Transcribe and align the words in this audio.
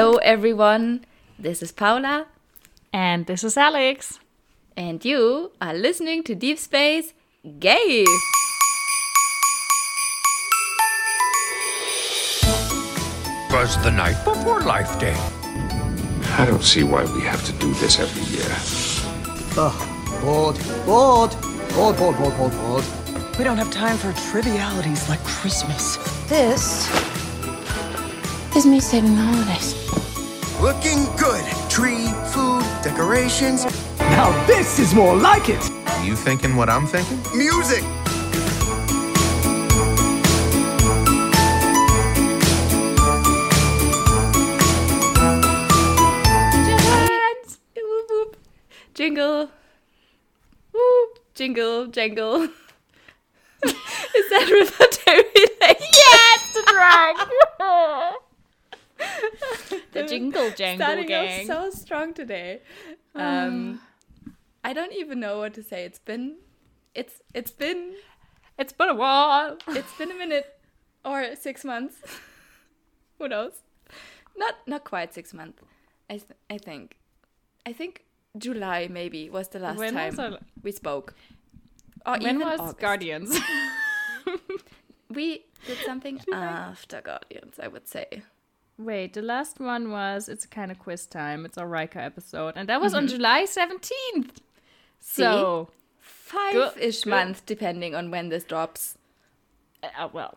Hello, 0.00 0.16
everyone. 0.22 1.04
This 1.38 1.62
is 1.62 1.72
Paula, 1.72 2.24
And 2.90 3.26
this 3.26 3.44
is 3.44 3.58
Alex. 3.58 4.18
and 4.74 5.04
you 5.04 5.52
are 5.60 5.74
listening 5.74 6.22
to 6.24 6.34
Deep 6.34 6.58
Space 6.58 7.12
Gay. 7.58 8.06
was 13.52 13.76
the 13.84 13.90
night 13.90 14.16
before 14.24 14.62
Life 14.62 14.98
Day. 14.98 15.16
I 16.38 16.46
don't 16.46 16.62
see 16.62 16.82
why 16.82 17.04
we 17.14 17.20
have 17.20 17.44
to 17.44 17.52
do 17.64 17.74
this 17.74 18.00
every 18.00 18.24
year. 18.36 18.52
Ugh, 19.58 19.78
bored, 20.22 20.56
bored, 20.86 21.32
bored, 21.74 21.96
bored, 21.98 22.16
bored, 22.16 22.36
bored, 22.38 22.52
bored. 22.52 22.84
We 23.36 23.44
don't 23.44 23.58
have 23.58 23.70
time 23.70 23.98
for 23.98 24.14
trivialities 24.30 25.10
like 25.10 25.22
Christmas. 25.24 25.98
This 26.26 26.88
is 28.56 28.66
me 28.66 28.80
saving 28.80 29.14
the 29.14 29.22
holidays. 29.22 29.74
Looking 30.60 31.04
good. 31.16 31.44
Tree, 31.70 32.08
food, 32.32 32.64
decorations. 32.82 33.64
Now 33.98 34.30
this 34.46 34.78
is 34.78 34.94
more 34.94 35.16
like 35.16 35.48
it. 35.48 35.62
You 36.04 36.16
thinking 36.16 36.56
what 36.56 36.68
I'm 36.68 36.86
thinking? 36.86 37.18
Music. 37.36 37.82
Dance. 46.66 47.58
Whoop, 47.76 48.10
whoop. 48.10 48.36
Jingle. 48.94 49.50
Whoop. 50.72 51.18
Jingle, 51.34 51.86
jangle. 51.86 52.42
is 53.64 54.26
that 54.30 54.48
Riverdale 54.50 55.24
related? 55.34 55.86
Yes, 55.92 56.54
the 56.54 56.62
drag. 56.72 58.16
the 59.92 60.02
jingle 60.04 60.50
jangle 60.56 60.86
Starting 60.86 61.06
gang. 61.06 61.50
off 61.50 61.72
so 61.72 61.78
strong 61.78 62.14
today. 62.14 62.60
Um, 63.14 63.80
I 64.64 64.72
don't 64.72 64.92
even 64.92 65.20
know 65.20 65.38
what 65.38 65.54
to 65.54 65.62
say. 65.62 65.84
It's 65.84 65.98
been, 65.98 66.36
it's 66.94 67.20
it's 67.34 67.50
been, 67.50 67.94
it's 68.58 68.72
been 68.72 68.88
a 68.88 68.94
while. 68.94 69.56
it's 69.68 69.92
been 69.98 70.10
a 70.10 70.14
minute 70.14 70.46
or 71.04 71.34
six 71.36 71.64
months. 71.64 71.96
Who 73.18 73.28
knows? 73.28 73.62
Not 74.36 74.54
not 74.66 74.84
quite 74.84 75.12
six 75.14 75.32
months. 75.34 75.62
I 76.08 76.14
th- 76.18 76.38
I 76.48 76.58
think, 76.58 76.96
I 77.66 77.72
think 77.72 78.04
July 78.38 78.88
maybe 78.90 79.30
was 79.30 79.48
the 79.48 79.58
last 79.58 79.78
When 79.78 79.94
time 79.94 80.18
our- 80.20 80.38
we 80.62 80.72
spoke. 80.72 81.14
Or 82.06 82.12
When 82.18 82.22
even 82.36 82.40
was 82.48 82.60
August. 82.60 82.78
Guardians? 82.78 83.38
We 85.08 85.44
did 85.66 85.78
something 85.84 86.20
after 86.32 87.00
Guardians, 87.00 87.58
I 87.60 87.66
would 87.68 87.88
say. 87.88 88.22
Wait, 88.80 89.12
the 89.12 89.22
last 89.22 89.60
one 89.60 89.90
was 89.90 90.28
it's 90.28 90.46
kind 90.46 90.70
of 90.70 90.78
quiz 90.78 91.06
time. 91.06 91.44
It's 91.44 91.58
our 91.58 91.68
Rika 91.68 92.00
episode, 92.00 92.54
and 92.56 92.68
that 92.68 92.80
was 92.80 92.94
on 92.94 93.06
July 93.08 93.44
seventeenth. 93.44 94.40
So, 95.00 95.68
Five-ish 95.98 97.02
good. 97.04 97.10
month, 97.10 97.44
depending 97.46 97.94
on 97.94 98.10
when 98.10 98.28
this 98.28 98.44
drops. 98.44 98.96
uh, 99.82 100.08
well, 100.12 100.36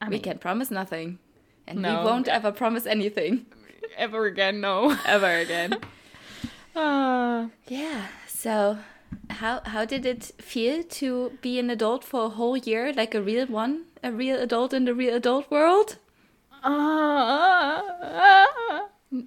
I 0.00 0.06
we 0.06 0.12
mean, 0.16 0.22
can 0.22 0.38
promise 0.38 0.70
nothing, 0.70 1.18
and 1.66 1.80
No. 1.82 1.98
we 2.00 2.04
won't 2.04 2.28
ever 2.28 2.52
promise 2.52 2.86
anything 2.86 3.46
ever 3.96 4.26
again, 4.26 4.60
no. 4.60 4.96
ever 5.06 5.32
again. 5.38 5.74
Uh, 6.76 7.48
yeah. 7.66 8.06
So, 8.28 8.78
how 9.28 9.60
how 9.64 9.84
did 9.84 10.06
it 10.06 10.30
feel 10.40 10.84
to 11.00 11.32
be 11.42 11.58
an 11.58 11.68
adult 11.68 12.04
for 12.04 12.26
a 12.26 12.28
whole 12.28 12.56
year, 12.56 12.92
like 12.92 13.12
a 13.12 13.20
real 13.20 13.46
one, 13.46 13.86
a 14.04 14.12
real 14.12 14.38
adult 14.40 14.72
in 14.72 14.84
the 14.84 14.94
real 14.94 15.16
adult 15.16 15.50
world? 15.50 15.96
Uh, 16.64 17.82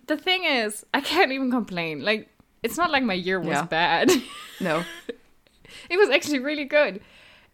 the 0.05 0.17
thing 0.17 0.43
is, 0.45 0.85
I 0.93 1.01
can't 1.01 1.31
even 1.31 1.51
complain. 1.51 2.03
Like, 2.03 2.29
it's 2.61 2.77
not 2.77 2.91
like 2.91 3.03
my 3.03 3.13
year 3.13 3.39
was 3.39 3.49
Yeah. 3.49 3.65
bad. 3.65 4.11
No. 4.61 4.83
it 5.89 5.97
was 5.97 6.09
actually 6.09 6.39
really 6.39 6.65
good. 6.65 7.01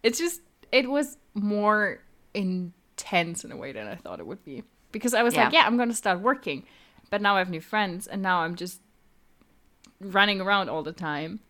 It's 0.02 0.18
just 0.18 0.40
it 0.70 0.88
was 0.88 1.16
more 1.34 2.00
intense 2.34 3.44
in 3.44 3.50
a 3.52 3.56
way 3.56 3.72
than 3.72 3.86
I 3.88 3.96
thought 3.96 4.20
it 4.20 4.26
would 4.26 4.44
be. 4.44 4.62
Because 4.92 5.14
I 5.14 5.22
was 5.22 5.34
like, 5.36 5.52
Yeah. 5.52 5.60
yeah, 5.62 5.66
I'm 5.66 5.76
gonna 5.76 5.94
start 5.94 6.20
working. 6.20 6.64
But 7.10 7.20
now 7.20 7.34
I 7.36 7.38
have 7.40 7.50
new 7.50 7.60
friends 7.60 8.06
and 8.06 8.22
now 8.22 8.40
I'm 8.42 8.54
just 8.54 8.80
running 10.00 10.40
around 10.40 10.68
all 10.68 10.82
the 10.82 10.92
time. 10.92 11.40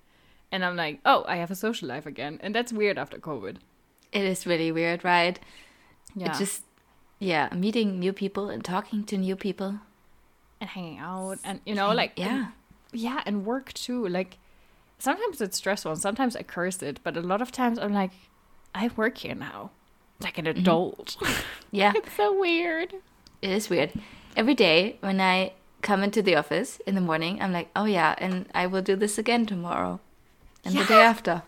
And 0.52 0.64
I'm 0.64 0.74
like, 0.74 1.00
oh, 1.04 1.24
I 1.28 1.36
have 1.36 1.50
a 1.50 1.54
social 1.54 1.86
life 1.88 2.06
again. 2.06 2.38
And 2.42 2.54
that's 2.54 2.72
weird 2.72 2.98
after 2.98 3.18
COVID. 3.18 3.58
It 4.12 4.24
is 4.24 4.46
really 4.46 4.72
weird, 4.72 5.04
right? 5.04 5.38
Yeah. 6.16 6.34
It 6.34 6.38
just, 6.38 6.64
yeah, 7.20 7.50
meeting 7.54 8.00
new 8.00 8.12
people 8.12 8.48
and 8.48 8.64
talking 8.64 9.04
to 9.04 9.16
new 9.16 9.36
people. 9.36 9.78
and 10.60 10.70
hanging 10.70 10.98
out 10.98 11.38
and 11.44 11.60
you 11.64 11.74
know, 11.74 11.92
like 11.92 12.12
yeah. 12.16 12.48
yeah, 12.92 13.22
and 13.26 13.44
work 13.46 13.72
too. 13.74 14.08
Like 14.08 14.38
sometimes 14.98 15.40
it's 15.40 15.56
stressful 15.58 15.92
and 15.92 16.00
sometimes 16.00 16.34
I 16.34 16.42
curse 16.42 16.82
it, 16.82 16.98
but 17.04 17.16
a 17.16 17.20
lot 17.20 17.40
of 17.42 17.52
times 17.52 17.78
I'm 17.78 17.92
like, 17.92 18.10
I 18.74 18.90
work 18.96 19.18
here 19.18 19.34
now. 19.34 19.70
Like 20.20 20.38
an 20.38 20.46
mm-hmm. 20.46 20.58
adult. 20.58 21.16
Yeah, 21.72 21.92
it's 21.94 22.12
so 22.16 22.36
weird. 22.36 22.94
it 23.42 23.50
is 23.50 23.70
weird. 23.70 23.92
Every 24.34 24.54
day 24.54 24.96
when 25.00 25.20
I 25.20 25.52
come 25.82 26.02
into 26.02 26.20
the 26.20 26.34
office 26.34 26.80
in 26.84 26.96
the 26.96 27.00
morning, 27.00 27.40
I'm 27.40 27.52
like, 27.52 27.68
oh 27.76 27.84
yeah, 27.84 28.16
and 28.18 28.46
I 28.52 28.66
will 28.66 28.82
do 28.82 28.96
this 28.96 29.18
again 29.18 29.46
tomorrow. 29.46 30.00
And 30.64 30.74
the 30.74 30.84
day 30.84 31.00
after. 31.00 31.42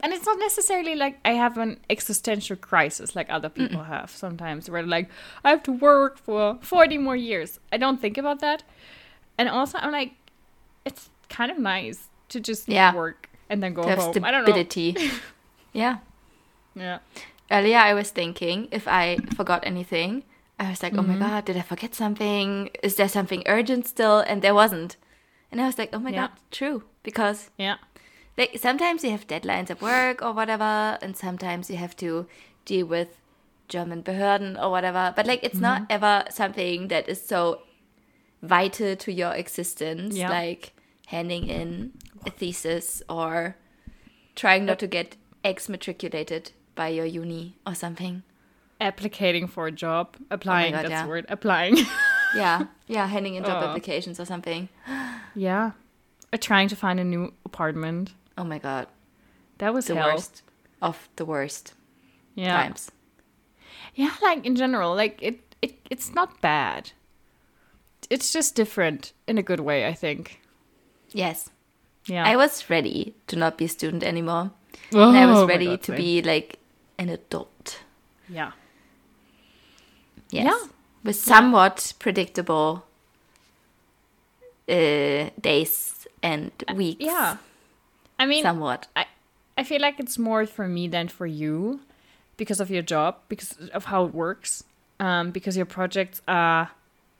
And 0.00 0.12
it's 0.12 0.26
not 0.26 0.38
necessarily 0.38 0.94
like 0.94 1.18
I 1.24 1.32
have 1.32 1.58
an 1.58 1.80
existential 1.90 2.56
crisis 2.56 3.16
like 3.16 3.26
other 3.30 3.48
people 3.48 3.82
have 3.84 4.10
sometimes, 4.10 4.70
where 4.70 4.82
like 4.86 5.08
I 5.44 5.50
have 5.50 5.62
to 5.64 5.72
work 5.72 6.18
for 6.18 6.58
40 6.62 6.98
more 6.98 7.16
years. 7.16 7.58
I 7.72 7.76
don't 7.78 8.00
think 8.00 8.16
about 8.18 8.40
that. 8.40 8.62
And 9.38 9.48
also, 9.48 9.78
I'm 9.78 9.92
like, 9.92 10.12
it's 10.84 11.10
kind 11.28 11.50
of 11.50 11.58
nice 11.58 12.08
to 12.28 12.40
just 12.40 12.68
Yeah. 12.68 12.94
work 12.94 13.28
and 13.50 13.62
then 13.62 13.74
go 13.74 13.82
To 13.82 13.96
home. 13.96 14.24
I 14.24 14.30
don't 14.30 14.44
know. 14.46 14.54
yeah. 15.72 15.98
Yeah. 16.74 16.98
Earlier 17.50 17.78
I 17.78 17.94
was 17.94 18.10
thinking 18.10 18.68
if 18.70 18.86
I 18.86 19.18
forgot 19.34 19.62
anything, 19.66 20.24
I 20.60 20.70
was 20.70 20.82
like, 20.82 20.94
oh 20.94 21.02
Mm-hmm. 21.02 21.18
my 21.18 21.28
god, 21.28 21.44
did 21.46 21.56
I 21.56 21.62
forget 21.62 21.94
something? 21.94 22.70
Is 22.82 22.96
there 22.96 23.08
something 23.08 23.42
urgent 23.46 23.86
still? 23.86 24.18
And 24.20 24.42
there 24.42 24.54
wasn't. 24.54 24.96
And 25.50 25.60
I 25.60 25.66
was 25.66 25.78
like, 25.78 25.90
oh 25.92 25.98
my 25.98 26.10
Yeah. 26.10 26.28
god, 26.28 26.30
true. 26.50 26.82
Because 27.02 27.50
Yeah. 27.56 27.76
Like 28.38 28.58
sometimes 28.58 29.04
you 29.04 29.10
have 29.10 29.26
deadlines 29.26 29.70
at 29.70 29.82
work 29.82 30.22
or 30.22 30.32
whatever, 30.32 30.98
and 31.02 31.16
sometimes 31.16 31.68
you 31.70 31.76
have 31.76 31.96
to 31.96 32.26
deal 32.64 32.86
with 32.86 33.20
German 33.68 34.02
Behörden 34.02 34.56
or 34.62 34.70
whatever. 34.70 35.12
But 35.16 35.26
like 35.26 35.40
it's 35.42 35.60
not 35.60 35.82
Mm-hmm. 35.82 35.92
ever 35.96 36.24
something 36.30 36.88
that 36.88 37.08
is 37.08 37.20
so 37.20 37.62
vital 38.42 38.96
to 38.96 39.12
your 39.12 39.34
existence, 39.34 40.16
Yeah. 40.16 40.30
like 40.30 40.72
handing 41.06 41.48
in 41.48 41.92
a 42.26 42.30
thesis 42.30 43.02
or 43.08 43.56
trying 44.36 44.64
not 44.64 44.78
to 44.78 44.86
get 44.86 45.16
exmatriculated 45.44 46.52
by 46.74 46.88
your 46.88 47.06
uni 47.06 47.56
or 47.66 47.74
something. 47.74 48.22
Applicating 48.80 49.48
for 49.50 49.66
a 49.66 49.72
job, 49.72 50.16
applying, 50.30 50.72
Oh 50.74 50.76
God, 50.76 50.82
that's 50.84 50.90
yeah. 50.92 51.02
the 51.02 51.08
word, 51.08 51.26
applying. 51.28 51.76
Yeah, 52.36 52.66
yeah, 52.86 53.06
handing 53.06 53.36
in 53.36 53.42
job 53.44 53.62
Oh. 53.62 53.68
applications 53.68 54.20
or 54.20 54.26
something. 54.26 54.68
yeah. 55.34 55.70
Or 56.30 56.36
trying 56.38 56.68
to 56.68 56.76
find 56.76 57.00
a 57.00 57.04
new 57.04 57.32
apartment. 57.46 58.12
Oh 58.38 58.44
my 58.44 58.58
god, 58.58 58.86
That 59.58 59.74
was 59.74 59.86
the 59.86 59.94
hell. 59.96 60.12
worst 60.14 60.42
of 60.80 61.08
the 61.16 61.24
worst 61.24 61.74
Yeah. 62.36 62.62
times. 62.62 62.90
Yeah, 63.94 64.14
like 64.22 64.46
in 64.46 64.54
general, 64.56 64.94
like 64.94 65.18
it, 65.20 65.40
it 65.60 65.74
it's 65.90 66.14
not 66.14 66.40
bad. 66.40 66.92
It's 68.10 68.32
just 68.32 68.54
different 68.56 69.12
in 69.26 69.38
a 69.38 69.42
good 69.42 69.60
way, 69.60 69.86
I 69.88 69.92
think. 69.94 70.40
Yes. 71.12 71.50
Yeah. 72.06 72.24
I 72.32 72.36
was 72.36 72.70
ready 72.70 73.14
to 73.26 73.36
not 73.36 73.58
be 73.58 73.64
a 73.64 73.68
student 73.68 74.02
anymore. 74.04 74.50
and 74.92 75.16
I 75.16 75.24
Oh 75.24 75.40
was 75.40 75.48
ready 75.48 75.66
God, 75.66 75.82
to 75.82 75.92
be 75.96 76.22
like 76.22 76.58
an 76.98 77.08
adult. 77.08 77.80
Yeah. 78.28 78.52
Yes. 80.30 80.44
Yeah. 80.44 80.68
With 81.04 81.16
somewhat 81.16 81.94
predictable 81.98 82.84
uh, 84.68 85.30
days 85.40 86.06
and 86.22 86.50
weeks. 86.76 87.04
Uh, 87.04 87.06
Yeah. 87.08 87.36
I 88.18 88.26
mean, 88.26 88.42
Somewhat. 88.42 88.86
I 88.96 89.06
I 89.56 89.64
feel 89.64 89.80
like 89.80 89.98
it's 89.98 90.18
more 90.18 90.46
for 90.46 90.68
me 90.68 90.88
than 90.88 91.08
for 91.08 91.26
you 91.26 91.80
because 92.36 92.60
of 92.60 92.70
your 92.70 92.82
job, 92.82 93.16
because 93.28 93.56
of 93.72 93.86
how 93.86 94.04
it 94.04 94.14
works. 94.14 94.64
Um, 95.00 95.30
because 95.30 95.56
your 95.56 95.66
projects 95.66 96.20
are 96.26 96.72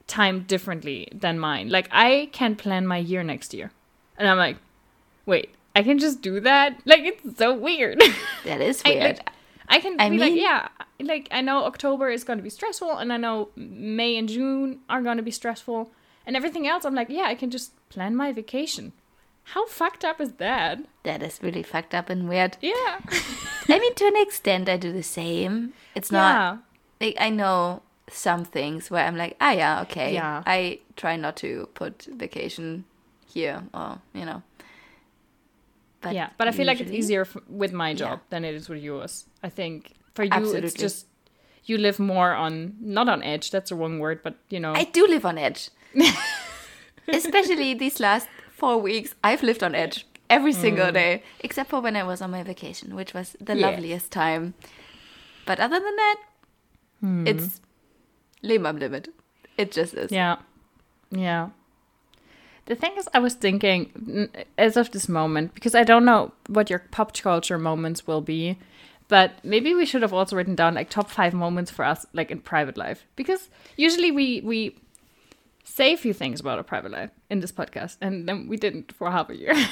timed 0.08 0.48
differently 0.48 1.06
than 1.12 1.38
mine. 1.38 1.68
Like 1.68 1.88
I 1.92 2.28
can 2.32 2.56
plan 2.56 2.86
my 2.86 2.96
year 2.96 3.22
next 3.22 3.54
year. 3.54 3.70
And 4.16 4.28
I'm 4.28 4.36
like, 4.36 4.56
wait, 5.26 5.54
I 5.76 5.84
can 5.84 5.98
just 5.98 6.20
do 6.22 6.40
that? 6.40 6.80
Like 6.84 7.02
it's 7.02 7.38
so 7.38 7.54
weird. 7.54 8.02
That 8.44 8.60
is 8.60 8.82
I, 8.84 8.88
weird. 8.90 9.02
like, 9.18 9.30
I 9.68 9.80
can 9.80 10.00
I 10.00 10.10
be 10.10 10.18
like, 10.18 10.34
yeah, 10.34 10.68
like 10.98 11.28
I 11.30 11.40
know 11.40 11.64
October 11.64 12.08
is 12.08 12.24
going 12.24 12.38
to 12.38 12.42
be 12.42 12.50
stressful, 12.50 12.96
and 12.96 13.12
I 13.12 13.16
know 13.16 13.50
May 13.54 14.16
and 14.16 14.28
June 14.28 14.80
are 14.88 15.02
going 15.02 15.18
to 15.18 15.22
be 15.22 15.30
stressful, 15.30 15.90
and 16.26 16.34
everything 16.34 16.66
else. 16.66 16.84
I'm 16.84 16.94
like, 16.94 17.10
yeah, 17.10 17.24
I 17.24 17.34
can 17.34 17.50
just 17.50 17.72
plan 17.90 18.16
my 18.16 18.32
vacation. 18.32 18.92
How 19.52 19.66
fucked 19.66 20.04
up 20.04 20.20
is 20.20 20.32
that? 20.34 20.78
that 21.04 21.22
is 21.22 21.40
really 21.42 21.62
fucked 21.62 21.94
up 21.94 22.10
and 22.10 22.28
weird. 22.28 22.56
Yeah, 22.60 22.98
I 23.68 23.78
mean, 23.78 23.94
to 23.94 24.06
an 24.06 24.16
extent, 24.16 24.68
I 24.68 24.76
do 24.76 24.92
the 24.92 25.02
same. 25.02 25.72
It's 25.94 26.12
not 26.12 26.34
yeah, 27.00 27.06
like 27.06 27.16
I 27.18 27.30
know 27.30 27.82
some 28.10 28.44
things 28.44 28.90
where 28.90 29.06
I'm 29.06 29.16
like, 29.16 29.36
ah, 29.40 29.52
yeah, 29.52 29.80
okay. 29.82 30.12
Yeah. 30.14 30.42
I 30.46 30.80
try 30.96 31.16
not 31.16 31.36
to 31.38 31.68
put 31.74 32.06
vacation 32.10 32.84
here 33.26 33.62
or, 33.72 34.00
you 34.14 34.24
know. 34.24 34.42
But 36.00 36.14
yeah, 36.14 36.30
but 36.38 36.46
I 36.48 36.52
feel 36.52 36.66
like 36.66 36.80
it's 36.80 36.92
easier 36.92 37.22
f- 37.22 37.36
with 37.48 37.72
my 37.72 37.92
job 37.94 38.18
Yeah. 38.20 38.24
than 38.30 38.44
it 38.44 38.54
is 38.54 38.68
with 38.68 38.82
yours. 38.82 39.24
I 39.42 39.48
think 39.48 39.94
for 40.14 40.24
you, 40.24 40.54
it's 40.54 40.74
just 40.74 41.06
you 41.64 41.76
live 41.76 41.98
more 41.98 42.32
on 42.34 42.76
not 42.80 43.08
on 43.08 43.22
edge. 43.22 43.50
That's 43.50 43.70
the 43.70 43.76
wrong 43.76 43.98
word, 43.98 44.20
but 44.22 44.36
you 44.48 44.60
know, 44.60 44.72
I 44.74 44.84
do 44.84 45.06
live 45.06 45.24
on 45.26 45.38
edge. 45.38 45.70
Especially 47.08 47.74
these 47.74 47.98
last 48.00 48.28
four 48.58 48.76
weeks, 48.78 49.14
I've 49.22 49.43
lived 49.43 49.62
on 49.62 49.75
edge 49.75 50.06
every 50.31 50.52
single 50.52 50.93
day, 50.93 51.22
except 51.40 51.70
for 51.70 51.81
when 51.81 51.96
I 51.96 52.02
was 52.02 52.20
on 52.20 52.31
my 52.31 52.43
vacation, 52.43 52.94
which 52.94 53.14
was 53.14 53.37
the 53.40 53.55
Mm. 53.55 53.60
Yeah. 53.60 53.66
loveliest 53.70 54.12
time. 54.12 54.55
But 55.46 55.58
other 55.60 55.81
than 55.81 55.96
that, 55.96 56.16
Hmm. 57.00 57.26
it's 57.26 57.60
Leben 58.43 58.66
am 58.66 58.78
Limit. 58.78 59.08
It 59.56 59.72
just 59.72 59.94
is. 59.94 60.10
Yeah. 60.12 60.37
Yeah. 61.10 61.49
The 62.66 62.75
thing 62.76 62.93
is, 62.99 63.08
I 63.14 63.19
was 63.19 63.34
thinking, 63.34 64.28
as 64.58 64.76
of 64.76 64.90
this 64.90 65.08
moment, 65.08 65.54
because 65.54 65.75
I 65.75 65.84
don't 65.84 66.04
know 66.04 66.32
what 66.49 66.69
your 66.70 66.81
pop 66.90 67.16
culture 67.16 67.58
moments 67.58 68.06
will 68.06 68.20
be, 68.20 68.58
but 69.08 69.31
maybe 69.43 69.75
we 69.75 69.87
should 69.87 70.02
have 70.02 70.12
also 70.12 70.37
written 70.37 70.54
down 70.54 70.75
like 70.75 70.90
top 70.90 71.08
five 71.11 71.32
moments 71.32 71.70
for 71.70 71.84
us, 71.84 72.04
like 72.12 72.31
in 72.31 72.40
private 72.40 72.76
life, 72.76 73.06
because 73.16 73.49
usually 73.76 74.11
we 74.11 74.43
we 74.44 74.76
say 75.68 75.92
a 75.92 75.96
few 75.96 76.12
things 76.12 76.40
about 76.40 76.58
our 76.58 76.64
private 76.64 76.92
life 76.92 77.10
in 77.30 77.40
this 77.40 77.52
podcast, 77.52 77.96
and 78.00 78.28
then 78.28 78.48
we 78.48 78.56
didn't 78.56 78.92
for 78.92 79.10
half 79.10 79.28
a 79.30 79.36
year. 79.36 79.54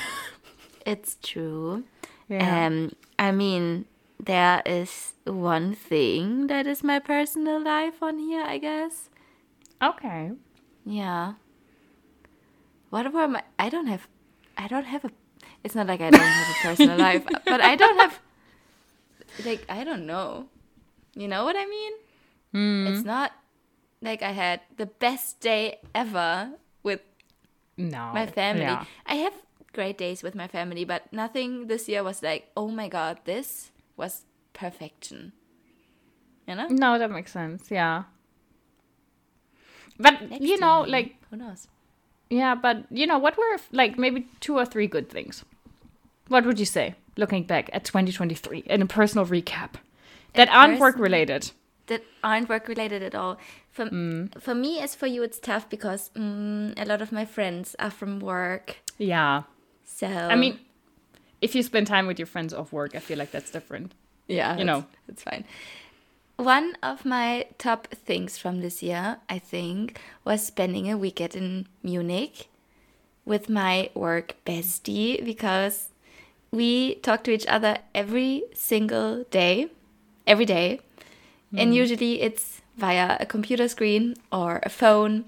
It's 0.86 1.16
true. 1.20 1.82
Yeah. 2.28 2.66
Um, 2.66 2.94
I 3.18 3.32
mean, 3.32 3.86
there 4.22 4.62
is 4.64 5.14
one 5.24 5.74
thing 5.74 6.46
that 6.46 6.66
is 6.66 6.84
my 6.84 7.00
personal 7.00 7.58
life 7.60 7.98
on 8.02 8.18
here, 8.20 8.44
I 8.46 8.58
guess. 8.58 9.10
okay. 9.82 10.30
Yeah. 10.86 11.34
What 12.90 13.12
were 13.12 13.26
my? 13.26 13.42
I 13.58 13.68
don't 13.68 13.88
have. 13.88 14.06
I 14.56 14.68
don't 14.68 14.86
have 14.86 15.04
a. 15.04 15.10
It's 15.64 15.74
not 15.74 15.88
like 15.88 16.00
I 16.00 16.10
don't 16.10 16.22
have 16.22 16.50
a 16.54 16.58
personal 16.68 16.98
life, 17.08 17.24
but 17.44 17.60
I 17.60 17.74
don't 17.74 17.98
have. 17.98 18.20
Like 19.44 19.66
I 19.68 19.82
don't 19.82 20.06
know. 20.06 20.46
You 21.18 21.26
know 21.26 21.42
what 21.44 21.56
I 21.58 21.66
mean? 21.66 21.92
It's 22.88 23.04
not 23.04 23.32
like 24.06 24.22
I 24.22 24.30
had 24.32 24.60
the 24.76 24.86
best 24.86 25.40
day 25.40 25.78
ever 25.94 26.52
with 26.82 27.00
No. 27.76 28.12
my 28.14 28.26
family. 28.26 28.62
Yeah. 28.62 28.84
I 29.04 29.16
have 29.16 29.34
great 29.72 29.98
days 29.98 30.22
with 30.22 30.34
my 30.34 30.48
family, 30.48 30.84
but 30.84 31.12
nothing 31.12 31.66
this 31.66 31.88
year 31.88 32.02
was 32.02 32.22
like, 32.22 32.50
oh 32.56 32.68
my 32.68 32.88
god, 32.88 33.18
this 33.24 33.72
was 33.96 34.22
perfection. 34.52 35.32
You 36.48 36.54
know? 36.54 36.68
No, 36.68 36.98
that 36.98 37.10
makes 37.10 37.32
sense. 37.32 37.70
Yeah. 37.70 38.04
But 39.98 40.30
Next 40.30 40.42
you 40.44 40.58
know, 40.58 40.82
like 40.82 41.16
who 41.30 41.36
knows? 41.36 41.68
Yeah, 42.30 42.54
but 42.54 42.84
you 42.90 43.06
know, 43.06 43.18
what 43.18 43.36
were 43.36 43.56
like 43.72 43.98
maybe 43.98 44.26
two 44.40 44.56
or 44.56 44.64
three 44.66 44.86
good 44.86 45.08
things? 45.08 45.44
What 46.28 46.44
would 46.44 46.58
you 46.58 46.66
say, 46.66 46.94
looking 47.16 47.44
back 47.44 47.70
at 47.72 47.84
2023 47.84 48.64
in 48.66 48.82
a 48.82 48.86
personal 48.86 49.26
recap 49.26 49.74
that 50.34 50.48
aren't 50.48 50.80
work 50.80 50.98
related? 50.98 51.50
that 51.86 52.02
aren't 52.24 52.48
work 52.48 52.66
related 52.66 53.00
at 53.02 53.14
all. 53.14 53.38
For 53.76 53.90
for 54.40 54.54
me 54.54 54.80
as 54.80 54.94
for 54.94 55.06
you, 55.06 55.22
it's 55.22 55.38
tough 55.38 55.68
because 55.68 56.10
mm, 56.16 56.72
a 56.78 56.86
lot 56.86 57.02
of 57.02 57.12
my 57.12 57.26
friends 57.26 57.76
are 57.78 57.90
from 57.90 58.20
work. 58.20 58.78
Yeah. 58.96 59.42
So 59.84 60.06
I 60.06 60.34
mean, 60.34 60.58
if 61.42 61.54
you 61.54 61.62
spend 61.62 61.86
time 61.86 62.06
with 62.06 62.18
your 62.18 62.26
friends 62.26 62.54
off 62.54 62.72
work, 62.72 62.94
I 62.94 63.00
feel 63.00 63.18
like 63.18 63.32
that's 63.32 63.50
different. 63.50 63.92
yeah, 64.28 64.56
you 64.56 64.64
know. 64.64 64.86
it's 65.08 65.22
fine. 65.22 65.44
One 66.36 66.76
of 66.82 67.04
my 67.04 67.46
top 67.58 67.88
things 67.88 68.38
from 68.38 68.60
this 68.62 68.82
year, 68.82 69.18
I 69.28 69.38
think, 69.38 70.00
was 70.24 70.46
spending 70.46 70.90
a 70.90 70.96
weekend 70.96 71.36
in 71.36 71.66
Munich 71.82 72.48
with 73.26 73.50
my 73.50 73.90
work 73.94 74.36
bestie 74.46 75.22
because 75.22 75.90
we 76.50 76.96
talk 76.96 77.24
to 77.24 77.30
each 77.30 77.46
other 77.46 77.78
every 77.94 78.44
single 78.54 79.24
day, 79.30 79.68
every 80.26 80.46
day. 80.46 80.80
And 81.56 81.74
usually 81.74 82.20
it's 82.20 82.60
via 82.76 83.16
a 83.20 83.26
computer 83.26 83.68
screen 83.68 84.16
or 84.30 84.60
a 84.62 84.68
phone. 84.68 85.24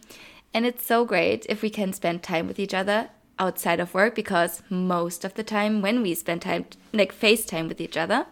And 0.55 0.67
it's 0.67 0.85
so 0.85 1.05
great 1.05 1.47
if 1.49 1.63
we 1.63 1.71
can 1.71 1.93
spend 1.93 2.23
time 2.23 2.47
with 2.47 2.59
each 2.59 2.75
other 2.75 3.11
outside 3.39 3.81
of 3.81 3.95
work 3.95 4.15
because 4.15 4.63
most 4.69 5.25
of 5.25 5.35
the 5.35 5.43
time 5.43 5.81
when 5.83 6.03
we 6.03 6.15
spend 6.15 6.43
time, 6.43 6.67
like 6.93 7.15
FaceTime 7.15 7.69
with 7.69 7.81
each 7.81 7.97
other, 7.97 8.27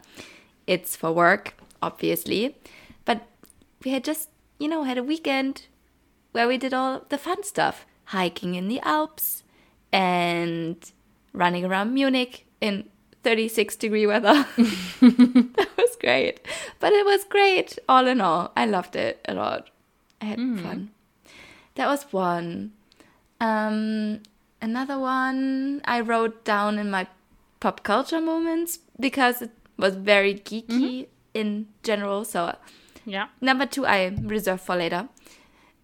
it's 0.66 0.96
for 0.96 1.12
work, 1.12 1.54
obviously. 1.80 2.56
But 3.04 3.26
we 3.84 3.92
had 3.92 4.04
just, 4.04 4.28
you 4.58 4.68
know, 4.68 4.84
had 4.84 4.98
a 4.98 5.02
weekend 5.02 5.66
where 6.32 6.48
we 6.48 6.58
did 6.58 6.74
all 6.74 7.04
the 7.08 7.18
fun 7.18 7.42
stuff 7.44 7.86
hiking 8.06 8.54
in 8.54 8.68
the 8.68 8.80
Alps 8.80 9.42
and 9.92 10.76
running 11.32 11.64
around 11.64 11.94
Munich 11.94 12.46
in 12.60 12.88
36 13.26 13.74
degree 13.74 14.06
weather. 14.06 14.46
that 14.56 15.68
was 15.76 15.96
great. 16.00 16.38
But 16.78 16.92
it 16.92 17.04
was 17.04 17.24
great 17.24 17.76
all 17.88 18.06
in 18.06 18.20
all. 18.20 18.52
I 18.56 18.66
loved 18.66 18.94
it 18.94 19.20
a 19.26 19.34
lot. 19.34 19.68
I 20.20 20.26
had 20.26 20.38
hmm. 20.38 20.58
fun. 20.58 20.90
That 21.74 21.88
was 21.88 22.04
one. 22.12 22.70
Um, 23.40 24.20
another 24.62 24.96
one 25.00 25.80
I 25.86 26.02
wrote 26.02 26.44
down 26.44 26.78
in 26.78 26.88
my 26.88 27.08
pop 27.58 27.82
culture 27.82 28.20
moments 28.20 28.78
because 29.00 29.42
it 29.42 29.50
was 29.76 29.96
very 29.96 30.34
geeky 30.34 30.68
mm-hmm. 30.68 31.10
in 31.34 31.66
general. 31.82 32.24
So 32.24 32.54
Yeah. 33.04 33.26
Number 33.40 33.66
two, 33.66 33.86
I 33.86 34.14
reserve 34.22 34.60
for 34.60 34.76
later. 34.76 35.08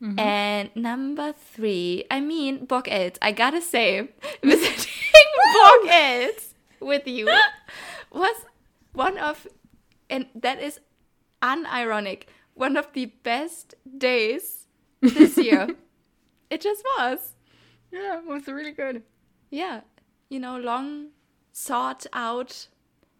Mm-hmm. 0.00 0.18
And 0.18 0.70
number 0.76 1.32
three, 1.32 2.04
I 2.08 2.20
mean, 2.20 2.66
Burg 2.66 2.84
Eltz. 2.84 3.18
I 3.20 3.32
gotta 3.32 3.60
say, 3.60 4.10
visiting 4.44 5.28
Burg 5.54 5.90
Eltz 5.90 6.51
with 6.82 7.06
you 7.06 7.26
was 8.12 8.36
one 8.92 9.16
of, 9.18 9.46
and 10.10 10.26
that 10.34 10.60
is 10.60 10.80
unironic, 11.40 12.24
one 12.54 12.76
of 12.76 12.92
the 12.92 13.06
best 13.06 13.74
days 13.98 14.66
this 15.00 15.36
year. 15.38 15.68
it 16.50 16.60
just 16.60 16.82
was. 16.98 17.34
Yeah, 17.90 18.18
it 18.18 18.26
was 18.26 18.46
really 18.46 18.72
good. 18.72 19.02
Yeah. 19.50 19.80
You 20.28 20.40
know, 20.40 20.56
long 20.58 21.08
sought 21.52 22.06
out, 22.12 22.68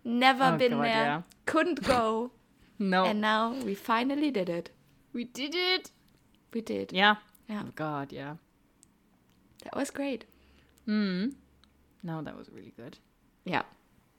never 0.04 0.44
Oh, 0.54 0.56
been 0.56 0.72
God, 0.72 0.84
there, 0.84 1.04
yeah. 1.04 1.22
couldn't 1.46 1.82
go. 1.84 2.32
No. 2.78 3.04
And 3.04 3.20
now 3.20 3.52
we 3.52 3.74
finally 3.76 4.32
did 4.32 4.48
it. 4.48 4.70
we 5.12 5.22
did 5.24 5.54
it. 5.54 5.92
We 6.52 6.60
did. 6.62 6.90
Yeah. 6.92 7.16
Yeah. 7.48 7.62
Oh 7.66 7.70
God, 7.76 8.10
yeah. 8.12 8.34
That 9.62 9.76
was 9.76 9.90
great. 9.90 10.24
Mm. 10.88 11.34
No, 12.02 12.22
that 12.22 12.36
was 12.36 12.48
really 12.50 12.72
good. 12.76 12.98
Yeah. 13.44 13.62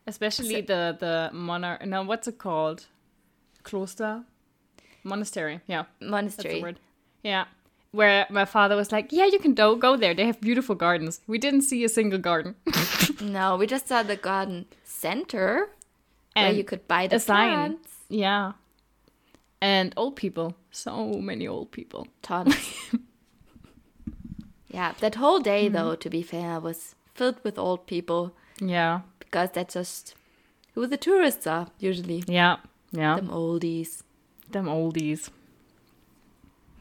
Especially 0.08 0.62
the 0.62 0.98
the 1.00 1.30
monarch. 1.34 1.86
No, 1.86 2.04
what's 2.04 2.28
it 2.28 2.38
called? 2.38 2.88
Kloster, 3.64 4.26
monastery. 5.04 5.62
Yeah, 5.68 5.84
that's 6.00 6.12
Monastery. 6.12 6.56
the 6.56 6.62
word. 6.62 6.80
Yeah, 7.24 7.46
where 7.92 8.26
my 8.30 8.44
father 8.46 8.76
was 8.76 8.92
like, 8.92 9.14
"Yeah, 9.14 9.26
you 9.32 9.40
can 9.40 9.54
go 9.54 9.76
go 9.78 9.96
there. 9.96 10.14
They 10.14 10.26
have 10.26 10.42
beautiful 10.42 10.76
gardens." 10.76 11.22
We 11.28 11.38
didn't 11.38 11.62
see 11.62 11.86
a 11.86 11.90
single 11.90 12.20
garden. 12.20 12.56
No, 13.22 13.56
we 13.56 13.66
just 13.68 13.88
saw 13.88 14.04
the 14.04 14.18
garden 14.18 14.66
center 14.84 15.70
where 16.36 16.52
you 16.52 16.64
could 16.66 16.86
buy 16.88 17.08
the 17.08 17.20
sign. 17.20 17.54
plants. 17.54 17.90
Yeah, 18.10 18.54
and 19.62 19.94
old 19.96 20.16
people. 20.18 20.56
So 20.72 21.14
many 21.22 21.48
old 21.48 21.72
people. 21.72 22.08
Tons. 22.22 22.56
yeah, 24.70 24.94
that 25.00 25.16
whole 25.16 25.40
day, 25.40 25.66
Mm-hmm. 25.66 25.74
though, 25.76 25.96
to 25.96 26.10
be 26.10 26.22
fair, 26.24 26.60
was 26.60 26.96
filled 27.14 27.40
with 27.44 27.58
old 27.58 27.86
people 27.88 28.34
Yeah, 28.60 29.02
because 29.34 29.50
that's 29.52 29.74
just 29.74 30.14
who 30.76 30.86
the 30.86 30.98
tourists 30.98 31.48
are 31.48 31.68
usually. 31.80 32.24
yeah, 32.28 32.58
yeah. 32.92 33.16
Them 33.16 33.30
oldies. 33.30 34.04
Them 34.52 34.66
oldies. 34.68 35.30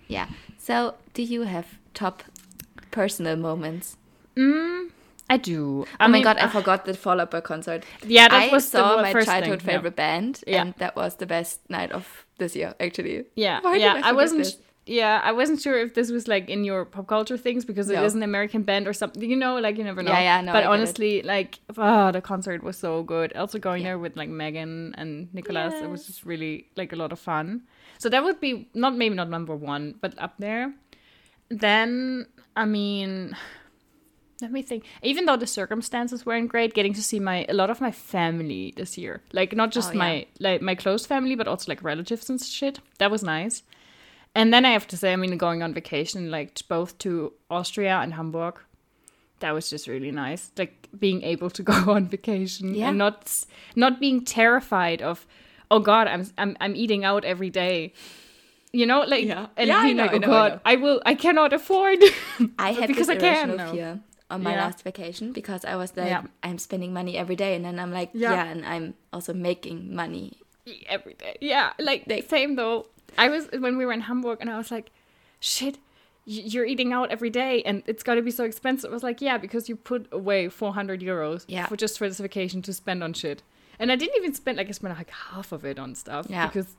Yeah. 0.07 0.29
So, 0.59 0.95
do 1.15 1.23
you 1.23 1.43
have 1.43 1.67
top 1.95 2.23
personal 2.91 3.37
moments? 3.37 3.97
Mm, 4.37 4.91
I 5.31 5.39
do. 5.39 5.87
I 5.99 6.05
oh 6.05 6.09
my 6.09 6.13
mean, 6.19 6.25
god, 6.25 6.37
I 6.37 6.43
uh, 6.43 6.49
forgot 6.51 6.85
the 6.85 6.93
Fall 6.93 7.21
Out 7.23 7.31
Boy 7.31 7.41
concert. 7.41 7.85
Yeah, 8.07 8.29
that 8.29 8.43
I 8.51 8.53
was 8.53 8.69
saw 8.69 8.97
wo- 8.97 9.03
my 9.03 9.13
first 9.13 9.29
thing, 9.29 9.41
childhood 9.41 9.63
yeah. 9.63 9.73
favorite 9.73 9.97
band, 9.97 10.45
Yeah. 10.47 10.61
and 10.63 10.75
that 10.77 10.95
was 10.95 11.15
the 11.17 11.27
best 11.27 11.61
night 11.71 11.91
of 11.91 12.27
this 12.37 12.55
year, 12.55 12.75
actually. 12.79 13.25
Yeah, 13.35 13.61
Why 13.63 13.77
yeah. 13.77 14.01
I 14.05 14.11
I, 14.11 14.13
wasn't. 14.13 14.45
this? 14.45 14.59
Yeah, 14.85 15.21
I 15.23 15.31
wasn't 15.31 15.61
sure 15.61 15.79
if 15.79 15.95
this 15.95 16.11
was 16.11 16.27
like 16.27 16.49
in 16.51 16.65
your 16.65 16.85
pop 16.85 17.07
culture 17.07 17.37
things 17.37 17.65
because 17.65 17.89
it 17.89 17.95
No. 17.95 18.05
is 18.05 18.15
an 18.17 18.23
American 18.25 18.63
band 18.65 18.89
or 18.89 18.93
something. 18.93 19.23
You 19.31 19.37
know, 19.37 19.57
like 19.59 19.79
you 19.79 19.85
never 19.85 20.03
know. 20.03 20.11
Yeah, 20.11 20.21
yeah, 20.21 20.41
no, 20.41 20.51
I 20.51 20.55
But 20.55 20.63
it. 20.65 20.67
honestly, 20.67 21.23
like, 21.23 21.61
oh, 21.79 22.11
the 22.11 22.21
concert 22.21 22.65
was 22.65 22.77
so 22.79 23.05
good. 23.05 23.33
Also 23.35 23.59
going 23.61 23.85
there 23.85 23.97
with 23.99 24.17
like 24.17 24.29
Megan 24.29 24.93
and 24.99 25.33
Nicholas, 25.33 25.75
it 25.81 25.89
was 25.89 26.07
just 26.07 26.25
really 26.25 26.67
like 26.77 26.93
a 26.93 26.97
lot 26.97 27.13
of 27.13 27.21
fun. 27.21 27.63
So 27.99 28.09
that 28.09 28.25
would 28.25 28.41
be 28.41 28.69
not 28.75 28.97
maybe 28.97 29.15
not 29.15 29.31
number 29.31 29.55
one, 29.55 29.95
but 30.01 30.15
up 30.19 30.35
there. 30.41 30.75
Then 31.49 32.27
I 32.57 32.65
mean, 32.65 33.37
let 34.41 34.51
me 34.51 34.63
think. 34.63 34.85
Even 35.03 35.27
though 35.27 35.37
the 35.37 35.47
circumstances 35.47 36.27
weren't 36.27 36.49
great, 36.49 36.75
getting 36.75 36.93
to 36.95 37.03
see 37.03 37.21
my 37.21 37.47
a 37.49 37.55
lot 37.55 37.71
of 37.71 37.81
my 37.81 37.93
family 37.93 38.73
this 38.77 38.99
year, 38.99 39.23
like 39.33 39.55
not 39.55 39.71
just 39.71 39.91
Oh, 39.91 39.93
yeah. 39.93 39.99
my 39.99 40.27
like 40.41 40.61
my 40.63 40.75
close 40.75 41.07
family, 41.07 41.37
but 41.37 41.47
also 41.47 41.71
like 41.71 41.83
relatives 41.85 42.29
and 42.29 42.41
shit. 42.43 42.81
That 42.99 43.11
was 43.11 43.23
nice. 43.23 43.63
And 44.35 44.53
then 44.53 44.65
I 44.65 44.71
have 44.71 44.87
to 44.89 44.97
say, 44.97 45.13
I 45.13 45.17
mean, 45.17 45.37
going 45.37 45.63
on 45.63 45.75
vacation, 45.75 46.31
like 46.31 46.59
both 46.69 46.97
to 46.99 47.33
Austria 47.51 47.97
and 48.03 48.15
Hamburg, 48.15 48.59
that 49.41 49.53
was 49.53 49.69
just 49.69 49.87
really 49.89 50.11
nice. 50.11 50.51
Like 50.57 50.89
being 50.99 51.23
able 51.23 51.51
to 51.51 51.63
go 51.73 51.93
on 51.93 52.07
vacation 52.09 52.75
Yeah. 52.75 52.89
and 52.89 52.99
not 52.99 53.31
not 53.77 54.01
being 54.01 54.25
terrified 54.25 55.03
of, 55.03 55.27
oh 55.71 55.81
God, 55.81 56.07
I'm 56.09 56.27
I'm 56.39 56.57
I'm 56.61 56.75
eating 56.77 57.05
out 57.05 57.25
every 57.25 57.51
day. 57.51 57.93
You 58.73 58.87
know, 58.87 59.01
like 59.03 59.27
Yeah. 59.27 59.49
and 59.59 59.69
Yeah, 59.69 59.79
I 59.79 59.85
being 59.85 59.97
know, 59.99 60.03
like, 60.05 60.13
I 60.13 60.17
oh 60.17 60.19
know, 60.19 60.27
God, 60.29 60.53
know. 60.53 60.61
I 60.65 60.77
will, 60.77 61.03
I 61.05 61.15
cannot 61.15 61.53
afford. 61.53 61.99
I 62.59 62.73
had 62.73 62.87
because 62.89 63.11
I 63.11 63.17
can 63.17 63.59
fear 63.71 64.01
on 64.31 64.43
my 64.43 64.53
Yeah. 64.55 64.65
last 64.65 64.83
vacation 64.83 65.33
because 65.33 65.63
I 65.67 65.77
was 65.77 65.95
like, 65.95 66.09
Yeah. 66.09 66.23
I'm 66.43 66.57
spending 66.57 66.95
money 66.95 67.19
every 67.19 67.37
day, 67.37 67.55
and 67.55 67.65
then 67.67 67.79
I'm 67.79 67.93
like, 67.93 68.11
Yeah. 68.15 68.33
yeah, 68.33 68.45
and 68.51 68.65
I'm 68.65 68.95
also 69.13 69.35
making 69.35 69.95
money. 69.95 70.39
every 70.89 71.15
day. 71.15 71.37
Yeah, 71.41 71.73
like 71.79 72.05
Like- 72.07 72.31
same 72.31 72.55
though. 72.57 72.87
I 73.19 73.29
was 73.29 73.49
when 73.53 73.77
we 73.77 73.85
were 73.87 73.93
in 73.93 74.03
Hamburg, 74.03 74.39
and 74.41 74.51
I 74.51 74.57
was 74.59 74.71
like, 74.71 74.91
"Shit, 75.41 75.79
you're 76.25 76.65
eating 76.65 76.93
out 76.93 77.11
every 77.11 77.31
day, 77.31 77.63
and 77.65 77.83
it's 77.87 78.03
got 78.03 78.15
to 78.15 78.23
be 78.23 78.31
so 78.31 78.45
expensive." 78.45 78.91
I 78.91 78.95
was 78.95 79.03
like, 79.03 79.21
"Yeah, 79.21 79.39
because 79.39 79.69
you 79.69 79.77
put 79.77 80.07
away 80.13 80.49
400 80.49 81.01
euros 81.01 81.45
Yeah. 81.49 81.67
for 81.67 81.77
just 81.77 81.99
for 81.99 82.09
this 82.09 82.19
vacation 82.21 82.63
to 82.63 82.73
spend 82.73 83.03
on 83.03 83.13
shit." 83.13 83.43
And 83.79 83.91
I 83.91 83.97
didn't 83.97 84.17
even 84.17 84.35
spend 84.35 84.59
like 84.59 84.69
I 84.69 84.73
spent 84.73 84.97
like 84.97 85.11
half 85.11 85.53
of 85.53 85.65
it 85.65 85.79
on 85.79 85.95
stuff 85.95 86.27
Yeah. 86.29 86.47
because 86.47 86.77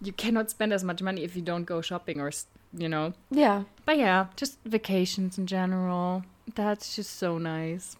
you 0.00 0.12
cannot 0.12 0.48
spend 0.50 0.72
as 0.72 0.84
much 0.84 1.02
money 1.02 1.22
if 1.24 1.34
you 1.36 1.42
don't 1.42 1.64
go 1.64 1.80
shopping 1.80 2.20
or 2.20 2.30
you 2.76 2.88
know. 2.88 3.12
Yeah. 3.30 3.64
But 3.84 3.98
yeah, 3.98 4.26
just 4.36 4.58
vacations 4.64 5.38
in 5.38 5.46
general. 5.46 6.24
That's 6.54 6.96
just 6.96 7.16
so 7.16 7.36
nice. 7.38 7.96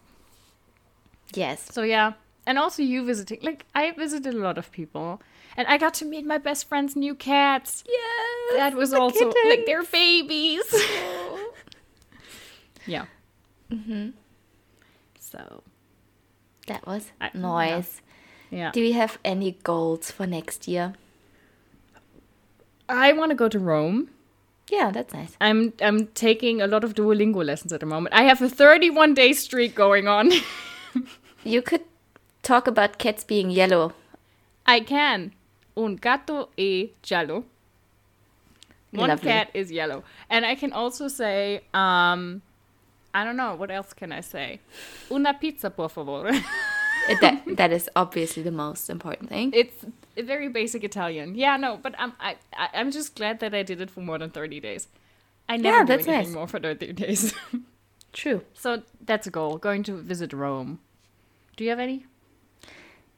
Yes. 1.33 1.67
So 1.71 1.83
yeah, 1.83 2.13
and 2.45 2.57
also 2.57 2.81
you 2.81 3.05
visiting. 3.05 3.39
Like 3.43 3.65
I 3.75 3.91
visited 3.91 4.33
a 4.33 4.37
lot 4.39 4.57
of 4.57 4.71
people, 4.71 5.21
and 5.59 5.67
I 5.67 5.77
got 5.77 5.93
to 5.95 6.05
meet 6.05 6.25
my 6.25 6.37
best 6.37 6.67
friend's 6.69 6.95
new 6.95 7.13
cats. 7.13 7.83
Yes. 7.87 8.53
That 8.55 8.73
was 8.75 8.93
also 8.93 9.25
like 9.27 9.35
kittens. 9.35 9.65
they're 9.67 9.83
babies. 9.83 10.63
yeah. 12.87 13.05
Mm-hmm. 13.69 14.09
So 15.19 15.63
That 16.67 16.85
was 16.87 17.11
I- 17.19 17.31
nice. 17.33 18.01
yeah, 18.51 18.71
Do 18.71 18.81
we 18.81 18.93
have 18.93 19.19
any 19.25 19.57
goals 19.63 20.11
for 20.11 20.25
next 20.25 20.67
year? 20.67 20.93
I 22.87 23.13
want 23.13 23.29
to 23.31 23.35
go 23.35 23.49
to 23.49 23.59
Rome. 23.59 24.09
Yeah, 24.71 24.91
that's 24.91 25.13
nice. 25.13 25.35
I'm 25.41 25.73
I'm 25.81 26.07
taking 26.13 26.61
a 26.61 26.67
lot 26.67 26.83
of 26.83 26.93
Duolingo 26.93 27.43
lessons 27.43 27.73
at 27.73 27.79
the 27.79 27.85
moment. 27.85 28.15
I 28.15 28.23
have 28.23 28.41
a 28.41 28.49
31 28.49 29.13
day 29.13 29.33
streak 29.33 29.75
going 29.75 30.07
on. 30.07 30.31
You 31.45 31.61
could 31.61 31.85
talk 32.43 32.67
about 32.67 32.97
cats 32.97 33.23
being 33.23 33.49
yellow. 33.49 33.93
I 34.65 34.81
can. 34.81 35.31
Un 35.75 35.95
gato 35.95 36.49
e 36.57 36.91
giallo. 37.01 37.45
One 38.91 39.09
Lovely. 39.09 39.29
cat 39.29 39.49
is 39.53 39.71
yellow. 39.71 40.03
And 40.29 40.45
I 40.45 40.55
can 40.55 40.73
also 40.73 41.07
say, 41.07 41.61
um, 41.75 42.41
I 43.13 43.23
don't 43.23 43.37
know, 43.37 43.53
what 43.55 43.69
else 43.69 43.93
can 43.93 44.11
I 44.11 44.21
say? 44.21 44.59
Una 45.11 45.33
pizza, 45.35 45.69
por 45.69 45.89
favor. 45.89 46.31
That, 47.21 47.43
that 47.57 47.71
is 47.71 47.87
obviously 47.95 48.41
the 48.43 48.51
most 48.51 48.89
important 48.89 49.29
thing. 49.29 49.51
it's 49.53 49.85
very 50.17 50.49
basic 50.49 50.83
Italian. 50.83 51.35
Yeah, 51.35 51.55
no, 51.57 51.77
but 51.77 51.93
I'm 51.99 52.13
I, 52.19 52.35
I 52.57 52.69
I'm 52.73 52.91
just 52.91 53.15
glad 53.15 53.39
that 53.41 53.53
I 53.53 53.63
did 53.63 53.79
it 53.79 53.89
for 53.91 54.01
more 54.01 54.17
than 54.17 54.31
30 54.31 54.59
days. 54.59 54.87
I 55.47 55.57
never 55.57 55.77
Yeah, 55.77 55.83
do 55.83 55.87
that's 55.87 56.07
anything 56.07 56.25
nice. 56.29 56.33
more 56.35 56.47
for 56.47 56.59
30 56.59 56.93
days. 56.93 57.33
True. 58.13 58.41
so 58.53 58.81
that's 59.05 59.27
a 59.27 59.31
goal. 59.31 59.57
Going 59.57 59.83
to 59.83 59.93
visit 60.01 60.33
Rome. 60.33 60.79
Do 61.57 61.63
you 61.63 61.69
have 61.69 61.79
any? 61.79 62.05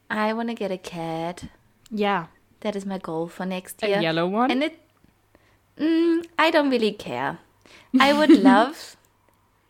I 0.10 0.34
want 0.34 0.50
to 0.50 0.54
get 0.56 0.70
a 0.72 0.78
cat. 0.78 1.46
Yeah. 1.90 2.28
That 2.62 2.76
is 2.76 2.86
my 2.86 2.98
goal 2.98 3.28
for 3.28 3.46
next 3.46 3.82
year. 3.84 3.98
A 4.00 4.02
yellow 4.02 4.28
one? 4.28 4.52
And 4.52 4.64
it, 4.64 4.80
mm, 5.78 6.26
I 6.38 6.52
don't 6.52 6.70
really 6.70 6.92
care. 6.94 7.40
I 8.00 8.14
would 8.14 8.30
love 8.52 8.96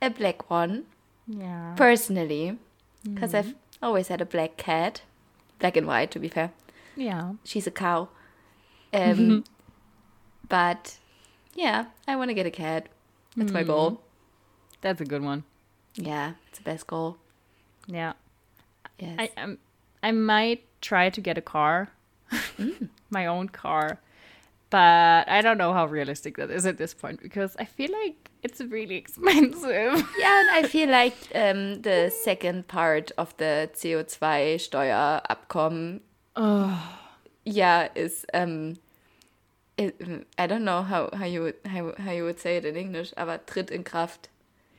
a 0.01 0.09
black 0.09 0.49
one 0.49 0.85
Yeah. 1.27 1.73
personally, 1.77 2.57
because 3.03 3.33
I've 3.33 3.55
always 3.81 4.07
had 4.09 4.21
a 4.21 4.25
black 4.25 4.57
cat, 4.57 5.01
black 5.59 5.77
and 5.77 5.87
white 5.87 6.11
to 6.11 6.19
be 6.19 6.27
fair. 6.27 6.51
Yeah. 6.95 7.33
She's 7.43 7.67
a 7.67 7.71
cow. 7.71 8.09
Um, 8.93 9.45
but 10.49 10.97
yeah, 11.55 11.85
I 12.09 12.17
want 12.17 12.29
to 12.29 12.33
get 12.33 12.45
a 12.45 12.51
cat. 12.51 12.89
That's 13.37 13.53
my 13.53 13.63
goal. 13.63 14.01
That's 14.81 14.99
a 14.99 15.05
good 15.05 15.21
one. 15.23 15.45
Yeah, 15.95 16.33
it's 16.49 16.57
the 16.57 16.63
best 16.65 16.87
goal. 16.87 17.15
Yeah. 17.87 18.13
Yes. 18.99 19.15
I 19.17 19.41
um, 19.41 19.59
I 20.03 20.11
might 20.11 20.65
try 20.81 21.09
to 21.09 21.21
get 21.21 21.37
a 21.37 21.41
car, 21.41 21.87
my 23.09 23.25
own 23.25 23.47
car, 23.49 23.99
but 24.69 25.27
I 25.29 25.41
don't 25.41 25.57
know 25.57 25.73
how 25.73 25.85
realistic 25.85 26.37
that 26.37 26.49
is 26.51 26.65
at 26.65 26.77
this 26.77 26.93
point 26.93 27.21
because 27.21 27.55
I 27.59 27.65
feel 27.65 27.89
like 28.03 28.29
it's 28.43 28.61
really 28.61 28.95
expensive. 29.03 30.05
yeah, 30.17 30.39
and 30.41 30.49
I 30.49 30.63
feel 30.67 30.89
like 30.89 31.15
um, 31.35 31.81
the 31.81 32.09
second 32.23 32.67
part 32.67 33.11
of 33.17 33.35
the 33.37 33.69
CO2-Steuerabkommen, 33.73 35.99
yeah, 37.45 37.87
is 37.95 38.25
um, 38.33 38.77
it, 39.77 39.95
I 40.37 40.47
don't 40.47 40.63
know 40.63 40.83
how, 40.83 41.09
how 41.13 41.25
you 41.25 41.41
would 41.43 41.55
how, 41.65 41.93
how 41.97 42.11
you 42.11 42.23
would 42.23 42.39
say 42.39 42.57
it 42.57 42.65
in 42.65 42.75
English, 42.75 43.13
aber 43.17 43.39
tritt 43.39 43.71
in 43.71 43.83
Kraft 43.83 44.29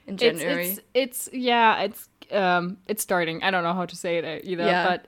in 0.07 0.15
it's, 0.15 0.23
January. 0.23 0.69
it's 0.69 0.81
it's 0.95 1.29
yeah, 1.33 1.81
it's 1.83 2.09
um, 2.31 2.77
it's 2.87 3.03
starting. 3.03 3.43
I 3.43 3.51
don't 3.51 3.65
know 3.65 3.75
how 3.75 3.87
to 3.87 3.97
say 3.97 4.19
it 4.19 4.45
either, 4.45 4.65
Yeah. 4.65 4.87
but 4.89 5.07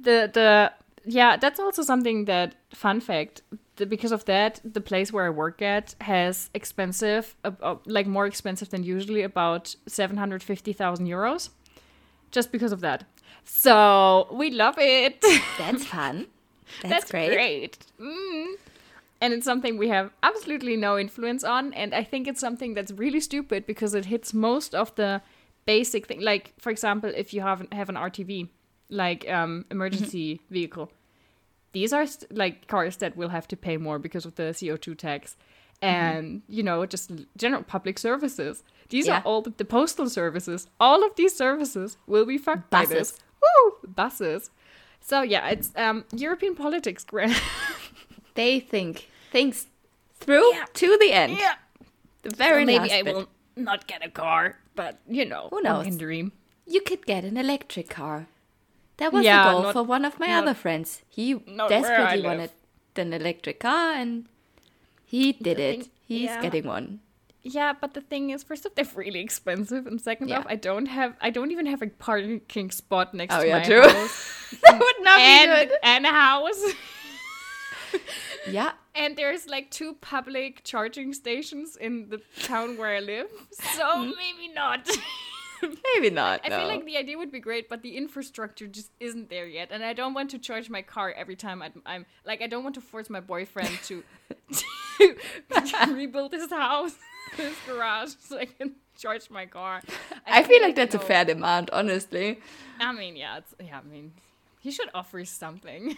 the 0.00 0.30
the 0.32 0.72
yeah, 1.04 1.36
that's 1.36 1.58
also 1.60 1.82
something 1.82 2.26
that 2.26 2.54
fun 2.72 3.00
fact. 3.00 3.42
The, 3.76 3.86
because 3.86 4.12
of 4.12 4.24
that, 4.26 4.60
the 4.64 4.80
place 4.80 5.12
where 5.12 5.26
I 5.26 5.30
work 5.30 5.62
at 5.62 5.94
has 6.02 6.50
expensive, 6.52 7.34
uh, 7.44 7.52
uh, 7.62 7.76
like 7.86 8.06
more 8.06 8.26
expensive 8.26 8.68
than 8.68 8.82
usually, 8.82 9.22
about 9.22 9.74
seven 9.86 10.16
hundred 10.16 10.42
fifty 10.42 10.72
thousand 10.72 11.06
euros, 11.06 11.48
just 12.30 12.52
because 12.52 12.72
of 12.72 12.80
that. 12.80 13.04
So 13.44 14.28
we 14.30 14.50
love 14.50 14.76
it. 14.78 15.24
That's 15.58 15.84
fun. 15.84 16.26
That's, 16.82 17.10
great. 17.10 17.78
Mm. 18.00 18.54
And 19.20 19.34
it's 19.34 19.44
something 19.44 19.76
we 19.78 19.88
have 19.88 20.10
absolutely 20.22 20.76
no 20.76 20.98
influence 20.98 21.44
on. 21.44 21.72
And 21.74 21.94
I 21.94 22.02
think 22.02 22.26
it's 22.26 22.40
something 22.40 22.74
that's 22.74 22.90
really 22.92 23.20
stupid 23.20 23.66
because 23.66 23.94
it 23.94 24.06
hits 24.06 24.32
most 24.32 24.74
of 24.74 24.94
the 24.94 25.22
basic 25.66 26.06
thing. 26.06 26.20
Like, 26.20 26.54
for 26.58 26.70
example, 26.70 27.12
if 27.14 27.32
you 27.34 27.42
have 27.42 27.66
have 27.72 27.88
an 27.88 27.96
RTV, 27.96 28.48
like 28.92 29.28
um, 29.30 29.64
emergency 29.70 30.34
Mm-hmm. 30.34 30.54
vehicle, 30.54 30.92
these 31.72 31.92
are 31.92 32.06
st- 32.06 32.36
like 32.36 32.66
cars 32.68 32.96
that 32.98 33.16
will 33.16 33.30
have 33.30 33.46
to 33.48 33.56
pay 33.56 33.76
more 33.78 33.98
because 33.98 34.24
of 34.26 34.34
the 34.34 34.54
CO 34.58 34.76
two 34.76 34.94
tax. 34.94 35.36
And 35.80 36.42
you 36.48 36.62
know, 36.62 36.86
just 36.86 37.10
general 37.36 37.62
public 37.62 37.98
services. 37.98 38.62
These 38.88 39.06
Mm-hmm. 39.06 39.12
Yeah. 39.12 39.18
are 39.20 39.24
all 39.24 39.42
the, 39.42 39.50
the 39.56 39.64
postal 39.64 40.08
services. 40.08 40.68
All 40.78 41.04
of 41.04 41.14
these 41.16 41.34
services 41.34 41.96
will 42.06 42.26
be 42.26 42.38
fucked 42.38 42.70
by 42.70 42.84
this. 42.84 43.12
Buses. 43.12 43.20
Woo! 43.42 43.88
Buses. 43.96 44.50
So 45.00 45.22
yeah, 45.22 45.48
it's 45.48 45.70
um 45.76 46.04
European 46.14 46.54
politics. 46.54 47.04
They 48.34 48.60
think 48.60 49.08
things 49.30 49.66
through 50.20 50.52
to 50.74 50.98
the 51.00 51.12
end. 51.12 51.36
yeah. 51.38 51.54
The 52.22 52.30
very 52.30 52.64
maybe 52.64 52.78
last 52.88 52.92
I 52.92 53.02
bit. 53.02 53.14
will 53.14 53.28
not 53.56 53.86
get 53.86 54.04
a 54.06 54.10
car, 54.10 54.56
but 54.74 54.98
you 55.08 55.24
know, 55.24 55.48
Who 55.50 55.56
one 55.56 55.64
knows? 55.64 55.84
can 55.86 55.96
dream. 55.98 56.32
You 56.66 56.80
could 56.80 57.04
get 57.06 57.24
an 57.24 57.36
electric 57.36 57.88
car. 57.90 58.26
That 59.02 59.12
was 59.12 59.24
Yeah, 59.24 59.44
the 59.44 59.50
goal 59.52 59.62
not- 59.62 59.72
for 59.74 59.82
one 59.82 60.04
of 60.04 60.18
my 60.20 60.28
not- 60.28 60.42
other 60.44 60.54
friends. 60.54 61.02
He 61.08 61.34
not 61.46 61.70
where 61.70 61.78
I 61.78 61.82
desperately 61.82 62.22
wanted 62.28 62.50
an 62.96 63.12
electric 63.12 63.58
car 63.60 63.94
and 64.00 64.26
he 65.04 65.32
did 65.32 65.56
The 65.56 65.62
it. 65.62 65.80
thing- 65.82 65.90
He's 66.06 66.30
yeah. 66.30 66.40
getting 66.42 66.66
one. 66.66 67.00
Yeah, 67.42 67.72
but 67.80 67.94
the 67.94 68.00
thing 68.00 68.30
is, 68.30 68.44
first 68.44 68.64
off, 68.66 68.74
they're 68.76 68.86
really 68.94 69.18
expensive, 69.18 69.84
and 69.88 70.00
second 70.00 70.28
Yeah. 70.28 70.38
off, 70.38 70.46
I 70.48 70.54
don't 70.54 70.86
have, 70.86 71.16
I 71.20 71.30
don't 71.30 71.50
even 71.50 71.66
have 71.66 71.82
a 71.82 71.88
parking 71.88 72.70
spot 72.70 73.12
next 73.14 73.34
Oh, 73.34 73.40
to 73.42 73.46
yeah, 73.48 73.58
my 73.58 73.64
true. 73.64 73.82
house 73.82 74.16
that 74.62 74.78
would 74.78 75.00
not 75.08 75.18
and 75.18 75.72
and 75.82 76.06
a 76.06 76.10
house. 76.10 76.62
Yeah. 78.48 78.72
And 78.94 79.16
there's 79.16 79.46
like 79.46 79.70
two 79.70 79.94
public 80.00 80.62
charging 80.64 81.12
stations 81.14 81.76
in 81.76 82.08
the 82.10 82.20
town 82.42 82.76
where 82.78 82.96
I 82.96 83.00
live, 83.00 83.28
so 83.76 83.84
mm. 83.84 84.12
maybe 84.22 84.52
not. 84.54 84.88
Maybe 85.94 86.10
not. 86.10 86.40
I 86.44 86.48
no. 86.48 86.58
feel 86.58 86.68
like 86.68 86.84
the 86.84 86.96
idea 86.96 87.16
would 87.16 87.32
be 87.32 87.40
great, 87.40 87.68
but 87.68 87.82
the 87.82 87.96
infrastructure 87.96 88.66
just 88.66 88.90
isn't 89.00 89.30
there 89.30 89.46
yet, 89.46 89.68
and 89.70 89.84
I 89.84 89.92
don't 89.92 90.14
want 90.14 90.30
to 90.30 90.38
charge 90.38 90.68
my 90.70 90.82
car 90.82 91.12
every 91.12 91.36
time 91.36 91.62
I'm, 91.62 91.82
I'm 91.86 92.06
like 92.24 92.42
I 92.42 92.46
don't 92.46 92.62
want 92.62 92.74
to 92.76 92.80
force 92.80 93.08
my 93.10 93.20
boyfriend 93.20 93.78
to, 93.84 94.02
to, 94.98 95.16
to 95.50 95.94
rebuild 95.94 96.32
his 96.32 96.50
house, 96.50 96.96
his 97.36 97.54
garage, 97.66 98.14
so 98.20 98.38
I 98.38 98.46
can 98.46 98.72
charge 98.98 99.30
my 99.30 99.46
car. 99.46 99.82
I 100.26 100.42
feel 100.42 100.62
like 100.62 100.76
that's 100.76 100.94
a 100.94 100.98
fair 100.98 101.24
demand, 101.24 101.70
honestly. 101.72 102.40
I 102.80 102.92
mean, 102.92 103.16
yeah, 103.16 103.38
it's, 103.38 103.54
yeah. 103.62 103.78
I 103.78 103.88
mean, 103.88 104.12
he 104.60 104.70
should 104.70 104.90
offer 104.94 105.24
something. 105.24 105.96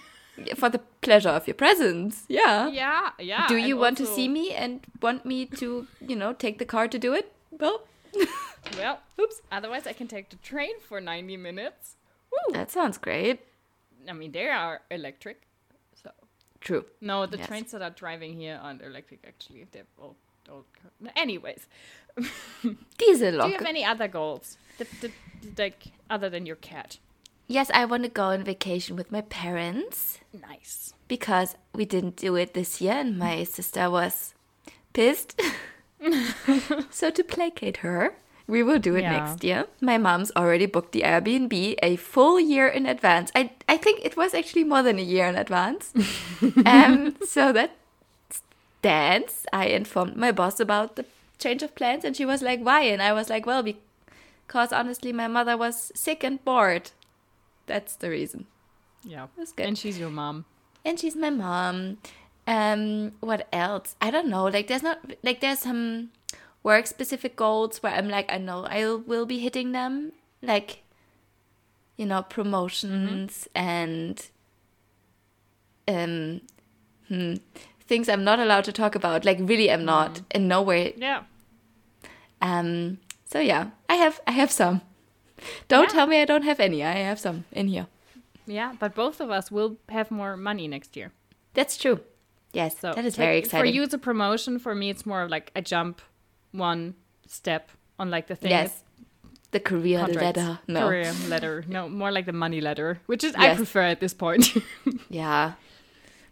For 0.56 0.68
the 0.68 0.80
pleasure 1.00 1.28
of 1.28 1.47
your 1.47 1.54
presence. 1.54 2.25
Yeah. 2.28 2.66
yeah, 2.68 3.11
yeah. 3.21 3.47
Do 3.47 3.56
you 3.56 3.76
want 3.76 3.97
to 3.99 4.06
see 4.06 4.26
me 4.26 4.50
and 4.50 4.80
want 5.00 5.25
me 5.25 5.47
to, 5.47 5.87
you 6.00 6.16
know, 6.16 6.33
take 6.33 6.59
the 6.59 6.64
car 6.64 6.88
to 6.88 6.99
do 6.99 7.12
it? 7.12 7.33
Well, 7.52 7.87
Well, 8.78 8.99
oops. 9.21 9.40
Otherwise, 9.52 9.87
I 9.87 9.92
can 9.92 10.09
take 10.09 10.30
the 10.30 10.37
train 10.37 10.80
for 10.80 11.00
ninety 11.00 11.37
minutes. 11.37 11.97
Woo. 12.33 12.54
that 12.54 12.71
sounds 12.71 12.99
great. 12.99 13.40
I 14.09 14.12
mean, 14.12 14.33
they 14.33 14.49
are 14.49 14.80
electric, 14.90 15.42
so 16.02 16.11
True. 16.61 16.85
No, 17.00 17.26
the 17.26 17.37
Yes. 17.38 17.47
trains 17.47 17.71
that 17.73 17.83
are 17.83 17.90
driving 17.90 18.33
here 18.35 18.59
aren't 18.62 18.83
electric. 18.83 19.21
Actually, 19.26 19.66
they're 19.71 19.87
all. 20.00 20.16
Anyways, 21.16 21.66
Diesel 22.99 23.40
do 23.42 23.49
you 23.49 23.54
have 23.54 23.66
any 23.66 23.85
other 23.85 24.09
goals? 24.09 24.56
The, 24.78 24.87
the, 25.00 25.11
like 25.56 25.87
other 26.11 26.28
than 26.30 26.44
your 26.47 26.56
cat? 26.56 26.99
yes, 27.47 27.71
I 27.75 27.85
want 27.85 28.02
to 28.04 28.09
go 28.09 28.25
on 28.25 28.42
vacation 28.44 28.97
with 28.97 29.12
my 29.12 29.21
parents 29.23 30.18
Nice. 30.33 30.94
because 31.09 31.56
we 31.75 31.85
didn't 31.85 32.16
do 32.16 32.35
it 32.37 32.54
this 32.54 32.80
year 32.80 32.94
and 32.94 33.18
my 33.18 33.44
sister 33.44 33.90
was 33.90 34.35
pissed. 34.92 35.40
so 36.90 37.11
to 37.11 37.25
placate 37.25 37.78
her, 37.78 38.14
we 38.46 38.62
will 38.62 38.78
do 38.78 38.94
it 38.96 39.02
Yeah. 39.02 39.12
next 39.12 39.42
year. 39.44 39.66
My 39.80 39.96
mom's 39.99 40.30
already 40.37 40.66
booked 40.66 40.92
the 40.92 41.02
Airbnb 41.02 41.76
a 41.82 41.96
full 41.96 42.38
year 42.38 42.68
in 42.68 42.87
advance. 42.87 43.30
I 43.34 43.50
I 43.68 43.76
think 43.78 44.00
it 44.04 44.16
was 44.16 44.34
actually 44.34 44.64
more 44.64 44.82
than 44.82 44.99
a 44.99 45.02
year 45.02 45.26
in 45.26 45.37
advance. 45.37 45.92
um, 46.66 47.16
so 47.26 47.52
that 47.52 47.70
stands. 48.80 49.46
I 49.52 49.66
informed 49.66 50.16
my 50.16 50.32
boss 50.32 50.61
about 50.61 50.96
the 50.96 51.04
change 51.38 51.62
of 51.62 51.75
plans, 51.75 52.04
and 52.04 52.16
she 52.16 52.25
was 52.25 52.42
like, 52.42 52.61
"Why?" 52.61 52.80
And 52.82 53.02
I 53.02 53.12
was 53.12 53.28
like, 53.30 53.46
"Well, 53.46 53.62
because 53.62 54.73
honestly, 54.73 55.12
my 55.12 55.26
mother 55.28 55.56
was 55.56 55.90
sick 55.94 56.25
and 56.25 56.44
bored. 56.44 56.90
That's 57.66 57.96
the 57.96 58.11
reason." 58.11 58.46
Yeah. 59.02 59.26
That's 59.37 59.52
good. 59.52 59.66
And 59.66 59.78
she's 59.78 59.99
your 59.99 60.11
mom. 60.11 60.44
and 60.84 60.99
she's 61.00 61.16
my 61.16 61.30
mom. 61.30 61.99
Um, 62.46 63.12
what 63.20 63.48
else? 63.52 63.96
I 64.00 64.10
don't 64.10 64.28
know. 64.28 64.44
Like, 64.44 64.68
there's 64.68 64.82
not 64.82 64.98
like 65.22 65.40
there's 65.40 65.60
some 65.60 66.10
work 66.62 66.86
specific 66.86 67.36
goals 67.36 67.82
where 67.82 67.94
I'm 67.94 68.08
like, 68.08 68.30
I 68.32 68.38
know 68.38 68.66
I 68.66 68.94
will 68.94 69.26
be 69.26 69.38
hitting 69.38 69.72
them. 69.72 70.12
Like, 70.42 70.82
you 71.96 72.06
know, 72.06 72.22
promotions 72.22 73.48
and 73.54 74.26
um, 75.88 76.40
hmm, 77.08 77.34
things 77.86 78.08
I'm 78.08 78.24
not 78.24 78.40
allowed 78.40 78.64
to 78.64 78.72
talk 78.72 78.94
about. 78.94 79.24
Like, 79.24 79.38
really, 79.40 79.70
I'm 79.70 79.84
not 79.84 80.20
in 80.30 80.48
no 80.48 80.60
way. 80.60 80.94
Yeah. 80.96 81.22
Um, 82.42 82.98
so 83.24 83.40
yeah, 83.40 83.70
I 83.88 83.94
have 83.94 84.20
I 84.26 84.32
have 84.32 84.50
some. 84.52 84.82
Don't 85.68 85.90
tell 85.90 86.06
me 86.06 86.20
I 86.20 86.24
don't 86.24 86.44
have 86.44 86.60
any. 86.60 86.84
I 86.84 86.92
have 86.92 87.18
some 87.18 87.44
in 87.52 87.68
here. 87.68 87.86
Yeah, 88.46 88.74
but 88.78 88.94
both 88.94 89.20
of 89.20 89.30
us 89.30 89.50
will 89.50 89.78
have 89.88 90.10
more 90.10 90.36
money 90.36 90.68
next 90.68 90.96
year. 90.96 91.12
That's 91.54 91.76
true. 91.76 92.00
Yes, 92.54 92.78
So 92.78 92.92
that 92.94 93.04
is 93.04 93.18
like, 93.18 93.25
very 93.26 93.38
exciting. 93.38 93.61
For 93.61 93.75
you, 93.75 93.82
it's 93.82 93.94
a 93.94 93.99
promotion. 93.99 94.58
For 94.58 94.75
me, 94.75 94.88
it's 94.90 95.04
more 95.04 95.23
of 95.23 95.30
like 95.30 95.50
a 95.56 95.61
jump 95.62 96.00
one 96.52 96.94
step 97.26 97.70
on 97.99 98.11
like 98.11 98.26
the 98.28 98.37
thing. 98.37 98.50
Yes. 98.50 98.82
The 99.50 99.61
career 99.61 100.00
contracts. 100.00 100.38
ladder. 100.38 100.58
No. 100.66 100.88
Career 100.88 101.12
ladder. 101.28 101.64
No, 101.68 101.88
more 101.88 102.11
like 102.11 102.26
the 102.26 102.32
money 102.32 102.61
letter, 102.61 103.00
which 103.06 103.23
is 103.23 103.34
I 103.37 103.54
prefer 103.54 103.82
at 103.82 104.00
this 104.00 104.14
point. 104.14 104.52
Yeah. 105.11 105.52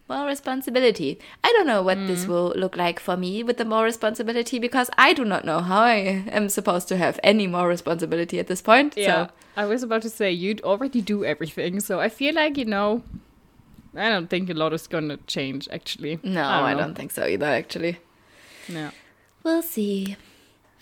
More 0.08 0.26
responsibility. 0.26 1.18
I 1.44 1.52
don't 1.52 1.66
know 1.66 1.82
what 1.82 1.96
Mm. 1.98 2.06
this 2.08 2.26
will 2.26 2.52
look 2.56 2.76
like 2.76 2.98
for 3.00 3.16
me 3.16 3.42
with 3.44 3.56
the 3.56 3.64
more 3.64 3.84
responsibility 3.84 4.58
because 4.58 4.90
I 4.98 5.12
do 5.12 5.24
not 5.24 5.44
know 5.44 5.60
how 5.60 5.82
I 5.82 6.24
am 6.30 6.48
supposed 6.48 6.88
to 6.88 6.96
have 6.96 7.18
any 7.22 7.46
more 7.46 7.68
responsibility 7.68 8.38
at 8.40 8.46
this 8.48 8.60
point. 8.60 8.94
yeah. 8.96 9.26
So 9.26 9.32
I 9.56 9.64
was 9.66 9.82
about 9.84 10.02
to 10.02 10.10
say 10.10 10.30
you'd 10.32 10.60
already 10.62 11.00
do 11.00 11.24
everything, 11.24 11.78
so 11.80 12.00
I 12.00 12.08
feel 12.08 12.34
like 12.34 12.58
you 12.58 12.64
know. 12.64 13.02
I 13.94 14.08
don't 14.08 14.28
think 14.30 14.48
a 14.50 14.54
lot 14.54 14.72
is 14.72 14.86
gonna 14.86 15.18
change. 15.26 15.68
Actually, 15.70 16.18
no, 16.22 16.42
I 16.42 16.72
know. 16.72 16.80
don't 16.80 16.94
think 16.94 17.10
so 17.10 17.26
either 17.26 17.46
actually. 17.46 17.98
No. 18.68 18.90
We'll 19.42 19.62
see. 19.62 20.16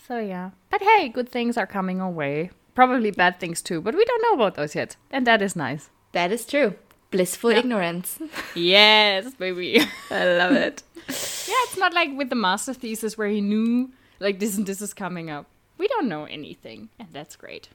So 0.07 0.19
yeah, 0.19 0.51
but 0.71 0.83
hey, 0.83 1.09
good 1.09 1.29
things 1.29 1.57
are 1.57 1.67
coming 1.67 2.01
our 2.01 2.11
way. 2.11 2.51
Probably 2.75 3.11
bad 3.11 3.41
things 3.41 3.63
too, 3.63 3.81
but 3.81 3.95
we 3.95 4.05
don't 4.05 4.23
know 4.23 4.35
about 4.35 4.55
those 4.55 4.75
yet, 4.75 4.97
and 5.11 5.27
that 5.27 5.43
is 5.43 5.55
nice. 5.57 5.91
That 6.13 6.33
is 6.33 6.45
true. 6.47 6.75
Blissful 7.11 7.51
ignorance. 7.51 8.19
Yes, 8.55 9.35
baby. 9.35 9.81
I 10.11 10.25
love 10.37 10.53
it. 10.53 10.83
Yeah, 11.09 11.63
it's 11.67 11.77
not 11.77 11.93
like 11.95 12.11
with 12.17 12.29
the 12.31 12.37
master 12.37 12.73
thesis 12.75 13.19
where 13.19 13.29
he 13.29 13.41
knew 13.41 13.91
like 14.21 14.39
this 14.39 14.57
and 14.57 14.67
this 14.67 14.81
is 14.81 14.95
coming 14.95 15.31
up. 15.31 15.47
We 15.79 15.89
don't 15.89 16.09
know 16.09 16.25
anything, 16.27 16.91
and 16.99 17.09
that's 17.13 17.35
great. 17.37 17.69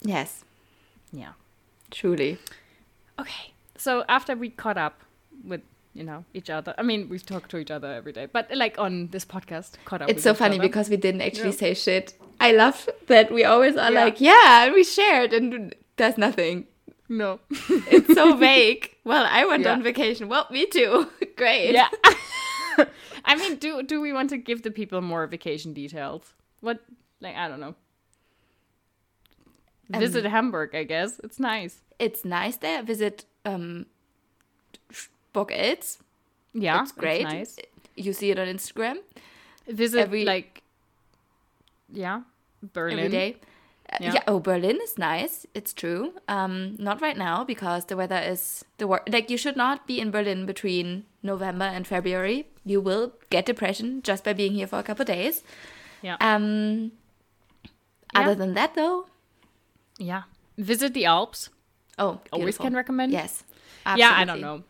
Yes, 0.00 0.44
Yeah. 1.12 1.32
truly. 1.90 2.38
Okay. 3.18 3.52
So 3.78 4.04
after 4.08 4.34
we 4.36 4.50
caught 4.50 4.76
up 4.78 5.00
with 5.44 5.62
you 5.94 6.04
know 6.04 6.24
each 6.34 6.50
other, 6.50 6.74
I 6.78 6.82
mean 6.82 7.08
we've 7.08 7.24
talked 7.24 7.50
to 7.52 7.58
each 7.58 7.70
other 7.70 7.92
every 7.92 8.12
day, 8.12 8.26
but 8.26 8.48
like 8.54 8.78
on 8.78 9.08
this 9.08 9.24
podcast, 9.24 9.72
caught 9.84 10.02
up. 10.02 10.08
It's 10.10 10.22
so 10.22 10.34
funny 10.34 10.56
other. 10.58 10.68
because 10.68 10.88
we 10.90 10.96
didn't 10.96 11.22
actually 11.22 11.50
Yeah. 11.50 11.64
say 11.64 11.74
shit. 11.74 12.14
I 12.40 12.52
love 12.52 12.88
that 13.08 13.32
we 13.32 13.44
always 13.44 13.76
are 13.76 13.90
Yeah. 13.92 14.04
like, 14.04 14.20
yeah, 14.20 14.72
we 14.72 14.84
shared 14.84 15.32
and 15.32 15.74
there's 15.96 16.18
nothing. 16.18 16.66
no. 17.08 17.40
It's 17.90 18.12
so 18.14 18.36
vague. 18.36 18.94
Well, 19.04 19.24
I 19.28 19.44
went 19.46 19.64
Yeah. 19.64 19.72
on 19.72 19.82
vacation. 19.82 20.28
Well, 20.28 20.46
me 20.50 20.66
too. 20.66 21.08
Great. 21.36 21.72
yeah. 21.72 21.88
I 23.24 23.34
mean, 23.36 23.56
do 23.56 23.82
do 23.82 24.00
we 24.00 24.12
want 24.12 24.30
to 24.30 24.38
give 24.38 24.62
the 24.62 24.70
people 24.70 25.00
more 25.00 25.26
vacation 25.26 25.72
details? 25.74 26.34
What 26.60 26.78
like 27.20 27.34
I 27.36 27.48
don't 27.48 27.60
know. 27.60 27.74
Um, 29.92 30.00
Visit 30.00 30.24
Hamburg, 30.26 30.74
I 30.74 30.84
guess. 30.84 31.18
It's 31.24 31.38
nice. 31.40 31.80
It's 31.98 32.24
nice 32.24 32.56
there. 32.58 32.82
Visit 32.82 33.24
um 33.48 33.86
Book 35.32 35.50
It's. 35.52 35.98
Yeah, 36.54 36.82
it's 36.82 36.92
great. 36.92 37.22
nice. 37.24 37.56
You 37.96 38.12
see 38.12 38.30
it 38.30 38.38
on 38.38 38.46
Instagram 38.48 38.96
Visit 39.68 40.00
every- 40.00 40.24
like 40.24 40.62
yeah, 41.92 42.22
Berlin. 42.62 42.98
every 42.98 43.10
day. 43.10 43.36
Uh, 43.92 43.96
Yeah. 44.00 44.12
yeah. 44.14 44.22
Oh, 44.26 44.38
Berlin 44.40 44.78
is 44.82 44.98
nice. 44.98 45.46
It's 45.54 45.72
true. 45.72 46.12
Um, 46.28 46.76
not 46.78 47.00
right 47.00 47.16
now 47.16 47.44
because 47.44 47.86
the 47.86 47.96
weather 47.96 48.18
is 48.18 48.64
the 48.78 48.86
wor- 48.86 49.04
like 49.08 49.30
you 49.30 49.38
should 49.38 49.56
not 49.56 49.86
be 49.86 49.98
in 50.00 50.10
Berlin 50.10 50.44
between 50.46 51.04
November 51.22 51.64
and 51.64 51.86
February. 51.86 52.46
You 52.64 52.80
will 52.82 53.12
get 53.30 53.46
depression 53.46 54.02
just 54.02 54.24
by 54.24 54.32
being 54.34 54.52
here 54.52 54.66
for 54.66 54.78
a 54.78 54.82
couple 54.82 55.04
days. 55.04 55.42
Yeah. 56.02 56.16
Um, 56.20 56.92
Yeah. 58.14 58.20
other 58.20 58.34
than 58.34 58.52
that, 58.54 58.74
though, 58.74 59.06
yeah. 59.98 60.22
Visit 60.58 60.92
the 60.94 61.04
Alps. 61.06 61.48
Oh, 61.98 62.20
Always 62.32 62.58
can 62.58 62.74
recommend. 62.74 63.12
Yes. 63.12 63.44
Yeah, 63.96 64.12
I 64.14 64.24
don't 64.24 64.40
know. 64.40 64.62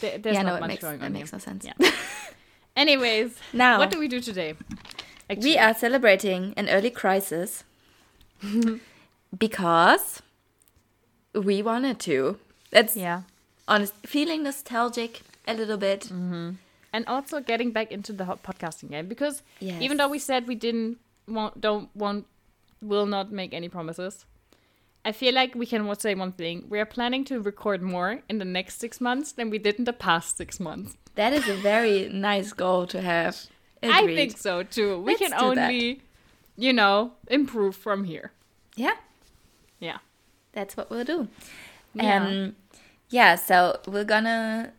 There- 0.00 0.18
there's 0.18 0.34
yeah, 0.36 0.42
not 0.42 0.54
no, 0.54 0.60
much 0.60 0.68
makes, 0.68 0.82
going 0.82 0.98
that 0.98 1.06
on 1.06 1.12
makes 1.12 1.30
here. 1.30 1.38
no 1.38 1.42
sense. 1.42 1.64
Yeah. 1.64 1.90
Anyways, 2.76 3.36
Now- 3.52 3.78
what 3.78 3.90
do 3.90 3.98
we 3.98 4.08
do 4.08 4.20
today? 4.20 4.54
We 5.40 5.56
are 5.56 5.72
celebrating 5.74 6.52
an 6.56 6.68
early 6.68 6.90
crisis 6.90 7.64
because 9.36 10.22
we 11.34 11.62
wanted 11.62 11.98
to. 12.00 12.38
That's 12.70 12.96
Yeah. 12.96 13.22
honest. 13.68 13.94
Feeling 14.06 14.42
nostalgic 14.42 15.22
a 15.46 15.54
little 15.54 15.76
bit. 15.78 16.02
Mm-hmm. 16.12 16.50
and 16.94 17.04
also 17.08 17.40
getting 17.40 17.72
back 17.72 17.90
into 17.90 18.12
the 18.12 18.24
hot 18.24 18.44
podcasting 18.44 18.88
game 18.90 19.08
because 19.08 19.42
Yes. 19.58 19.82
even 19.82 19.96
though 19.96 20.06
we 20.08 20.20
said 20.20 20.46
we 20.46 20.54
didn't 20.54 20.98
want 21.26 21.60
don't 21.60 21.88
want 21.96 22.24
will 22.80 23.06
not 23.06 23.32
make 23.32 23.52
any 23.52 23.68
promises 23.68 24.24
i 25.04 25.12
feel 25.12 25.34
like 25.34 25.54
we 25.54 25.66
can 25.66 25.94
say 25.98 26.14
one 26.14 26.32
thing 26.32 26.64
we 26.68 26.78
are 26.80 26.86
planning 26.86 27.24
to 27.24 27.40
record 27.40 27.82
more 27.82 28.22
in 28.28 28.38
the 28.38 28.44
next 28.44 28.78
six 28.80 29.00
months 29.00 29.32
than 29.32 29.50
we 29.50 29.58
did 29.58 29.76
in 29.76 29.84
the 29.84 29.92
past 29.92 30.36
six 30.36 30.58
months 30.60 30.96
That 31.14 31.32
is 31.32 31.48
a 31.48 31.54
very 31.54 32.08
nice 32.08 32.52
goal 32.52 32.86
to 32.88 33.00
have. 33.00 33.36
i 33.82 34.06
think 34.06 34.36
so 34.38 34.62
too 34.62 34.98
we 35.00 35.12
Let's 35.12 35.20
can 35.22 35.30
that. 35.30 35.42
only 35.42 36.00
you 36.56 36.72
know 36.72 37.12
improve 37.28 37.74
from 37.76 38.04
here 38.04 38.32
Yeah, 38.76 38.96
yeah 39.78 39.98
that's 40.52 40.76
what 40.76 40.88
we'll 40.88 41.04
do. 41.04 41.26
Yeah. 41.94 42.24
Um, 42.26 42.54
yeah. 43.10 43.34
So 43.34 43.80
we're 43.88 44.04
gonna 44.04 44.72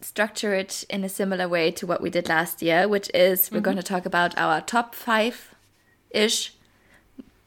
structure 0.00 0.52
it 0.54 0.84
in 0.90 1.02
a 1.04 1.08
similar 1.08 1.48
way 1.48 1.70
to 1.72 1.86
what 1.86 2.00
we 2.02 2.10
did 2.10 2.28
last 2.28 2.60
year, 2.62 2.86
which 2.86 3.08
is 3.14 3.50
we're 3.50 3.60
going 3.68 3.78
to 3.78 3.82
talk 3.82 4.04
about 4.06 4.36
our 4.36 4.60
top 4.60 4.94
five 4.94 5.54
ish 6.10 6.52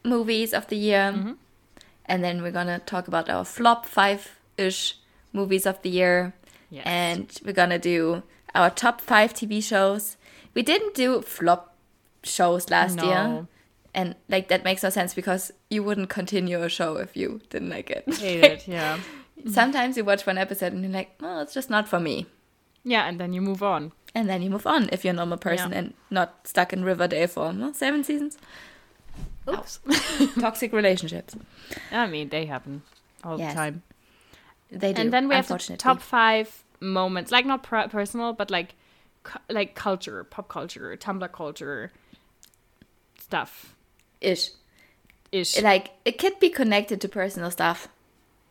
movies 0.04 0.52
of 0.52 0.66
the 0.66 0.76
year, 0.76 1.36
and 2.08 2.24
then 2.24 2.42
we're 2.42 2.50
gonna 2.52 2.78
talk 2.80 3.08
about 3.08 3.28
our 3.28 3.44
flop 3.44 3.86
five 3.86 4.38
ish 4.56 4.98
movies 5.32 5.66
of 5.66 5.80
the 5.82 5.90
year, 5.90 6.32
Yes. 6.70 6.82
and 6.86 7.40
we're 7.44 7.52
gonna 7.52 7.78
do 7.78 8.22
our 8.54 8.70
top 8.70 9.00
five 9.00 9.32
TV 9.34 9.62
shows. 9.62 10.16
We 10.54 10.62
didn't 10.62 10.94
do 10.94 11.20
flop 11.22 11.74
shows 12.22 12.70
last 12.70 13.00
year. 13.02 13.46
And 13.94 14.14
like 14.28 14.48
that 14.48 14.64
makes 14.64 14.82
no 14.82 14.90
sense 14.90 15.14
because 15.14 15.50
you 15.70 15.82
wouldn't 15.82 16.08
continue 16.08 16.62
a 16.62 16.68
show 16.68 16.96
if 16.96 17.16
you 17.16 17.40
didn't 17.50 17.70
like 17.70 17.90
it. 17.90 18.04
Hate 18.14 18.44
it 18.44 18.68
yeah 18.76 18.98
Sometimes 19.50 19.96
you 19.96 20.04
watch 20.04 20.26
one 20.26 20.36
episode 20.38 20.72
and 20.72 20.82
you're 20.82 20.92
like, 20.92 21.12
oh, 21.22 21.40
it's 21.42 21.54
just 21.54 21.70
not 21.70 21.88
for 21.88 21.98
me. 22.00 22.26
yeah 22.84 23.06
and 23.08 23.18
then 23.20 23.32
you 23.32 23.40
move 23.40 23.62
on 23.62 23.92
And 24.14 24.28
then 24.28 24.42
you 24.42 24.50
move 24.50 24.66
on 24.66 24.88
if 24.92 25.04
you're 25.04 25.14
a 25.14 25.16
normal 25.16 25.38
person 25.38 25.72
Yeah. 25.72 25.78
and 25.78 25.94
not 26.10 26.46
stuck 26.46 26.72
in 26.72 26.84
Riverdale 26.84 27.28
for 27.28 27.52
well, 27.52 27.72
seven 27.74 28.04
seasons. 28.04 28.36
Oops 29.48 29.80
Toxic 30.40 30.72
relationships. 30.72 31.34
i 31.92 32.06
mean 32.06 32.28
they 32.28 32.46
happen 32.46 32.82
all 33.24 33.38
Yes, 33.38 33.52
the 33.54 33.56
time 33.60 33.82
They 34.70 34.92
do. 34.92 35.00
and 35.02 35.12
then 35.12 35.28
we 35.28 35.34
have 35.34 35.48
the 35.48 35.76
top 35.76 36.00
five 36.00 36.62
moments, 36.80 37.32
like 37.32 37.46
not 37.46 37.62
per- 37.64 37.88
personal, 37.88 38.32
but 38.32 38.50
like 38.50 38.74
cu- 39.24 39.40
like 39.50 39.74
culture, 39.74 40.22
pop 40.24 40.48
culture, 40.48 40.96
Tumblr 40.96 41.32
culture 41.32 41.90
stuff 43.18 43.74
ish. 44.20 44.50
ish. 45.32 45.60
Like 45.60 45.90
it 46.04 46.18
could 46.18 46.38
be 46.38 46.50
connected 46.50 47.00
to 47.00 47.08
personal 47.08 47.50
stuff. 47.50 47.88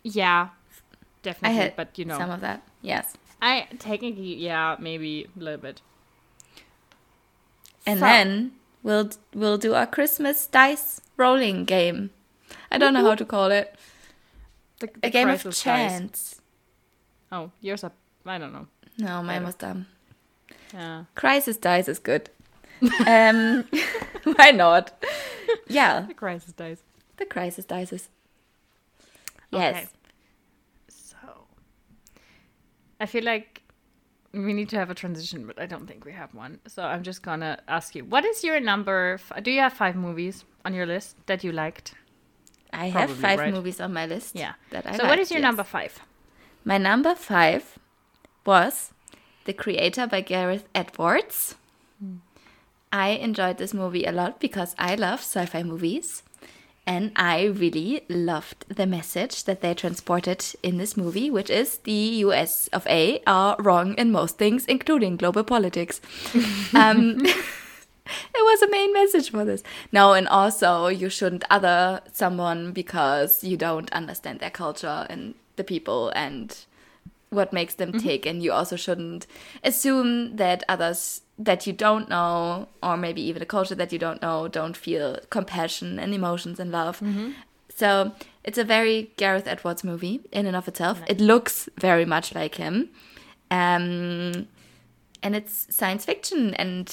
yeah, 0.03 0.49
I 0.49 0.79
definitely. 1.23 1.57
had 1.57 1.75
but 1.77 1.97
you 1.97 2.05
know, 2.05 2.17
some 2.17 2.31
of 2.31 2.41
that. 2.41 2.61
Yes. 2.81 3.13
I 3.41 3.67
technically, 3.79 4.35
yeah, 4.35 4.75
maybe 4.79 5.27
a 5.39 5.39
little 5.39 5.59
bit. 5.61 5.81
And 7.85 7.99
So- 7.99 8.05
then 8.05 8.51
we'll 8.83 9.09
we'll 9.33 9.57
do 9.57 9.73
our 9.73 9.87
Christmas 9.87 10.47
dice 10.47 11.01
rolling 11.17 11.65
game. 11.65 12.11
I 12.71 12.77
don't 12.77 12.93
know 12.93 13.03
how 13.03 13.15
to 13.15 13.25
call 13.25 13.51
it. 13.51 13.75
The, 14.79 14.89
A 15.03 15.09
game 15.09 15.29
of 15.29 15.41
crisis 15.41 15.63
dice. 15.63 15.63
chance. 15.63 16.41
Oh, 17.31 17.51
yours 17.61 17.83
are. 17.83 17.91
I 18.25 18.37
don't 18.37 18.53
know. 18.53 18.67
No, 18.97 19.23
mine 19.23 19.43
was 19.43 19.55
dumb. 19.55 19.87
Yeah. 20.73 21.05
Crisis 21.15 21.57
dice 21.57 21.87
is 21.87 21.99
good. 21.99 22.29
um, 23.07 23.63
why 24.35 24.51
not? 24.51 25.03
Yeah, 25.67 26.01
The 26.01 26.13
crisis 26.13 26.53
dice. 26.53 26.81
the 27.17 27.25
crisis 27.25 27.65
dice 27.65 27.91
is. 27.93 28.09
Yes. 29.51 29.75
Okay. 29.75 29.87
So, 30.89 31.17
I 32.99 33.05
feel 33.05 33.23
like 33.23 33.61
we 34.33 34.53
need 34.53 34.69
to 34.69 34.77
have 34.77 34.89
a 34.89 34.95
transition, 34.95 35.45
but 35.47 35.59
I 35.59 35.65
don't 35.65 35.87
think 35.87 36.05
we 36.05 36.11
have 36.11 36.33
one. 36.33 36.59
So 36.67 36.83
I'm 36.83 37.03
just 37.03 37.21
gonna 37.21 37.59
ask 37.67 37.95
you, 37.95 38.05
what 38.05 38.25
is 38.25 38.43
your 38.43 38.59
number? 38.59 39.13
F- 39.13 39.43
do 39.43 39.51
you 39.51 39.61
have 39.61 39.73
five 39.73 39.95
movies 39.95 40.45
on 40.65 40.73
your 40.73 40.85
list 40.85 41.15
that 41.27 41.43
you 41.43 41.51
liked? 41.51 41.93
I 42.73 42.87
have 42.89 43.11
five 43.11 43.39
right? 43.39 43.53
movies 43.53 43.79
on 43.79 43.93
my 43.93 44.05
list. 44.05 44.35
Yeah. 44.35 44.53
That 44.71 44.85
I 44.85 44.97
so 44.97 45.03
what 45.03 45.11
liked, 45.11 45.21
is 45.21 45.31
your 45.31 45.39
yes. 45.39 45.47
number 45.47 45.63
five? 45.63 45.99
My 46.65 46.77
number 46.77 47.15
five 47.15 47.79
was 48.45 48.91
The 49.45 49.53
Creator 49.53 50.07
by 50.07 50.21
Gareth 50.21 50.67
Edwards. 50.75 51.55
Hmm. 51.99 52.17
I 52.91 53.09
enjoyed 53.09 53.57
this 53.57 53.73
movie 53.73 54.03
a 54.03 54.11
lot 54.11 54.39
because 54.39 54.75
I 54.77 54.95
love 54.95 55.19
sci 55.19 55.45
fi 55.45 55.63
movies. 55.63 56.23
And 56.87 57.11
I 57.17 57.43
really 57.43 58.05
loved 58.07 58.65
the 58.73 58.87
message 58.87 59.43
that 59.43 59.59
they 59.59 59.73
transported 59.73 60.45
in 60.63 60.77
this 60.77 60.95
movie, 60.95 61.29
which 61.29 61.49
is 61.49 61.79
the 61.79 62.23
US 62.23 62.69
of 62.69 62.87
A 62.87 63.21
are 63.27 63.57
wrong 63.59 63.93
in 63.95 64.09
most 64.09 64.37
things, 64.37 64.65
including 64.65 65.17
global 65.17 65.43
politics. 65.43 65.99
um, 66.73 67.17
it 67.25 67.35
was 68.33 68.61
a 68.61 68.71
main 68.71 68.93
message 68.93 69.31
for 69.31 69.43
this. 69.43 69.63
No, 69.91 70.13
and 70.13 70.29
also 70.29 70.87
you 70.87 71.09
shouldn't 71.09 71.43
other 71.49 72.01
someone 72.13 72.71
because 72.71 73.43
you 73.43 73.57
don't 73.57 73.91
understand 73.91 74.39
their 74.39 74.49
culture 74.49 75.05
and 75.09 75.35
the 75.57 75.65
people 75.65 76.09
and 76.15 76.55
what 77.29 77.51
makes 77.53 77.75
them 77.75 77.91
tick. 77.99 78.25
And 78.25 78.41
you 78.41 78.51
also 78.53 78.75
shouldn't 78.75 79.27
assume 79.63 80.35
that 80.37 80.63
others 80.69 81.21
that 81.37 81.67
you 81.67 81.73
don't 81.73 82.09
know, 82.09 82.67
or 82.81 82.97
maybe 82.97 83.21
even 83.21 83.41
a 83.41 83.45
culture 83.45 83.75
that 83.75 83.91
you 83.93 83.99
don't 83.99 84.21
know, 84.21 84.47
don't 84.47 84.75
feel 84.77 85.19
compassion 85.29 85.99
and 85.99 86.13
emotions 86.13 86.59
and 86.59 86.71
love. 86.71 87.01
So 87.75 88.11
it's 88.43 88.57
a 88.57 88.63
very 88.63 89.11
Gareth 89.17 89.45
Edwards 89.47 89.83
movie 89.83 90.21
in 90.31 90.45
and 90.47 90.55
of 90.55 90.67
itself. 90.67 91.01
It 91.07 91.19
looks 91.21 91.69
very 91.79 92.05
much 92.05 92.33
like 92.33 92.55
him. 92.55 92.89
Um, 93.51 94.47
and 95.23 95.35
it's 95.35 95.67
science 95.75 96.05
fiction 96.05 96.53
and 96.55 96.87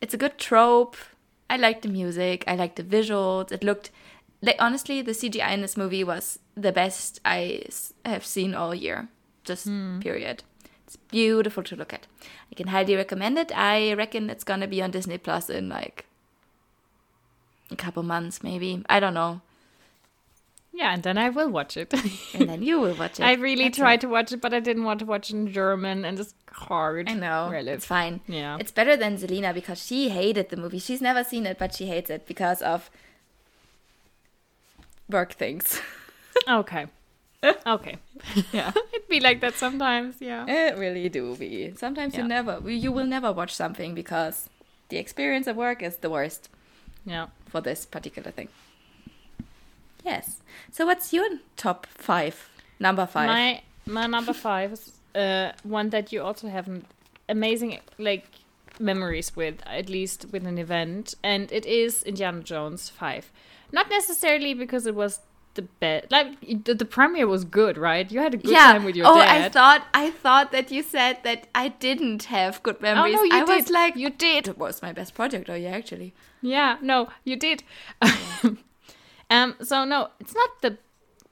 it's 0.00 0.14
a 0.14 0.18
good 0.18 0.38
trope. 0.38 0.96
I 1.48 1.56
like 1.56 1.82
the 1.82 1.88
music. 1.88 2.44
I 2.46 2.54
like 2.54 2.76
the 2.76 2.82
visuals. 2.84 3.50
It 3.52 3.64
looked 3.64 3.90
like 4.42 4.56
honestly, 4.58 5.02
the 5.02 5.12
CGI 5.12 5.50
in 5.52 5.60
this 5.60 5.76
movie 5.76 6.04
was 6.04 6.38
the 6.56 6.72
best 6.72 7.20
I 7.24 7.62
s- 7.66 7.92
have 8.04 8.24
seen 8.24 8.54
all 8.54 8.74
year. 8.74 9.08
Just 9.44 9.66
hmm. 9.66 10.00
period. 10.00 10.42
It's 10.86 10.96
beautiful 10.96 11.62
to 11.64 11.76
look 11.76 11.92
at. 11.92 12.06
I 12.50 12.54
can 12.54 12.68
highly 12.68 12.96
recommend 12.96 13.38
it. 13.38 13.52
I 13.56 13.92
reckon 13.94 14.28
it's 14.28 14.44
gonna 14.44 14.66
be 14.66 14.82
on 14.82 14.90
Disney 14.90 15.18
Plus 15.18 15.48
in 15.48 15.68
like 15.68 16.06
a 17.70 17.76
couple 17.76 18.02
months, 18.02 18.42
maybe. 18.42 18.82
I 18.88 19.00
don't 19.00 19.14
know. 19.14 19.40
Yeah, 20.72 20.92
and 20.94 21.02
then 21.02 21.18
I 21.18 21.28
will 21.30 21.48
watch 21.50 21.76
it. 21.76 21.92
And 22.34 22.48
then 22.48 22.62
you 22.62 22.80
will 22.80 22.94
watch 22.94 23.18
it. 23.20 23.24
I 23.24 23.34
really 23.34 23.64
That's 23.64 23.78
tried 23.78 23.94
it. 23.94 24.00
to 24.02 24.08
watch 24.08 24.32
it, 24.32 24.40
but 24.40 24.54
I 24.54 24.60
didn't 24.60 24.84
want 24.84 25.00
to 25.00 25.06
watch 25.06 25.30
it 25.30 25.36
in 25.36 25.52
German, 25.52 26.04
and 26.04 26.18
it's 26.18 26.34
hard. 26.52 27.08
I 27.08 27.14
know. 27.14 27.50
Live. 27.52 27.68
It's 27.68 27.86
fine. 27.86 28.20
Yeah. 28.26 28.56
It's 28.60 28.70
better 28.70 28.96
than 28.96 29.16
Zelina 29.16 29.52
because 29.52 29.84
she 29.84 30.08
hated 30.10 30.48
the 30.48 30.56
movie. 30.56 30.78
She's 30.78 31.00
never 31.00 31.24
seen 31.24 31.44
it, 31.46 31.58
but 31.58 31.74
she 31.74 31.86
hates 31.86 32.08
it 32.08 32.26
because 32.26 32.62
of 32.62 32.90
work 35.08 35.32
things. 35.32 35.80
Okay. 36.48 36.86
Okay. 37.66 37.96
yeah. 38.52 38.72
It'd 38.92 39.08
be 39.08 39.20
like 39.20 39.40
that 39.40 39.54
sometimes, 39.54 40.16
yeah. 40.20 40.44
It 40.46 40.76
really 40.78 41.08
do 41.08 41.34
be. 41.36 41.72
Sometimes 41.76 42.14
Yeah. 42.14 42.22
you 42.22 42.28
never, 42.28 42.70
you 42.70 42.92
will 42.92 43.06
never 43.06 43.32
watch 43.32 43.54
something 43.54 43.94
because 43.94 44.48
the 44.88 44.98
experience 44.98 45.46
of 45.46 45.56
work 45.56 45.82
is 45.82 45.96
the 45.98 46.10
worst 46.10 46.48
Yeah. 47.06 47.28
for 47.46 47.60
this 47.60 47.86
particular 47.86 48.30
thing. 48.30 48.48
Yes. 50.04 50.40
So 50.70 50.86
what's 50.86 51.12
your 51.12 51.28
top 51.56 51.86
five? 51.86 52.48
Number 52.78 53.06
five. 53.06 53.26
My 53.26 53.62
my 53.86 54.06
number 54.06 54.32
five 54.32 54.72
is 54.72 54.92
uh, 55.14 55.52
one 55.62 55.90
that 55.90 56.12
you 56.12 56.22
also 56.22 56.48
have 56.48 56.68
amazing 57.28 57.78
like 57.98 58.26
memories 58.78 59.36
with, 59.36 59.56
at 59.66 59.88
least 59.90 60.26
with 60.32 60.46
an 60.46 60.56
event, 60.58 61.14
and 61.22 61.52
it 61.52 61.66
is 61.66 62.02
Indiana 62.04 62.42
Jones 62.42 62.88
five. 62.88 63.30
Not 63.72 63.90
necessarily 63.90 64.54
because 64.54 64.86
it 64.86 64.94
was 64.94 65.20
the 65.54 65.62
best. 65.62 66.10
Like 66.10 66.64
the, 66.64 66.74
the 66.74 66.84
premiere 66.84 67.26
was 67.26 67.44
good, 67.44 67.76
right? 67.76 68.10
You 68.10 68.20
had 68.20 68.34
a 68.34 68.36
good 68.36 68.50
yeah. 68.50 68.72
time 68.72 68.84
with 68.84 68.96
your 68.96 69.06
oh, 69.06 69.16
dad. 69.16 69.28
I 69.28 69.48
thought 69.48 69.86
I 69.94 70.10
thought 70.10 70.52
that 70.52 70.70
you 70.70 70.82
said 70.82 71.18
that 71.24 71.48
I 71.54 71.68
didn't 71.68 72.24
have 72.24 72.62
good 72.62 72.80
memories. 72.80 73.16
Oh, 73.18 73.24
no, 73.24 73.24
you 73.24 73.42
I 73.42 73.44
was 73.44 73.70
like, 73.70 73.96
You 73.96 74.10
did. 74.10 74.48
It 74.48 74.58
was 74.58 74.82
my 74.82 74.92
best 74.92 75.14
project. 75.14 75.48
Oh 75.50 75.54
yeah, 75.54 75.70
actually. 75.70 76.14
Yeah, 76.42 76.78
no, 76.80 77.08
you 77.24 77.36
did. 77.36 77.62
um, 79.30 79.56
so 79.62 79.84
no, 79.84 80.08
it's 80.20 80.34
not 80.34 80.50
the 80.62 80.78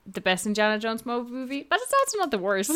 the 0.05 0.21
best 0.21 0.45
Indiana 0.45 0.79
Jones 0.79 1.05
movie, 1.05 1.65
but 1.69 1.79
it's 1.81 1.93
also 1.93 2.17
not 2.17 2.31
the 2.31 2.39
worst. 2.39 2.71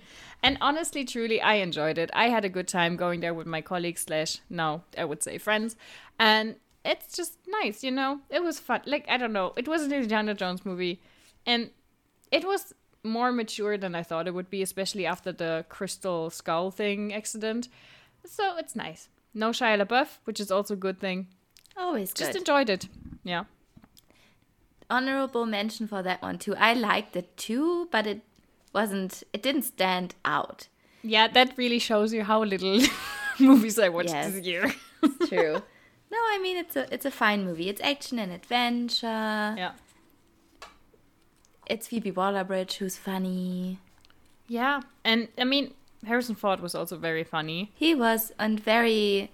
and 0.42 0.58
honestly, 0.60 1.04
truly, 1.04 1.40
I 1.40 1.54
enjoyed 1.54 1.98
it. 1.98 2.10
I 2.12 2.28
had 2.28 2.44
a 2.44 2.48
good 2.48 2.68
time 2.68 2.96
going 2.96 3.20
there 3.20 3.34
with 3.34 3.46
my 3.46 3.60
colleagues 3.60 4.02
slash 4.02 4.40
now 4.50 4.84
I 4.98 5.04
would 5.04 5.22
say 5.22 5.38
friends, 5.38 5.76
and 6.18 6.56
it's 6.84 7.16
just 7.16 7.38
nice, 7.46 7.82
you 7.84 7.90
know. 7.90 8.20
It 8.30 8.42
was 8.42 8.58
fun. 8.60 8.82
Like 8.86 9.04
I 9.08 9.16
don't 9.16 9.32
know, 9.32 9.52
it 9.56 9.68
was 9.68 9.82
an 9.82 9.92
Indiana 9.92 10.34
Jones 10.34 10.64
movie, 10.64 11.00
and 11.46 11.70
it 12.30 12.44
was 12.44 12.74
more 13.04 13.32
mature 13.32 13.76
than 13.76 13.94
I 13.94 14.02
thought 14.02 14.28
it 14.28 14.34
would 14.34 14.48
be, 14.50 14.62
especially 14.62 15.06
after 15.06 15.32
the 15.32 15.64
crystal 15.68 16.30
skull 16.30 16.70
thing 16.70 17.12
accident. 17.12 17.68
So 18.24 18.56
it's 18.56 18.76
nice. 18.76 19.08
No 19.34 19.50
Shia 19.50 19.80
LaBeouf, 19.84 20.18
which 20.24 20.38
is 20.40 20.50
also 20.50 20.74
a 20.74 20.76
good 20.76 21.00
thing 21.00 21.26
Always 21.76 22.12
good. 22.12 22.18
just 22.18 22.32
good. 22.32 22.38
enjoyed 22.42 22.70
it. 22.70 22.86
Yeah. 23.24 23.44
Honorable 24.90 25.46
mention 25.46 25.86
for 25.88 26.02
that 26.02 26.20
one 26.22 26.38
too. 26.38 26.54
I 26.56 26.74
liked 26.74 27.16
it 27.16 27.36
too, 27.36 27.88
but 27.90 28.06
it 28.06 28.20
wasn't. 28.74 29.22
It 29.32 29.42
didn't 29.42 29.62
stand 29.62 30.14
out. 30.24 30.68
Yeah, 31.02 31.28
that 31.28 31.54
really 31.56 31.78
shows 31.78 32.12
you 32.12 32.22
how 32.24 32.44
little 32.44 32.78
movies 33.40 33.78
I 33.78 33.88
watched 33.88 34.10
Yes. 34.10 34.32
this 34.32 34.46
year. 34.46 34.72
True. 35.28 35.62
no, 36.12 36.18
I 36.34 36.38
mean 36.42 36.56
it's 36.56 36.76
a 36.76 36.84
it's 36.94 37.06
a 37.06 37.10
fine 37.10 37.44
movie. 37.44 37.68
It's 37.68 37.80
action 37.80 38.18
and 38.18 38.30
adventure. 38.32 39.54
yeah. 39.62 39.72
It's 41.66 41.86
Phoebe 41.88 42.10
Waller-Bridge 42.10 42.74
who's 42.78 42.96
funny. 42.96 43.78
Yeah. 44.48 44.82
And 45.04 45.28
I 45.38 45.44
mean, 45.44 45.72
Harrison 46.06 46.34
Ford 46.34 46.60
was 46.60 46.74
also 46.74 46.96
very 46.96 47.24
funny. 47.24 47.70
He 47.74 47.94
was 47.94 48.32
and 48.38 48.60
very 48.60 49.30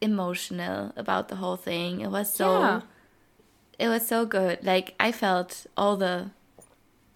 emotional 0.00 0.92
about 0.96 1.28
the 1.28 1.36
whole 1.36 1.56
thing. 1.56 2.00
It 2.00 2.10
was 2.10 2.32
so 2.32 2.60
Yeah. 2.60 2.80
it 3.78 3.88
was 3.88 4.06
so 4.06 4.24
good. 4.26 4.64
Like 4.64 4.94
I 4.98 5.12
felt 5.12 5.66
all 5.76 5.96
the 5.96 6.30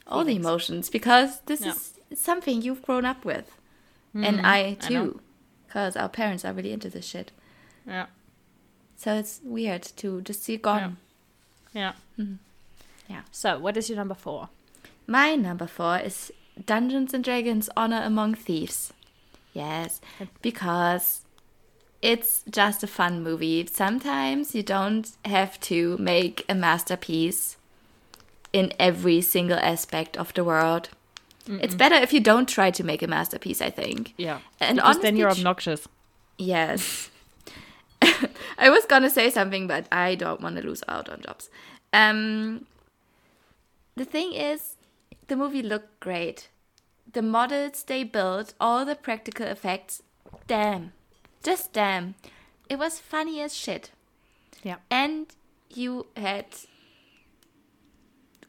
all 0.06 0.24
the 0.24 0.36
emotions 0.36 0.90
because 0.90 1.40
this 1.46 1.60
Yeah. 1.62 1.72
is 1.72 2.20
something 2.20 2.60
you've 2.62 2.82
grown 2.82 3.04
up 3.04 3.24
with. 3.24 3.56
and 4.14 4.46
I 4.46 4.76
Mm-hmm. 4.76 4.84
I 4.84 4.88
too. 4.88 5.20
Because 5.66 5.96
our 5.96 6.08
parents 6.08 6.44
are 6.44 6.52
really 6.52 6.72
into 6.72 6.90
this 6.90 7.06
shit. 7.06 7.32
Yeah. 7.86 8.06
So 8.96 9.14
it's 9.14 9.40
weird 9.42 9.82
to 9.96 10.20
just 10.22 10.42
see 10.44 10.54
it 10.54 10.62
gone. 10.62 10.98
Yeah. 11.72 11.92
Mm-hmm. 12.18 12.34
Yeah. 13.08 13.22
So, 13.30 13.58
what 13.58 13.76
is 13.76 13.88
your 13.88 13.96
number 13.96 14.14
four? 14.14 14.48
My 15.06 15.34
number 15.34 15.66
four 15.66 15.98
is 15.98 16.32
Dungeons 16.64 17.12
and 17.12 17.24
Dragons 17.24 17.68
Honor 17.76 18.02
Among 18.04 18.34
Thieves. 18.34 18.92
Yes, 19.52 20.00
because 20.40 21.22
it's 22.00 22.42
just 22.50 22.82
a 22.82 22.86
fun 22.86 23.22
movie. 23.22 23.66
Sometimes 23.66 24.54
you 24.54 24.62
don't 24.62 25.10
have 25.24 25.60
to 25.60 25.96
make 25.98 26.44
a 26.48 26.54
masterpiece 26.54 27.56
in 28.52 28.72
every 28.78 29.20
single 29.20 29.58
aspect 29.58 30.16
of 30.16 30.32
the 30.34 30.44
world. 30.44 30.88
It's 31.46 31.74
better 31.74 31.96
if 31.96 32.12
you 32.12 32.20
don't 32.20 32.48
try 32.48 32.70
to 32.70 32.84
make 32.84 33.02
a 33.02 33.06
masterpiece, 33.06 33.60
I 33.60 33.70
think. 33.70 34.14
Yeah. 34.16 34.38
And 34.60 34.76
because 34.76 35.00
then 35.00 35.16
you're 35.16 35.30
obnoxious. 35.30 35.86
Yes. 36.38 37.10
I 38.58 38.70
was 38.70 38.84
gonna 38.86 39.10
say 39.10 39.30
something, 39.30 39.66
but 39.66 39.86
I 39.92 40.14
don't 40.14 40.40
want 40.40 40.56
to 40.56 40.62
lose 40.62 40.82
out 40.88 41.08
on 41.08 41.22
jobs. 41.22 41.50
Um, 41.92 42.66
the 43.96 44.04
thing 44.04 44.32
is, 44.32 44.76
the 45.28 45.36
movie 45.36 45.62
looked 45.62 46.00
great. 46.00 46.48
The 47.12 47.22
models 47.22 47.82
they 47.82 48.04
built, 48.04 48.54
all 48.60 48.84
the 48.84 48.94
practical 48.94 49.46
effects, 49.46 50.02
damn, 50.46 50.92
just 51.42 51.72
damn. 51.72 52.14
It 52.68 52.78
was 52.78 52.98
funny 52.98 53.40
as 53.40 53.54
shit. 53.54 53.90
Yeah. 54.62 54.76
And 54.90 55.26
you 55.68 56.06
had 56.16 56.46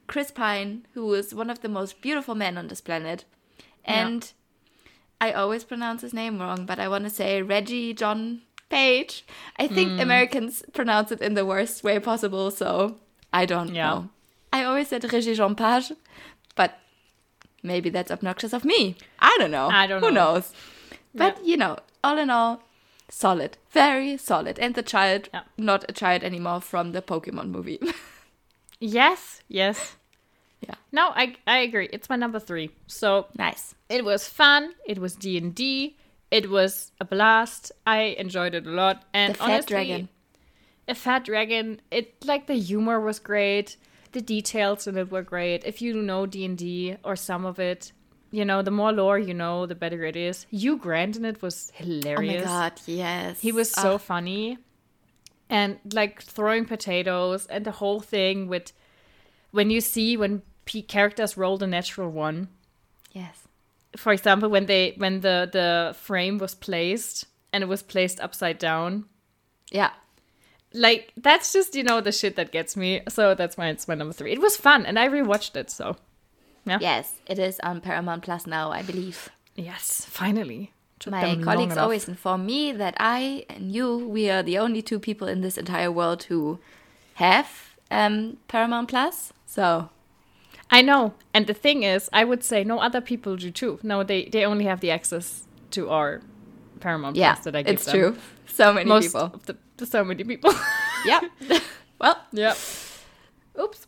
Chris 0.08 0.32
Pine, 0.32 0.86
who 0.94 1.14
is 1.14 1.34
one 1.36 1.50
of 1.50 1.62
the 1.62 1.70
most 1.70 2.02
beautiful 2.02 2.36
men 2.36 2.58
on 2.58 2.68
this 2.68 2.82
planet, 2.82 3.26
and 3.84 4.32
I 5.20 5.32
always 5.32 5.64
pronounce 5.64 6.02
his 6.02 6.14
name 6.14 6.40
wrong, 6.40 6.66
but 6.66 6.80
I 6.80 6.88
want 6.88 7.04
to 7.06 7.10
say 7.10 7.42
Reggie 7.42 7.94
John 7.94 8.42
Page. 8.74 9.26
I 9.64 9.68
think 9.68 9.90
hmm. 9.92 10.00
Americans 10.00 10.64
pronounce 10.74 11.12
it 11.12 11.22
in 11.22 11.34
the 11.36 11.46
worst 11.46 11.84
way 11.84 12.00
possible, 12.00 12.52
so 12.52 12.98
I 13.32 13.46
don't 13.46 13.74
Yeah. 13.76 13.88
know. 13.90 14.10
I 14.52 14.64
always 14.64 14.88
said 14.88 15.02
Régis 15.04 15.36
Jean 15.36 15.56
Page, 15.56 15.92
but 16.56 16.72
maybe 17.62 17.90
that's 17.92 18.12
obnoxious 18.12 18.54
of 18.54 18.64
me. 18.66 18.96
I 19.20 19.36
don't 19.40 19.52
know. 19.52 19.68
I 19.70 19.88
don't 19.88 20.02
Who 20.04 20.12
know. 20.12 20.34
knows? 20.34 20.54
But 21.14 21.34
you 21.46 21.58
know, 21.58 21.78
all 22.04 22.18
in 22.18 22.30
all, 22.30 22.62
solid, 23.10 23.58
very 23.72 24.18
solid. 24.18 24.60
And 24.60 24.74
the 24.76 24.84
child, 24.84 25.30
Yeah. 25.34 25.44
not 25.58 25.86
a 25.90 25.94
child 25.94 26.24
anymore 26.24 26.62
from 26.62 26.92
the 26.92 27.02
Pokemon 27.02 27.50
movie. 27.50 27.80
Yes, 28.80 29.42
yes. 29.48 29.96
Yeah. 30.62 30.76
No, 30.92 31.12
I 31.16 31.36
I 31.48 31.60
agree. 31.60 31.88
It's 31.94 32.10
my 32.10 32.16
number 32.18 32.40
three. 32.40 32.70
So 32.88 33.28
nice. 33.38 33.76
it 33.90 34.04
was 34.04 34.28
fun. 34.28 34.74
It 34.86 34.98
was 35.00 35.16
D 35.16 35.38
and 35.38 35.56
D. 35.56 35.96
It 36.38 36.50
was 36.50 36.92
a 37.00 37.06
blast. 37.06 37.72
I 37.86 38.00
enjoyed 38.26 38.56
it 38.56 38.66
a 38.66 38.72
lot. 38.72 39.04
And 39.14 39.34
The 39.34 39.38
fat 39.38 39.50
honestly, 39.50 39.74
dragon. 39.76 40.10
a 40.88 40.96
fat 40.96 41.26
dragon. 41.26 41.82
It 41.92 42.08
like 42.26 42.48
the 42.48 42.56
humor 42.70 43.00
was 43.00 43.20
great. 43.20 43.78
The 44.14 44.22
details 44.22 44.88
in 44.88 44.98
it 44.98 45.12
were 45.12 45.22
great. 45.24 45.64
If 45.66 45.82
you 45.82 45.94
know 45.94 46.26
D 46.26 46.46
and 46.46 46.58
D 46.58 46.98
or 47.04 47.16
some 47.16 47.46
of 47.46 47.60
it, 47.60 47.92
you 48.32 48.46
know 48.46 48.62
the 48.64 48.72
more 48.72 48.92
lore 48.92 49.20
you 49.20 49.34
know, 49.34 49.66
the 49.68 49.76
better 49.76 50.04
it 50.06 50.16
is. 50.16 50.46
Hugh 50.50 50.78
Grant 50.78 51.16
in 51.18 51.26
it 51.26 51.42
was 51.42 51.72
hilarious. 51.76 52.44
Oh 52.46 52.48
my 52.48 52.60
god, 52.70 52.74
yes. 52.88 53.40
He 53.42 53.52
was 53.52 53.70
so 53.72 53.94
Ah, 53.94 53.98
funny. 53.98 54.58
And 55.50 55.78
like 55.94 56.22
throwing 56.22 56.66
potatoes 56.66 57.46
and 57.48 57.64
the 57.66 57.72
whole 57.82 58.00
thing 58.02 58.48
with 58.48 58.74
when 59.52 59.70
you 59.70 59.82
see 59.82 60.18
when 60.18 60.42
P- 60.66 60.82
characters 60.82 61.38
roll 61.38 61.58
the 61.58 61.68
natural 61.68 62.10
one. 62.10 62.48
yes. 63.12 63.43
For 63.98 64.12
example, 64.14 64.50
when 64.50 64.66
they 64.66 64.94
when 64.98 65.22
the 65.22 65.50
the 65.52 65.96
frame 65.96 66.38
was 66.38 66.56
placed 66.56 67.26
and 67.52 67.64
it 67.64 67.68
was 67.68 67.84
placed 67.84 68.20
upside 68.20 68.58
down. 68.58 69.06
Yeah. 69.72 69.92
Like 70.74 71.14
that's 71.16 71.54
just 71.54 71.76
you 71.76 71.84
know 71.84 72.02
the 72.02 72.12
shit 72.12 72.36
that 72.36 72.52
gets 72.52 72.76
me. 72.76 73.02
So 73.10 73.36
that's 73.36 73.58
why 73.58 73.68
it's 73.68 73.88
my 73.88 73.96
number 73.96 74.14
three. 74.14 74.32
It 74.32 74.42
was 74.42 74.58
fun 74.58 74.86
and 74.86 74.98
I 74.98 75.08
rewatched 75.08 75.56
it. 75.56 75.70
So 75.70 75.96
Yeah. 76.66 76.80
Yes, 76.82 77.14
it 77.28 77.38
is 77.40 77.60
on 77.60 77.82
Paramount 77.82 78.24
Plus 78.24 78.48
now, 78.48 78.72
I 78.72 78.82
believe. 78.82 79.30
yes, 79.56 80.06
finally. 80.10 80.72
Took 81.00 81.12
My 81.12 81.36
colleagues 81.36 81.76
always 81.76 82.08
inform 82.08 82.46
me 82.46 82.72
that 82.72 82.96
I 82.98 83.46
and 83.50 83.72
you, 83.72 83.98
we 83.98 84.30
are 84.30 84.42
the 84.42 84.58
only 84.58 84.82
two 84.82 85.00
people 85.00 85.28
in 85.28 85.42
this 85.42 85.58
entire 85.58 85.92
world 85.92 86.24
who 86.24 86.60
have 87.16 87.76
um, 87.92 88.38
Paramount 88.48 88.88
Plus. 88.88 89.34
So, 89.46 89.90
I 90.72 90.82
know. 90.82 91.14
And 91.34 91.46
the 91.48 91.54
thing 91.54 91.84
is, 91.84 92.10
I 92.14 92.24
would 92.24 92.44
say 92.44 92.64
no 92.64 92.80
other 92.80 93.02
people 93.02 93.36
do 93.38 93.52
too. 93.52 93.80
No, 93.84 94.04
they 94.04 94.26
they 94.26 94.46
only 94.46 94.66
have 94.66 94.80
the 94.80 94.92
access 94.92 95.44
to 95.72 95.90
our 95.90 96.22
Paramount 96.80 97.16
yeah, 97.16 97.34
Plus 97.34 97.46
that 97.46 97.56
I 97.56 97.62
give 97.64 97.74
it's 97.76 97.86
them. 97.86 97.94
true. 97.96 98.18
So 98.48 98.74
many 98.74 98.88
Most 98.90 99.06
people. 99.08 99.32
of 99.34 99.46
the, 99.46 99.86
so 99.86 100.04
many 100.04 100.24
people. 100.24 100.52
Yeah. 101.06 101.20
well, 102.00 102.18
yeah. 102.32 102.54
oops. 103.60 103.88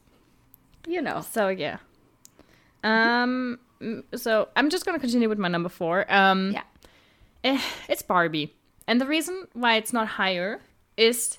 You 0.88 1.02
know. 1.02 1.22
So 1.22 1.48
yeah. 1.48 1.78
Um. 2.84 3.60
So 4.16 4.50
I'm 4.56 4.70
just 4.70 4.86
gonna 4.86 5.00
continue 5.00 5.30
with 5.30 5.40
my 5.40 5.48
number 5.48 5.70
four. 5.70 6.06
Um. 6.12 6.52
Yeah. 6.52 6.64
eh, 7.44 7.62
it's 7.90 8.02
Barbie, 8.02 8.54
and 8.88 9.00
the 9.00 9.06
reason 9.08 9.48
why 9.54 9.76
it's 9.78 9.94
not 9.94 10.08
higher 10.08 10.60
is 10.98 11.38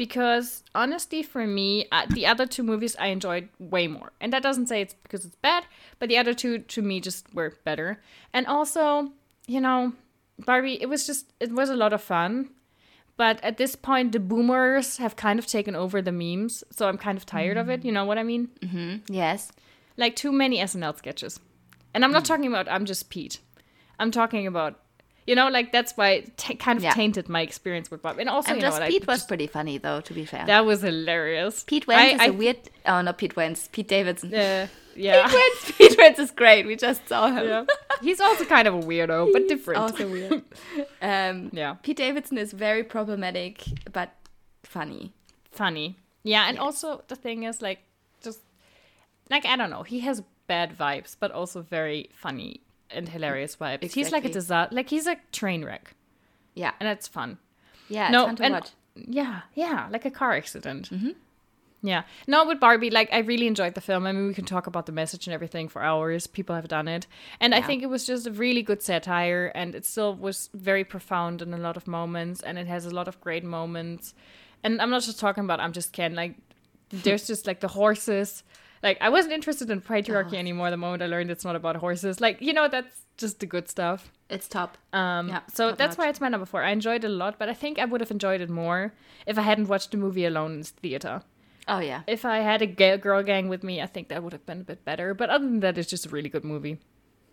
because 0.00 0.64
honestly, 0.74 1.22
for 1.22 1.46
me, 1.46 1.84
uh, 1.92 2.06
the 2.08 2.24
other 2.24 2.46
two 2.46 2.62
movies 2.62 2.96
I 2.98 3.08
enjoyed 3.08 3.50
way 3.58 3.86
more, 3.86 4.12
and 4.18 4.32
that 4.32 4.42
doesn't 4.42 4.68
say 4.68 4.80
it's 4.80 4.94
because 4.94 5.26
it's 5.26 5.36
bad, 5.36 5.66
but 5.98 6.08
the 6.08 6.16
other 6.16 6.32
two 6.32 6.60
to 6.60 6.80
me 6.80 7.00
just 7.00 7.26
were 7.34 7.52
better, 7.64 8.00
and 8.32 8.46
also, 8.46 9.12
you 9.46 9.60
know, 9.60 9.92
Barbie, 10.38 10.80
it 10.80 10.88
was 10.88 11.06
just 11.06 11.34
it 11.38 11.52
was 11.52 11.68
a 11.68 11.76
lot 11.76 11.92
of 11.92 12.00
fun. 12.00 12.48
But 13.18 13.44
at 13.44 13.58
this 13.58 13.76
point, 13.76 14.12
the 14.12 14.20
boomers 14.20 14.96
have 14.96 15.16
kind 15.16 15.38
of 15.38 15.46
taken 15.46 15.76
over 15.76 16.00
the 16.00 16.12
memes, 16.12 16.64
so 16.70 16.88
I'm 16.88 16.96
kind 16.96 17.18
of 17.18 17.26
tired 17.26 17.58
of 17.58 17.68
it. 17.68 17.84
You 17.84 17.92
know 17.92 18.06
what 18.06 18.16
I 18.16 18.22
mean? 18.22 18.48
mm 18.62 18.68
-hmm. 18.72 19.14
Yes. 19.14 19.52
like 19.96 20.16
too 20.16 20.32
many 20.32 20.62
SNL 20.62 20.96
sketches. 20.96 21.40
And 21.92 22.02
Hmm. 22.02 22.04
I'm 22.04 22.14
not 22.14 22.24
talking 22.24 22.54
about 22.54 22.72
I'm 22.74 22.86
just 22.86 23.10
Pete. 23.10 23.38
I'm 23.98 24.10
talking 24.10 24.46
about 24.46 24.72
you 25.26 25.34
know 25.34 25.48
like 25.48 25.70
that's 25.72 25.92
why 25.96 26.10
it 26.10 26.58
kind 26.58 26.76
of 26.78 26.82
Yeah. 26.82 26.92
tainted 26.94 27.28
my 27.28 27.40
experience 27.42 27.90
with 27.90 28.02
Bob. 28.02 28.18
And 28.18 28.28
also 28.28 28.48
And 28.50 28.56
you 28.58 28.62
know 28.62 28.68
just 28.68 28.80
what, 28.80 28.86
I 28.86 28.90
Pete 28.90 29.06
was 29.06 29.24
pretty 29.24 29.46
funny, 29.46 29.78
though, 29.78 30.00
to 30.00 30.14
be 30.14 30.24
fair. 30.24 30.44
that 30.46 30.64
was 30.66 30.82
hilarious. 30.82 31.64
Pete 31.64 31.86
Wentz 31.86 32.12
I- 32.12 32.14
is 32.14 32.20
I- 32.20 32.26
a 32.26 32.32
weird. 32.32 32.58
Oh, 32.86 33.00
not 33.02 33.18
Pete 33.18 33.36
Wentz. 33.36 33.68
Pete 33.72 33.88
Davidson. 33.88 34.34
Uh, 34.34 34.66
yeah. 34.96 35.26
Pete 35.28 35.34
Wentz. 35.34 35.72
Pete 35.78 35.98
Wentz 35.98 36.18
is 36.18 36.30
great. 36.30 36.66
We 36.66 36.76
just 36.76 37.06
saw 37.08 37.28
him. 37.30 37.46
yeah. 37.46 37.64
He's 38.02 38.20
also 38.20 38.44
kind 38.44 38.66
of 38.66 38.74
a 38.74 38.80
weirdo, 38.80 39.32
but 39.32 39.46
different. 39.48 39.78
Also 39.80 40.08
weird. 40.08 40.42
um, 41.02 41.50
Yeah. 41.52 41.74
Pete 41.82 41.98
Davidson 41.98 42.38
is 42.38 42.52
very 42.52 42.82
problematic, 42.82 43.62
but 43.92 44.10
funny. 44.62 45.12
Funny. 45.52 45.96
Yeah, 46.22 46.48
and 46.48 46.58
also 46.58 47.02
the 47.08 47.16
thing 47.16 47.44
is 47.44 47.60
like 47.62 47.80
just 48.22 48.40
like 49.30 49.44
I 49.46 49.56
don't 49.56 49.70
know, 49.70 49.82
he 49.82 50.00
has 50.00 50.22
bad 50.46 50.76
vibes, 50.76 51.16
but 51.18 51.30
also 51.30 51.62
very 51.62 52.10
funny 52.12 52.60
and 52.92 53.08
hilarious 53.08 53.56
vibes. 53.56 53.92
He's 53.92 54.10
like 54.12 54.24
a 54.24 54.28
Exactly. 54.28 54.32
disaster 54.32 54.74
like 54.74 54.88
he's 54.90 55.06
a 55.06 55.16
train 55.32 55.64
wreck. 55.64 55.94
Yeah. 56.54 56.72
And 56.80 56.88
it's 56.88 57.08
fun. 57.08 57.38
Yeah. 57.88 58.10
No, 58.10 58.26
and 58.26 58.54
watch. 58.54 58.70
yeah, 58.94 59.40
yeah, 59.54 59.88
like 59.90 60.04
a 60.04 60.10
car 60.10 60.32
accident. 60.32 60.90
Mm-hmm. 60.90 61.10
Yeah, 61.82 62.02
no, 62.26 62.44
with 62.44 62.60
Barbie, 62.60 62.90
like 62.90 63.08
I 63.10 63.20
really 63.20 63.46
enjoyed 63.46 63.72
the 63.74 63.80
film. 63.80 64.06
I 64.06 64.12
mean, 64.12 64.26
we 64.26 64.34
can 64.34 64.44
talk 64.44 64.66
about 64.66 64.84
the 64.84 64.92
message 64.92 65.26
and 65.26 65.32
everything 65.32 65.66
for 65.66 65.82
hours. 65.82 66.26
People 66.26 66.54
have 66.54 66.68
done 66.68 66.88
it, 66.88 67.06
and 67.40 67.54
I 67.54 67.62
think 67.62 67.82
it 67.82 67.86
was 67.86 68.06
just 68.06 68.26
a 68.26 68.30
really 68.32 68.62
good 68.62 68.82
satire, 68.82 69.50
and 69.54 69.74
it 69.74 69.86
still 69.86 70.14
was 70.14 70.50
very 70.52 70.84
profound 70.84 71.40
in 71.40 71.54
a 71.54 71.56
lot 71.56 71.78
of 71.78 71.86
moments, 71.88 72.42
and 72.42 72.58
it 72.58 72.66
has 72.66 72.84
a 72.84 72.90
lot 72.90 73.08
of 73.08 73.18
great 73.22 73.44
moments. 73.44 74.12
And 74.62 74.82
I'm 74.82 74.90
not 74.90 75.02
just 75.04 75.18
talking 75.18 75.44
about 75.44 75.58
I'm 75.58 75.72
just 75.72 75.94
Ken. 75.94 76.14
Like, 76.14 76.34
there's 76.90 77.26
just 77.32 77.46
like 77.46 77.60
the 77.60 77.68
horses. 77.68 78.42
Like, 78.82 78.98
I 79.00 79.10
wasn't 79.10 79.34
interested 79.34 79.70
in 79.70 79.80
patriarchy 79.80 80.34
anymore 80.34 80.70
the 80.70 80.76
moment 80.76 81.02
I 81.02 81.06
learned 81.06 81.30
it's 81.30 81.44
not 81.44 81.54
about 81.56 81.76
horses. 81.76 82.20
Like, 82.20 82.40
you 82.40 82.52
know, 82.52 82.66
that's 82.68 83.02
just 83.18 83.40
the 83.40 83.46
good 83.46 83.68
stuff. 83.68 84.10
It's 84.30 84.48
top. 84.48 84.78
Um, 84.92 85.28
Yeah, 85.28 85.40
so 85.52 85.68
top 85.68 85.78
that's 85.78 85.98
why 85.98 86.08
it's 86.08 86.20
my 86.20 86.28
number 86.28 86.46
four. 86.46 86.62
I 86.62 86.70
enjoyed 86.70 87.04
it 87.04 87.08
a 87.08 87.10
lot, 87.10 87.38
but 87.38 87.48
I 87.48 87.54
think 87.54 87.78
I 87.78 87.84
would 87.84 88.00
have 88.00 88.10
enjoyed 88.10 88.40
it 88.40 88.48
more 88.48 88.94
if 89.26 89.38
I 89.38 89.42
hadn't 89.42 89.68
watched 89.68 89.90
the 89.90 89.98
movie 89.98 90.24
alone 90.24 90.52
in 90.52 90.60
the 90.60 90.66
theater. 90.66 91.22
Oh 91.68 91.80
yeah. 91.80 92.02
If 92.06 92.24
I 92.24 92.38
had 92.38 92.62
a 92.62 92.66
girl 92.96 93.22
gang 93.22 93.48
with 93.48 93.62
me, 93.62 93.82
I 93.82 93.86
think 93.86 94.08
that 94.08 94.22
would 94.22 94.32
have 94.32 94.46
been 94.46 94.62
a 94.62 94.64
bit 94.64 94.84
better. 94.84 95.12
But 95.14 95.28
other 95.30 95.44
than 95.44 95.60
that, 95.60 95.76
it's 95.76 95.90
just 95.90 96.06
a 96.06 96.08
really 96.08 96.28
good 96.30 96.44
movie. 96.44 96.78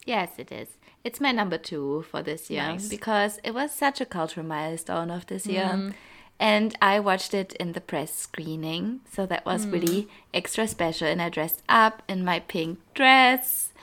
Yes, 0.06 0.32
it 0.38 0.52
is. 0.52 0.78
It's 1.04 1.20
my 1.20 1.32
number 1.32 1.58
two 1.58 2.04
for 2.10 2.22
this 2.22 2.50
year 2.50 2.64
Nice. 2.64 2.88
because 2.88 3.40
it 3.44 3.54
was 3.54 3.72
such 3.72 4.00
a 4.02 4.06
cultural 4.06 4.46
milestone 4.46 5.10
of 5.12 5.26
this 5.28 5.46
year. 5.46 5.66
Mm. 5.74 5.94
And 6.40 6.76
I 6.82 7.00
watched 7.00 7.34
it 7.34 7.54
in 7.54 7.72
the 7.74 7.82
press 7.82 8.14
screening, 8.14 9.02
so 9.12 9.26
that 9.26 9.44
was 9.46 9.66
Mm. 9.66 9.72
really 9.72 10.08
extra 10.34 10.68
special. 10.68 11.08
And 11.08 11.22
I 11.22 11.30
dressed 11.30 11.64
up 11.68 12.04
in 12.08 12.24
my 12.24 12.40
pink 12.42 12.78
dress, 12.94 13.74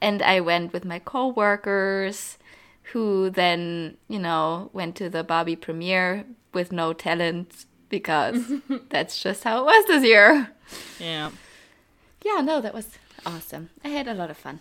and 0.00 0.22
I 0.22 0.40
went 0.40 0.72
with 0.72 0.84
my 0.84 1.00
co-workers, 1.00 2.38
who 2.92 3.30
then, 3.30 3.96
you 4.08 4.18
know, 4.18 4.70
went 4.72 4.94
to 4.96 5.08
the 5.08 5.24
Barbie 5.24 5.56
premiere 5.56 6.24
with 6.52 6.70
no 6.70 6.92
talent 6.92 7.64
because 7.88 8.52
that's 8.90 9.20
just 9.22 9.42
how 9.44 9.60
it 9.60 9.64
was 9.64 9.86
this 9.86 10.04
year. 10.04 10.50
Yeah. 11.00 11.30
Yeah, 12.24 12.40
no, 12.42 12.60
that 12.60 12.74
was 12.74 12.98
awesome. 13.26 13.70
I 13.84 13.88
had 13.88 14.06
a 14.06 14.14
lot 14.14 14.30
of 14.30 14.36
fun. 14.36 14.60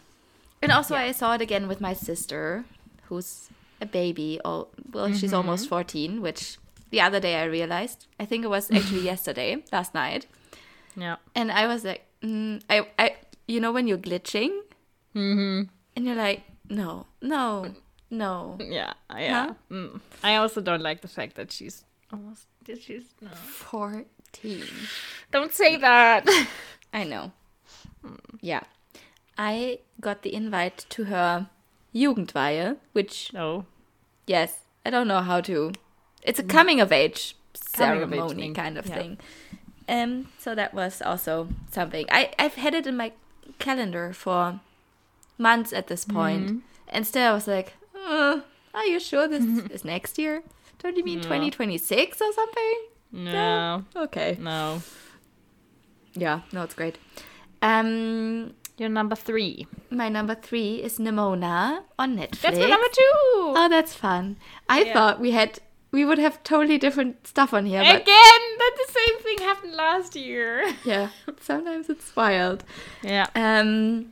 And 0.61 0.71
also, 0.71 0.95
I 0.95 1.11
saw 1.11 1.33
it 1.35 1.41
again 1.41 1.67
with 1.67 1.81
my 1.81 1.93
sister, 1.93 2.63
who's 3.09 3.49
a 3.81 3.85
baby. 3.85 4.39
Oh, 4.45 4.69
well, 4.91 5.11
she's 5.13 5.33
almost 5.33 5.67
14, 5.67 6.21
which 6.21 6.57
the 6.93 7.01
other 7.01 7.19
day 7.19 7.37
I 7.41 7.45
realized. 7.45 8.05
I 8.19 8.25
think 8.25 8.45
it 8.45 8.49
was 8.49 8.69
actually 8.69 9.01
yesterday, 9.11 9.63
last 9.71 9.95
night. 9.95 10.27
Yeah. 10.95 11.15
And 11.33 11.51
I 11.51 11.65
was 11.65 11.83
like, 11.83 12.05
mm, 12.21 12.61
I, 12.69 12.87
I, 12.99 13.15
you 13.47 13.59
know, 13.59 13.71
when 13.71 13.87
you're 13.87 13.97
glitching, 13.97 14.51
mm-hmm. 15.15 15.63
and 15.95 16.05
you're 16.05 16.15
like, 16.15 16.43
no, 16.69 17.07
no, 17.19 17.73
no. 18.11 18.59
Yeah. 18.59 18.93
Yeah. 19.09 19.47
Huh? 19.47 19.53
Mm. 19.71 20.01
I 20.23 20.35
also 20.35 20.61
don't 20.61 20.83
like 20.83 21.01
the 21.01 21.07
fact 21.07 21.35
that 21.35 21.51
she's 21.51 21.83
almost. 22.11 22.45
She's 22.79 23.05
no. 23.19 23.29
14. 23.31 24.63
Don't 25.31 25.51
say 25.51 25.77
that. 25.77 26.29
I 26.93 27.05
know. 27.05 27.31
Yeah. 28.39 28.61
I 29.35 29.79
got 29.99 30.21
the 30.21 30.31
invite 30.35 30.85
to 30.89 31.05
her 31.05 31.49
Jugendweihe, 31.95 32.77
which 32.91 33.33
no. 33.33 33.65
Yes, 34.27 34.59
I 34.85 34.91
don't 34.91 35.07
know 35.07 35.21
how 35.21 35.41
to. 35.41 35.71
It's 36.25 36.39
a 36.39 36.43
coming 36.43 36.79
of 36.81 36.91
age 36.91 37.35
Mm. 37.53 37.77
Coming 37.77 38.03
of 38.03 38.09
ceremony 38.09 38.41
thing, 38.41 38.53
kind 38.55 38.77
of 38.79 38.85
yeah. 38.87 38.95
thing. 38.95 39.17
Um, 39.87 40.29
so 40.39 40.55
that 40.55 40.73
was 40.73 41.01
also 41.01 41.49
something. 41.71 42.05
I 42.09 42.31
I've 42.39 42.55
had 42.55 42.73
it 42.73 42.87
in 42.87 42.97
my 42.97 43.11
calendar 43.59 44.11
for 44.13 44.59
months 45.37 45.71
at 45.73 45.85
this 45.87 46.03
point, 46.05 46.45
Mm-hmm. 46.47 46.57
and 46.89 47.05
still 47.05 47.29
I 47.29 47.33
was 47.33 47.47
like, 47.47 47.73
uh, 47.95 48.41
"Are 48.73 48.85
you 48.85 48.99
sure 48.99 49.27
this 49.27 49.43
is 49.75 49.83
next 49.85 50.17
year? 50.17 50.41
Don't 50.81 50.97
you 50.97 51.03
mean 51.03 51.21
twenty 51.21 51.51
twenty 51.51 51.77
six 51.77 52.21
or 52.21 52.31
something?" 52.33 52.75
No. 53.11 53.85
Okay. 53.95 54.37
No. 54.39 54.81
Yeah, 56.15 56.41
no, 56.51 56.63
it's 56.63 56.73
great. 56.75 56.97
Um, 57.61 58.53
Your 58.77 58.89
number 58.89 59.15
three. 59.15 59.67
My 59.89 60.09
number 60.09 60.35
three 60.35 60.81
is 60.81 60.97
Nimona 60.97 61.83
on 61.99 62.17
Netflix. 62.17 62.41
That's 62.41 62.57
my 62.57 62.67
number 62.69 62.87
two. 62.91 63.11
Oh, 63.59 63.67
that's 63.69 63.93
fun. 63.93 64.37
I 64.67 64.81
Yeah. 64.83 64.93
thought 64.93 65.19
we 65.19 65.31
had 65.31 65.59
we 65.93 66.03
would 66.03 66.17
have 66.17 66.43
totally 66.43 66.77
different 66.77 67.25
stuff 67.27 67.53
on 67.53 67.65
here, 67.65 67.81
but 67.83 68.01
Again, 68.01 68.41
that 68.57 68.73
the 68.85 68.93
same 68.93 69.19
thing 69.21 69.37
happened 69.47 69.73
last 69.75 70.15
year. 70.15 70.73
yeah, 70.83 71.09
sometimes 71.39 71.87
it's 71.87 72.13
wild. 72.15 72.63
Yeah. 73.03 73.27
Um, 73.35 74.11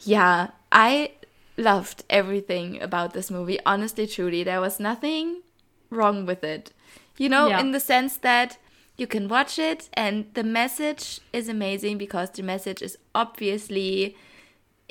yeah, 0.00 0.48
I 0.70 1.12
loved 1.56 2.04
everything 2.10 2.80
about 2.82 3.14
this 3.14 3.30
movie. 3.30 3.58
Honestly, 3.64 4.06
truly, 4.06 4.44
there 4.44 4.60
was 4.60 4.78
nothing 4.78 5.42
wrong 5.90 6.26
with 6.26 6.44
it. 6.44 6.72
You 7.16 7.28
know, 7.30 7.48
Yeah. 7.48 7.60
in 7.60 7.70
the 7.72 7.80
sense 7.80 8.18
that 8.18 8.58
you 8.96 9.06
can 9.06 9.26
watch 9.28 9.58
it 9.58 9.88
and 9.94 10.26
the 10.34 10.44
message 10.44 11.20
is 11.32 11.48
amazing 11.48 11.96
because 11.98 12.30
the 12.30 12.42
message 12.42 12.82
is 12.82 12.96
obviously 13.14 14.14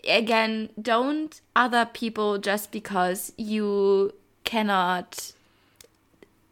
again 0.08 0.70
don't 0.82 1.40
other 1.56 1.86
people 1.86 2.38
just 2.38 2.72
because 2.72 3.32
you 3.38 4.14
cannot 4.44 5.33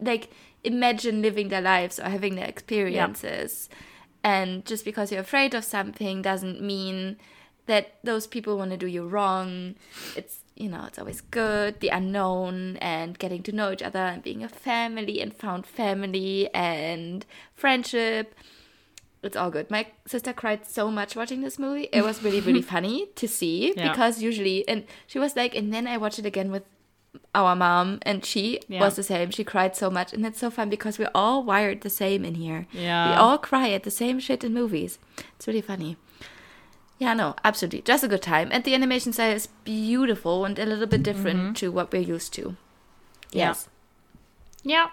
like 0.02 0.30
imagine 0.64 1.22
living 1.22 1.50
their 1.50 1.62
lives 1.62 2.00
or 2.00 2.10
having 2.10 2.36
their 2.36 2.48
experiences 2.48 3.70
and 4.24 4.66
just 4.66 4.86
because 4.86 5.12
you're 5.12 5.22
afraid 5.22 5.54
of 5.56 5.64
something 5.64 6.22
doesn't 6.22 6.62
mean 6.62 7.18
that 7.66 7.96
those 8.04 8.28
people 8.28 8.58
want 8.58 8.72
to 8.72 8.78
do 8.78 8.88
you 8.88 9.08
wrong 9.08 9.76
it's 10.16 10.40
you 10.56 10.70
know 10.70 10.84
it's 10.86 11.00
always 11.00 11.22
good 11.22 11.80
the 11.80 11.88
unknown 11.90 12.78
and 12.78 13.18
getting 13.18 13.42
to 13.42 13.52
know 13.52 13.72
each 13.72 13.82
other 13.82 14.00
and 14.00 14.22
being 14.22 14.44
a 14.44 14.50
family 14.50 15.22
and 15.22 15.36
found 15.36 15.66
family 15.66 16.50
and 16.54 17.26
friendship 17.56 18.36
it's 19.24 19.38
all 19.38 19.52
good. 19.52 19.70
My 19.70 19.86
sister 20.08 20.34
cried 20.34 20.66
so 20.66 20.90
much 20.90 21.16
watching 21.16 21.42
this 21.42 21.60
movie. 21.60 21.88
It 21.94 22.02
was 22.04 22.24
really, 22.24 22.42
really 22.42 22.62
funny 22.74 23.06
to 23.18 23.28
see 23.28 23.72
Yeah. 23.78 23.90
because 23.92 24.20
usually, 24.20 24.68
and 24.68 24.84
she 25.06 25.20
was 25.20 25.36
like, 25.36 25.54
and 25.54 25.72
then 25.72 25.86
I 25.86 25.98
watched 25.98 26.18
it 26.18 26.26
again 26.26 26.52
with 26.52 26.64
our 27.36 27.56
mom, 27.56 28.00
and 28.04 28.24
she 28.26 28.60
Yeah. 28.68 28.80
was 28.82 28.96
the 28.96 29.04
same. 29.04 29.32
She 29.32 29.44
cried 29.44 29.76
so 29.76 29.90
much, 29.90 30.14
and 30.14 30.26
it's 30.26 30.40
so 30.40 30.50
fun 30.50 30.70
because 30.70 30.98
we're 31.00 31.12
all 31.16 31.44
wired 31.44 31.82
the 31.82 31.90
same 31.90 32.24
in 32.26 32.36
here. 32.36 32.68
Yeah. 32.72 33.10
we 33.10 33.16
all 33.16 33.38
cry 33.38 33.70
at 33.72 33.84
the 33.84 33.92
same 33.92 34.20
shit 34.20 34.44
in 34.44 34.54
movies. 34.54 35.00
It's 35.36 35.48
really 35.48 35.62
funny. 35.62 35.98
Yeah, 37.00 37.14
no, 37.16 37.36
absolutely, 37.44 37.82
just 37.82 38.04
a 38.04 38.08
good 38.08 38.22
time. 38.22 38.50
And 38.52 38.64
the 38.64 38.76
animation 38.76 39.12
style 39.12 39.34
is 39.34 39.48
beautiful 39.64 40.46
and 40.46 40.60
a 40.60 40.66
little 40.66 40.86
bit 40.86 41.02
different 41.04 41.58
to 41.58 41.72
what 41.72 41.92
we're 41.92 42.02
used 42.16 42.34
to. 42.36 42.42
Mm-hmm. 42.42 43.38
Yeah. 43.38 43.48
Yes. 43.48 43.70
Yeah. 44.64 44.88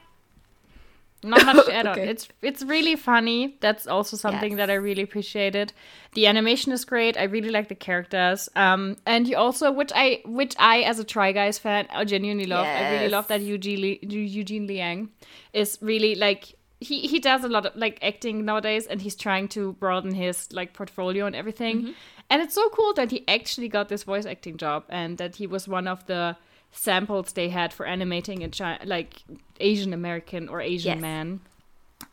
Not 1.23 1.45
much 1.45 1.67
to 1.67 1.75
add 1.75 1.87
on. 1.87 1.93
Okay. 1.99 2.09
It's 2.09 2.29
it's 2.43 2.63
really 2.63 2.97
funny. 2.97 3.57
That's 3.61 3.87
also 3.87 4.17
something 4.17 4.57
that 4.57 4.71
I 4.71 4.75
really 4.75 5.03
appreciated. 5.03 5.73
The 6.15 6.27
animation 6.27 6.73
is 6.73 6.85
great. 6.85 7.17
I 7.17 7.25
really 7.25 7.51
like 7.51 7.69
the 7.69 7.75
characters. 7.75 8.49
Um, 8.55 8.97
and 9.07 9.27
you 9.27 9.37
also, 9.37 9.71
which 9.73 9.91
I, 9.95 10.23
which 10.25 10.55
I 10.59 10.81
as 10.83 10.99
a 10.99 11.05
Try 11.05 11.33
Guys 11.33 11.59
fan, 11.59 11.87
I 11.91 12.05
genuinely 12.05 12.47
love. 12.47 12.67
I 12.67 12.93
really 12.93 13.09
love 13.09 13.27
that 13.29 13.41
Eugene 13.41 13.81
Li- 13.81 14.01
Eugene 14.03 14.67
Lee 14.67 14.77
Yang 14.79 15.11
is 15.53 15.79
really 15.81 16.15
like 16.15 16.55
he 16.81 17.01
he 17.01 17.19
does 17.19 17.43
a 17.45 17.49
lot 17.49 17.67
of 17.67 17.75
like 17.75 17.99
acting 18.03 18.45
nowadays, 18.45 18.87
and 18.87 19.03
he's 19.03 19.17
trying 19.17 19.49
to 19.49 19.73
broaden 19.75 20.15
his 20.15 20.53
like 20.53 20.73
portfolio 20.73 21.27
and 21.27 21.35
everything. 21.35 21.83
Mm-hmm. 21.83 21.93
And 22.31 22.43
it's 22.43 22.55
so 22.55 22.69
cool 22.71 22.93
that 22.95 23.11
he 23.11 23.27
actually 23.27 23.69
got 23.69 23.89
this 23.89 24.05
voice 24.05 24.27
acting 24.27 24.57
job, 24.59 24.85
and 24.89 25.19
that 25.19 25.37
he 25.37 25.47
was 25.47 25.67
one 25.67 25.89
of 25.89 26.05
the 26.07 26.37
samples 26.73 27.33
they 27.33 27.49
had 27.49 27.73
for 27.73 27.87
animating 27.87 28.43
a 28.45 28.49
chi- 28.49 28.81
like 28.85 29.23
Asian 29.61 29.93
American 29.93 30.49
or 30.49 30.61
Asian 30.61 30.93
Yes. 30.95 31.01
man, 31.01 31.41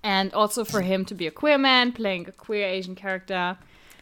and 0.03 0.33
also 0.33 0.63
for 0.65 0.81
him 0.81 1.05
to 1.05 1.15
be 1.15 1.27
a 1.27 1.31
queer 1.31 1.57
man 1.57 1.91
playing 1.91 2.27
a 2.27 2.31
queer 2.31 2.67
Asian 2.67 2.95
character. 2.95 3.57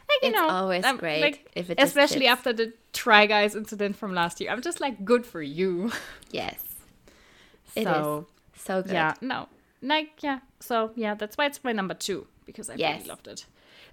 Like 0.09 0.21
you 0.21 0.29
It's 0.29 0.37
know, 0.37 0.49
always 0.49 0.83
I'm, 0.85 0.97
great 0.97 1.21
like, 1.21 1.51
if 1.55 1.69
it 1.69 1.79
especially 1.81 2.27
after 2.27 2.53
the 2.53 2.73
Try 2.91 3.25
Guys 3.25 3.55
incident 3.55 3.95
from 3.95 4.13
last 4.13 4.39
year. 4.41 4.51
I'm 4.51 4.61
just 4.61 4.79
like, 4.81 5.03
good 5.05 5.25
for 5.25 5.41
you. 5.41 5.91
Yes. 6.31 6.55
It 7.75 7.81
is 7.81 7.85
so 7.87 8.27
so 8.55 8.81
good. 8.83 8.91
yeah, 8.93 9.13
no, 9.21 9.47
like 9.81 10.21
yeah. 10.21 10.39
So 10.59 10.91
yeah, 10.95 11.15
that's 11.15 11.37
why 11.37 11.45
it's 11.47 11.63
my 11.63 11.71
number 11.71 11.95
two 11.95 12.27
because 12.45 12.69
I 12.69 12.75
Yes. 12.75 12.97
really 12.97 13.09
loved 13.09 13.27
it. 13.27 13.45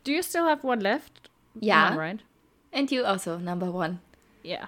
Do 0.05 0.13
you 0.13 0.23
still 0.23 0.47
have 0.47 0.63
one 0.65 0.81
left? 0.81 1.29
Yeah. 1.59 1.91
No, 1.91 1.97
right. 1.99 2.21
And 2.73 2.91
you 2.93 3.05
also 3.05 3.39
number 3.39 3.71
one. 3.71 4.01
Yeah. 4.43 4.67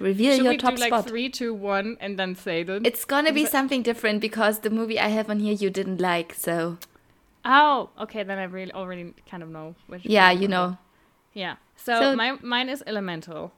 Reveal 0.00 0.34
Should 0.36 0.44
your 0.44 0.52
we 0.54 0.56
top 0.56 0.74
do 0.76 0.80
like 0.80 0.88
spot. 0.88 1.06
three, 1.06 1.28
two, 1.28 1.52
one, 1.54 1.96
and 2.00 2.18
then 2.18 2.34
say 2.34 2.62
them? 2.62 2.84
It's 2.84 3.04
gonna 3.04 3.32
be 3.32 3.44
something 3.46 3.82
different 3.82 4.20
because 4.20 4.60
the 4.60 4.70
movie 4.70 4.98
I 4.98 5.08
have 5.08 5.28
on 5.30 5.40
here 5.40 5.52
you 5.52 5.70
didn't 5.70 6.00
like, 6.00 6.34
so 6.34 6.78
Oh, 7.44 7.90
okay. 8.00 8.22
Then 8.22 8.38
I 8.38 8.44
really 8.44 8.72
already 8.72 9.14
kind 9.30 9.42
of 9.42 9.48
know 9.50 9.74
which. 9.86 10.04
yeah, 10.04 10.30
you 10.30 10.48
know. 10.48 10.78
Yeah. 11.34 11.56
So, 11.76 12.00
So- 12.00 12.16
my 12.16 12.38
mine 12.42 12.68
is 12.68 12.82
Elemental. 12.86 13.52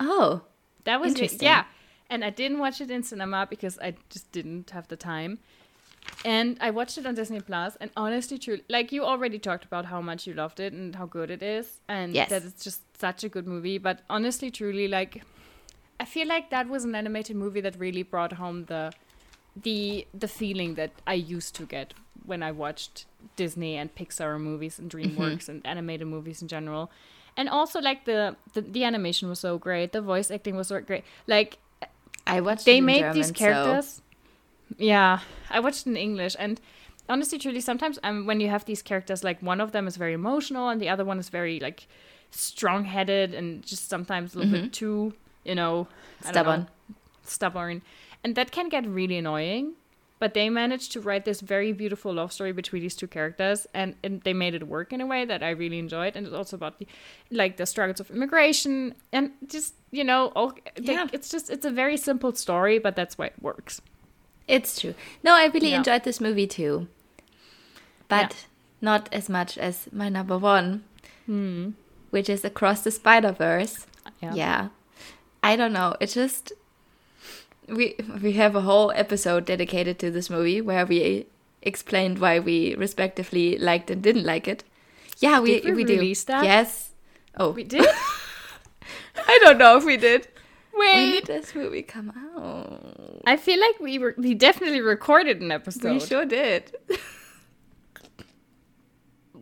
Oh, 0.00 0.42
That 0.84 1.00
was 1.00 1.08
re- 1.14 1.20
Interesting. 1.20 1.46
yeah, 1.46 1.64
and 2.10 2.24
I 2.24 2.30
didn't 2.30 2.58
watch 2.58 2.80
it 2.80 2.90
in 2.90 3.02
cinema 3.02 3.46
because 3.48 3.78
I 3.78 3.94
just 4.10 4.30
didn't 4.32 4.70
have 4.70 4.88
the 4.88 4.96
time. 4.96 5.38
And 6.24 6.58
I 6.60 6.70
watched 6.70 6.98
it 6.98 7.06
on 7.06 7.14
Disney 7.14 7.40
Plus, 7.40 7.76
and 7.80 7.90
honestly, 7.96 8.36
truly, 8.36 8.64
like 8.68 8.90
you 8.90 9.04
already 9.04 9.38
talked 9.38 9.64
about 9.64 9.84
how 9.86 10.00
much 10.00 10.26
you 10.26 10.34
loved 10.34 10.58
it 10.58 10.72
and 10.72 10.96
how 10.96 11.06
good 11.06 11.30
it 11.30 11.42
is, 11.42 11.80
and 11.88 12.14
Yes. 12.14 12.30
that 12.30 12.42
it's 12.44 12.64
just 12.64 12.80
such 12.98 13.22
a 13.24 13.28
good 13.28 13.46
movie. 13.46 13.78
But 13.78 14.00
honestly, 14.10 14.50
truly, 14.50 14.88
like 14.88 15.22
I 16.02 16.04
feel 16.04 16.26
like 16.26 16.50
that 16.50 16.68
was 16.68 16.84
an 16.84 16.94
animated 16.94 17.36
movie 17.36 17.60
that 17.66 17.74
really 17.78 18.02
brought 18.02 18.32
home 18.42 18.64
the 18.66 18.92
the 19.66 20.06
the 20.22 20.28
feeling 20.28 20.74
that 20.74 20.90
I 21.06 21.14
used 21.14 21.54
to 21.56 21.64
get 21.64 21.94
when 22.26 22.42
I 22.42 22.50
watched 22.52 23.06
Disney 23.36 23.76
and 23.76 23.94
Pixar 23.94 24.40
movies 24.40 24.78
and 24.80 24.90
DreamWorks 24.90 25.48
and 25.48 25.64
animated 25.66 26.06
movies 26.08 26.42
in 26.42 26.48
general. 26.48 26.90
And 27.36 27.48
also 27.48 27.80
like 27.80 28.04
the, 28.04 28.36
the 28.54 28.62
the 28.76 28.84
animation 28.84 29.28
was 29.28 29.40
so 29.40 29.58
great, 29.58 29.92
the 29.92 30.00
voice 30.02 30.30
acting 30.30 30.56
was 30.56 30.68
so 30.68 30.80
great. 30.80 31.04
Like 31.26 31.58
I 32.26 32.40
watched. 32.40 32.64
they 32.64 32.80
made 32.80 33.00
German, 33.00 33.16
these 33.16 33.28
so- 33.28 33.34
characters. 33.34 34.02
Yeah, 34.78 35.20
I 35.50 35.60
watched 35.60 35.86
in 35.86 35.96
English, 35.96 36.34
and 36.38 36.60
honestly, 37.08 37.38
truly, 37.38 37.60
sometimes 37.60 37.98
um, 38.02 38.26
when 38.26 38.40
you 38.40 38.48
have 38.48 38.64
these 38.64 38.82
characters, 38.82 39.22
like 39.22 39.38
one 39.42 39.60
of 39.60 39.70
them 39.72 39.86
is 39.86 39.96
very 39.96 40.14
emotional, 40.14 40.68
and 40.70 40.80
the 40.80 40.88
other 40.88 41.04
one 41.04 41.18
is 41.18 41.28
very 41.28 41.60
like 41.60 41.86
strong-headed, 42.30 43.34
and 43.34 43.62
just 43.62 43.88
sometimes 43.88 44.34
a 44.34 44.38
little 44.38 44.52
bit 44.52 44.72
too, 44.72 45.12
you 45.44 45.54
know, 45.54 45.86
don't 46.22 46.24
know, 46.24 46.30
Stubborn. 46.30 46.68
stubborn, 47.24 47.82
and 48.24 48.34
that 48.36 48.50
can 48.52 48.68
get 48.68 48.86
really 48.86 49.18
annoying. 49.18 49.74
But 50.18 50.34
they 50.34 50.48
managed 50.50 50.92
to 50.92 51.00
write 51.00 51.24
this 51.24 51.40
very 51.40 51.72
beautiful 51.72 52.14
love 52.14 52.32
story 52.32 52.52
between 52.52 52.82
these 52.82 52.94
two 52.94 53.08
characters, 53.08 53.66
and, 53.74 53.96
and 54.04 54.20
they 54.22 54.32
made 54.32 54.54
it 54.54 54.68
work 54.68 54.92
in 54.92 55.00
a 55.00 55.06
way 55.06 55.24
that 55.24 55.42
I 55.42 55.50
really 55.50 55.80
enjoyed. 55.80 56.14
And 56.14 56.24
it's 56.24 56.32
also 56.34 56.54
about 56.54 56.78
the, 56.78 56.86
like 57.32 57.56
the 57.56 57.66
struggles 57.66 57.98
of 57.98 58.08
immigration, 58.08 58.94
and 59.12 59.32
just 59.48 59.74
you 59.90 60.04
know, 60.04 60.30
all, 60.36 60.50
like, 60.76 60.78
Yeah. 60.80 61.08
it's 61.12 61.28
just 61.28 61.50
it's 61.50 61.66
a 61.66 61.72
very 61.72 61.96
simple 61.96 62.32
story, 62.36 62.78
but 62.78 62.94
that's 62.94 63.18
why 63.18 63.26
it 63.26 63.42
works. 63.42 63.80
It's 64.46 64.80
true. 64.80 64.94
No, 65.24 65.34
I 65.34 65.46
really 65.46 65.70
Yeah. 65.70 65.78
enjoyed 65.78 66.04
this 66.04 66.20
movie 66.20 66.46
too, 66.46 66.86
but 68.08 68.46
not 68.80 69.08
as 69.12 69.28
much 69.28 69.58
as 69.58 69.88
my 69.92 70.08
number 70.08 70.38
one, 70.38 70.84
hmm. 71.26 71.70
which 72.10 72.28
is 72.28 72.44
Across 72.44 72.82
the 72.82 72.90
Spider 72.92 73.32
Verse. 73.32 73.86
Yeah. 74.22 74.34
Yeah. 74.34 74.68
I 75.42 75.56
don't 75.56 75.72
know. 75.72 75.96
It 76.00 76.08
just 76.08 76.52
we 77.68 77.96
we 78.22 78.32
have 78.32 78.54
a 78.54 78.60
whole 78.60 78.92
episode 78.92 79.44
dedicated 79.44 79.98
to 80.00 80.10
this 80.10 80.30
movie 80.30 80.60
where 80.60 80.86
we 80.86 81.26
explained 81.62 82.18
why 82.18 82.38
we 82.38 82.74
respectively 82.74 83.58
liked 83.58 83.90
and 83.90 84.02
didn't 84.02 84.24
like 84.24 84.48
it. 84.48 84.64
Yeah, 85.18 85.40
we 85.40 85.60
Did 85.60 85.76
we 85.76 85.84
release 85.84 86.24
that? 86.24 86.44
Yes. 86.44 86.90
Oh, 87.38 87.50
We 87.50 87.64
did. 87.64 87.86
I 89.28 89.38
don't 89.42 89.58
know 89.58 89.76
if 89.76 89.84
we 89.84 89.96
did. 89.96 90.28
When 90.72 91.12
Wait, 91.12 91.24
did 91.24 91.42
this 91.42 91.54
movie 91.54 91.82
come 91.82 92.10
out? 92.10 93.22
I 93.26 93.36
feel 93.36 93.60
like 93.60 93.78
we 93.78 93.98
were 93.98 94.14
we 94.16 94.34
definitely 94.34 94.80
recorded 94.80 95.40
an 95.40 95.52
episode. 95.52 95.92
We 95.92 96.00
sure 96.00 96.24
did. 96.24 96.74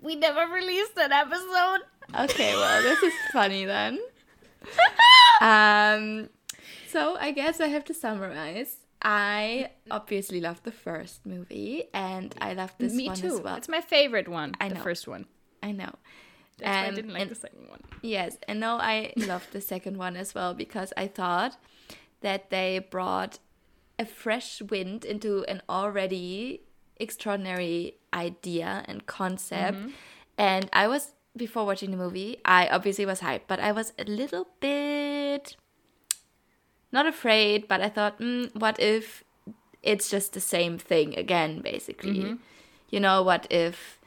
We 0.02 0.16
never 0.16 0.50
released 0.52 0.96
an 0.96 1.12
episode. 1.12 1.80
Okay, 2.18 2.54
well, 2.54 2.82
this 2.82 3.02
is 3.02 3.12
funny 3.32 3.66
then. 3.66 3.98
um, 5.40 6.28
so 6.88 7.16
I 7.18 7.32
guess 7.32 7.60
I 7.60 7.68
have 7.68 7.84
to 7.86 7.94
summarize. 7.94 8.76
I 9.02 9.70
obviously 9.90 10.40
loved 10.40 10.64
the 10.64 10.72
first 10.72 11.24
movie, 11.24 11.84
and 11.94 12.34
I 12.40 12.52
loved 12.52 12.74
this 12.78 12.92
Me 12.94 13.06
one 13.06 13.16
too. 13.16 13.26
as 13.28 13.40
well. 13.40 13.56
It's 13.56 13.68
my 13.68 13.80
favorite 13.80 14.28
one. 14.28 14.54
I 14.60 14.68
the 14.68 14.76
first 14.76 15.08
one. 15.08 15.24
I 15.62 15.72
know. 15.72 15.94
That's 16.58 16.68
why 16.76 16.86
I 16.86 16.90
didn't 16.90 17.12
like 17.14 17.22
and- 17.22 17.30
the 17.30 17.34
second 17.34 17.68
one. 17.70 17.80
Yes, 18.02 18.36
and 18.46 18.60
now 18.60 18.76
I 18.76 19.12
loved 19.16 19.52
the 19.52 19.60
second 19.62 19.96
one 19.96 20.16
as 20.16 20.34
well 20.34 20.52
because 20.54 20.92
I 20.96 21.06
thought 21.06 21.56
that 22.20 22.50
they 22.50 22.78
brought 22.78 23.38
a 23.98 24.04
fresh 24.04 24.60
wind 24.60 25.04
into 25.06 25.44
an 25.44 25.62
already 25.68 26.62
extraordinary 26.98 27.96
idea 28.12 28.84
and 28.86 29.06
concept. 29.06 29.78
And 30.36 30.68
I 30.72 30.86
was 30.88 31.12
before 31.36 31.64
watching 31.66 31.90
the 31.90 31.96
movie, 31.96 32.38
I 32.44 32.68
obviously 32.68 33.06
was 33.06 33.20
hyped, 33.20 33.42
but 33.46 33.60
I 33.60 33.72
was 33.72 33.92
a 33.98 34.04
little 34.04 34.48
bit 34.60 35.56
not 36.92 37.06
afraid, 37.06 37.68
but 37.68 37.80
I 37.80 37.88
thought, 37.88 38.18
mm, 38.18 38.54
what 38.54 38.78
if 38.80 39.22
it's 39.82 40.10
just 40.10 40.32
the 40.32 40.40
same 40.40 40.76
thing 40.78 41.16
again, 41.16 41.60
basically? 41.60 42.20
You 42.90 43.00
know, 43.00 43.22
what 43.22 43.46
if 43.50 43.98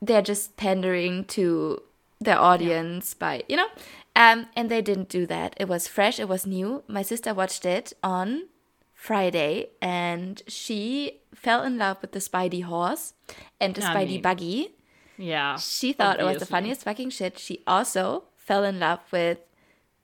they're 0.00 0.22
just 0.22 0.56
pandering 0.56 1.24
to 1.24 1.82
their 2.20 2.38
audience 2.38 3.14
by 3.14 3.42
you 3.48 3.56
know? 3.56 3.68
Um 4.14 4.46
and 4.54 4.70
they 4.70 4.82
didn't 4.82 5.08
do 5.08 5.26
that. 5.26 5.54
It 5.58 5.68
was 5.68 5.88
fresh. 5.88 6.20
It 6.20 6.28
was 6.28 6.46
new. 6.46 6.82
My 6.86 7.02
sister 7.02 7.34
watched 7.34 7.64
it 7.64 7.92
on 8.02 8.48
friday 8.94 9.70
and 9.80 10.42
she 10.46 11.20
fell 11.34 11.62
in 11.62 11.78
love 11.78 11.96
with 12.02 12.12
the 12.12 12.18
spidey 12.18 12.62
horse 12.62 13.14
and 13.58 13.74
the 13.74 13.80
spidey 13.80 14.08
mean, 14.08 14.22
buggy 14.22 14.74
Yeah. 15.20 15.56
she 15.58 15.92
thought 15.92 16.18
it 16.20 16.24
was 16.24 16.38
the 16.38 16.46
funniest 16.46 16.84
fucking 16.84 17.10
shit 17.10 17.38
she 17.38 17.62
also 17.66 18.24
fell 18.36 18.64
in 18.64 18.80
love 18.80 19.00
with 19.12 19.38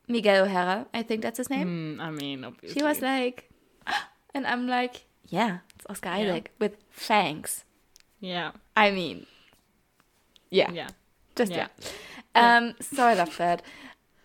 miguel 0.08 0.44
o'hara 0.44 0.86
i 0.94 1.02
think 1.02 1.22
that's 1.22 1.38
his 1.38 1.48
name 1.50 1.96
Mm, 1.98 2.00
I 2.00 2.10
mean, 2.10 2.44
obviously. 2.44 2.78
she 2.78 2.84
was 2.84 3.00
like 3.00 3.50
and 4.34 4.46
i'm 4.46 4.66
like 4.68 5.06
yeah 5.26 5.58
it's 5.74 5.86
oscar 5.88 6.10
isaac 6.10 6.52
with 6.60 6.76
fangs 6.90 7.64
Yeah. 8.20 8.52
i 8.76 8.90
mean 8.90 9.26
yeah 10.50 10.70
Yeah. 10.70 10.88
just 11.34 11.50
Yeah. 11.52 11.68
yeah. 12.34 12.56
Um, 12.58 12.74
so 12.80 13.02
I 13.04 13.14
loved 13.14 13.38
that. 13.38 13.62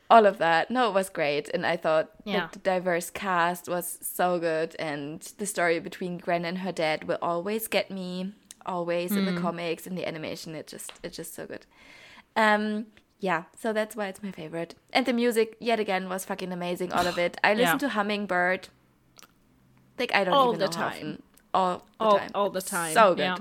All 0.10 0.26
of 0.26 0.38
that. 0.40 0.70
No, 0.70 0.90
it 0.90 0.94
was 0.94 1.10
great. 1.10 1.48
And 1.54 1.66
I 1.66 1.78
thought 1.78 2.12
Yeah. 2.26 2.50
the 2.52 2.60
diverse 2.60 3.10
cast 3.10 3.70
was 3.70 3.98
so 4.02 4.38
good. 4.38 4.76
And 4.78 5.22
the 5.38 5.46
story 5.46 5.80
between 5.80 6.18
Gwen 6.18 6.44
and 6.44 6.58
her 6.60 6.74
dad 6.74 7.06
will 7.08 7.20
always 7.22 7.70
get 7.70 7.90
me. 7.90 8.34
Always 8.66 9.12
in 9.12 9.26
the 9.26 9.32
Hmm. 9.32 9.38
comics, 9.42 9.88
in 9.88 9.96
the 9.96 10.06
animation. 10.08 10.56
It 10.56 10.68
just 10.68 10.92
it's 11.04 11.16
just 11.18 11.34
so 11.34 11.46
good. 11.46 11.66
Um 12.36 12.88
yeah, 13.20 13.44
so 13.56 13.72
that's 13.72 13.96
why 13.96 14.08
it's 14.08 14.24
my 14.24 14.32
favorite. 14.32 14.74
And 14.92 15.06
the 15.06 15.14
music, 15.14 15.56
yet 15.60 15.80
again, 15.80 16.10
was 16.10 16.26
fucking 16.26 16.52
amazing. 16.52 16.92
All 16.92 17.06
of 17.06 17.18
it. 17.20 17.38
I 17.44 17.54
listen 17.54 17.76
Yeah. 17.76 17.78
to 17.78 17.90
Hummingbird. 17.90 18.70
Like 20.00 20.14
I 20.16 20.24
don't 20.24 20.34
All 20.34 20.48
even 20.50 20.60
the 20.60 20.66
know 20.66 20.72
time. 20.72 20.88
often. 20.88 21.24
All 21.54 21.78
the 22.00 22.06
all, 22.06 22.18
time. 22.18 22.32
all 22.34 22.50
the 22.50 22.62
time. 22.62 22.94
So 22.94 23.14
good. 23.14 23.22
Yeah. 23.22 23.38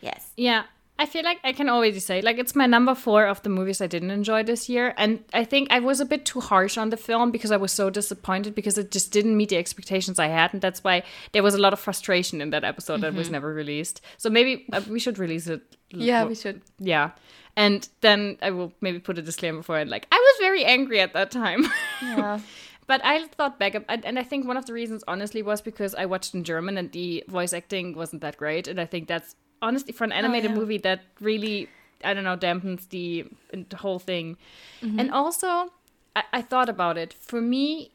Yes. 0.00 0.30
Yeah. 0.36 0.64
I 0.98 1.04
feel 1.04 1.24
like 1.24 1.38
I 1.44 1.52
can 1.52 1.68
already 1.68 2.00
say, 2.00 2.22
like, 2.22 2.38
it's 2.38 2.54
my 2.54 2.64
number 2.64 2.94
four 2.94 3.26
of 3.26 3.42
the 3.42 3.50
movies 3.50 3.82
I 3.82 3.86
didn't 3.86 4.10
enjoy 4.10 4.42
this 4.42 4.68
year. 4.68 4.94
And 4.96 5.22
I 5.34 5.44
think 5.44 5.68
I 5.70 5.78
was 5.78 6.00
a 6.00 6.06
bit 6.06 6.24
too 6.24 6.40
harsh 6.40 6.78
on 6.78 6.88
the 6.88 6.96
film 6.96 7.30
because 7.30 7.52
I 7.52 7.58
was 7.58 7.70
so 7.70 7.90
disappointed 7.90 8.54
because 8.54 8.78
it 8.78 8.90
just 8.90 9.12
didn't 9.12 9.36
meet 9.36 9.50
the 9.50 9.58
expectations 9.58 10.18
I 10.18 10.28
had. 10.28 10.54
And 10.54 10.62
that's 10.62 10.82
why 10.82 11.02
there 11.32 11.42
was 11.42 11.54
a 11.54 11.58
lot 11.58 11.74
of 11.74 11.80
frustration 11.80 12.40
in 12.40 12.48
that 12.50 12.64
episode 12.64 13.02
that 13.02 13.12
was 13.12 13.30
never 13.30 13.52
released. 13.52 14.00
So 14.16 14.30
maybe 14.30 14.64
uh, 14.72 14.80
we 14.88 14.98
should 14.98 15.18
release 15.18 15.46
it. 15.48 15.60
Yeah, 15.90 16.24
we 16.24 16.34
should. 16.34 16.62
Yeah. 16.78 17.10
And 17.56 17.86
then 18.00 18.38
I 18.40 18.50
will 18.50 18.72
maybe 18.80 18.98
put 18.98 19.18
a 19.18 19.22
disclaimer 19.22 19.62
for 19.62 19.78
it. 19.78 19.88
Like, 19.88 20.06
I 20.10 20.16
was 20.16 20.36
very 20.40 20.64
angry 20.64 21.00
at 21.00 21.12
that 21.12 21.30
time. 21.30 21.66
Yeah. 22.02 22.40
But 22.86 23.04
I 23.04 23.26
thought 23.26 23.58
back, 23.58 23.74
and 23.88 24.16
I 24.16 24.22
think 24.22 24.46
one 24.46 24.56
of 24.56 24.66
the 24.66 24.72
reasons, 24.72 25.02
honestly, 25.08 25.42
was 25.42 25.60
because 25.60 25.92
I 25.96 26.06
watched 26.06 26.34
in 26.34 26.44
German 26.44 26.78
and 26.78 26.92
the 26.92 27.24
voice 27.26 27.52
acting 27.52 27.96
wasn't 27.96 28.22
that 28.22 28.36
great. 28.36 28.68
And 28.68 28.80
I 28.80 28.86
think 28.86 29.08
that's 29.08 29.34
honestly 29.62 29.92
for 29.92 30.04
an 30.04 30.12
oh, 30.12 30.16
animated 30.16 30.50
yeah. 30.50 30.56
movie 30.56 30.78
that 30.78 31.00
really, 31.20 31.68
I 32.04 32.14
don't 32.14 32.24
know, 32.24 32.36
dampens 32.36 32.88
the 32.88 33.26
the 33.52 33.76
whole 33.76 33.98
thing. 33.98 34.36
Mm-hmm. 34.82 35.00
And 35.00 35.10
also, 35.10 35.72
I, 36.14 36.24
I 36.32 36.42
thought 36.42 36.68
about 36.68 36.98
it. 36.98 37.14
For 37.20 37.40
me, 37.40 37.92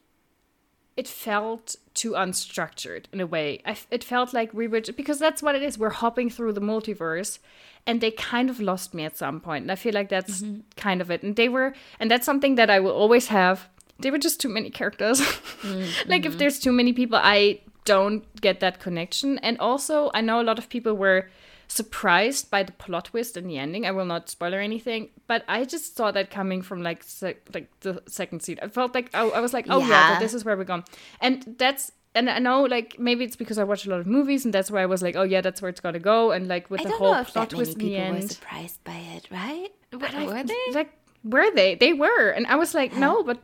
it 0.97 1.07
felt 1.07 1.75
too 1.93 2.11
unstructured 2.11 3.05
in 3.11 3.21
a 3.21 3.27
way. 3.27 3.61
I 3.65 3.77
it 3.89 4.03
felt 4.03 4.33
like 4.33 4.53
we 4.53 4.67
were 4.67 4.81
because 4.81 5.19
that's 5.19 5.41
what 5.41 5.55
it 5.55 5.63
is. 5.63 5.77
We're 5.77 5.89
hopping 5.89 6.29
through 6.29 6.53
the 6.53 6.61
multiverse, 6.61 7.39
and 7.87 8.01
they 8.01 8.11
kind 8.11 8.49
of 8.49 8.59
lost 8.59 8.93
me 8.93 9.03
at 9.03 9.17
some 9.17 9.39
point. 9.39 9.63
And 9.63 9.71
I 9.71 9.75
feel 9.75 9.93
like 9.93 10.09
that's 10.09 10.41
mm-hmm. 10.41 10.61
kind 10.75 11.01
of 11.01 11.09
it. 11.09 11.23
And 11.23 11.35
they 11.35 11.49
were, 11.49 11.73
and 11.99 12.09
that's 12.09 12.25
something 12.25 12.55
that 12.55 12.69
I 12.69 12.79
will 12.79 12.91
always 12.91 13.27
have. 13.27 13.69
They 13.99 14.09
were 14.09 14.17
just 14.17 14.39
too 14.39 14.49
many 14.49 14.69
characters. 14.69 15.21
Mm-hmm. 15.61 16.09
like 16.09 16.25
if 16.25 16.39
there's 16.39 16.59
too 16.59 16.71
many 16.71 16.91
people, 16.91 17.19
I 17.21 17.61
don't 17.85 18.23
get 18.41 18.61
that 18.61 18.79
connection. 18.79 19.37
And 19.39 19.59
also, 19.59 20.09
I 20.15 20.21
know 20.21 20.41
a 20.41 20.43
lot 20.43 20.57
of 20.57 20.69
people 20.69 20.95
were 20.95 21.29
surprised 21.71 22.51
by 22.51 22.63
the 22.63 22.71
plot 22.73 23.05
twist 23.05 23.37
in 23.37 23.47
the 23.47 23.57
ending. 23.57 23.85
I 23.85 23.91
will 23.91 24.05
not 24.05 24.29
spoiler 24.29 24.59
anything, 24.59 25.09
but 25.27 25.43
I 25.47 25.63
just 25.63 25.95
saw 25.95 26.11
that 26.11 26.29
coming 26.29 26.61
from 26.61 26.83
like 26.83 27.01
sec- 27.03 27.47
like 27.53 27.67
the 27.79 28.03
second 28.07 28.41
scene. 28.43 28.59
I 28.61 28.67
felt 28.67 28.93
like 28.93 29.09
oh, 29.13 29.31
I 29.31 29.39
was 29.39 29.53
like, 29.53 29.67
oh 29.69 29.79
yeah, 29.79 29.87
Yeah. 30.13 30.19
this 30.19 30.33
is 30.33 30.43
where 30.45 30.57
we're 30.57 30.65
going, 30.65 30.83
and 31.21 31.55
that's. 31.57 31.91
And 32.13 32.29
I 32.29 32.39
know, 32.39 32.63
like, 32.63 32.99
maybe 32.99 33.23
it's 33.23 33.37
because 33.37 33.57
I 33.57 33.63
watch 33.63 33.85
a 33.85 33.89
lot 33.89 34.01
of 34.01 34.05
movies, 34.05 34.43
and 34.43 34.53
that's 34.53 34.69
where 34.69 34.81
I 34.83 34.85
was 34.85 35.01
like, 35.01 35.15
"Oh 35.15 35.23
yeah, 35.23 35.39
that's 35.39 35.61
where 35.61 35.69
it's 35.69 35.79
gotta 35.79 35.97
go." 35.97 36.31
And 36.31 36.49
like 36.49 36.69
with 36.69 36.81
I 36.81 36.83
the 36.83 36.89
whole 36.97 37.23
plot 37.23 37.51
twist 37.51 37.71
in 37.73 37.77
the 37.79 37.85
people 37.95 38.13
were 38.15 38.21
surprised 38.27 38.83
by 38.83 38.97
it, 39.15 39.29
right? 39.31 39.69
but 39.91 40.13
I- 40.13 40.25
were 40.25 40.43
they? 40.43 40.65
Like, 40.73 40.91
were 41.23 41.49
they? 41.55 41.75
They 41.75 41.93
were, 41.93 42.31
and 42.31 42.45
I 42.47 42.57
was 42.57 42.73
like, 42.75 42.93
no, 42.93 43.23
but, 43.23 43.37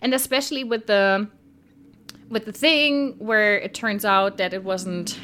and 0.00 0.14
especially 0.14 0.64
with 0.64 0.86
the, 0.86 1.28
with 2.30 2.46
the 2.46 2.52
thing 2.52 3.16
where 3.18 3.58
it 3.58 3.74
turns 3.74 4.06
out 4.06 4.38
that 4.38 4.54
it 4.54 4.64
wasn't 4.64 5.18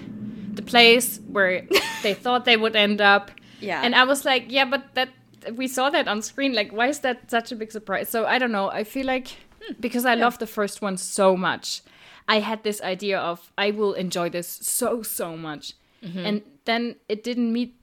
the 0.53 0.63
place 0.63 1.19
where 1.29 1.67
they 2.03 2.15
thought 2.25 2.45
they 2.45 2.57
would 2.57 2.77
end 2.77 3.01
up. 3.01 3.31
Yeah. 3.61 3.83
And 3.85 3.95
I 3.95 4.05
was 4.05 4.25
like, 4.25 4.47
yeah, 4.49 4.65
but 4.67 4.95
that 4.95 5.09
we 5.55 5.67
saw 5.69 5.91
that 5.91 6.07
on 6.09 6.23
screen. 6.23 6.53
Like, 6.55 6.73
why 6.73 6.89
is 6.89 7.01
that 7.01 7.31
such 7.31 7.53
a 7.53 7.57
big 7.57 7.73
surprise? 7.73 8.09
So 8.09 8.27
I 8.27 8.39
don't 8.39 8.53
know. 8.53 8.71
I 8.71 8.85
feel 8.85 9.07
like 9.07 9.29
Hmm. 9.65 9.75
because 9.81 10.05
I 10.05 10.17
love 10.17 10.39
the 10.39 10.47
first 10.47 10.83
one 10.83 10.97
so 10.97 11.37
much, 11.37 11.83
I 12.27 12.41
had 12.41 12.65
this 12.65 12.81
idea 12.83 13.19
of 13.21 13.53
I 13.57 13.71
will 13.71 13.93
enjoy 13.95 14.29
this 14.31 14.49
so 14.49 15.03
so 15.03 15.37
much, 15.37 15.75
Mm-hmm. 16.03 16.27
and 16.27 16.43
then 16.65 16.97
it 17.09 17.23
didn't 17.23 17.53
meet 17.53 17.77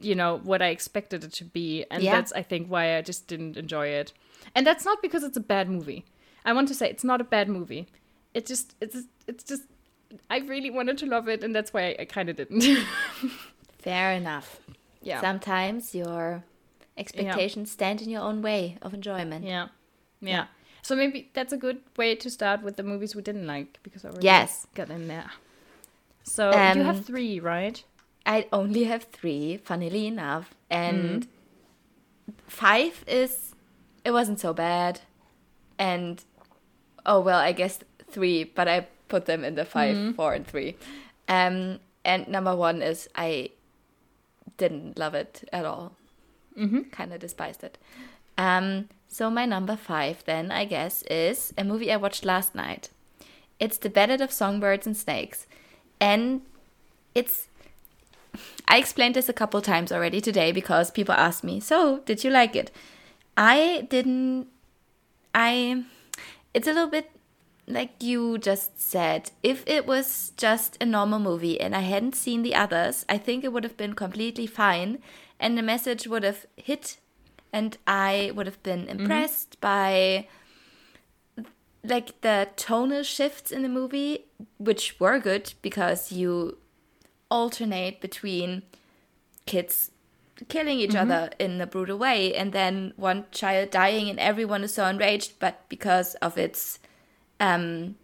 you 0.00 0.14
know 0.14 0.40
what 0.42 0.60
I 0.62 0.68
expected 0.68 1.22
it 1.24 1.32
to 1.34 1.44
be, 1.44 1.84
and 1.90 2.02
Yeah. 2.02 2.12
that's 2.16 2.32
I 2.32 2.42
think 2.42 2.68
why 2.68 2.96
I 2.96 3.02
just 3.02 3.26
didn't 3.28 3.56
enjoy 3.56 3.88
it. 3.88 4.12
And 4.54 4.66
that's 4.66 4.84
not 4.84 5.02
because 5.02 5.22
it's 5.22 5.36
a 5.36 5.40
bad 5.54 5.68
movie. 5.68 6.04
I 6.44 6.52
want 6.52 6.68
to 6.68 6.74
say 6.74 6.88
it's 6.90 7.04
not 7.04 7.20
a 7.20 7.24
bad 7.24 7.48
movie. 7.48 7.86
It 8.34 8.46
just 8.46 8.74
it's 8.80 8.96
it's 9.26 9.44
just 9.44 9.62
I 10.30 10.38
really 10.38 10.70
wanted 10.70 10.98
to 10.98 11.06
love 11.06 11.28
it, 11.28 11.42
and 11.44 11.54
that's 11.54 11.72
why 11.72 11.88
I, 11.88 11.96
I 12.00 12.04
kind 12.04 12.28
of 12.28 12.36
didn't. 12.36 12.62
Fair 13.78 14.12
enough. 14.12 14.60
yeah, 15.02 15.20
Sometimes 15.20 15.94
your 15.94 16.44
expectations 16.96 17.70
stand 17.70 18.00
in 18.02 18.08
your 18.08 18.22
own 18.22 18.40
way 18.42 18.78
of 18.82 18.94
enjoyment. 18.94 19.44
yeah, 19.44 19.68
yeah. 20.20 20.46
So 20.82 20.94
maybe 20.94 21.30
that's 21.34 21.52
a 21.52 21.56
good 21.56 21.80
way 21.96 22.14
to 22.14 22.28
start 22.30 22.62
with 22.62 22.76
the 22.76 22.82
movies 22.82 23.14
we 23.16 23.22
didn't 23.22 23.46
like 23.46 23.78
because 23.82 24.04
I 24.04 24.08
already 24.08 24.26
Yes. 24.26 24.66
got 24.74 24.90
in 24.90 25.08
there. 25.08 25.30
So 26.24 26.50
Um, 26.52 26.78
you 26.78 26.84
have 26.84 27.04
three, 27.04 27.40
right? 27.40 27.82
I 28.26 28.46
only 28.52 28.84
have 28.84 29.04
three, 29.04 29.56
funnily 29.58 30.06
enough. 30.06 30.54
And 30.70 31.26
five 32.46 33.04
is, 33.06 33.54
it 34.04 34.10
wasn't 34.12 34.40
so 34.40 34.52
bad. 34.52 35.00
And, 35.78 36.22
oh, 37.04 37.20
well, 37.20 37.38
I 37.38 37.52
guess 37.52 37.80
three, 38.10 38.44
but 38.44 38.68
I 38.68 38.86
put 39.14 39.26
them 39.26 39.44
in 39.44 39.54
the 39.54 39.64
5 39.64 40.16
four, 40.16 40.32
and 40.34 40.44
three. 40.44 40.74
Um, 41.28 41.78
and 42.04 42.26
number 42.26 42.54
one 42.56 42.82
is 42.82 43.08
I 43.14 43.50
didn't 44.56 44.98
love 44.98 45.14
it 45.14 45.48
at 45.52 45.64
all. 45.64 45.92
Mm-hmm. 46.58 46.82
Kind 46.90 47.12
of 47.12 47.20
despised 47.20 47.62
it. 47.62 47.78
Um, 48.36 48.88
so 49.06 49.30
my 49.30 49.46
number 49.46 49.76
five 49.76 50.24
then, 50.24 50.50
I 50.50 50.64
guess, 50.64 51.02
is 51.02 51.54
a 51.56 51.62
movie 51.62 51.92
I 51.92 51.96
watched 51.96 52.24
last 52.24 52.56
night. 52.56 52.90
It's 53.60 53.78
The 53.78 53.88
Ballad 53.88 54.20
of 54.20 54.32
Songbirds 54.32 54.84
and 54.84 54.96
Snakes. 54.96 55.46
And 56.00 56.42
it's 57.14 57.46
I 58.66 58.78
explained 58.78 59.14
this 59.14 59.28
a 59.28 59.32
couple 59.32 59.60
times 59.60 59.92
already 59.92 60.20
today 60.20 60.50
because 60.50 60.90
people 60.90 61.14
asked 61.14 61.44
me, 61.44 61.60
"So, 61.60 62.00
did 62.04 62.24
you 62.24 62.30
like 62.30 62.56
it?" 62.56 62.72
I 63.36 63.86
didn't 63.88 64.48
I 65.32 65.84
it's 66.52 66.66
a 66.66 66.72
little 66.72 66.90
bit 66.90 67.13
like 67.66 68.02
you 68.02 68.38
just 68.38 68.80
said. 68.80 69.30
If 69.42 69.64
it 69.66 69.86
was 69.86 70.32
just 70.36 70.76
a 70.80 70.86
normal 70.86 71.18
movie 71.18 71.60
and 71.60 71.74
I 71.74 71.80
hadn't 71.80 72.14
seen 72.14 72.42
the 72.42 72.54
others, 72.54 73.04
I 73.08 73.18
think 73.18 73.44
it 73.44 73.52
would 73.52 73.64
have 73.64 73.76
been 73.76 73.94
completely 73.94 74.46
fine 74.46 74.98
and 75.40 75.56
the 75.56 75.62
message 75.62 76.06
would 76.06 76.22
have 76.22 76.46
hit 76.56 76.98
and 77.52 77.76
I 77.86 78.32
would 78.34 78.46
have 78.46 78.62
been 78.62 78.86
mm-hmm. 78.86 79.00
impressed 79.00 79.60
by 79.60 80.26
like 81.82 82.20
the 82.22 82.48
tonal 82.56 83.02
shifts 83.02 83.52
in 83.52 83.62
the 83.62 83.68
movie, 83.68 84.24
which 84.58 84.98
were 84.98 85.18
good 85.18 85.52
because 85.62 86.10
you 86.10 86.58
alternate 87.30 88.00
between 88.00 88.62
kids 89.46 89.90
killing 90.48 90.80
each 90.80 90.90
mm-hmm. 90.90 91.10
other 91.10 91.30
in 91.38 91.60
a 91.60 91.66
brutal 91.66 91.96
way 91.96 92.34
and 92.34 92.52
then 92.52 92.92
one 92.96 93.24
child 93.30 93.70
dying 93.70 94.08
and 94.08 94.18
everyone 94.18 94.64
is 94.64 94.74
so 94.74 94.86
enraged 94.86 95.32
but 95.38 95.62
because 95.68 96.14
of 96.16 96.36
its 96.36 96.78
um 97.40 97.96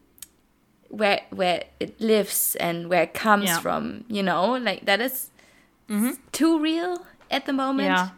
where 0.88 1.20
where 1.30 1.64
it 1.78 2.00
lives 2.00 2.56
and 2.56 2.88
where 2.90 3.02
it 3.04 3.14
comes 3.14 3.44
Yeah. 3.46 3.60
from 3.60 4.04
you 4.08 4.22
know? 4.22 4.52
Like 4.58 4.84
that 4.86 5.00
is 5.00 5.30
too 6.32 6.58
real 6.60 7.06
at 7.30 7.46
the 7.46 7.52
moment. 7.52 7.88
Yeah. 7.90 8.08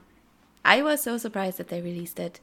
i 0.64 0.80
was 0.82 1.02
so 1.02 1.16
surprised 1.18 1.58
that 1.58 1.68
they 1.68 1.80
released 1.80 2.18
it 2.20 2.38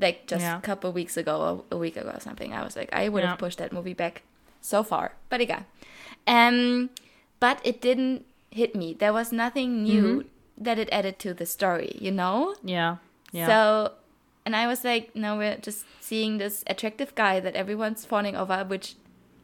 like 0.00 0.26
just 0.26 0.42
Yeah. 0.42 0.58
a 0.58 0.60
couple 0.60 0.90
weeks 0.92 1.16
ago 1.16 1.34
or 1.40 1.64
a 1.70 1.78
week 1.78 1.96
ago 1.96 2.10
or 2.10 2.20
something. 2.20 2.52
I 2.52 2.62
was 2.64 2.74
like 2.76 2.90
i 2.92 3.08
would 3.08 3.24
have 3.24 3.38
pushed 3.38 3.58
that 3.58 3.72
movie 3.72 3.94
back 3.94 4.22
so 4.60 4.82
far. 4.82 5.12
But 5.28 5.40
again 5.40 5.64
um 6.26 6.90
but 7.40 7.58
it 7.64 7.80
didn't 7.80 8.24
hit 8.50 8.74
me. 8.76 8.94
There 8.94 9.12
was 9.12 9.32
nothing 9.32 9.82
new 9.82 10.24
that 10.58 10.78
it 10.78 10.88
added 10.92 11.18
to 11.20 11.34
the 11.34 11.46
story 11.46 11.96
you 12.00 12.10
know? 12.12 12.54
Yeah, 12.64 12.96
yeah. 13.32 13.46
so 13.46 13.92
and 14.44 14.54
i 14.56 14.66
was 14.66 14.84
like 14.84 15.14
no 15.14 15.36
we're 15.36 15.56
just 15.56 15.84
seeing 16.00 16.38
this 16.38 16.64
attractive 16.66 17.14
guy 17.14 17.40
that 17.40 17.54
everyone's 17.54 18.04
fawning 18.04 18.36
over 18.36 18.64
which 18.64 18.96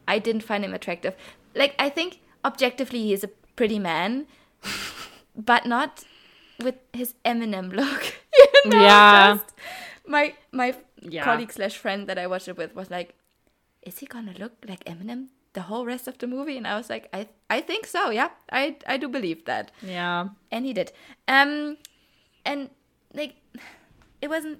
i 0.07 0.19
didn't 0.19 0.41
find 0.43 0.63
him 0.65 0.73
attractive 0.73 1.15
like 1.55 1.73
i 1.79 1.89
think 1.89 2.19
objectively 2.45 3.03
he's 3.03 3.23
a 3.23 3.29
pretty 3.55 3.79
man 3.79 4.25
but 5.35 5.65
not 5.65 6.03
with 6.61 6.75
his 6.91 7.13
Eminem 7.23 7.71
look. 7.73 8.03
I 8.35 8.47
was 8.65 8.73
Yeah. 8.73 9.33
just- 9.35 9.53
my 10.05 10.33
my 10.51 10.75
Yeah. 11.01 11.23
colleague 11.23 11.53
slash 11.53 11.77
friend 11.77 12.07
that 12.07 12.17
I 12.17 12.27
watched 12.27 12.49
it 12.49 12.57
with 12.57 12.75
was 12.75 12.89
like, 12.91 13.15
"Is 13.81 13.99
he 13.99 14.05
gonna 14.05 14.33
look 14.37 14.51
like 14.67 14.83
Eminem 14.83 15.27
the 15.53 15.61
whole 15.61 15.85
rest 15.85 16.07
of 16.09 16.17
the 16.17 16.27
movie?" 16.27 16.57
And 16.57 16.67
I 16.67 16.75
was 16.75 16.89
like, 16.89 17.07
"I 17.13 17.29
I 17.49 17.61
think 17.61 17.87
so. 17.87 18.09
Yeah, 18.09 18.29
I 18.51 18.75
I 18.85 18.97
do 18.97 19.07
believe 19.07 19.45
that." 19.45 19.71
Yeah. 19.81 20.29
and 20.51 20.65
he 20.65 20.73
did. 20.73 20.91
Um, 21.29 21.77
and 22.45 22.69
like, 23.13 23.35
it 24.21 24.27
wasn't. 24.29 24.59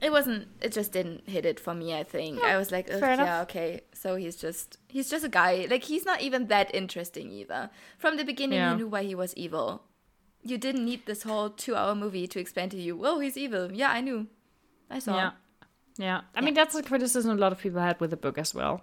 It 0.00 0.12
wasn't. 0.12 0.48
It 0.60 0.72
just 0.72 0.92
didn't 0.92 1.28
hit 1.28 1.44
it 1.44 1.58
for 1.58 1.74
me. 1.74 1.92
I 1.94 2.04
think 2.04 2.40
I 2.42 2.56
was 2.56 2.70
like, 2.70 2.88
"Ugh, 2.92 3.00
fair 3.00 3.12
enough. 3.12 3.26
yeah, 3.26 3.40
okay. 3.42 3.80
So 3.92 4.14
he's 4.16 4.36
just 4.36 4.78
he's 4.88 5.10
just 5.10 5.24
a 5.24 5.28
guy. 5.28 5.66
Like 5.68 5.84
he's 5.84 6.04
not 6.04 6.20
even 6.20 6.46
that 6.48 6.72
interesting 6.74 7.30
either. 7.32 7.70
From 7.98 8.16
the 8.16 8.24
beginning, 8.24 8.58
Yeah. 8.58 8.70
you 8.72 8.76
knew 8.78 8.86
why 8.88 9.02
he 9.02 9.14
was 9.14 9.34
evil. 9.36 9.82
You 10.44 10.56
didn't 10.56 10.84
need 10.84 11.04
this 11.06 11.24
whole 11.24 11.50
two-hour 11.50 11.94
movie 11.96 12.28
to 12.28 12.38
explain 12.38 12.68
to 12.70 12.76
you. 12.80 13.04
Oh, 13.04 13.18
he's 13.18 13.36
evil. 13.36 13.72
Yeah, 13.72 13.90
I 13.90 14.00
knew. 14.00 14.28
I 14.88 15.00
saw. 15.00 15.16
Yeah. 15.16 15.30
Yeah. 15.98 16.20
I 16.36 16.40
mean, 16.42 16.54
that's 16.54 16.76
a 16.76 16.82
criticism 16.82 17.32
a 17.32 17.34
lot 17.40 17.50
of 17.52 17.58
people 17.58 17.80
had 17.80 17.98
with 18.00 18.10
the 18.10 18.16
book 18.16 18.38
as 18.38 18.54
well. 18.54 18.82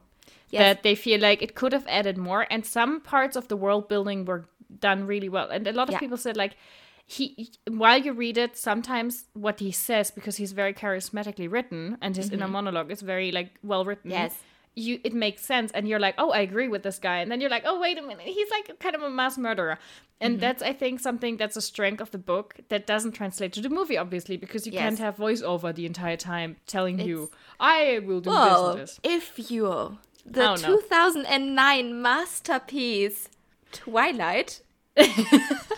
Yes. 0.49 0.59
That 0.61 0.84
they 0.84 0.95
feel 0.95 1.22
like 1.22 1.41
it 1.41 1.55
could 1.55 1.72
have 1.72 1.88
added 1.88 2.18
more, 2.18 2.45
and 2.51 2.66
some 2.66 2.99
parts 2.99 3.38
of 3.38 3.47
the 3.47 3.55
world 3.55 3.88
building 3.88 4.26
were 4.26 4.49
done 4.82 5.07
really 5.07 5.30
well. 5.30 5.49
And 5.49 5.66
a 5.66 5.72
lot 5.72 5.88
of 5.88 5.93
Yeah. 5.93 5.99
people 5.99 6.18
said, 6.18 6.36
like, 6.36 6.57
he, 7.06 7.51
while 7.68 7.99
you 7.99 8.14
read 8.14 8.38
it, 8.38 8.58
sometimes 8.58 9.26
what 9.34 9.60
he 9.60 9.72
says, 9.72 10.10
because 10.12 10.38
he's 10.38 10.53
very 10.53 10.74
charismatically 10.74 11.49
written 11.51 11.97
and 12.01 12.16
his 12.16 12.32
inner 12.32 12.47
monologue 12.47 12.89
is 12.91 13.01
very, 13.01 13.32
like, 13.32 13.51
well 13.64 13.86
written. 13.86 14.10
Mm-hmm. 14.12 14.22
Yes. 14.24 14.36
You, 14.78 14.99
it 15.06 15.14
makes 15.14 15.41
sense, 15.45 15.72
and 15.72 15.88
you're 15.88 15.99
like, 15.99 16.16
oh, 16.18 16.32
I 16.32 16.39
agree 16.39 16.68
with 16.68 16.84
this 16.84 16.99
guy, 16.99 17.20
and 17.20 17.32
then 17.32 17.39
you're 17.39 17.49
like, 17.49 17.64
oh, 17.66 17.80
wait 17.80 17.97
a 17.97 18.01
minute, 18.01 18.26
he's 18.26 18.49
like 18.51 18.78
kind 18.80 18.93
of 18.93 19.03
a 19.03 19.10
mass 19.10 19.38
murderer, 19.38 19.78
and 20.20 20.34
Mm-hmm. 20.34 20.41
that's 20.41 20.62
I 20.62 20.74
think 20.74 20.99
something 20.99 21.38
that's 21.38 21.56
a 21.56 21.62
strength 21.62 22.01
of 22.01 22.12
the 22.12 22.18
book 22.18 22.56
that 22.68 22.86
doesn't 22.86 23.14
translate 23.14 23.53
to 23.53 23.62
the 23.62 23.70
movie, 23.70 23.97
obviously, 23.97 24.36
because 24.36 24.66
you 24.68 24.74
Yes. 24.74 24.82
can't 24.82 24.99
have 24.99 25.16
voiceover 25.16 25.74
the 25.74 25.86
entire 25.86 26.18
time 26.18 26.58
telling 26.68 26.99
you, 26.99 27.32
I 27.58 27.99
will 28.03 28.20
do 28.20 28.30
this 28.32 28.39
Well, 28.39 28.76
this. 28.76 28.99
if 29.01 29.49
you're 29.49 29.97
the 30.26 30.41
Oh, 30.49 30.56
no. 30.56 30.76
2009 30.82 32.01
masterpiece 32.01 33.30
Twilight, 33.72 34.62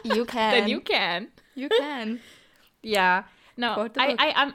you 0.04 0.26
can. 0.36 0.52
Then 0.52 0.68
you 0.68 0.80
can. 0.82 1.28
You 1.56 1.70
can. 1.78 2.20
Yeah. 2.84 3.24
No, 3.56 3.90
I. 3.98 4.16
I, 4.20 4.34
I'm. 4.36 4.54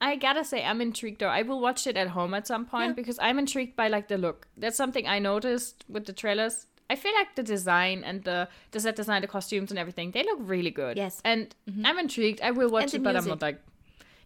I 0.00 0.16
gotta 0.16 0.44
say, 0.44 0.62
I'm 0.62 0.80
intrigued 0.82 1.20
though. 1.20 1.28
I 1.28 1.42
will 1.42 1.60
watch 1.60 1.86
it 1.86 1.96
at 1.96 2.08
home 2.08 2.34
at 2.34 2.46
some 2.46 2.66
point 2.66 2.88
Yeah. 2.90 2.92
because 2.94 3.18
I'm 3.22 3.38
intrigued 3.38 3.74
by 3.76 3.88
like 3.88 4.08
the 4.08 4.18
look. 4.18 4.46
That's 4.56 4.76
something 4.76 5.06
I 5.06 5.18
noticed 5.18 5.84
with 5.88 6.04
the 6.04 6.12
trailers. 6.12 6.66
I 6.90 6.96
feel 6.96 7.14
like 7.14 7.34
the 7.36 7.42
design 7.42 8.04
and 8.04 8.22
the 8.24 8.48
the 8.72 8.80
set 8.80 8.96
design, 8.96 9.22
the 9.22 9.28
costumes 9.28 9.70
and 9.70 9.78
everything, 9.78 10.10
they 10.10 10.22
look 10.22 10.38
really 10.42 10.70
good. 10.70 10.98
Yes. 10.98 11.22
and 11.24 11.54
I'm 11.84 11.98
intrigued. 11.98 12.42
I 12.42 12.50
will 12.50 12.68
watch 12.68 12.92
And 12.92 12.94
it, 12.94 13.02
but 13.02 13.16
I'm 13.16 13.24
not 13.26 13.40
like, 13.40 13.60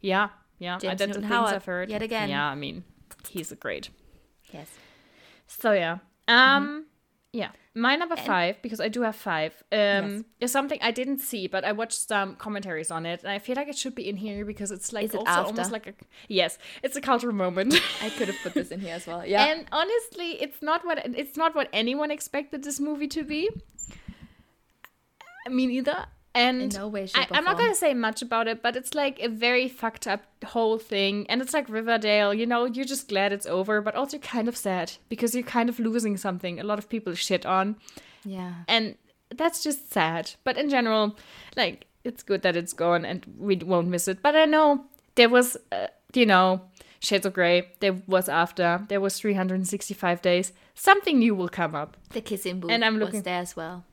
yeah, 0.01 0.31
yeah. 0.59 0.79
James 0.79 0.83
that's 0.83 1.01
the 1.01 1.07
Newton 1.07 1.22
things 1.22 1.33
Howard, 1.33 1.55
I've 1.55 1.64
heard. 1.64 1.91
yet 1.91 2.03
again. 2.03 2.29
Yeah, 2.29 2.47
I 2.47 2.57
mean, 2.57 2.83
he's 3.29 3.53
a 3.53 3.57
great. 3.57 3.91
Yes. 4.53 4.66
So 5.47 5.70
yeah. 5.72 5.99
Um 6.26 6.87
yeah. 7.33 7.51
My 7.74 7.95
number 7.95 8.16
five, 8.16 8.61
because 8.61 8.81
I 8.81 8.89
do 8.89 9.03
have 9.03 9.14
five, 9.14 9.53
um, 9.70 9.79
Yes. 9.79 10.22
is 10.41 10.53
something 10.53 10.79
I 10.83 10.91
didn't 10.91 11.18
see, 11.20 11.47
but 11.47 11.64
I 11.64 11.70
watched 11.72 12.09
some 12.09 12.35
commentaries 12.37 12.91
on 12.91 13.07
it, 13.07 13.22
and 13.22 13.31
I 13.31 13.39
feel 13.39 13.55
like 13.55 13.68
it 13.68 13.79
should 13.79 13.95
be 13.95 14.09
in 14.09 14.16
here 14.16 14.45
because 14.45 14.72
it's 14.72 14.93
like 14.93 15.05
it 15.05 15.14
also 15.14 15.31
after? 15.31 15.47
almost 15.47 15.70
like 15.70 15.87
a 15.87 15.95
yes, 16.29 16.59
it's 16.83 16.97
a 16.97 17.01
cultural 17.01 17.35
moment. 17.35 17.74
I 18.03 18.11
could 18.11 18.26
have 18.29 18.39
put 18.43 18.55
this 18.55 18.70
in 18.70 18.81
here 18.81 18.95
as 18.95 19.07
well. 19.07 19.24
Yeah. 19.24 19.45
And 19.45 19.66
honestly, 19.70 20.43
it's 20.43 20.61
not 20.61 20.85
what 20.85 20.99
it's 21.16 21.37
not 21.37 21.55
what 21.55 21.68
anyone 21.72 22.11
expected 22.11 22.64
this 22.64 22.81
movie 22.81 23.09
to 23.09 23.22
be. 23.22 23.49
Me 25.49 25.66
neither. 25.66 26.07
And 26.35 26.62
In 26.62 26.68
no 26.68 26.89
way, 26.89 27.07
shape, 27.07 27.33
I, 27.33 27.39
I'm 27.39 27.45
not 27.45 27.59
gonna 27.59 27.74
say 27.74 27.95
much 27.95 28.22
about 28.22 28.47
it, 28.49 28.62
but 28.62 28.76
it's 28.76 28.95
like 28.95 29.18
a 29.20 29.29
very 29.29 29.68
fucked 29.68 30.07
up 30.07 30.22
whole 30.45 30.79
thing, 30.79 31.26
and 31.29 31.41
it's 31.43 31.53
like 31.55 31.68
Riverdale. 31.68 32.33
You 32.35 32.47
know, 32.47 32.64
you're 32.66 32.85
just 32.85 33.09
glad 33.09 33.33
it's 33.33 33.47
over, 33.47 33.81
but 33.81 33.95
also 33.95 34.18
kind 34.18 34.47
of 34.47 34.57
sad 34.57 34.93
because 35.09 35.35
you're 35.35 35.43
kind 35.43 35.68
of 35.68 35.79
losing 35.81 36.16
something. 36.16 36.61
A 36.61 36.64
lot 36.64 36.79
of 36.79 36.89
people 36.89 37.14
shit 37.14 37.45
on, 37.47 37.76
yeah. 38.24 38.53
and 38.68 38.97
that's 39.35 39.62
just 39.64 39.91
sad. 39.93 40.33
But 40.45 40.57
in 40.59 40.68
general, 40.68 41.16
like 41.57 41.87
it's 42.05 42.22
good 42.22 42.43
that 42.43 42.57
it's 42.57 42.72
gone, 42.74 43.05
and 43.05 43.24
we 43.39 43.57
won't 43.57 43.89
miss 43.89 44.07
it. 44.07 44.22
But 44.22 44.37
I 44.37 44.45
know 44.45 44.85
there 45.16 45.31
was, 45.31 45.57
uh, 45.72 45.89
you 46.14 46.26
know, 46.26 46.61
Shades 47.01 47.26
of 47.26 47.33
Grey. 47.33 47.70
There 47.81 47.95
was 48.07 48.29
after. 48.29 48.85
There 48.89 49.01
was 49.01 49.18
365 49.18 50.22
days. 50.22 50.53
Something 50.74 51.18
new 51.18 51.35
will 51.35 51.49
come 51.49 51.74
up. 51.74 51.97
The 52.11 52.20
kissing 52.20 52.61
booth 52.61 52.70
And 52.70 52.85
I'm 52.85 52.95
was 52.99 53.07
looking- 53.07 53.22
there 53.22 53.41
as 53.41 53.57
well. 53.57 53.85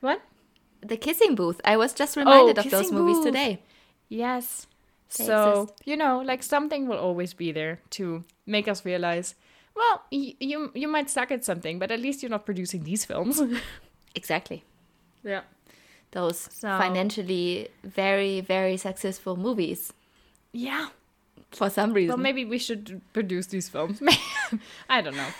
What? 0.00 0.20
The 0.82 0.96
kissing 0.96 1.34
booth. 1.34 1.60
I 1.64 1.76
was 1.76 1.92
just 1.92 2.16
oh, 2.16 2.20
reminded 2.20 2.58
of 2.58 2.70
those 2.70 2.90
Oh, 2.90 2.94
movies 2.94 3.16
Booth. 3.18 3.26
today. 3.26 3.60
Yes. 4.08 4.66
They 5.16 5.24
so 5.26 5.62
exist. 5.62 5.82
you 5.84 5.96
know, 5.96 6.20
like 6.20 6.42
something 6.42 6.88
will 6.88 6.98
always 6.98 7.34
be 7.34 7.52
there 7.52 7.78
to 7.90 8.24
make 8.46 8.66
us 8.68 8.84
realize. 8.84 9.34
Well, 9.74 10.02
y- 10.10 10.34
you 10.40 10.70
you 10.74 10.88
might 10.88 11.08
suck 11.10 11.30
at 11.30 11.44
something, 11.44 11.78
but 11.78 11.90
at 11.90 12.00
least 12.00 12.22
you're 12.22 12.30
not 12.30 12.44
producing 12.46 12.84
these 12.84 13.04
films. 13.04 13.40
Exactly. 14.14 14.62
yeah. 15.24 15.42
Those 16.10 16.38
So- 16.52 16.76
financially 16.78 17.68
very, 17.84 18.40
very 18.42 18.76
successful 18.76 19.36
movies 19.36 19.92
Yeah. 20.52 20.88
for 21.50 21.70
some 21.70 21.92
reason. 21.94 22.08
Well, 22.08 22.18
maybe 22.22 22.44
we 22.44 22.58
should 22.58 23.00
produce 23.14 23.46
these 23.46 23.68
films. 23.70 24.02
I 24.90 25.00
don't 25.00 25.16
know. 25.16 25.32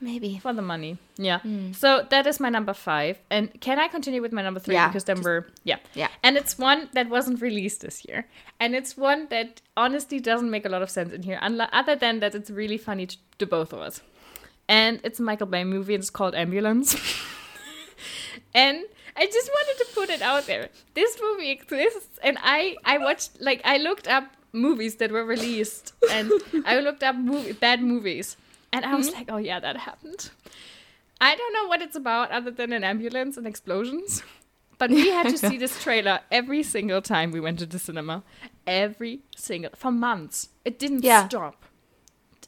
Maybe. 0.00 0.38
For 0.38 0.52
the 0.52 0.62
money. 0.62 0.98
Yeah. 1.16 1.40
Hmm. 1.40 1.72
So 1.72 2.06
that 2.10 2.26
is 2.26 2.38
my 2.40 2.48
number 2.48 2.72
five. 2.74 3.18
And 3.30 3.50
can 3.60 3.78
I 3.78 3.88
continue 3.88 4.20
with 4.22 4.32
my 4.32 4.42
number 4.42 4.60
three? 4.60 4.74
Yeah, 4.74 4.88
Because 4.88 5.04
then 5.04 5.16
just- 5.16 5.24
we're 5.26 5.46
yeah. 5.64 5.78
yeah. 5.94 6.08
And 6.22 6.36
it's 6.36 6.58
one 6.58 6.88
that 6.92 7.08
wasn't 7.08 7.40
released 7.40 7.80
this 7.80 8.04
year. 8.08 8.26
And 8.60 8.74
it's 8.74 8.96
one 8.96 9.28
that 9.30 9.60
honestly 9.76 10.20
doesn't 10.20 10.50
make 10.50 10.64
a 10.64 10.68
lot 10.68 10.82
of 10.82 10.90
sense 10.90 11.12
in 11.12 11.22
here, 11.22 11.38
other 11.40 11.96
than 11.96 12.20
that 12.20 12.34
it's 12.34 12.50
really 12.50 12.78
funny 12.78 13.06
to, 13.06 13.16
to 13.38 13.46
both 13.46 13.72
of 13.72 13.80
us. 13.80 14.00
And 14.68 15.00
it's 15.04 15.20
a 15.20 15.22
Michael 15.22 15.46
Bay 15.46 15.64
movie 15.64 15.94
and 15.94 16.02
it's 16.02 16.10
called 16.10 16.34
Ambulance. 16.34 16.94
and 18.54 18.84
I 19.16 19.26
just 19.26 19.50
wanted 19.50 19.84
to 19.84 19.94
put 19.94 20.10
it 20.10 20.22
out 20.22 20.46
there. 20.46 20.68
This 20.94 21.16
movie 21.22 21.50
exists 21.50 22.18
and 22.22 22.38
I 22.42 22.76
I 22.84 22.98
watched 22.98 23.40
like 23.40 23.60
I 23.64 23.78
looked 23.78 24.08
up 24.08 24.24
movies 24.52 24.96
that 24.96 25.10
were 25.10 25.24
released 25.24 25.92
and 26.10 26.30
I 26.64 26.80
looked 26.80 27.02
up 27.02 27.16
movie, 27.16 27.52
bad 27.52 27.82
movies. 27.82 28.36
And 28.76 28.84
I 28.84 28.94
was 28.94 29.08
mm-hmm. 29.08 29.18
like, 29.18 29.30
"Oh 29.32 29.38
yeah, 29.38 29.60
that 29.60 29.76
happened." 29.76 30.30
I 31.20 31.34
don't 31.34 31.52
know 31.52 31.66
what 31.66 31.80
it's 31.80 31.96
about 31.96 32.30
other 32.30 32.50
than 32.50 32.72
an 32.72 32.84
ambulance 32.84 33.36
and 33.38 33.46
explosions. 33.46 34.22
But 34.78 34.90
we 34.90 35.08
had 35.08 35.28
to 35.28 35.38
see 35.48 35.56
this 35.56 35.82
trailer 35.82 36.20
every 36.30 36.62
single 36.62 37.00
time 37.00 37.30
we 37.30 37.40
went 37.40 37.58
to 37.60 37.66
the 37.66 37.78
cinema. 37.78 38.22
Every 38.66 39.20
single 39.34 39.70
for 39.74 39.90
months. 39.90 40.50
It 40.64 40.78
didn't 40.78 41.04
Yeah. 41.04 41.26
stop. 41.28 41.64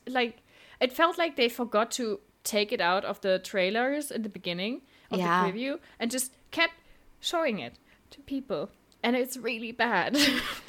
Like 0.07 0.43
it 0.81 0.93
felt 0.93 1.19
like 1.19 1.37
they 1.37 1.49
forgot 1.49 1.91
to 1.93 2.21
take 2.45 2.73
it 2.73 2.81
out 2.81 3.05
of 3.05 3.21
the 3.21 3.39
trailers 3.39 4.11
in 4.11 4.23
the 4.23 4.29
beginning 4.29 4.83
of 5.11 5.19
Yeah. 5.19 5.45
the 5.45 5.53
preview 5.53 5.79
and 5.99 6.11
just 6.11 6.33
kept 6.51 6.75
showing 7.21 7.59
it 7.59 7.75
to 8.11 8.21
people. 8.21 8.71
And 9.03 9.17
it's 9.17 9.37
really 9.37 9.73
bad. 9.73 10.19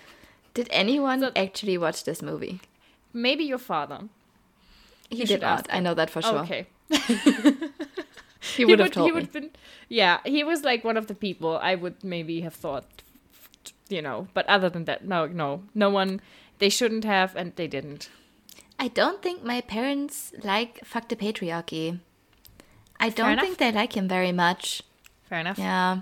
Did 0.54 0.68
anyone 0.72 1.20
So- 1.20 1.32
actually 1.36 1.78
watch 1.78 2.04
this 2.04 2.22
movie? 2.22 2.62
Maybe 3.12 3.44
your 3.44 3.58
father. 3.58 4.08
He 5.10 5.26
did 5.26 5.42
not. 5.42 5.68
I 5.72 5.80
know 5.80 5.94
that 5.94 6.10
for 6.10 6.22
sure. 6.22 6.40
Okay. 6.40 6.68
He 8.56 8.64
would 8.64 8.80
have 8.80 8.88
he 8.90 8.94
told 8.94 9.12
would 9.14 9.34
me. 9.34 9.40
been 9.40 9.50
yeah 9.90 10.20
he 10.26 10.44
was 10.46 10.64
like 10.64 10.84
one 10.86 10.96
of 10.96 11.08
the 11.08 11.14
people 11.14 11.60
i 11.62 11.76
would 11.76 12.02
maybe 12.04 12.40
have 12.42 12.54
thought 12.54 13.04
you 13.90 14.02
know 14.02 14.28
but 14.34 14.48
other 14.48 14.70
than 14.70 14.86
that 14.86 15.04
no 15.04 15.26
no 15.28 15.64
no 15.76 15.90
one 15.90 16.22
they 16.60 16.70
shouldn't 16.70 17.04
have 17.04 17.36
and 17.36 17.54
they 17.58 17.68
didn't 17.68 18.10
I 18.80 18.88
don't 18.88 19.22
think 19.22 19.44
my 19.44 19.60
parents 19.60 20.32
like 20.42 20.80
fuck 20.86 21.10
the 21.10 21.18
patriarchy. 21.18 22.00
I 22.98 23.10
don't 23.10 23.38
think 23.38 23.58
they 23.58 23.74
like 23.74 23.92
him 23.98 24.08
very 24.08 24.32
much. 24.32 24.82
fair 25.28 25.40
enough 25.44 25.60
Yeah. 25.60 26.02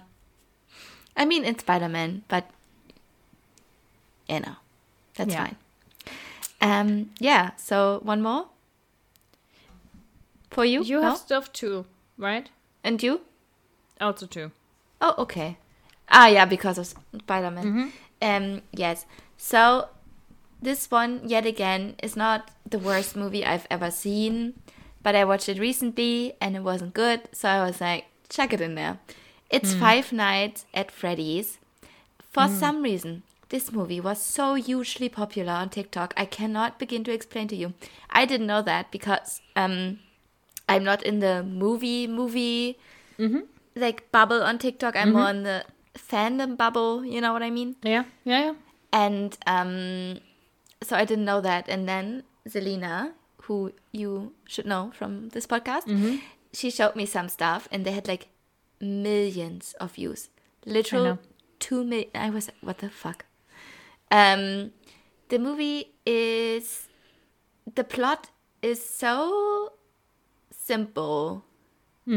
I 1.18 1.26
mean, 1.26 1.44
it's 1.44 1.62
Spider 1.66 1.90
Man, 1.90 2.22
but 2.28 2.52
you 4.30 4.42
know, 4.42 4.56
that's 5.16 5.34
Yeah. 5.34 5.46
fine. 5.50 5.56
Um, 6.62 7.10
yeah. 7.20 7.58
So 7.58 8.00
one 8.04 8.22
more 8.22 8.46
for 10.52 10.66
you. 10.66 10.84
you 10.84 11.00
No? 11.02 11.10
have 11.10 11.18
stuff 11.18 11.52
too 11.54 11.86
right 12.18 12.50
and 12.84 13.02
you? 13.04 13.22
also 14.00 14.26
too 14.26 14.52
Oh, 15.00 15.14
okay. 15.20 15.58
Ah, 16.10 16.26
yeah, 16.28 16.46
because 16.46 16.80
of 16.80 16.88
Spider 16.88 17.52
Man. 17.52 17.66
Mm-hmm. 17.66 17.88
Um, 18.22 18.62
yes. 18.72 19.06
So 19.38 19.90
this 20.60 20.90
one 20.90 21.22
yet 21.30 21.46
again 21.46 21.94
is 22.02 22.16
not 22.16 22.50
the 22.68 22.80
worst 22.80 23.16
movie 23.16 23.46
I've 23.46 23.68
ever 23.70 23.92
seen, 23.92 24.56
but 25.04 25.14
I 25.16 25.24
watched 25.24 25.50
it 25.50 25.60
recently 25.60 26.34
and 26.42 26.56
it 26.56 26.64
wasn't 26.64 26.96
good, 26.96 27.30
so 27.32 27.48
I 27.48 27.64
was 27.64 27.80
like, 27.80 28.06
check 28.28 28.54
it 28.54 28.62
in 28.62 28.74
there. 28.74 28.98
It's 29.52 29.76
Mm. 29.76 29.80
Five 29.80 30.12
Nights 30.12 30.66
at 30.74 30.90
Freddy's. 30.92 31.60
For 32.32 32.48
some 32.48 32.82
reason, 32.82 33.22
this 33.50 33.72
movie 33.72 34.02
was 34.02 34.20
so 34.20 34.56
hugely 34.56 35.10
popular 35.10 35.54
on 35.54 35.70
TikTok. 35.70 36.14
I 36.18 36.26
cannot 36.26 36.80
begin 36.80 37.04
to 37.04 37.12
explain 37.12 37.48
to 37.50 37.56
you. 37.56 37.74
I 38.10 38.26
didn't 38.26 38.48
know 38.48 38.64
that 38.64 38.92
because 38.92 39.42
um, 39.56 40.00
I'm 40.70 40.84
not 40.84 41.04
in 41.04 41.20
the 41.20 41.44
movie 41.44 42.08
movie 42.08 42.78
like 43.76 44.12
bubble 44.12 44.44
on 44.44 44.58
TikTok. 44.60 44.96
I'm 44.96 45.14
more 45.14 45.30
in 45.30 45.44
the 45.44 45.64
fandom 45.98 46.58
bubble. 46.58 47.06
You 47.06 47.22
know 47.22 47.34
what 47.34 47.42
I 47.44 47.50
mean? 47.50 47.76
yeah 47.84 48.04
yeah 48.26 48.40
yeah 48.52 48.54
And 48.94 49.38
um, 49.48 50.20
so 50.84 50.96
I 50.96 51.06
didn't 51.06 51.26
know 51.26 51.42
that. 51.42 51.68
And 51.70 51.88
then 51.88 52.24
Zelina, 52.48 53.12
who 53.44 53.74
you 53.92 54.34
should 54.46 54.66
know 54.66 54.92
from 54.94 55.30
this 55.30 55.46
podcast, 55.48 55.88
she 56.54 56.70
showed 56.72 56.96
me 56.96 57.06
some 57.06 57.28
stuff, 57.30 57.68
and 57.72 57.86
they 57.86 57.92
had 57.92 58.08
like 58.08 58.28
millions 58.82 59.74
of 59.80 59.94
views. 59.96 60.30
Literal 60.66 61.20
two 61.60 61.84
million. 61.84 62.10
I 62.16 62.30
was 62.30 62.50
what 62.62 62.78
the 62.80 62.90
fuck? 62.90 63.26
Um, 64.12 64.72
the 65.30 65.40
movie 65.40 65.92
is 66.06 66.88
the 67.76 67.84
plot 67.84 68.30
is 68.62 68.80
so 68.84 69.74
simple 70.68 71.44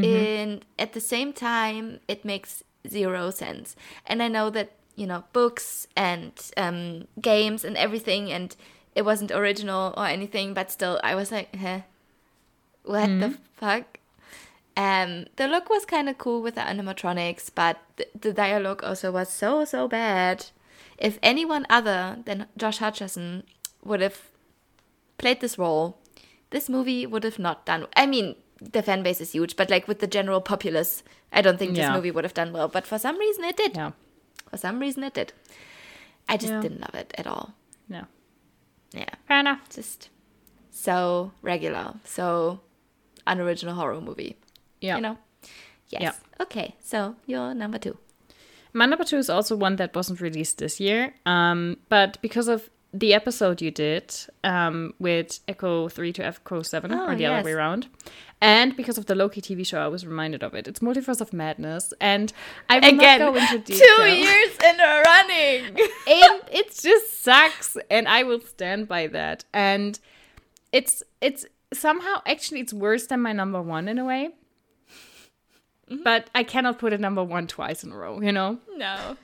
and 0.04 0.64
at 0.78 0.92
the 0.92 1.00
same 1.00 1.32
time 1.32 1.98
it 2.06 2.24
makes 2.24 2.62
zero 2.96 3.30
sense. 3.42 3.74
And 4.06 4.22
i 4.22 4.28
know 4.28 4.50
that 4.56 4.68
you 5.00 5.06
know 5.10 5.24
books 5.32 5.86
and 5.96 6.32
um, 6.56 7.06
games 7.20 7.64
and 7.64 7.76
everything 7.76 8.30
and 8.36 8.54
it 8.94 9.04
wasn't 9.10 9.30
original 9.40 9.94
or 9.96 10.06
anything 10.06 10.54
but 10.54 10.70
still 10.70 10.96
i 11.02 11.14
was 11.14 11.30
like 11.36 11.50
huh? 11.56 11.80
What 12.84 13.08
the 13.20 13.30
fuck? 13.60 13.86
Um 14.76 15.26
the 15.36 15.46
look 15.48 15.66
was 15.70 15.84
kind 15.94 16.08
of 16.08 16.18
cool 16.24 16.40
with 16.42 16.54
the 16.54 16.62
animatronics 16.72 17.50
but 17.54 17.76
the, 17.96 18.06
the 18.24 18.32
dialogue 18.32 18.82
also 18.88 19.08
was 19.12 19.28
so 19.42 19.64
so 19.64 19.88
bad. 19.88 20.46
If 20.98 21.18
anyone 21.22 21.66
other 21.68 22.00
than 22.26 22.46
josh 22.56 22.78
hutcherson 22.78 23.42
would 23.84 24.00
have 24.06 24.18
played 25.18 25.40
this 25.40 25.58
role 25.58 25.99
this 26.50 26.68
movie 26.68 27.06
would 27.06 27.24
have 27.24 27.38
not 27.38 27.64
done 27.66 27.86
i 27.96 28.06
mean 28.06 28.34
the 28.60 28.82
fan 28.82 29.02
base 29.02 29.20
is 29.20 29.32
huge 29.32 29.56
but 29.56 29.70
like 29.70 29.88
with 29.88 30.00
the 30.00 30.06
general 30.06 30.40
populace 30.40 31.02
i 31.32 31.40
don't 31.40 31.58
think 31.58 31.70
this 31.74 31.80
Yeah. 31.88 31.94
movie 31.94 32.10
would 32.10 32.24
have 32.24 32.34
done 32.34 32.52
well 32.52 32.68
but 32.68 32.86
for 32.86 32.98
some 32.98 33.18
reason 33.18 33.44
it 33.44 33.56
did 33.56 33.76
Yeah. 33.76 33.92
for 34.50 34.56
some 34.56 34.78
reason 34.80 35.02
it 35.04 35.14
did 35.14 35.32
i 36.28 36.36
just 36.36 36.52
Yeah. 36.52 36.60
didn't 36.60 36.80
love 36.80 36.94
it 36.94 37.12
at 37.16 37.26
all 37.26 37.54
No. 37.88 38.04
yeah 38.92 39.14
Fair 39.28 39.40
enough. 39.40 39.60
just 39.70 40.08
so 40.70 41.32
regular 41.42 41.94
so 42.04 42.60
unoriginal 43.26 43.74
horror 43.74 44.00
movie 44.00 44.36
Yeah. 44.80 44.96
you 44.96 45.02
know 45.02 45.16
yes 45.88 46.02
Yeah. 46.02 46.12
okay 46.40 46.74
so 46.80 47.16
you're 47.26 47.54
number 47.54 47.78
two 47.78 47.96
My 48.72 48.86
number 48.86 49.02
two 49.04 49.18
is 49.18 49.28
also 49.28 49.56
one 49.56 49.76
that 49.76 49.96
wasn't 49.96 50.20
released 50.20 50.58
this 50.58 50.78
year. 50.78 51.12
Um, 51.26 51.78
but 51.88 52.20
because 52.22 52.46
of 52.46 52.70
the 52.92 53.14
episode 53.14 53.62
you 53.62 53.70
did 53.70 54.14
um, 54.42 54.94
with 54.98 55.40
Echo 55.46 55.88
3 55.88 56.12
to 56.14 56.24
Echo 56.26 56.62
7, 56.62 56.92
Oh, 56.92 57.06
or 57.06 57.14
the 57.14 57.22
yes. 57.22 57.30
other 57.32 57.44
way 57.44 57.52
around, 57.52 57.88
and 58.40 58.74
because 58.76 58.96
of 58.98 59.06
the 59.06 59.14
Loki 59.14 59.40
TV 59.40 59.64
show, 59.66 59.80
I 59.80 59.86
was 59.88 60.06
reminded 60.06 60.42
of 60.42 60.54
it. 60.54 60.66
It's 60.66 60.80
Multiverse 60.80 61.20
of 61.20 61.32
Madness. 61.32 61.92
And 62.00 62.32
I 62.68 62.78
will 62.80 62.88
again 62.94 63.20
not 63.20 63.34
go 63.34 63.38
into 63.40 63.58
detail. 63.64 63.86
two 63.96 64.02
years 64.08 64.50
in 64.64 64.80
a 64.80 65.02
running 65.04 65.66
and 65.76 66.42
it 66.50 66.74
just 66.80 67.22
sucks 67.22 67.76
and 67.90 68.08
i 68.08 68.22
will 68.22 68.40
stand 68.40 68.88
by 68.88 69.06
that 69.06 69.44
and 69.52 69.98
it's 70.72 71.02
it's 71.20 71.44
somehow 71.72 72.22
actually 72.26 72.60
it's 72.60 72.72
worse 72.72 73.06
than 73.08 73.20
my 73.20 73.32
number 73.32 73.60
one 73.60 73.88
in 73.88 73.98
a 73.98 74.04
way 74.04 74.30
but 76.04 76.30
i 76.34 76.42
cannot 76.42 76.78
put 76.78 76.92
a 76.92 76.98
number 76.98 77.22
one 77.22 77.46
twice 77.46 77.84
in 77.84 77.92
a 77.92 77.96
row 77.96 78.20
you 78.20 78.32
know 78.32 78.58
no 78.76 79.16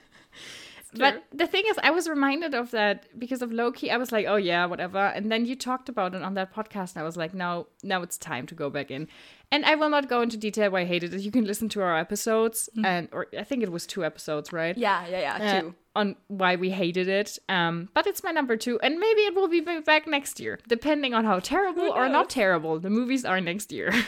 but 0.98 1.24
the 1.32 1.46
thing 1.46 1.64
is 1.68 1.78
i 1.82 1.90
was 1.90 2.08
reminded 2.08 2.54
of 2.54 2.70
that 2.70 3.06
because 3.18 3.42
of 3.42 3.52
loki. 3.52 3.90
I 3.90 3.96
was 3.96 4.12
like 4.12 4.26
oh 4.28 4.36
yeah 4.36 4.66
whatever. 4.66 4.98
And 4.98 5.30
then 5.30 5.46
you 5.46 5.56
talked 5.56 5.88
about 5.88 6.14
it 6.14 6.22
on 6.22 6.34
that 6.34 6.54
podcast 6.54 6.94
and 6.94 7.02
i 7.02 7.04
was 7.04 7.16
like 7.16 7.34
now 7.34 7.66
now 7.82 8.02
it's 8.02 8.18
time 8.18 8.46
to 8.46 8.54
go 8.54 8.70
back 8.70 8.90
in. 8.90 9.08
And 9.52 9.64
i 9.64 9.74
will 9.74 9.88
not 9.90 10.08
go 10.08 10.20
into 10.22 10.36
detail 10.36 10.70
why 10.70 10.80
i 10.80 10.84
hated 10.84 11.14
it. 11.14 11.20
You 11.20 11.30
can 11.30 11.44
listen 11.44 11.68
to 11.70 11.82
our 11.82 11.96
episodes 11.96 12.68
and 12.84 13.08
or 13.12 13.26
i 13.38 13.44
think 13.44 13.62
it 13.62 13.72
was 13.72 13.86
two 13.86 14.04
episodes 14.04 14.52
right? 14.52 14.76
Yeah 14.76 15.06
yeah 15.06 15.20
yeah 15.20 15.36
uh, 15.36 15.60
two. 15.60 15.74
on 15.94 16.16
why 16.28 16.56
we 16.56 16.70
hated 16.70 17.08
it. 17.08 17.38
Um, 17.48 17.88
but 17.94 18.06
it's 18.06 18.22
my 18.22 18.32
number 18.32 18.56
two, 18.56 18.78
and 18.80 18.98
maybe 18.98 19.22
it 19.22 19.34
will 19.34 19.48
be 19.48 19.60
back 19.60 20.06
next 20.06 20.40
year, 20.40 20.58
depending 20.68 21.14
on 21.14 21.24
how 21.24 21.38
terrible 21.40 21.92
or 21.92 22.08
not 22.08 22.28
terrible 22.30 22.78
the 22.80 22.90
movies 22.90 23.24
are 23.24 23.40
next 23.40 23.72
year. 23.72 23.92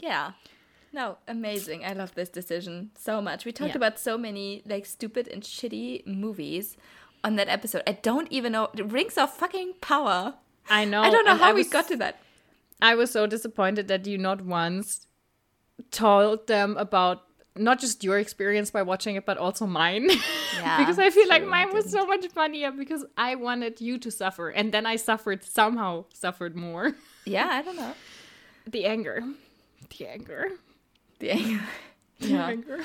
Yeah. 0.00 0.32
No, 0.92 1.18
amazing. 1.28 1.84
I 1.84 1.92
love 1.92 2.14
this 2.14 2.28
decision 2.28 2.90
so 2.98 3.20
much. 3.20 3.44
We 3.44 3.52
talked 3.52 3.70
Yeah. 3.70 3.76
about 3.76 3.98
so 3.98 4.16
many 4.16 4.62
like 4.66 4.86
stupid 4.86 5.28
and 5.28 5.42
shitty 5.42 6.06
movies 6.06 6.76
on 7.22 7.36
that 7.36 7.48
episode. 7.48 7.82
I 7.86 7.92
don't 7.92 8.28
even 8.30 8.52
know 8.52 8.70
rings 8.74 9.18
of 9.18 9.32
fucking 9.32 9.74
power. 9.80 10.34
I 10.70 10.84
know. 10.84 11.02
I 11.02 11.10
don't 11.10 11.24
know 11.24 11.36
how 11.36 11.54
we 11.54 11.64
got 11.64 11.88
to 11.88 11.96
that. 11.96 12.20
I 12.80 12.94
was 12.94 13.10
so 13.10 13.26
disappointed 13.26 13.88
that 13.88 14.06
you 14.06 14.18
not 14.18 14.40
once 14.42 15.06
told 15.90 16.46
them 16.46 16.76
about 16.76 17.24
not 17.56 17.80
just 17.80 18.04
your 18.04 18.18
experience 18.18 18.70
by 18.70 18.82
watching 18.82 19.16
it, 19.16 19.26
but 19.26 19.36
also 19.36 19.66
mine. 19.66 20.08
Yeah, 20.58 20.78
because 20.78 20.98
I 20.98 21.10
feel 21.10 21.28
like 21.28 21.42
true, 21.42 21.52
I 21.52 21.64
mine 21.66 21.74
was 21.74 21.88
so 21.88 22.04
much 22.04 22.26
funnier 22.28 22.72
because 22.72 23.04
I 23.16 23.36
wanted 23.36 23.80
you 23.80 23.96
to 23.98 24.10
suffer, 24.10 24.48
and 24.48 24.72
then 24.72 24.86
I 24.86 24.96
suffered 24.96 25.44
somehow 25.44 26.06
suffered 26.12 26.56
more. 26.56 26.96
Yeah, 27.24 27.46
I 27.48 27.62
don't 27.62 27.76
know. 27.76 27.94
the 28.66 28.86
anger, 28.86 29.22
the 29.96 30.06
anger, 30.08 30.48
The 31.18 31.30
anger. 31.30 31.60
Yeah. 32.18 32.46
anger. 32.46 32.80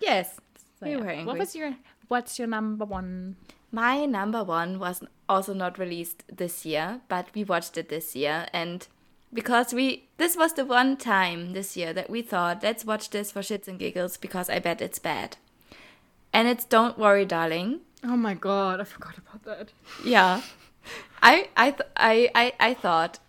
Yes. 0.00 0.36
So, 0.78 0.86
We 0.86 0.92
yeah. 0.92 0.98
were 0.98 1.24
What 1.24 1.38
was 1.38 1.54
your 1.54 1.74
What's 2.08 2.38
your 2.38 2.48
number 2.48 2.84
one? 2.84 3.36
My 3.70 4.04
number 4.04 4.42
one 4.42 4.78
was 4.80 5.02
also 5.28 5.54
not 5.54 5.78
released 5.78 6.24
this 6.34 6.66
year, 6.66 7.00
but 7.08 7.28
we 7.34 7.44
watched 7.44 7.78
it 7.78 7.88
this 7.88 8.16
year, 8.16 8.48
and 8.52 8.86
because 9.32 9.72
we 9.72 10.08
this 10.16 10.36
was 10.36 10.54
the 10.54 10.64
one 10.64 10.96
time 10.96 11.52
this 11.52 11.76
year 11.76 11.92
that 11.92 12.10
we 12.10 12.20
thought 12.20 12.64
let's 12.64 12.84
watch 12.84 13.10
this 13.10 13.30
for 13.30 13.40
shits 13.42 13.68
and 13.68 13.78
giggles 13.78 14.16
because 14.16 14.50
I 14.50 14.58
bet 14.58 14.80
it's 14.82 14.98
bad, 14.98 15.36
and 16.32 16.48
it's 16.48 16.64
Don't 16.64 16.98
Worry, 16.98 17.24
Darling. 17.24 17.80
Oh 18.02 18.16
my 18.16 18.34
god, 18.34 18.80
I 18.80 18.84
forgot 18.84 19.16
about 19.18 19.44
that. 19.44 19.72
Yeah, 20.04 20.42
I 21.22 21.48
I 21.56 21.70
th- 21.70 21.90
I 21.96 22.30
I 22.34 22.52
I 22.58 22.74
thought 22.74 23.20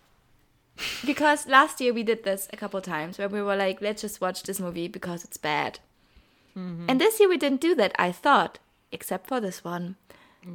because 1.04 1.46
last 1.46 1.80
year 1.80 1.92
we 1.92 2.02
did 2.02 2.24
this 2.24 2.48
a 2.52 2.56
couple 2.56 2.80
times 2.80 3.18
where 3.18 3.28
we 3.28 3.42
were 3.42 3.56
like 3.56 3.80
let's 3.80 4.02
just 4.02 4.20
watch 4.20 4.42
this 4.42 4.60
movie 4.60 4.88
because 4.88 5.24
it's 5.24 5.36
bad, 5.36 5.78
and 6.54 7.00
this 7.00 7.18
year 7.20 7.28
we 7.28 7.36
didn't 7.38 7.60
do 7.60 7.74
that. 7.76 7.92
I 7.98 8.12
thought, 8.12 8.58
except 8.90 9.26
for 9.28 9.40
this 9.40 9.64
one. 9.64 9.96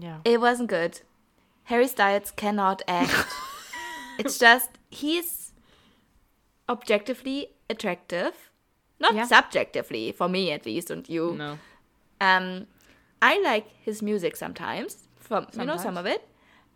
Yeah. 0.02 0.20
It 0.26 0.40
wasn't 0.42 0.70
good. 0.70 1.02
Harry 1.66 1.88
Styles 1.88 2.32
cannot 2.32 2.82
act. 2.88 3.26
it's 4.20 4.38
just 4.38 4.70
he's 4.90 5.52
objectively 6.70 7.48
attractive, 7.70 8.34
not 9.00 9.16
Yeah. 9.16 9.26
subjectively 9.26 10.12
for 10.12 10.28
me 10.30 10.52
at 10.52 10.66
least, 10.66 10.90
and 10.92 11.08
you. 11.10 11.36
No. 11.38 11.58
Um, 12.20 12.68
I 13.22 13.40
like 13.42 13.68
his 13.82 14.02
music 14.02 14.36
sometimes, 14.36 15.08
from 15.20 15.48
you 15.58 15.66
know 15.66 15.78
some 15.78 15.98
of 15.98 16.06
it. 16.06 16.28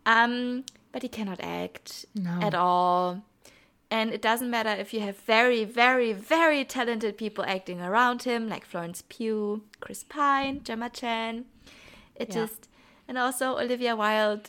Um, 0.06 0.64
but 0.92 1.02
he 1.02 1.08
cannot 1.08 1.40
act 1.40 2.06
No. 2.14 2.38
at 2.42 2.54
all. 2.54 3.22
And 3.92 4.10
it 4.16 4.22
doesn't 4.22 4.50
matter 4.50 4.70
if 4.70 4.94
you 4.94 5.00
have 5.00 5.18
very, 5.18 5.64
very, 5.64 6.12
very 6.14 6.64
talented 6.64 7.18
people 7.18 7.44
acting 7.46 7.80
around 7.82 8.22
him, 8.22 8.48
like 8.48 8.64
Florence 8.64 9.02
Pugh, 9.08 9.62
Chris 9.80 10.02
Pine, 10.02 10.62
Gemma 10.64 10.88
Chan. 10.88 11.44
It 12.14 12.28
Yeah. 12.28 12.34
just, 12.40 12.68
and 13.06 13.18
also 13.18 13.58
Olivia 13.58 13.94
Wilde. 13.94 14.48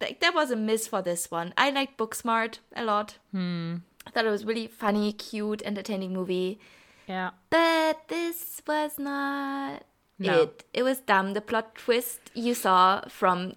Like 0.00 0.20
that 0.20 0.34
was 0.34 0.50
a 0.50 0.56
miss 0.56 0.88
for 0.88 1.02
this 1.02 1.30
one. 1.30 1.52
I 1.58 1.70
liked 1.70 1.98
Booksmart 1.98 2.58
a 2.74 2.84
lot. 2.84 3.18
Hmm. 3.32 3.76
I 4.06 4.10
thought 4.10 4.24
it 4.24 4.30
was 4.30 4.44
really 4.46 4.66
funny, 4.66 5.12
cute, 5.12 5.62
entertaining 5.64 6.12
movie. 6.14 6.58
Yeah. 7.06 7.30
But 7.50 8.08
this 8.08 8.62
was 8.66 8.98
not 8.98 9.82
No. 10.18 10.42
it. 10.42 10.64
It 10.72 10.82
was 10.84 11.00
dumb. 11.00 11.34
The 11.34 11.40
plot 11.40 11.74
twist 11.74 12.20
you 12.34 12.54
saw 12.54 13.02
from 13.08 13.54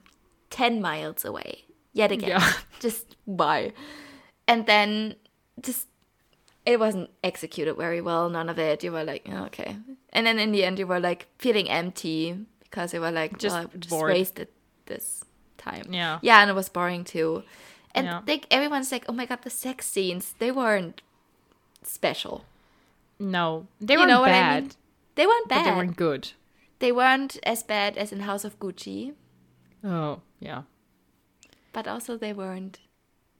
10 0.49 0.82
miles 0.82 1.24
away. 1.24 1.66
Yet 1.93 2.12
again. 2.12 2.30
Yeah. 2.30 2.53
Just 2.80 3.16
why? 3.26 3.74
And 4.50 4.66
then 4.66 5.16
just 5.62 5.88
it 6.66 6.80
wasn't 6.80 7.10
executed 7.24 7.76
very 7.78 8.02
well, 8.02 8.30
none 8.30 8.50
of 8.50 8.58
it. 8.60 8.84
You 8.84 8.91
were 8.91 9.04
like, 9.04 9.28
oh, 9.32 9.45
okay. 9.45 9.78
And 10.12 10.26
then 10.26 10.39
in 10.39 10.52
the 10.52 10.64
end 10.66 10.80
you 10.80 10.88
were 10.88 11.00
like 11.00 11.28
feeling 11.38 11.70
empty 11.70 12.36
because 12.64 12.93
you 12.93 13.02
were 13.02 13.12
like, 13.12 13.38
Just 13.38 13.56
well, 13.56 13.70
just 13.80 13.93
wasted 14.04 14.47
this 14.86 15.24
time. 15.58 15.86
Yeah. 15.89 16.20
Yeah, 16.22 16.41
and 16.41 16.50
it 16.50 16.56
was 16.56 16.70
boring 16.70 17.04
too. 17.04 17.43
And 17.95 18.06
Yeah. 18.08 18.22
like 18.28 18.45
everyone's 18.52 18.91
like, 18.91 19.06
oh 19.10 19.14
my 19.14 19.26
god, 19.26 19.41
the 19.43 19.50
sex 19.50 19.86
scenes, 19.88 20.34
they 20.39 20.52
weren't 20.52 21.02
special. 21.84 22.45
No. 23.20 23.68
They 23.82 23.93
you 23.93 24.00
weren't 24.00 24.26
bad, 24.26 24.58
I 24.58 24.62
mean? 24.62 24.72
They 25.16 25.26
weren't 25.28 25.47
but 25.50 25.56
bad. 25.56 25.66
they 25.66 25.76
weren't 25.78 25.97
good. 25.97 26.32
They 26.80 26.91
weren't 26.91 27.38
as 27.43 27.64
bad 27.64 27.97
as 27.97 28.12
in 28.12 28.22
House 28.22 28.45
of 28.45 28.58
Gucci, 28.60 29.14
Oh, 29.84 30.22
yeah. 30.39 30.64
but 31.74 31.88
also 31.88 32.18
they 32.18 32.32
weren't 32.34 32.80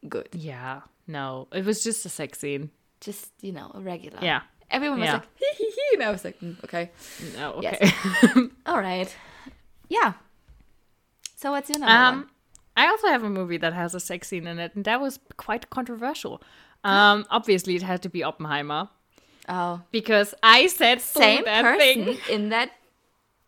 good. 0.08 0.30
Yeah. 0.34 0.82
No. 1.10 1.48
It 1.52 1.66
was 1.66 1.84
just 1.84 2.06
a 2.06 2.10
sex 2.10 2.40
scene. 2.40 2.70
Just, 3.02 3.32
you 3.42 3.52
know, 3.52 3.72
a 3.74 3.80
regular. 3.82 4.20
Yeah. 4.22 4.42
Everyone 4.72 5.00
was 5.00 5.08
Yeah. 5.08 5.14
like, 5.16 5.28
hee 5.36 5.54
hee 5.58 5.72
hee. 5.72 5.90
And 5.96 6.04
I 6.04 6.12
was 6.12 6.24
like, 6.24 6.40
mm, 6.40 6.64
okay. 6.64 6.92
No, 7.36 7.54
okay. 7.54 7.78
Yes. 7.82 8.36
All 8.66 8.80
right. 8.80 9.14
Yeah. 9.90 10.14
So 11.36 11.52
what's 11.52 11.70
your 11.70 11.80
number 11.80 11.94
one? 11.94 12.14
um 12.14 12.30
I 12.78 12.88
also 12.88 13.08
have 13.08 13.24
a 13.24 13.30
movie 13.30 13.58
that 13.58 13.74
has 13.74 13.94
a 13.96 14.00
sex 14.00 14.30
scene 14.30 14.48
in 14.48 14.58
it, 14.60 14.74
and 14.76 14.86
that 14.86 15.02
was 15.02 15.20
quite 15.36 15.70
controversial. 15.70 16.42
Um, 16.86 17.26
obviously 17.32 17.76
it 17.76 17.82
had 17.82 18.02
to 18.04 18.10
be 18.10 18.24
Oppenheimer. 18.24 18.88
Oh. 19.50 19.82
Because 19.92 20.34
I 20.44 20.68
said 20.68 21.02
Same 21.02 21.44
person 21.44 21.78
thing. 22.06 22.18
in 22.30 22.50
that 22.50 22.70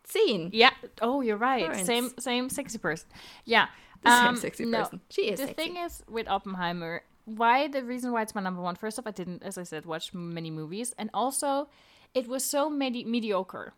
scene. 0.04 0.50
Yeah. 0.52 0.70
Oh, 1.00 1.20
you're 1.22 1.36
right. 1.38 1.86
Same 1.86 2.10
same 2.18 2.50
sexy 2.50 2.78
person. 2.78 3.08
Yeah. 3.44 3.68
same 4.04 4.12
Um, 4.28 4.36
sexy 4.36 4.64
no. 4.66 4.90
She 5.10 5.30
is 5.30 5.38
The 5.38 5.46
sexy. 5.46 5.54
thing 5.54 5.76
is 5.76 6.02
with 6.08 6.26
Oppenheimer, 6.28 7.02
why 7.24 7.68
the 7.68 7.82
reason 7.82 8.12
why 8.12 8.22
it's 8.22 8.34
my 8.34 8.40
number 8.40 8.60
one. 8.62 8.74
First 8.76 8.98
off, 8.98 9.06
I 9.06 9.10
didn't, 9.12 9.42
as 9.42 9.56
I 9.58 9.62
said, 9.62 9.86
watch 9.86 10.12
many 10.12 10.50
movies, 10.50 10.94
and 10.98 11.10
also 11.14 11.68
it 12.14 12.28
was 12.28 12.44
so 12.44 12.68
medi- 12.68 13.04
mediocre, 13.04 13.74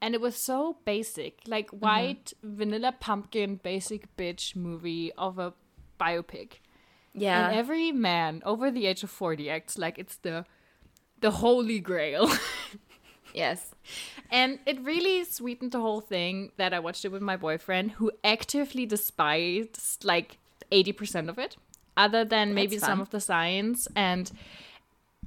and 0.00 0.14
it 0.14 0.20
was 0.20 0.36
so 0.36 0.78
basic, 0.84 1.40
like 1.46 1.68
Mm-hmm. 1.70 1.78
white 1.84 2.32
vanilla 2.42 2.92
pumpkin 2.98 3.56
basic 3.62 4.14
bitch 4.16 4.56
movie 4.56 5.12
of 5.18 5.38
a 5.38 5.52
biopic. 6.00 6.60
Yeah. 7.14 7.48
And 7.48 7.56
every 7.56 7.90
man 7.92 8.42
over 8.44 8.70
the 8.70 8.86
age 8.86 9.02
of 9.02 9.10
40 9.10 9.50
acts 9.50 9.76
like 9.78 9.98
it's 9.98 10.16
the 10.16 10.44
the 11.20 11.30
holy 11.32 11.80
grail. 11.80 12.30
yes. 13.34 13.74
and 14.30 14.58
it 14.66 14.80
really 14.82 15.24
sweetened 15.24 15.72
the 15.72 15.80
whole 15.80 16.00
thing 16.00 16.52
that 16.56 16.72
I 16.72 16.78
watched 16.78 17.04
it 17.04 17.12
with 17.12 17.22
my 17.22 17.36
boyfriend 17.36 17.92
who 17.92 18.12
actively 18.24 18.86
despised 18.86 20.04
like 20.04 20.38
80% 20.70 21.28
of 21.28 21.38
it 21.38 21.56
other 21.98 22.24
than 22.24 22.54
maybe 22.54 22.76
That's 22.76 22.86
some 22.86 22.98
fun. 22.98 23.00
of 23.02 23.10
the 23.10 23.20
signs 23.20 23.88
and 23.94 24.30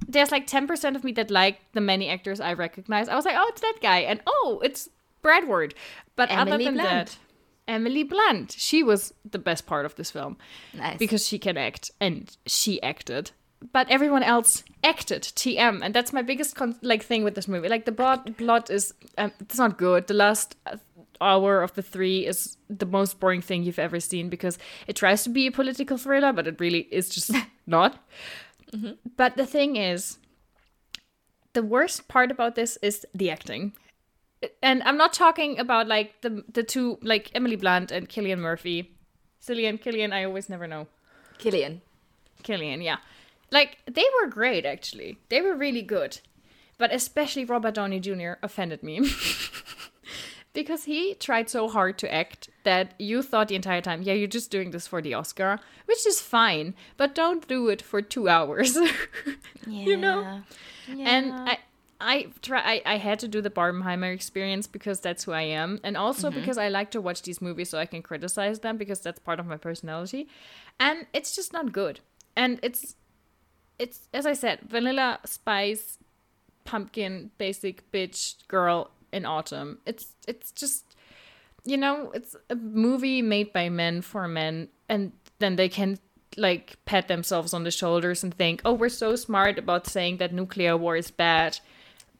there's 0.08 0.32
like 0.32 0.46
10% 0.48 0.96
of 0.96 1.04
me 1.04 1.12
that 1.12 1.30
liked 1.30 1.62
the 1.74 1.80
many 1.80 2.08
actors 2.08 2.40
I 2.40 2.54
recognize. 2.54 3.08
I 3.08 3.14
was 3.14 3.24
like, 3.24 3.36
"Oh, 3.38 3.46
it's 3.50 3.60
that 3.60 3.78
guy." 3.80 3.98
And 4.00 4.20
oh, 4.26 4.60
it's 4.64 4.88
Bradward. 5.22 5.74
But 6.16 6.30
other 6.30 6.58
than 6.58 6.74
Blunt. 6.74 6.88
that, 6.88 7.16
Emily 7.68 8.02
Blunt, 8.02 8.52
she 8.58 8.82
was 8.82 9.14
the 9.30 9.38
best 9.38 9.66
part 9.66 9.86
of 9.86 9.94
this 9.94 10.10
film 10.10 10.36
Nice. 10.74 10.98
because 10.98 11.26
she 11.28 11.38
can 11.38 11.56
act 11.56 11.92
and 12.00 12.36
she 12.46 12.82
acted 12.82 13.30
but 13.72 13.88
everyone 13.88 14.24
else 14.24 14.64
acted 14.82 15.22
tm 15.22 15.84
and 15.84 15.94
that's 15.94 16.12
my 16.12 16.20
biggest 16.22 16.56
con- 16.56 16.74
like 16.82 17.00
thing 17.04 17.22
with 17.22 17.36
this 17.36 17.46
movie 17.46 17.68
like 17.68 17.84
the 17.84 17.92
plot 17.92 18.36
plot 18.36 18.68
is 18.70 18.92
um, 19.18 19.30
it's 19.38 19.56
not 19.56 19.78
good 19.78 20.08
the 20.08 20.14
last 20.14 20.56
uh, 20.66 20.76
hour 21.22 21.62
of 21.62 21.74
the 21.74 21.82
three 21.82 22.26
is 22.26 22.56
the 22.68 22.86
most 22.86 23.20
boring 23.20 23.40
thing 23.40 23.62
you've 23.62 23.78
ever 23.78 24.00
seen 24.00 24.28
because 24.28 24.58
it 24.86 24.96
tries 24.96 25.22
to 25.24 25.30
be 25.30 25.46
a 25.46 25.52
political 25.52 25.96
thriller 25.96 26.32
but 26.32 26.46
it 26.46 26.60
really 26.60 26.88
is 26.90 27.08
just 27.08 27.30
not 27.66 27.98
mm-hmm. 28.72 28.92
but 29.16 29.36
the 29.36 29.46
thing 29.46 29.76
is 29.76 30.18
the 31.52 31.62
worst 31.62 32.08
part 32.08 32.30
about 32.30 32.54
this 32.54 32.78
is 32.82 33.06
the 33.14 33.30
acting 33.30 33.72
and 34.62 34.82
i'm 34.82 34.96
not 34.96 35.12
talking 35.12 35.58
about 35.58 35.86
like 35.86 36.20
the 36.22 36.44
the 36.52 36.62
two 36.62 36.98
like 37.02 37.30
emily 37.34 37.56
blunt 37.56 37.90
and 37.90 38.08
killian 38.08 38.40
murphy 38.40 38.90
cillian 39.40 39.80
killian 39.80 40.12
i 40.12 40.24
always 40.24 40.48
never 40.48 40.66
know 40.66 40.86
Killian. 41.42 41.82
Killian, 42.42 42.80
yeah. 42.80 42.98
Like 43.50 43.78
they 43.90 44.04
were 44.20 44.28
great 44.28 44.64
actually. 44.64 45.18
They 45.28 45.40
were 45.40 45.54
really 45.54 45.82
good. 45.82 46.20
But 46.78 46.92
especially 46.92 47.44
Robert 47.44 47.74
Downey 47.74 48.00
Jr. 48.00 48.32
offended 48.42 48.82
me. 48.82 49.00
because 50.52 50.84
he 50.84 51.14
tried 51.14 51.48
so 51.48 51.68
hard 51.68 51.98
to 51.98 52.12
act 52.12 52.50
that 52.64 52.94
you 52.98 53.22
thought 53.22 53.48
the 53.48 53.54
entire 53.54 53.80
time, 53.80 54.02
yeah, 54.02 54.12
you're 54.12 54.28
just 54.28 54.50
doing 54.50 54.70
this 54.70 54.86
for 54.86 55.00
the 55.00 55.14
Oscar, 55.14 55.58
which 55.86 56.06
is 56.06 56.20
fine, 56.20 56.74
but 56.96 57.14
don't 57.14 57.46
do 57.48 57.68
it 57.68 57.80
for 57.80 58.02
2 58.02 58.28
hours. 58.28 58.76
you 59.66 59.96
know? 59.96 60.42
And 60.88 61.32
I 61.32 61.58
I 62.02 62.26
try 62.42 62.60
I, 62.60 62.82
I 62.94 62.96
had 62.96 63.20
to 63.20 63.28
do 63.28 63.40
the 63.40 63.50
Barbenheimer 63.50 64.12
experience 64.12 64.66
because 64.66 64.98
that's 65.00 65.24
who 65.24 65.32
I 65.32 65.42
am 65.42 65.78
and 65.84 65.96
also 65.96 66.28
mm-hmm. 66.28 66.40
because 66.40 66.58
I 66.58 66.68
like 66.68 66.90
to 66.90 67.00
watch 67.00 67.22
these 67.22 67.40
movies 67.40 67.70
so 67.70 67.78
I 67.78 67.86
can 67.86 68.02
criticize 68.02 68.58
them 68.58 68.76
because 68.76 69.00
that's 69.00 69.20
part 69.20 69.38
of 69.38 69.46
my 69.46 69.56
personality. 69.56 70.28
And 70.80 71.06
it's 71.12 71.34
just 71.34 71.52
not 71.52 71.72
good. 71.72 72.00
And 72.36 72.58
it's 72.62 72.96
it's 73.78 74.08
as 74.12 74.26
I 74.26 74.32
said, 74.32 74.60
vanilla 74.62 75.20
spice 75.24 75.98
pumpkin 76.64 77.30
basic 77.38 77.90
bitch 77.92 78.46
girl 78.48 78.90
in 79.12 79.24
autumn. 79.24 79.78
It's 79.86 80.14
it's 80.26 80.52
just 80.52 80.96
you 81.64 81.76
know, 81.76 82.10
it's 82.12 82.34
a 82.50 82.56
movie 82.56 83.22
made 83.22 83.52
by 83.52 83.68
men 83.68 84.02
for 84.02 84.26
men 84.26 84.68
and 84.88 85.12
then 85.38 85.56
they 85.56 85.68
can 85.68 85.98
like 86.36 86.76
pat 86.86 87.08
themselves 87.08 87.52
on 87.54 87.64
the 87.64 87.70
shoulders 87.70 88.24
and 88.24 88.34
think, 88.34 88.62
"Oh, 88.64 88.72
we're 88.72 88.88
so 88.88 89.16
smart 89.16 89.58
about 89.58 89.86
saying 89.86 90.16
that 90.16 90.32
nuclear 90.32 90.76
war 90.76 90.96
is 90.96 91.10
bad 91.10 91.58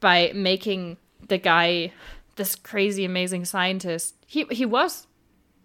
by 0.01 0.32
making 0.34 0.99
the 1.28 1.38
guy 1.38 1.93
this 2.36 2.55
crazy 2.55 3.05
amazing 3.05 3.45
scientist." 3.45 4.14
He 4.26 4.45
he 4.51 4.66
was 4.66 5.07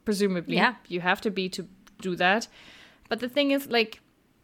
presumably. 0.05 0.55
Yeah. 0.55 0.75
You 0.88 1.01
have 1.01 1.19
to 1.21 1.30
be 1.30 1.49
to 1.49 1.67
do 1.99 2.15
that. 2.15 2.47
But 3.09 3.19
the 3.19 3.28
thing 3.28 3.51
is 3.51 3.67
like 3.67 3.99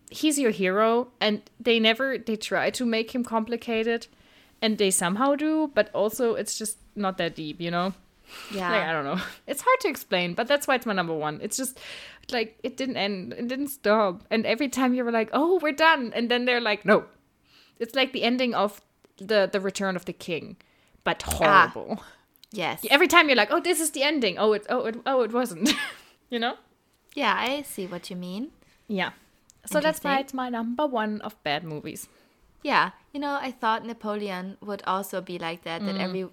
he's 0.10 0.38
your 0.38 0.52
hero 0.52 1.08
and 1.20 1.42
they 1.60 1.80
never 1.80 2.18
they 2.18 2.36
try 2.36 2.70
to 2.70 2.86
make 2.86 3.16
him 3.16 3.24
complicated 3.24 4.08
and 4.64 4.78
they 4.78 4.90
somehow 4.90 5.36
do, 5.36 5.70
but 5.76 5.94
also 5.94 6.36
it's 6.36 6.58
just 6.58 6.78
not 6.96 7.18
that 7.18 7.36
deep, 7.36 7.60
you 7.60 7.70
know? 7.70 7.94
Yeah. 8.52 8.72
Like, 8.72 8.84
I 8.84 8.94
don't 8.94 9.04
know. 9.04 9.22
It's 9.48 9.62
hard 9.62 9.80
to 9.82 9.90
explain, 9.90 10.34
but 10.34 10.48
that's 10.48 10.68
why 10.68 10.76
it's 10.76 10.86
my 10.86 10.94
number 10.94 11.14
one. 11.14 11.40
It's 11.44 11.58
just 11.58 11.78
like 12.32 12.58
it 12.64 12.78
didn't 12.78 12.96
end, 12.96 13.34
it 13.34 13.48
didn't 13.50 13.68
stop. 13.68 14.24
And 14.32 14.46
every 14.46 14.70
time 14.70 14.94
you 14.94 15.04
were 15.04 15.12
like, 15.12 15.30
"Oh, 15.34 15.60
we're 15.62 15.74
done," 15.76 16.14
and 16.16 16.32
then 16.32 16.46
they're 16.46 16.62
like, 16.62 16.86
"No." 16.86 17.04
It's 17.80 17.94
like 17.94 18.14
the 18.14 18.24
ending 18.24 18.56
of 18.56 18.82
the 19.18 19.50
the 19.52 19.60
Return 19.60 19.96
of 19.98 20.06
the 20.06 20.14
King, 20.14 20.56
but 21.04 21.22
horrible. 21.24 22.00
Ah. 22.00 22.06
yes. 22.52 22.86
Every 22.90 23.08
time 23.08 23.28
you're 23.28 23.42
like, 23.44 23.52
"Oh, 23.52 23.60
this 23.60 23.82
is 23.82 23.92
the 23.92 24.04
ending." 24.04 24.40
Oh, 24.40 24.54
it 24.54 24.66
oh 24.70 24.86
it 24.86 24.96
oh 25.06 25.22
it 25.24 25.34
wasn't. 25.34 25.76
you 26.30 26.40
know? 26.40 26.56
Yeah, 27.14 27.36
I 27.38 27.64
see 27.64 27.86
what 27.86 28.10
you 28.10 28.16
mean. 28.16 28.52
Yeah. 28.88 29.12
So 29.66 29.80
that's 29.82 30.04
why 30.04 30.20
it's 30.20 30.34
my 30.34 30.50
number 30.50 30.88
one 30.88 31.22
of 31.22 31.36
bad 31.44 31.64
movies. 31.64 32.08
Yeah, 32.64 32.92
you 33.12 33.20
know, 33.20 33.38
I 33.42 33.52
thought 33.52 33.86
Napoleon 33.86 34.58
would 34.62 34.82
also 34.88 35.20
be 35.22 35.38
like 35.38 35.64
that. 35.64 35.82
Mm. 35.82 35.86
That 35.86 35.98
every 36.00 36.28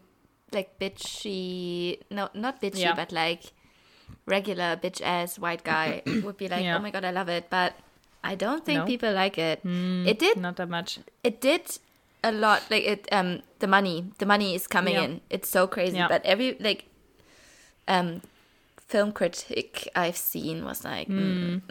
like 0.53 0.79
bitchy, 0.79 1.99
no, 2.11 2.29
not 2.35 2.61
bitchy, 2.63 2.81
Yeah. 2.83 2.95
but 2.95 3.13
like 3.13 3.53
regular 4.27 4.77
bitch 4.77 5.01
ass 5.03 5.39
white 5.39 5.65
guy 5.65 6.03
would 6.25 6.37
be 6.37 6.49
like, 6.49 6.63
Yeah. 6.65 6.77
oh 6.77 6.81
my 6.81 6.91
god, 6.91 7.05
I 7.05 7.11
love 7.11 7.29
it. 7.29 7.51
But 7.51 7.75
I 8.23 8.35
don't 8.37 8.65
think 8.65 8.81
No. 8.81 8.87
people 8.87 9.13
like 9.13 9.39
it. 9.39 9.61
it 9.65 10.19
did. 10.19 10.37
Not 10.39 10.57
that 10.57 10.69
much. 10.69 10.99
It 11.25 11.41
did 11.41 11.63
a 12.23 12.31
lot. 12.33 12.63
Like 12.71 12.85
it. 12.85 13.09
Um, 13.11 13.43
the 13.59 13.67
money. 13.67 14.13
The 14.19 14.27
money 14.27 14.55
is 14.55 14.67
coming 14.67 14.95
Yeah. 14.95 15.03
in. 15.05 15.21
It's 15.31 15.49
so 15.49 15.67
crazy. 15.67 15.97
Yeah. 15.97 16.09
But 16.09 16.25
every 16.25 16.57
like, 16.61 16.85
um, 17.89 18.23
film 18.87 19.13
critic 19.13 19.89
I've 19.97 20.17
seen 20.17 20.65
was 20.65 20.85
like, 20.85 21.09
mm, 21.09 21.63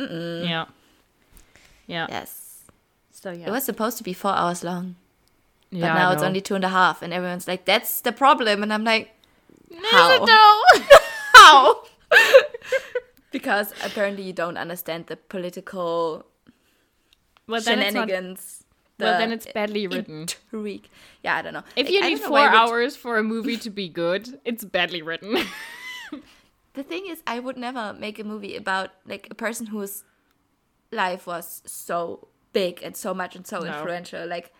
Yeah. 0.44 0.66
Yeah. 1.88 2.08
yes. 2.10 2.49
So 3.22 3.32
yeah. 3.32 3.48
It 3.48 3.52
was 3.52 3.66
supposed 3.66 3.98
to 3.98 4.04
be 4.04 4.14
four 4.14 4.32
hours 4.32 4.64
long. 4.64 4.96
But 5.72 5.80
yeah, 5.80 5.94
now 5.94 6.12
it's 6.14 6.24
only 6.24 6.40
two 6.42 6.56
and 6.56 6.64
a 6.64 6.70
half, 6.70 7.02
and 7.02 7.14
everyone's 7.14 7.48
like, 7.48 7.66
"That's 7.66 8.02
the 8.02 8.12
problem," 8.12 8.64
and 8.64 8.74
I'm 8.74 8.84
like, 8.86 9.12
"How? 9.92 10.24
No. 10.26 10.64
How?" 11.34 11.84
because 13.32 13.74
apparently 13.84 14.24
you 14.24 14.34
don't 14.34 14.58
understand 14.58 15.08
the 15.08 15.18
political 15.18 16.26
well, 17.46 17.62
then 17.62 17.80
it's 17.80 17.94
not, 17.94 18.08
shenanigans. 18.08 18.64
well, 19.00 19.14
the 19.14 19.20
then 19.20 19.32
it's 19.34 19.46
badly 19.54 19.86
written. 19.86 20.22
intrigue. 20.22 20.88
Yeah, 21.24 21.36
I 21.36 21.42
don't 21.42 21.54
know. 21.54 21.64
If 21.76 21.86
Like, 21.86 21.94
you 21.94 22.02
need 22.02 22.20
four 22.20 22.32
why 22.32 22.48
I 22.48 22.56
hours 22.56 22.96
for 22.96 23.18
a 23.18 23.24
movie 23.24 23.58
to 23.58 23.70
be 23.70 23.90
good, 23.90 24.40
it's 24.46 24.64
badly 24.64 25.02
written. 25.02 25.38
the 26.74 26.84
thing 26.84 27.06
is, 27.08 27.22
I 27.28 27.40
would 27.40 27.58
never 27.58 27.94
make 27.94 28.18
a 28.18 28.24
movie 28.24 28.56
about 28.56 28.92
like 29.06 29.28
a 29.30 29.36
person 29.36 29.68
whose 29.68 30.04
life 30.92 31.28
was 31.28 31.62
so 31.66 32.30
big 32.54 32.82
and 32.84 32.96
so 32.96 33.14
much 33.14 33.36
and 33.36 33.46
so 33.46 33.60
No. 33.60 33.66
influential. 33.68 34.28
Like, 34.28 34.54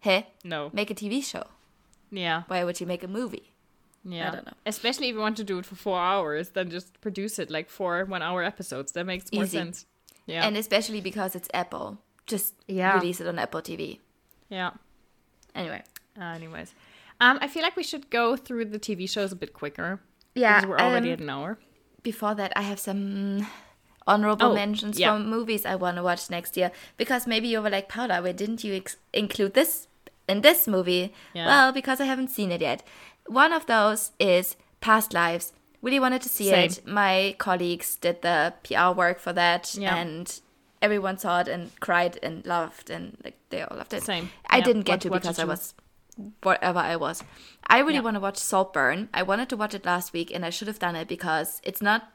hey, 0.00 0.28
no. 0.44 0.70
make 0.72 0.90
a 0.90 0.94
TV 0.94 1.22
show. 1.22 1.44
Yeah. 2.10 2.42
Why 2.48 2.64
would 2.64 2.80
you 2.80 2.86
make 2.86 3.02
a 3.04 3.08
movie? 3.08 3.52
Yeah. 4.04 4.28
I 4.28 4.34
don't 4.34 4.46
know. 4.46 4.52
Especially 4.66 5.08
if 5.08 5.14
you 5.14 5.20
want 5.20 5.36
to 5.36 5.44
do 5.44 5.58
it 5.58 5.66
for 5.66 5.74
four 5.76 5.98
hours, 6.00 6.50
then 6.50 6.70
just 6.70 7.00
produce 7.00 7.38
it 7.38 7.50
like 7.50 7.68
four 7.70 8.04
one 8.06 8.22
hour 8.22 8.42
episodes. 8.42 8.92
That 8.92 9.04
makes 9.04 9.30
more 9.32 9.44
Easy. 9.44 9.58
sense. 9.58 9.86
Yeah. 10.26 10.46
And 10.46 10.56
especially 10.56 11.00
because 11.00 11.34
it's 11.36 11.48
Apple, 11.52 11.98
just 12.26 12.54
Yeah. 12.66 12.94
release 12.94 13.20
it 13.20 13.26
on 13.26 13.38
Apple 13.38 13.60
TV. 13.62 14.00
yeah. 14.48 14.70
Anyway, 15.54 15.82
Uh, 16.18 16.24
anyways. 16.34 16.74
Um, 17.20 17.38
I 17.42 17.48
feel 17.48 17.62
like 17.62 17.76
we 17.76 17.82
should 17.82 18.08
go 18.10 18.36
through 18.36 18.66
the 18.66 18.78
TV 18.78 19.06
shows 19.06 19.32
a 19.32 19.36
bit 19.36 19.52
quicker. 19.52 20.00
Yeah, 20.34 20.60
Because 20.60 20.68
we're 20.70 20.78
already 20.78 21.08
um, 21.08 21.12
at 21.14 21.20
an 21.20 21.28
hour. 21.30 21.58
before 22.02 22.34
that, 22.36 22.52
I 22.56 22.62
have 22.62 22.78
some 22.80 23.46
honorable 24.10 24.50
Oh, 24.52 24.54
mentions 24.54 24.98
yeah. 24.98 25.12
from 25.12 25.28
movies 25.30 25.64
I 25.64 25.76
want 25.76 25.96
to 25.96 26.02
watch 26.02 26.30
next 26.30 26.56
year. 26.56 26.70
Because 26.96 27.26
maybe 27.26 27.48
you 27.48 27.60
were 27.62 27.70
like, 27.70 27.88
Paula, 27.88 28.20
why 28.22 28.32
didn't 28.32 28.64
you 28.64 28.74
ex- 28.74 28.96
include 29.12 29.54
this 29.54 29.86
in 30.28 30.40
this 30.42 30.66
movie? 30.66 31.12
Yeah. 31.34 31.46
Well, 31.46 31.72
because 31.72 32.00
I 32.00 32.04
haven't 32.06 32.28
seen 32.30 32.50
it 32.52 32.60
yet. 32.60 32.82
One 33.26 33.52
of 33.52 33.66
those 33.66 34.10
is 34.18 34.56
Past 34.80 35.14
Lives. 35.14 35.52
Really 35.82 36.00
wanted 36.00 36.22
to 36.22 36.28
see 36.28 36.48
Same. 36.50 36.70
it. 36.70 36.86
My 36.86 37.34
colleagues 37.38 37.96
did 37.96 38.20
the 38.22 38.52
PR 38.64 38.90
work 38.94 39.18
for 39.18 39.32
that, 39.32 39.74
Yeah. 39.74 39.96
and 39.96 40.40
everyone 40.82 41.16
saw 41.18 41.40
it 41.40 41.48
and 41.48 41.70
cried 41.80 42.18
and 42.22 42.44
loved, 42.44 42.90
and 42.90 43.16
like 43.24 43.36
they 43.50 43.62
all 43.62 43.76
loved 43.76 43.92
it. 43.94 44.02
Same. 44.02 44.30
I 44.48 44.58
Yeah. 44.58 44.64
didn't 44.64 44.82
get 44.90 45.00
to 45.02 45.10
because 45.10 45.38
I 45.38 45.44
was 45.44 45.74
whatever 46.42 46.78
I 46.80 46.96
was. 46.96 47.22
I 47.66 47.78
really 47.78 47.94
Yeah. 47.94 48.00
want 48.00 48.16
to 48.16 48.20
watch 48.20 48.36
Saltburn. 48.36 49.08
I 49.14 49.22
wanted 49.22 49.48
to 49.50 49.56
watch 49.56 49.74
it 49.74 49.86
last 49.86 50.12
week 50.12 50.30
and 50.34 50.44
I 50.44 50.50
should 50.50 50.68
have 50.68 50.78
done 50.78 50.96
it 50.96 51.08
because 51.08 51.60
it's 51.64 51.80
not 51.80 52.12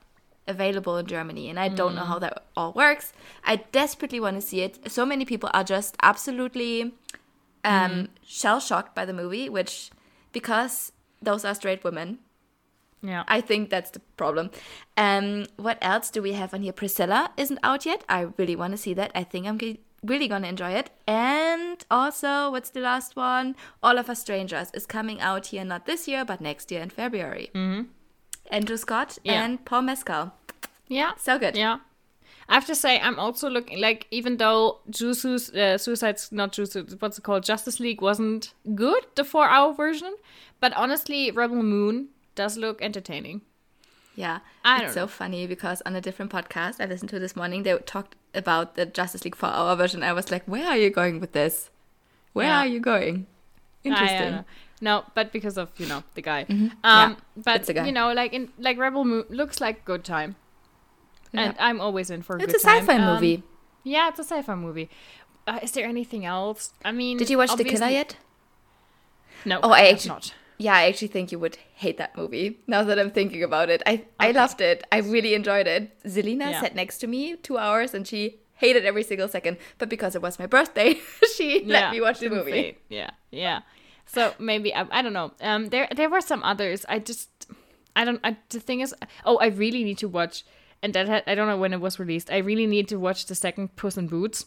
available 0.47 0.97
in 0.97 1.05
Germany 1.07 1.49
and 1.49 1.59
I 1.59 1.69
don't 1.69 1.95
know 1.95 2.03
Mm. 2.03 2.07
how 2.07 2.19
that 2.19 2.43
all 2.55 2.71
works. 2.73 3.13
I 3.43 3.55
desperately 3.71 4.19
want 4.19 4.35
to 4.35 4.41
see 4.41 4.61
it. 4.61 4.91
So 4.91 5.05
many 5.05 5.25
people 5.25 5.49
are 5.53 5.63
just 5.63 5.95
absolutely 6.03 6.93
um, 7.63 7.91
Mm. 7.91 8.07
shell 8.23 8.59
shocked 8.59 8.93
by 8.93 9.05
the 9.05 9.13
movie, 9.13 9.49
which 9.49 9.89
because 10.31 10.91
those 11.21 11.43
are 11.45 11.55
straight 11.55 11.83
women 11.83 12.19
Yeah. 13.01 13.23
I 13.27 13.41
think 13.41 13.69
that's 13.69 13.91
the 13.91 13.99
problem. 14.17 14.49
Um, 14.97 15.45
what 15.57 15.77
else 15.81 16.09
do 16.09 16.21
we 16.23 16.33
have 16.33 16.53
on 16.55 16.61
here? 16.63 16.73
Priscilla 16.73 17.29
isn't 17.37 17.59
out 17.61 17.85
yet. 17.85 18.03
I 18.09 18.27
really 18.37 18.55
want 18.55 18.71
to 18.73 18.77
see 18.77 18.93
that. 18.95 19.11
I 19.13 19.23
think 19.23 19.45
I'm 19.47 19.59
really 20.03 20.27
gonna 20.27 20.47
enjoy 20.47 20.71
it. 20.71 20.89
And 21.07 21.85
also, 21.91 22.49
what's 22.51 22.71
the 22.71 22.79
last 22.81 23.15
one? 23.15 23.55
All 23.83 23.97
of 23.99 24.09
Us 24.09 24.21
Strangers 24.21 24.69
is 24.73 24.85
coming 24.87 25.21
out 25.21 25.47
here 25.47 25.63
not 25.63 25.85
this 25.85 26.07
year, 26.07 26.25
but 26.25 26.41
next 26.41 26.71
year 26.71 26.81
in 26.81 26.89
February. 26.89 27.49
Mm-hmm. 27.53 27.83
Andrew 28.51 28.77
Scott 28.77 29.17
Yeah. 29.23 29.43
and 29.43 29.63
Paul 29.65 29.81
Mescal. 29.83 30.33
Yeah. 30.87 31.11
So 31.17 31.37
good. 31.39 31.55
Yeah. 31.57 31.79
I 32.47 32.53
have 32.53 32.67
to 32.67 32.75
say, 32.75 32.99
I'm 32.99 33.17
also 33.17 33.49
looking 33.49 33.81
like 33.81 34.05
even 34.11 34.37
though 34.37 34.79
Jusu's 34.89 35.49
uh, 35.55 35.77
Suicide's 35.79 36.31
not 36.31 36.51
Jusu, 36.53 36.85
what's 37.01 37.17
it 37.17 37.23
called? 37.23 37.43
Justice 37.43 37.79
League 37.79 38.01
wasn't 38.01 38.53
good, 38.75 39.03
the 39.15 39.23
four-hour 39.23 39.73
version, 39.73 40.15
but 40.59 40.71
honestly, 40.73 41.31
Rebel 41.31 41.63
Moon 41.63 42.09
does 42.35 42.55
look 42.55 42.81
entertaining. 42.83 43.41
Yeah, 44.15 44.39
I 44.63 44.83
it's 44.83 44.93
so 44.93 45.01
know. 45.01 45.07
funny 45.07 45.47
because 45.47 45.81
on 45.87 45.95
a 45.95 46.01
different 46.01 46.31
podcast 46.31 46.75
I 46.79 46.85
listened 46.85 47.09
to 47.09 47.19
this 47.19 47.35
morning, 47.35 47.63
they 47.63 47.75
talked 47.79 48.15
about 48.35 48.75
the 48.75 48.85
Justice 48.85 49.25
League 49.25 49.35
four-hour 49.35 49.75
version. 49.75 50.03
I 50.03 50.13
was 50.13 50.29
like, 50.31 50.43
"Where 50.45 50.67
are 50.67 50.77
you 50.77 50.91
going 50.91 51.19
with 51.19 51.31
this? 51.31 51.71
Where 52.33 52.45
Yeah. 52.45 52.59
are 52.59 52.67
you 52.67 52.79
going?" 52.79 53.25
I 53.83 53.87
Interesting. 53.87 54.45
No, 54.81 55.03
but 55.13 55.31
because 55.31 55.57
of 55.57 55.69
you 55.77 55.85
know 55.87 56.03
the 56.15 56.21
guy. 56.21 56.45
Yeah, 56.49 56.69
Um, 56.83 57.17
but 57.37 57.55
it's 57.57 57.67
the 57.67 57.73
guy. 57.73 57.85
you 57.85 57.91
know, 57.91 58.11
like 58.13 58.33
in 58.33 58.49
like 58.57 58.77
Rebel 58.77 59.05
Moon 59.05 59.23
looks 59.29 59.61
like 59.61 59.85
good 59.85 60.03
time, 60.03 60.35
and 61.33 61.55
I'm 61.59 61.79
always 61.79 62.09
in 62.09 62.21
for 62.21 62.35
a 62.35 62.41
It's 62.43 62.47
good 62.53 62.55
a 62.57 62.59
sci-fi 62.59 62.97
time. 62.97 63.01
Um, 63.07 63.13
movie. 63.15 63.43
Yeah, 63.83 64.09
it's 64.09 64.19
a 64.19 64.23
sci-fi 64.23 64.55
movie. 64.55 64.89
Uh, 65.47 65.59
is 65.61 65.71
there 65.71 65.85
anything 65.87 66.25
else? 66.25 66.73
I 66.83 66.91
mean, 66.91 67.17
Did 67.17 67.29
you 67.29 67.37
watch 67.37 67.55
The 67.55 67.63
Killer 67.63 67.87
yet? 67.89 68.17
No. 69.45 69.59
Oh, 69.63 69.71
I 69.71 69.87
actually- 69.89 70.09
not. 70.09 70.33
Yeah, 70.57 70.73
I 70.73 70.83
actually 70.87 71.09
think 71.09 71.33
you 71.33 71.39
would 71.39 71.57
hate 71.75 71.97
that 71.97 72.15
movie. 72.15 72.59
Now 72.65 72.81
that 72.83 72.97
I'm 72.97 73.11
thinking 73.11 73.43
about 73.43 73.69
it, 73.69 73.83
I 73.85 74.05
I 74.19 74.31
loved 74.31 74.61
it. 74.61 74.83
I 74.89 74.99
really 74.99 75.33
enjoyed 75.33 75.67
it. 75.67 75.91
Zelina 76.05 76.51
Yeah. 76.51 76.61
sat 76.61 76.75
next 76.75 76.99
to 76.99 77.07
me 77.07 77.35
two 77.35 77.57
hours 77.57 77.93
and 77.93 78.07
she 78.07 78.39
hated 78.53 78.85
every 78.85 79.03
single 79.03 79.27
second. 79.27 79.57
But 79.77 79.89
because 79.89 80.15
it 80.15 80.21
was 80.21 80.39
my 80.39 80.45
birthday, 80.47 80.95
she 81.35 81.63
let 81.65 81.91
me 81.91 81.99
watch 81.99 82.19
the 82.19 82.29
movie. 82.29 82.51
fade. 82.51 82.75
Yeah, 82.87 83.09
yeah. 83.31 83.59
So 84.05 84.33
maybe 84.39 84.73
I, 84.73 84.85
I 84.91 85.01
don't 85.01 85.13
know. 85.13 85.31
Um, 85.41 85.67
there 85.69 85.87
there 85.95 86.09
were 86.09 86.21
some 86.21 86.43
others. 86.43 86.85
I 86.87 86.99
just 86.99 87.29
I 87.95 88.05
don't. 88.05 88.19
I, 88.23 88.37
the 88.49 88.59
thing 88.59 88.81
is, 88.81 88.93
oh, 89.25 89.37
I 89.37 89.47
really 89.47 89.83
need 89.83 89.97
to 89.99 90.07
watch. 90.07 90.43
And 90.83 90.93
that 90.93 91.07
had, 91.07 91.23
I 91.25 91.33
don't 91.35 91.47
know 91.47 91.57
when 91.57 91.73
it 91.73 91.81
was 91.81 91.97
released. 91.99 92.29
I 92.31 92.37
really 92.37 92.67
need 92.67 92.87
to 92.89 92.99
watch 92.99 93.25
the 93.25 93.33
second 93.35 93.75
Puss 93.75 93.97
in 93.97 94.07
Boots. 94.07 94.45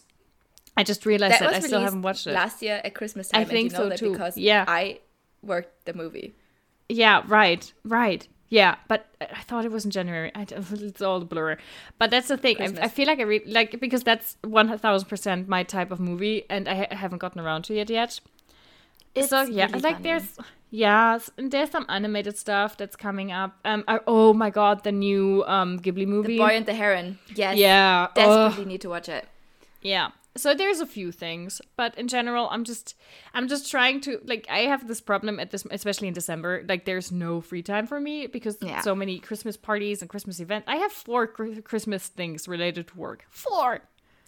I 0.77 0.83
just 0.83 1.05
realized 1.05 1.33
that, 1.33 1.51
That 1.51 1.53
I 1.55 1.59
still 1.59 1.81
haven't 1.81 2.03
watched 2.03 2.27
it. 2.27 2.31
last 2.31 2.61
year 2.61 2.79
at 2.83 2.93
Christmas 2.93 3.29
time. 3.29 3.41
I 3.41 3.45
think 3.45 3.71
you 3.73 3.77
know 3.77 3.89
so 3.89 3.95
too. 3.97 4.11
Because 4.13 4.37
Yeah. 4.37 4.63
I 4.67 4.99
worked 5.41 5.85
the 5.85 5.93
movie. 5.93 6.35
Yeah, 6.87 7.23
right, 7.27 7.71
right. 7.83 8.25
Yeah, 8.47 8.75
but 8.87 9.07
I 9.19 9.25
I 9.25 9.41
thought 9.41 9.65
it 9.65 9.71
was 9.71 9.83
in 9.85 9.91
January. 9.91 10.31
I, 10.33 10.45
it's 10.49 11.01
all 11.01 11.21
a 11.21 11.25
blur. 11.25 11.57
But 11.97 12.09
that's 12.11 12.29
the 12.29 12.37
thing. 12.37 12.57
I, 12.61 12.85
I 12.85 12.87
feel 12.87 13.07
like 13.07 13.19
I 13.19 13.23
re- 13.23 13.43
like 13.45 13.79
because 13.79 14.03
that's 14.03 14.37
one 14.43 14.75
thousand 14.77 15.09
percent 15.09 15.47
my 15.49 15.63
type 15.63 15.91
of 15.91 15.99
movie, 15.99 16.45
and 16.49 16.67
I 16.69 16.75
ha- 16.75 16.95
haven't 16.95 17.19
gotten 17.19 17.41
around 17.41 17.63
to 17.65 17.77
it 17.77 17.89
yet. 17.89 18.19
It's 19.19 19.29
so 19.29 19.41
yeah, 19.43 19.65
really 19.67 19.79
like 19.81 19.95
funny. 19.95 20.03
there's 20.03 20.37
yeah, 20.71 21.17
and 21.37 21.51
there's 21.51 21.71
some 21.71 21.85
animated 21.89 22.37
stuff 22.37 22.77
that's 22.77 22.95
coming 22.95 23.31
up. 23.31 23.57
Um, 23.65 23.83
I, 23.87 23.99
oh 24.07 24.33
my 24.33 24.49
god, 24.49 24.83
the 24.83 24.91
new 24.91 25.43
um 25.47 25.79
Ghibli 25.79 26.05
movie. 26.07 26.33
The 26.33 26.37
Boy 26.43 26.55
and 26.57 26.65
the 26.65 26.73
Heron. 26.73 27.17
Yes. 27.35 27.57
yeah, 27.57 28.07
Desperately 28.15 28.65
need 28.65 28.81
to 28.81 28.89
watch 28.89 29.09
it. 29.09 29.27
yeah. 29.81 30.09
So 30.37 30.53
there's 30.53 30.79
a 30.79 30.85
few 30.85 31.11
things, 31.11 31.59
but 31.75 31.97
in 31.97 32.07
general, 32.07 32.47
I'm 32.51 32.63
just 32.63 32.95
I'm 33.33 33.47
just 33.49 33.69
trying 33.69 33.99
to 34.01 34.21
like 34.25 34.45
I 34.49 34.59
have 34.59 34.87
this 34.87 35.01
problem 35.01 35.39
at 35.39 35.49
this, 35.49 35.65
especially 35.71 36.07
in 36.07 36.13
December. 36.13 36.63
Like 36.69 36.85
there's 36.85 37.11
no 37.11 37.41
free 37.41 37.63
time 37.63 37.87
for 37.87 37.99
me 37.99 38.27
because 38.27 38.57
Yeah. 38.61 38.79
so 38.81 38.93
many 38.95 39.19
Christmas 39.19 39.57
parties 39.57 40.01
and 40.01 40.09
Christmas 40.09 40.39
events. 40.39 40.65
I 40.69 40.75
have 40.77 40.91
four 40.91 41.25
Christmas 41.27 42.07
things 42.07 42.47
related 42.47 42.87
to 42.89 42.95
work. 42.97 43.25
Four. 43.31 43.81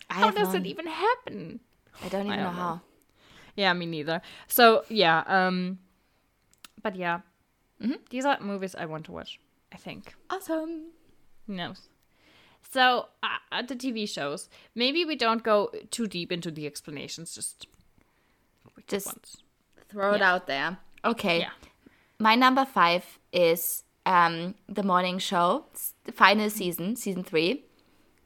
I 0.09 0.13
How 0.15 0.31
does 0.31 0.53
none. 0.53 0.65
it 0.65 0.69
even 0.69 0.87
happen? 0.87 1.59
I 2.03 2.09
don't 2.09 2.25
even 2.25 2.37
know 2.39 2.45
don't 2.45 2.55
know. 2.55 2.61
how. 2.61 2.81
Yeah, 3.56 3.74
me 3.74 3.86
neither. 3.86 4.22
So 4.47 4.84
yeah, 4.89 5.24
um, 5.28 5.80
but 6.82 6.95
yeah, 6.95 7.22
Mm-hmm. 7.82 7.93
these 8.12 8.26
are 8.26 8.39
movies 8.39 8.76
I 8.76 8.86
want 8.86 9.06
to 9.06 9.12
watch. 9.12 9.39
I 9.74 9.78
think. 9.78 10.14
Awesome. 10.30 10.91
No. 11.47 11.74
So 12.70 13.08
uh, 13.24 13.28
at 13.52 13.68
the 13.68 13.76
TV 13.76 14.08
shows, 14.08 14.49
maybe 14.76 15.04
we 15.04 15.16
don't 15.16 15.41
go 15.43 15.72
too 15.89 16.08
deep 16.08 16.32
into 16.32 16.52
the 16.52 16.68
explanations. 16.68 17.34
Just 17.34 17.66
Just 18.88 19.08
once. 19.08 19.38
throw 19.89 20.14
it 20.14 20.20
Yeah. 20.20 20.32
out 20.34 20.47
there. 20.47 20.78
Okay. 21.04 21.39
Yeah. 21.39 21.49
My 22.20 22.36
number 22.36 22.66
five 22.66 23.04
is 23.34 23.84
um, 24.06 24.54
the 24.70 24.84
morning 24.84 25.18
show, 25.20 25.66
the 26.04 26.12
final 26.12 26.49
season, 26.49 26.95
season 26.95 27.24
three. 27.24 27.64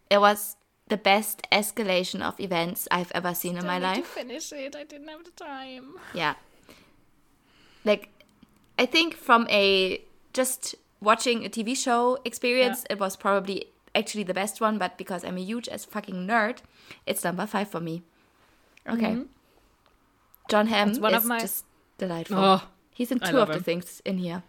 It 0.10 0.20
was 0.20 0.58
the 0.88 0.98
best 0.98 1.42
escalation 1.52 2.22
of 2.22 2.40
events 2.40 2.88
I've 2.92 3.12
ever 3.14 3.34
seen 3.34 3.58
in 3.58 3.66
my 3.66 3.76
I 3.76 3.80
need 3.80 3.86
to 3.96 4.02
life. 4.02 4.08
finish 4.08 4.52
it. 4.54 4.76
I 4.76 4.84
didn't 4.84 5.08
have 5.08 5.24
the 5.24 5.32
time. 5.32 5.96
Yeah. 6.14 6.36
Like, 7.84 8.10
I 8.78 8.86
think 8.86 9.16
from 9.16 9.48
a 9.50 10.02
just 10.34 10.76
watching 11.02 11.46
a 11.46 11.50
TV 11.50 11.76
show 11.76 12.18
experience, 12.26 12.86
it 12.90 13.00
was 13.00 13.16
probably 13.16 13.66
actually 13.94 14.24
the 14.24 14.34
best 14.34 14.60
one, 14.62 14.78
but 14.78 14.98
because 14.98 15.24
I'm 15.24 15.38
a 15.38 15.42
huge 15.42 15.68
as 15.70 15.86
fucking 15.86 16.28
nerd, 16.28 16.58
it's 17.06 17.24
number 17.24 17.46
five 17.46 17.70
for 17.70 17.80
me. 17.80 18.04
Okay. 18.88 19.12
Mm-hmm. 19.14 19.24
Jon 20.50 20.68
Hamm 20.68 20.90
It's 20.90 21.00
one 21.00 21.14
is 21.16 21.24
of 21.24 21.26
my- 21.30 21.40
just 21.40 21.66
delightful. 21.98 22.38
Oh, 22.38 22.62
He's 22.94 23.12
in 23.12 23.20
two 23.20 23.40
of 23.40 23.50
love 23.50 23.58
the 23.58 23.60
things 23.64 24.02
in 24.06 24.20
here. 24.20 24.44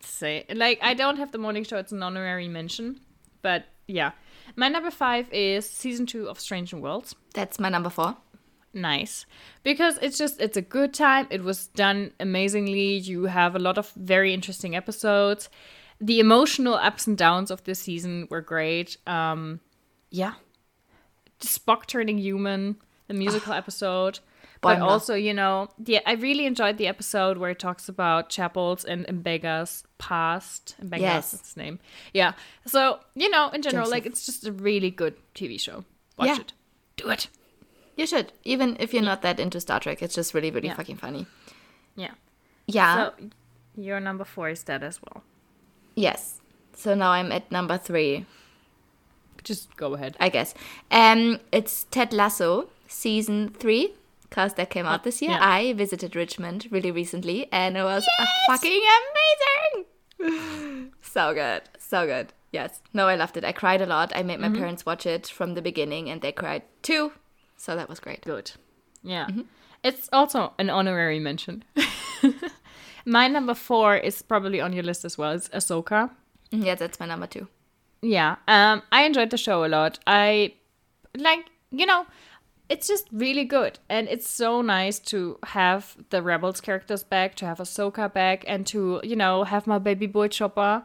Say 0.00 0.44
like 0.54 0.78
I 0.82 0.94
don't 0.94 1.16
have 1.16 1.32
the 1.32 1.38
morning 1.38 1.64
show. 1.64 1.78
It's 1.78 1.90
an 1.90 2.02
honorary 2.02 2.46
mention, 2.46 3.00
but 3.42 3.64
yeah. 3.88 4.12
My 4.56 4.68
number 4.68 4.90
five 4.90 5.32
is 5.32 5.68
season 5.68 6.06
two 6.06 6.28
of 6.28 6.40
Strange 6.40 6.72
New 6.72 6.80
Worlds. 6.80 7.14
That's 7.34 7.58
my 7.58 7.68
number 7.68 7.90
four. 7.90 8.16
nice. 8.74 9.26
Because 9.62 9.98
it's 10.02 10.18
just 10.18 10.40
it's 10.40 10.56
a 10.56 10.62
good 10.62 10.94
time. 10.94 11.26
It 11.30 11.42
was 11.42 11.68
done 11.68 12.12
amazingly. 12.20 12.96
You 12.98 13.24
have 13.24 13.56
a 13.56 13.58
lot 13.58 13.78
of 13.78 13.90
very 13.96 14.32
interesting 14.34 14.76
episodes. 14.76 15.48
The 16.00 16.20
emotional 16.20 16.74
ups 16.74 17.06
and 17.06 17.16
downs 17.18 17.50
of 17.50 17.64
this 17.64 17.80
season 17.80 18.28
were 18.30 18.40
great. 18.40 18.96
Um 19.06 19.60
yeah. 20.10 20.34
Spock 21.40 21.86
turning 21.86 22.18
human 22.18 22.76
the 23.08 23.14
musical 23.14 23.52
episode 23.52 24.20
but 24.60 24.80
also 24.80 25.14
you 25.14 25.32
know 25.32 25.68
yeah 25.84 26.00
i 26.06 26.12
really 26.14 26.44
enjoyed 26.46 26.78
the 26.78 26.86
episode 26.86 27.38
where 27.38 27.50
it 27.50 27.58
talks 27.58 27.88
about 27.88 28.28
chapels 28.28 28.84
and 28.84 29.06
M'Benga's 29.06 29.84
past 29.98 30.74
M'Benga's 30.82 31.00
Yes. 31.00 31.30
his 31.30 31.56
name 31.56 31.78
yeah 32.12 32.32
so 32.66 32.98
you 33.14 33.30
know 33.30 33.48
in 33.50 33.62
general 33.62 33.84
Joseph. 33.84 33.92
like 33.92 34.06
it's 34.06 34.26
just 34.26 34.46
a 34.46 34.52
really 34.52 34.90
good 34.90 35.14
tv 35.34 35.60
show 35.60 35.84
watch 36.18 36.28
Yeah. 36.28 36.40
it 36.40 36.52
do 36.96 37.08
it 37.10 37.28
You 37.98 38.06
should, 38.06 38.32
even 38.44 38.76
if 38.78 38.94
you're 38.94 39.02
not 39.02 39.22
that 39.22 39.40
into 39.40 39.58
Star 39.60 39.80
Trek. 39.80 40.02
It's 40.02 40.14
just 40.14 40.32
really, 40.32 40.52
really 40.52 40.68
Yeah. 40.68 40.76
fucking 40.78 40.98
funny. 40.98 41.26
yeah 41.96 42.14
Yeah. 42.66 42.94
So 42.96 43.12
your 43.76 43.98
number 44.00 44.24
four 44.24 44.50
is 44.50 44.62
that 44.70 44.82
as 44.84 45.00
well. 45.02 45.24
yes. 45.96 46.40
So 46.74 46.94
now 46.94 47.10
I'm 47.10 47.32
at 47.32 47.50
number 47.50 47.76
three. 47.76 48.24
Just 49.42 49.76
go 49.76 49.94
ahead. 49.94 50.16
I 50.20 50.28
guess. 50.28 50.54
Um, 50.92 51.40
it's 51.50 51.84
Ted 51.90 52.12
Lasso 52.12 52.68
season 52.86 53.48
three 53.58 53.94
because 54.28 54.54
that 54.54 54.70
came 54.70 54.86
out 54.86 55.04
this 55.04 55.22
year. 55.22 55.32
yeah. 55.32 55.38
I 55.40 55.72
visited 55.72 56.14
Richmond 56.16 56.68
really 56.70 56.90
recently, 56.90 57.50
and 57.52 57.76
it 57.76 57.82
was 57.82 58.06
a 58.18 58.26
fucking 58.48 58.82
amazing. 60.20 60.92
so 61.02 61.34
good, 61.34 61.62
so 61.78 62.06
good. 62.06 62.32
Yes. 62.52 62.80
No, 62.92 63.06
I 63.08 63.14
loved 63.14 63.36
it. 63.36 63.44
I 63.44 63.52
cried 63.52 63.80
a 63.82 63.86
lot. 63.86 64.12
I 64.14 64.22
made 64.22 64.40
my 64.40 64.48
parents 64.48 64.86
watch 64.86 65.04
it 65.06 65.26
from 65.26 65.54
the 65.54 65.62
beginning, 65.62 66.08
and 66.08 66.22
they 66.22 66.32
cried 66.32 66.62
too. 66.82 67.12
So 67.56 67.76
that 67.76 67.88
was 67.88 68.00
great. 68.00 68.22
Good. 68.22 68.52
Yeah. 69.02 69.26
Mm-hmm. 69.26 69.42
It's 69.82 70.08
also 70.12 70.54
an 70.58 70.70
honorary 70.70 71.18
mention. 71.18 71.64
My 73.04 73.26
number 73.26 73.54
four 73.54 73.96
is 73.96 74.20
probably 74.22 74.60
on 74.60 74.72
your 74.72 74.82
list 74.82 75.04
as 75.04 75.16
well. 75.16 75.32
It's 75.32 75.48
Ahsoka. 75.48 76.10
Yeah, 76.50 76.74
that's 76.74 77.00
my 77.00 77.06
number 77.06 77.26
two. 77.26 77.48
Yeah. 78.02 78.36
Um, 78.46 78.82
I 78.92 79.04
enjoyed 79.04 79.30
the 79.30 79.38
show 79.38 79.64
a 79.64 79.68
lot. 79.68 79.98
I 80.06 80.52
like, 81.16 81.46
you 81.70 81.86
know, 81.86 82.06
it's 82.68 82.86
just 82.86 83.06
really 83.12 83.44
good. 83.44 83.78
And 83.88 84.08
it's 84.08 84.28
so 84.28 84.62
nice 84.62 84.98
to 85.00 85.38
have 85.44 85.96
the 86.10 86.22
Rebels 86.22 86.60
characters 86.60 87.02
back, 87.02 87.34
to 87.36 87.46
have 87.46 87.58
Ahsoka 87.58 88.12
back, 88.12 88.44
and 88.46 88.66
to, 88.68 89.00
you 89.02 89.16
know, 89.16 89.44
have 89.44 89.66
my 89.66 89.78
baby 89.78 90.06
boy 90.06 90.28
Chopper. 90.28 90.82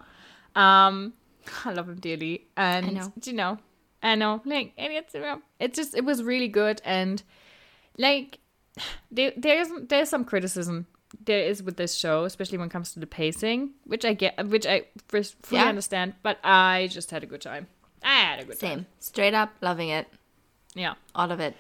Um, 0.56 1.14
I 1.66 1.74
love 1.74 1.90
him 1.90 2.00
dearly. 2.00 2.48
And, 2.56 2.94
know. 2.94 3.14
you 3.24 3.34
know, 3.34 3.58
I 4.02 4.16
know, 4.16 4.42
like, 4.46 4.74
it's, 4.78 5.16
it's 5.60 5.76
just, 5.76 5.96
it 5.96 6.06
was 6.06 6.24
really 6.24 6.48
good. 6.48 6.82
And, 6.86 7.22
like, 7.98 8.40
there, 9.12 9.34
there's 9.38 9.68
there's 9.88 10.10
some 10.10 10.26
criticism 10.26 10.88
there 11.26 11.44
is 11.44 11.62
with 11.62 11.78
this 11.78 11.94
show, 11.96 12.24
especially 12.24 12.58
when 12.58 12.68
it 12.68 12.72
comes 12.72 12.92
to 12.94 13.00
the 13.00 13.06
pacing, 13.08 13.72
which 13.86 14.04
I 14.04 14.14
get, 14.14 14.48
which 14.48 14.66
i 14.66 14.84
fully 15.08 15.28
Yeah. 15.52 15.66
understand. 15.66 16.16
But 16.24 16.40
I 16.44 16.88
just 16.92 17.12
had 17.12 17.24
a 17.24 17.28
good 17.28 17.42
time. 17.42 17.68
I 18.04 18.16
had 18.16 18.40
a 18.40 18.46
good 18.46 18.60
time. 18.60 18.70
Same. 18.80 18.86
Straight 19.00 19.34
up 19.34 19.52
loving 19.62 19.90
it. 19.90 20.08
Yeah, 20.76 20.96
All 21.14 21.32
of 21.32 21.40
it. 21.40 21.56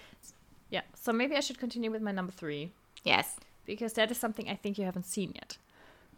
Yeah. 0.75 0.81
So 1.03 1.09
maybe 1.13 1.35
I 1.35 1.41
should 1.45 1.59
continue 1.65 1.91
with 1.91 2.01
my 2.01 2.11
number 2.19 2.33
three 2.41 2.71
Yes. 3.03 3.27
because 3.65 3.93
that 3.93 4.11
is 4.11 4.17
something 4.17 4.45
I 4.49 4.55
think 4.61 4.77
you 4.77 4.85
haven't 4.85 5.05
seen 5.15 5.29
yet. 5.35 5.57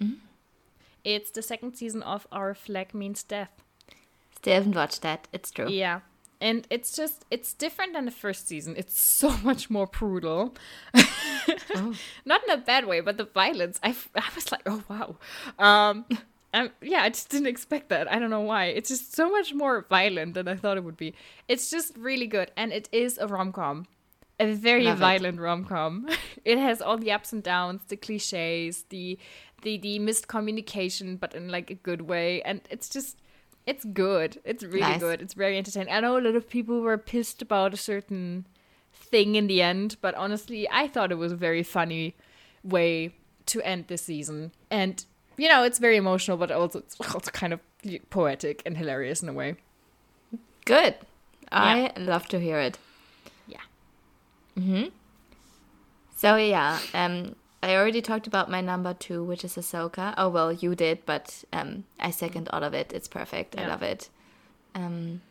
Mm-hmm. 0.01 0.19
it's 1.03 1.31
the 1.31 1.41
second 1.41 1.71
season 1.75 2.01
of 2.03 2.27
Our 2.31 2.53
Flag 2.53 2.93
Means 2.93 3.23
Death. 3.23 3.53
Still 4.37 4.53
haven't 4.59 4.75
watched 4.75 5.01
that. 5.07 5.27
It's 5.31 5.51
true. 5.51 5.69
Yeah. 5.69 5.99
And 6.41 6.67
it's 6.75 6.91
just 6.95 7.17
it's 7.35 7.53
different 7.53 7.93
than 7.93 8.05
the 8.05 8.17
first 8.25 8.47
season. 8.47 8.75
It's 8.77 8.99
so 9.21 9.29
much 9.49 9.69
more 9.69 9.87
brutal. 9.87 10.53
oh. 11.75 11.93
Not 12.25 12.41
in 12.45 12.49
a 12.59 12.61
bad 12.71 12.83
way, 12.91 12.99
but 13.01 13.15
the 13.17 13.25
violence. 13.43 13.79
I, 13.83 13.89
f- 13.89 14.09
I 14.15 14.29
was 14.35 14.51
like, 14.51 14.63
oh 14.65 14.83
wow. 14.93 15.15
Um, 15.67 16.05
um, 16.53 16.69
yeah, 16.81 17.01
I 17.07 17.09
just 17.09 17.29
didn't 17.29 17.47
expect 17.55 17.89
that. 17.89 18.11
I 18.11 18.19
don't 18.19 18.29
know 18.29 18.41
why. 18.53 18.65
It's 18.77 18.89
just 18.89 19.15
so 19.15 19.29
much 19.31 19.53
more 19.53 19.85
violent 19.89 20.33
than 20.35 20.47
I 20.47 20.55
thought 20.55 20.77
it 20.77 20.83
would 20.83 20.97
be. 20.97 21.13
It's 21.47 21.69
just 21.75 21.89
really 21.97 22.27
good, 22.27 22.51
and 22.57 22.71
it 22.73 22.87
is 22.91 23.17
a 23.17 23.27
rom 23.27 23.51
com, 23.51 23.85
a 24.39 24.53
very 24.53 24.83
Love 24.85 24.97
violent 24.99 25.39
rom 25.39 25.65
com. 25.65 26.07
it 26.45 26.57
has 26.57 26.81
all 26.81 26.97
the 26.97 27.11
ups 27.11 27.31
and 27.33 27.43
downs, 27.43 27.81
the 27.87 27.95
cliches, 27.95 28.83
the 28.89 29.17
the 29.61 29.77
the 29.77 29.99
miscommunication, 29.99 31.19
but 31.19 31.33
in 31.33 31.49
like 31.49 31.69
a 31.71 31.75
good 31.75 32.01
way, 32.01 32.41
and 32.43 32.61
it's 32.69 32.89
just 32.89 33.17
it's 33.65 33.83
good. 33.85 34.39
It's 34.43 34.63
really 34.63 34.81
Nice. 34.81 34.99
good. 34.99 35.21
It's 35.21 35.33
very 35.33 35.57
entertaining. 35.57 35.93
I 35.93 35.99
know 35.99 36.17
a 36.17 36.21
lot 36.21 36.35
of 36.35 36.47
people 36.49 36.81
were 36.81 36.97
pissed 36.97 37.41
about 37.41 37.73
a 37.73 37.77
certain 37.77 38.45
thing 38.93 39.35
in 39.35 39.47
the 39.47 39.61
end, 39.61 39.97
but 40.01 40.13
honestly, 40.15 40.67
I 40.69 40.87
thought 40.87 41.11
it 41.11 41.17
was 41.17 41.31
a 41.31 41.35
very 41.35 41.63
funny 41.63 42.15
way 42.63 43.13
to 43.47 43.61
end 43.61 43.85
this 43.87 44.03
season. 44.03 44.51
And 44.69 45.03
you 45.37 45.49
know, 45.49 45.63
it's 45.63 45.79
very 45.79 45.97
emotional, 45.97 46.37
but 46.37 46.51
also 46.51 46.79
it's 46.79 46.99
also 47.13 47.31
kind 47.31 47.53
of 47.53 47.59
poetic 48.09 48.61
and 48.65 48.77
hilarious 48.77 49.23
in 49.23 49.29
a 49.29 49.33
way. 49.33 49.55
Good. 50.65 50.95
I 51.51 51.91
love 51.97 52.27
to 52.29 52.39
hear 52.39 52.59
it. 52.59 52.77
Yeah. 54.55 54.89
So 56.15 56.35
yeah, 56.37 56.79
um, 56.93 57.35
I 57.61 57.75
already 57.75 58.01
talked 58.01 58.27
about 58.27 58.49
my 58.49 58.61
number 58.61 58.93
two, 58.93 59.23
which 59.23 59.43
is 59.43 59.55
Ahsoka. 59.55 60.13
Oh 60.17 60.29
well, 60.29 60.51
you 60.51 60.75
did, 60.75 61.05
but 61.05 61.43
um, 61.51 61.83
I 61.99 62.11
second 62.11 62.49
all 62.53 62.63
of 62.63 62.73
it. 62.73 62.93
It's 62.93 63.07
perfect. 63.07 63.55
I 63.57 63.63
love 63.67 63.83
it. 63.83 64.09
Um, 64.73 65.21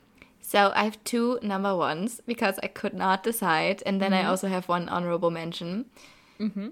so 0.41 0.73
I 0.75 0.85
have 0.85 1.03
two 1.05 1.39
number 1.43 1.75
ones 1.75 2.21
because 2.27 2.59
I 2.63 2.67
could 2.67 2.93
not 2.95 3.23
decide, 3.23 3.83
and 3.87 4.01
then 4.01 4.13
I 4.13 4.25
also 4.29 4.49
have 4.49 4.69
one 4.69 4.89
honorable 4.89 5.31
mention. 5.31 5.87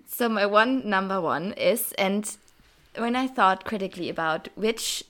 So 0.07 0.29
my 0.29 0.45
one 0.47 0.89
number 0.89 1.21
one 1.21 1.53
is, 1.53 1.93
and 1.97 2.37
when 2.97 3.17
I 3.17 3.27
thought 3.29 3.65
critically 3.65 4.11
about 4.11 4.49
which 4.57 5.05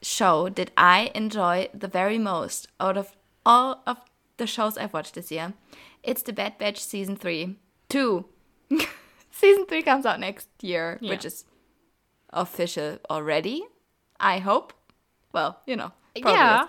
show 0.00 0.48
did 0.48 0.70
I 0.76 1.10
enjoy 1.14 1.68
the 1.74 1.88
very 1.88 2.16
most 2.18 2.68
out 2.80 2.96
of 2.96 3.16
all 3.44 3.82
of 3.86 3.98
the 4.36 4.46
shows 4.46 4.78
I've 4.78 4.92
watched 4.94 5.14
this 5.14 5.30
year, 5.32 5.52
it's 6.08 6.22
the 6.22 6.32
Bad 6.32 6.58
Batch 6.58 6.80
season 6.80 7.16
three, 7.16 7.56
two. 7.88 8.24
season 9.30 9.66
three 9.66 9.82
comes 9.82 10.06
out 10.06 10.20
next 10.20 10.48
year, 10.62 10.98
which 11.00 11.24
is 11.24 11.44
official 12.30 12.98
already. 13.10 13.64
I 14.20 14.38
hope. 14.38 14.72
Well, 15.32 15.60
you 15.66 15.76
know, 15.76 15.92
yeah. 16.14 16.64
is. 16.64 16.68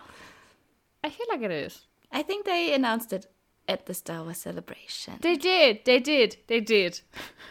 I 1.03 1.09
feel 1.09 1.27
like 1.29 1.41
it 1.41 1.51
is. 1.51 1.87
I 2.11 2.23
think 2.23 2.45
they 2.45 2.73
announced 2.73 3.13
it 3.13 3.27
at 3.67 3.85
the 3.85 3.93
Star 3.93 4.23
Wars 4.23 4.37
celebration. 4.37 5.13
They 5.21 5.35
did. 5.35 5.85
They 5.85 5.99
did. 5.99 6.37
They 6.47 6.59
did. 6.59 7.01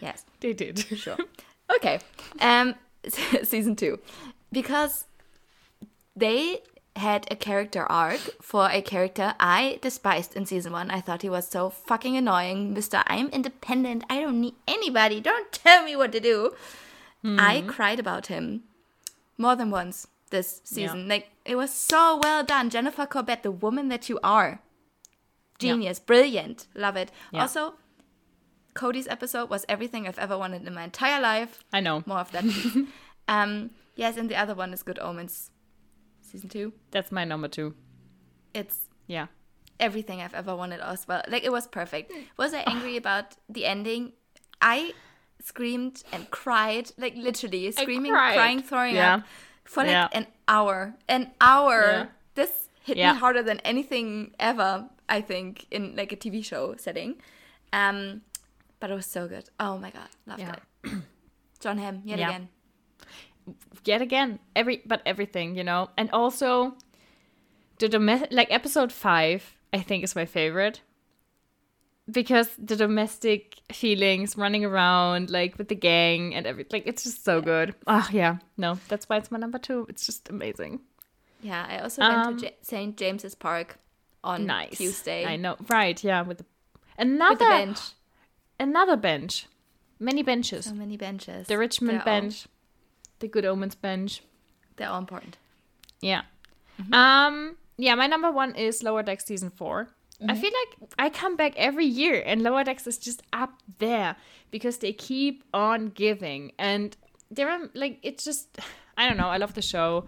Yes. 0.01 0.25
They 0.41 0.53
did. 0.53 0.79
Sure. 0.79 1.17
Okay. 1.77 1.99
Um, 2.41 2.75
season 3.43 3.77
two, 3.77 3.99
because 4.51 5.05
they 6.17 6.63
had 6.99 7.27
a 7.31 7.37
character 7.37 7.85
arc 7.91 8.21
for 8.43 8.69
a 8.71 8.83
character 8.83 9.35
I 9.41 9.79
despised 9.81 10.37
in 10.37 10.47
season 10.47 10.73
one. 10.73 10.91
I 10.91 11.01
thought 11.01 11.23
he 11.23 11.31
was 11.31 11.49
so 11.49 11.71
fucking 11.71 12.17
annoying, 12.17 12.75
Mister. 12.75 13.03
I'm 13.07 13.29
independent. 13.29 14.05
I 14.11 14.21
don't 14.21 14.41
need 14.41 14.55
anybody. 14.67 15.21
Don't 15.21 15.51
tell 15.53 15.85
me 15.85 15.97
what 15.97 16.13
to 16.13 16.21
do. 16.21 16.53
I 17.25 17.65
cried 17.67 17.99
about 17.99 18.29
him 18.29 18.63
more 19.37 19.57
than 19.57 19.71
once 19.71 20.07
this 20.31 20.61
season. 20.65 21.09
Like 21.09 21.31
it 21.45 21.57
was 21.57 21.73
so 21.73 22.21
well 22.23 22.45
done, 22.45 22.71
Jennifer 22.71 23.07
Corbett, 23.07 23.43
the 23.43 23.51
woman 23.51 23.89
that 23.89 24.09
you 24.09 24.19
are. 24.23 24.61
Genius, 25.59 25.99
brilliant, 25.99 26.69
love 26.75 26.97
it. 26.97 27.11
Yeah. 27.33 27.43
Also, 27.43 27.75
Cody's 28.75 29.09
episode 29.09 29.51
was 29.51 29.65
everything 29.69 30.07
I've 30.07 30.19
ever 30.19 30.39
wanted 30.39 30.67
in 30.67 30.75
my 30.75 30.85
entire 30.85 31.21
life. 31.21 31.65
I 31.73 31.81
know. 31.81 32.05
More 32.07 32.19
of 32.21 32.31
that. 32.31 32.45
um, 33.29 33.71
yes, 33.97 34.17
and 34.17 34.31
the 34.31 34.37
other 34.37 34.55
one 34.55 34.73
is 34.73 34.85
Good 34.85 35.01
Omens, 35.01 35.51
season 36.29 36.49
two. 36.49 36.73
That's 36.91 37.11
my 37.13 37.25
number 37.25 37.49
two. 37.49 37.75
It's 38.55 38.89
Yeah. 39.07 39.27
everything 39.81 40.21
I've 40.21 40.35
ever 40.35 40.55
wanted 40.57 40.81
as 40.81 41.07
well. 41.09 41.23
Like 41.29 41.45
it 41.45 41.53
was 41.53 41.67
perfect. 41.67 42.13
Was 42.37 42.53
I 42.55 42.61
angry 42.67 42.97
about 42.97 43.37
the 43.49 43.65
ending? 43.67 44.13
I 44.61 44.93
screamed 45.41 46.03
and 46.13 46.31
cried, 46.31 46.91
like 46.99 47.15
literally 47.17 47.71
screaming, 47.73 48.13
crying, 48.13 48.63
throwing 48.63 48.97
Yeah. 48.97 49.15
up 49.17 49.23
for 49.65 49.83
like 49.85 49.91
Yeah. 49.93 50.09
an 50.13 50.27
hour. 50.49 50.95
An 51.09 51.31
hour. 51.41 51.81
Yeah. 51.81 52.07
This 52.35 52.69
hit 52.83 52.97
me 52.97 53.03
harder 53.05 53.43
than 53.43 53.61
anything 53.61 54.35
ever. 54.39 54.89
I 55.09 55.21
think 55.23 55.67
in 55.71 55.97
like 55.97 56.13
a 56.13 56.17
TV 56.17 56.43
show 56.45 56.75
setting. 56.77 57.21
Um, 57.73 58.23
but 58.81 58.91
it 58.91 58.95
was 58.95 59.07
so 59.07 59.27
good. 59.29 59.49
Oh 59.61 59.79
my 59.79 59.91
god, 59.91 60.09
loved 60.27 60.43
it. 60.43 60.93
Jon 61.61 61.79
Hamm 61.79 62.03
yet 62.05 62.19
again. 62.19 62.49
Yet 63.85 64.03
again 64.03 64.39
every 64.57 64.83
but 64.87 65.03
everything 65.07 65.55
you 65.57 65.65
know? 65.65 65.89
And 65.97 66.11
also 66.13 66.75
the 67.79 67.89
domestic 67.89 68.33
like 68.33 68.49
episode 68.51 68.93
five 68.93 69.57
i 69.73 69.79
think 69.81 70.03
is 70.05 70.15
my 70.17 70.25
favorite. 70.27 70.81
Because 72.11 72.49
the 72.59 72.75
domestic 72.75 73.59
feelings 73.71 74.35
running 74.39 74.65
around 74.65 75.29
like 75.29 75.59
with 75.59 75.69
the 75.69 75.75
gang 75.75 76.35
and 76.35 76.47
everything 76.47 76.71
like 76.81 76.87
it's 76.87 77.03
just 77.05 77.23
so 77.23 77.43
good. 77.43 77.75
Ah 77.87 78.09
yeah. 78.11 78.39
No 78.57 78.79
that's 78.89 79.07
why 79.11 79.19
it's 79.19 79.31
my 79.31 79.39
number 79.39 79.59
two. 79.59 79.85
It's 79.91 80.07
just 80.07 80.31
amazing. 80.31 80.81
Yeah, 81.43 81.67
I 81.69 81.79
also 81.81 82.01
went 82.03 82.15
Um, 82.27 82.37
to 82.39 82.47
J- 82.47 82.57
St. 82.63 82.97
James's 82.97 83.35
Park 83.35 83.79
on 84.25 84.47
nice. 84.47 84.79
Tuesday. 84.79 85.25
i 85.27 85.37
know. 85.37 85.57
Right 85.69 86.03
yeah 86.03 86.23
with 86.23 86.39
the 86.39 86.45
With 86.99 87.07
another 87.09 87.37
the 87.45 87.45
bench. 87.45 87.81
another 88.59 88.97
bench. 88.97 89.47
Many 90.01 90.23
benches. 90.23 90.65
So 90.65 90.73
many 90.75 90.97
benches. 90.97 91.47
the 91.47 91.59
richmond 91.59 92.01
They're 92.07 92.15
all- 92.15 92.21
bench 92.23 92.47
the 93.21 93.29
good 93.29 93.45
omens 93.45 93.75
bench 93.75 94.23
they're 94.77 94.89
all 94.89 94.99
important. 94.99 95.37
Yeah. 96.01 96.23
Um. 96.93 97.57
Yeah. 97.77 97.97
My 97.97 98.07
number 98.07 98.31
one 98.31 98.55
is 98.55 98.83
Lower 98.83 99.03
Decks 99.03 99.25
season 99.25 99.51
4 99.51 99.89
I 100.29 100.35
feel 100.35 100.51
like 100.51 100.91
I 100.99 101.11
come 101.11 101.37
back 101.37 101.55
every 101.57 101.85
year, 101.85 102.23
and 102.27 102.43
Lower 102.43 102.65
Decks 102.65 102.89
is 102.89 102.99
just 102.99 103.23
up 103.33 103.53
there 103.79 104.17
because 104.51 104.79
they 104.79 104.93
keep 104.93 105.45
on 105.55 105.91
giving, 105.91 106.53
and 106.59 106.97
they're 107.31 107.51
um, 107.51 107.71
like 107.75 107.99
it's 108.03 108.25
just 108.25 108.59
I 108.97 109.07
don't 109.09 109.17
know. 109.17 109.29
I 109.29 109.37
love 109.37 109.55
the 109.55 109.63
show. 109.63 110.07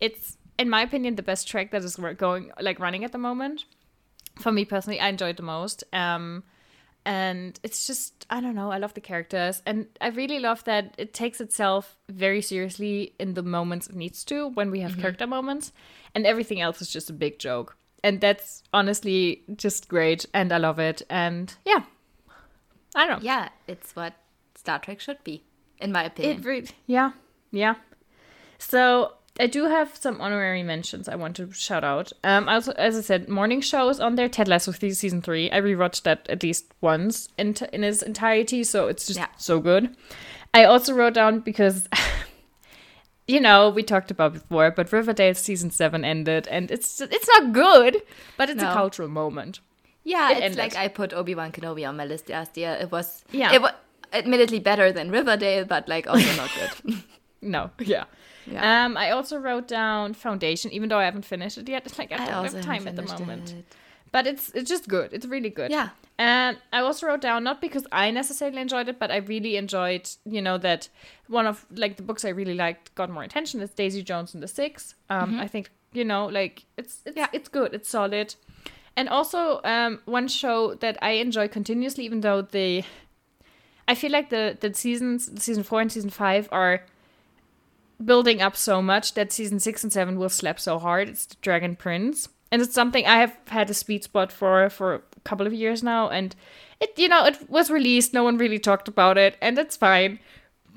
It's 0.00 0.36
in 0.58 0.68
my 0.68 0.82
opinion 0.82 1.14
the 1.14 1.22
best 1.22 1.46
track 1.46 1.70
that 1.70 1.84
is 1.84 1.96
going 1.96 2.50
like 2.60 2.80
running 2.80 3.04
at 3.04 3.12
the 3.12 3.18
moment. 3.18 3.64
For 4.40 4.50
me 4.50 4.64
personally, 4.64 4.98
I 4.98 5.08
enjoyed 5.08 5.36
the 5.36 5.44
most. 5.44 5.84
Um, 5.92 6.42
and 7.04 7.58
it's 7.62 7.86
just 7.86 8.26
I 8.30 8.40
don't 8.40 8.54
know. 8.54 8.70
I 8.70 8.78
love 8.78 8.94
the 8.94 9.00
characters, 9.00 9.62
and 9.66 9.86
I 10.00 10.08
really 10.08 10.38
love 10.38 10.64
that 10.64 10.94
it 10.98 11.12
takes 11.12 11.40
itself 11.40 11.96
very 12.08 12.40
seriously 12.40 13.14
in 13.18 13.34
the 13.34 13.42
moments 13.42 13.88
it 13.88 13.96
needs 13.96 14.24
to 14.24 14.48
when 14.48 14.70
we 14.70 14.80
have 14.80 14.92
mm-hmm. 14.92 15.02
character 15.02 15.26
moments, 15.26 15.72
and 16.14 16.26
everything 16.26 16.60
else 16.60 16.80
is 16.80 16.92
just 16.92 17.10
a 17.10 17.12
big 17.12 17.38
joke. 17.38 17.76
And 18.04 18.20
that's 18.20 18.62
honestly 18.72 19.42
just 19.56 19.88
great, 19.88 20.26
and 20.34 20.52
I 20.52 20.58
love 20.58 20.78
it. 20.78 21.02
And 21.08 21.54
yeah, 21.64 21.82
I 22.94 23.06
don't 23.06 23.22
know. 23.22 23.26
Yeah, 23.26 23.48
it's 23.66 23.94
what 23.94 24.14
Star 24.54 24.78
Trek 24.78 25.00
should 25.00 25.22
be, 25.24 25.42
in 25.78 25.92
my 25.92 26.04
opinion. 26.04 26.38
It 26.38 26.44
re- 26.44 26.66
yeah, 26.86 27.12
yeah. 27.50 27.74
So 28.58 29.14
I 29.40 29.46
do 29.46 29.64
have 29.64 29.96
some 29.96 30.20
honorary 30.20 30.62
mentions 30.62 31.08
I 31.08 31.14
want 31.16 31.36
to 31.36 31.50
shout 31.52 31.84
out. 31.84 32.12
Um, 32.22 32.48
also, 32.48 32.72
as 32.72 32.96
I 32.98 33.00
said, 33.00 33.28
morning 33.28 33.60
shows 33.62 33.98
on 33.98 34.14
there. 34.16 34.28
Ted 34.28 34.46
Lasso 34.48 34.72
season 34.72 35.22
three. 35.22 35.50
I 35.50 35.60
rewatched 35.60 36.02
that 36.02 36.26
at 36.28 36.42
least 36.42 36.66
once 36.80 37.28
in 37.38 37.54
t- 37.54 37.66
in 37.72 37.82
its 37.82 38.02
entirety, 38.02 38.62
so 38.62 38.88
it's 38.88 39.06
just 39.06 39.18
Yeah. 39.18 39.28
so 39.38 39.58
good. 39.58 39.96
I 40.52 40.64
also 40.64 40.92
wrote 40.94 41.14
down 41.14 41.40
because. 41.40 41.88
You 43.28 43.38
know, 43.40 43.70
we 43.70 43.84
talked 43.84 44.10
about 44.10 44.32
before, 44.32 44.72
but 44.72 44.92
Riverdale 44.92 45.34
season 45.34 45.70
seven 45.70 46.04
ended, 46.04 46.48
and 46.48 46.70
it's 46.72 47.00
it's 47.00 47.28
not 47.28 47.52
good, 47.52 48.02
but 48.36 48.50
it's 48.50 48.60
a 48.62 48.72
cultural 48.72 49.08
moment. 49.08 49.60
yeah, 50.02 50.30
it 50.32 50.38
it's 50.38 50.42
ended. 50.42 50.58
like 50.58 50.76
I 50.76 50.88
put 50.88 51.12
Obi 51.14 51.36
Wan 51.36 51.52
Kenobi 51.52 51.88
on 51.88 51.96
my 51.96 52.04
list 52.04 52.28
last 52.28 52.56
year. 52.56 52.76
It 52.80 52.90
was 52.90 53.24
Yeah. 53.30 53.52
it 53.52 53.62
was 53.62 53.72
admittedly 54.12 54.58
better 54.58 54.90
than 54.90 55.10
Riverdale, 55.12 55.64
but 55.64 55.88
like 55.88 56.08
also 56.08 56.34
not 56.36 56.50
good. 56.58 57.04
No, 57.42 57.70
yeah. 57.80 58.04
Yeah. 58.46 58.84
Um, 58.84 58.96
I 58.96 59.10
also 59.10 59.36
wrote 59.38 59.68
down 59.68 60.14
Foundation, 60.14 60.72
even 60.72 60.88
though 60.88 60.98
I 60.98 61.04
haven't 61.04 61.24
finished 61.24 61.58
it 61.58 61.68
yet. 61.68 61.84
It's 61.86 61.98
like 62.00 62.12
I 62.12 62.16
don't 62.18 62.34
also 62.34 62.56
have 62.56 62.64
time 62.64 62.88
at 62.88 62.96
the 62.96 63.02
moment. 63.02 63.52
it. 63.52 63.64
But 64.10 64.26
it's 64.26 64.50
it's 64.50 64.68
just 64.68 64.88
good. 64.88 65.12
It's 65.12 65.26
really 65.26 65.50
good. 65.50 65.70
Yeah. 65.70 65.90
And 66.18 66.58
I 66.72 66.80
also 66.80 67.06
wrote 67.06 67.20
down 67.22 67.42
not 67.44 67.60
because 67.60 67.86
I 67.90 68.10
necessarily 68.10 68.60
enjoyed 68.60 68.88
it, 68.88 68.98
but 68.98 69.10
I 69.10 69.16
really 69.16 69.56
enjoyed, 69.56 70.08
you 70.24 70.42
know, 70.42 70.58
that 70.58 70.88
one 71.28 71.46
of 71.46 71.64
like 71.74 71.96
the 71.96 72.02
books 72.02 72.24
I 72.24 72.28
really 72.28 72.54
liked 72.54 72.94
got 72.94 73.08
more 73.10 73.22
attention 73.22 73.60
It's 73.62 73.74
Daisy 73.74 74.02
Jones 74.02 74.34
and 74.34 74.42
the 74.42 74.48
Six. 74.48 74.94
Um, 75.08 75.40
I 75.40 75.48
think 75.48 75.70
you 75.92 76.04
know, 76.04 76.26
like 76.26 76.64
it's 76.76 77.00
it's 77.06 77.16
Yeah. 77.16 77.28
it's 77.32 77.48
good. 77.48 77.74
It's 77.74 77.88
solid. 77.88 78.34
And 78.96 79.08
also 79.08 79.62
um, 79.64 80.00
one 80.04 80.28
show 80.28 80.74
that 80.74 80.98
I 81.00 81.12
enjoy 81.12 81.48
continuously, 81.48 82.04
even 82.04 82.20
though 82.20 82.42
the 82.42 82.84
I 83.88 83.94
feel 83.94 84.12
like 84.12 84.28
the 84.28 84.56
the 84.60 84.74
seasons 84.74 85.30
season 85.42 85.62
four 85.62 85.80
and 85.80 85.90
season 85.90 86.10
five 86.10 86.48
are 86.52 86.84
building 88.04 88.42
up 88.42 88.56
so 88.56 88.82
much 88.82 89.14
that 89.14 89.32
season 89.32 89.60
six 89.60 89.82
and 89.82 89.92
seven 89.92 90.18
will 90.18 90.28
slap 90.28 90.58
so 90.60 90.78
hard. 90.78 91.08
It's 91.08 91.26
the 91.26 91.36
Dragon 91.40 91.76
Prince, 91.76 92.28
and 92.50 92.62
it's 92.62 92.74
something 92.74 93.06
I 93.06 93.16
have 93.16 93.36
had 93.48 93.70
a 93.70 93.74
sweet 93.74 94.04
spot 94.04 94.32
for 94.32 94.68
for 94.70 94.94
a 94.94 95.00
couple 95.24 95.46
of 95.46 95.52
years 95.54 95.82
now. 95.82 96.08
And 96.08 96.34
it, 96.80 96.98
you 96.98 97.08
know, 97.08 97.24
it 97.24 97.48
was 97.48 97.70
released. 97.70 98.12
No 98.12 98.24
one 98.24 98.38
really 98.38 98.58
talked 98.58 98.88
about 98.88 99.18
it, 99.18 99.36
and 99.40 99.58
it's 99.58 99.76
fine. 99.76 100.18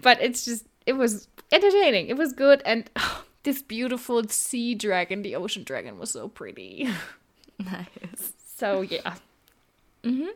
But 0.01 0.21
it's 0.21 0.45
just, 0.45 0.65
it 0.85 0.93
was 0.93 1.27
entertaining. 1.51 2.07
It 2.07 2.17
was 2.17 2.33
good, 2.33 2.61
and 2.65 2.89
this 3.43 3.61
beautiful 3.61 4.23
sea 4.27 4.75
dragon, 4.75 5.21
the 5.21 5.35
ocean 5.35 5.63
dragon, 5.63 5.97
was 5.99 6.11
so 6.11 6.27
pretty. 6.27 6.89
Nice. 7.57 8.33
So 8.57 8.81
yeah, 8.81 9.15
mhm. 10.03 10.27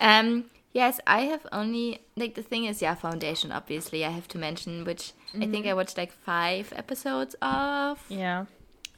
Um, 0.00 0.44
yes, 0.80 0.94
I 1.18 1.20
have 1.32 1.44
only 1.60 1.86
like 2.22 2.32
the 2.40 2.42
thing 2.50 2.64
is, 2.70 2.76
yeah, 2.86 2.94
Foundation. 3.06 3.48
Obviously, 3.60 4.00
I 4.04 4.10
have 4.18 4.28
to 4.34 4.38
mention, 4.38 4.84
which 4.88 5.04
I 5.42 5.46
think 5.52 5.66
I 5.66 5.74
watched 5.80 5.96
like 6.02 6.12
five 6.12 6.66
episodes 6.82 7.34
of. 7.42 7.94
yeah, 8.08 8.46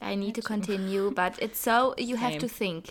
I 0.01 0.15
need 0.23 0.35
to 0.39 0.41
continue, 0.53 1.11
but 1.21 1.33
it's 1.45 1.59
so 1.69 1.75
you 2.09 2.15
have 2.25 2.37
to 2.43 2.47
think. 2.61 2.83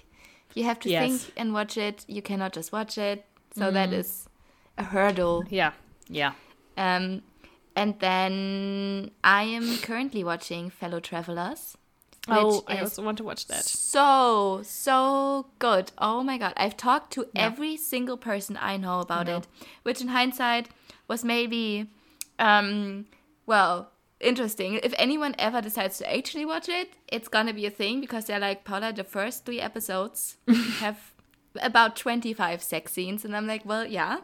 You 0.58 0.64
have 0.70 0.78
to 0.84 0.88
Yes. 0.90 1.02
think 1.02 1.16
and 1.40 1.48
watch 1.58 1.74
it. 1.88 2.04
You 2.16 2.22
cannot 2.30 2.52
just 2.58 2.70
watch 2.72 2.94
it. 2.98 3.18
So 3.58 3.70
that 3.78 3.92
is 3.92 4.28
a 4.78 4.84
hurdle. 4.94 5.44
yeah, 5.60 5.72
yeah. 6.08 6.32
Um, 6.76 7.22
and 7.76 7.94
then 8.00 9.10
I 9.22 9.42
am 9.58 9.66
currently 9.88 10.22
watching 10.24 10.70
Fellow 10.70 11.00
Travelers. 11.00 11.76
Oh, 12.32 12.64
I 12.66 12.78
also 12.78 13.02
want 13.02 13.18
to 13.18 13.24
watch 13.24 13.46
that. 13.46 13.64
so 13.64 14.60
so 14.64 15.46
good. 15.58 15.92
Oh 15.98 16.22
my 16.22 16.38
god, 16.38 16.52
I've 16.56 16.76
talked 16.76 17.12
to 17.14 17.26
every 17.34 17.76
single 17.76 18.16
person 18.16 18.58
I 18.60 18.76
know 18.76 19.00
about 19.00 19.28
it, 19.28 19.46
which 19.82 20.00
in 20.00 20.08
hindsight 20.08 20.68
was 21.08 21.24
maybe 21.24 21.90
um 22.38 23.06
well, 23.46 23.90
interesting. 24.20 24.78
If 24.82 24.94
anyone 24.98 25.34
ever 25.38 25.60
decides 25.60 25.98
to 25.98 26.14
actually 26.14 26.44
watch 26.46 26.68
it, 26.68 26.92
it's 27.08 27.28
going 27.28 27.46
to 27.46 27.52
be 27.52 27.66
a 27.66 27.70
thing 27.70 28.00
because 28.00 28.26
they're 28.26 28.38
like 28.38 28.64
Paula 28.64 28.92
the 28.92 29.02
first 29.04 29.44
3 29.44 29.60
episodes 29.60 30.36
have 30.78 31.12
about 31.60 31.96
25 31.96 32.62
sex 32.62 32.92
scenes 32.92 33.24
and 33.24 33.34
I'm 33.36 33.46
like, 33.46 33.64
well, 33.64 33.86
yeah. 33.86 34.18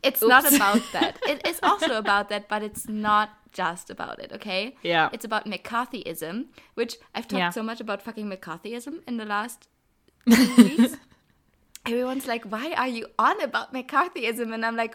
It's 0.00 0.22
not 0.22 0.46
about 0.46 0.80
that. 0.92 1.18
It 1.26 1.44
is 1.44 1.58
also 1.60 1.98
about 1.98 2.28
that, 2.28 2.48
but 2.48 2.62
it's 2.62 2.88
not 2.88 3.30
just 3.52 3.90
about 3.90 4.18
it, 4.20 4.32
okay? 4.32 4.76
Yeah. 4.82 5.08
It's 5.12 5.24
about 5.24 5.46
McCarthyism, 5.46 6.46
which 6.74 6.96
I've 7.14 7.26
talked 7.28 7.38
Yeah. 7.38 7.50
so 7.50 7.62
much 7.62 7.80
about 7.80 8.02
fucking 8.02 8.28
McCarthyism 8.30 9.00
in 9.06 9.16
the 9.16 9.24
last 9.24 9.68
weeks. 10.26 10.96
Everyone's 11.86 12.26
like, 12.26 12.44
why 12.44 12.72
are 12.72 12.88
you 12.88 13.06
on 13.18 13.40
about 13.40 13.72
McCarthyism? 13.72 14.52
And 14.52 14.64
I'm 14.66 14.76
like, 14.76 14.94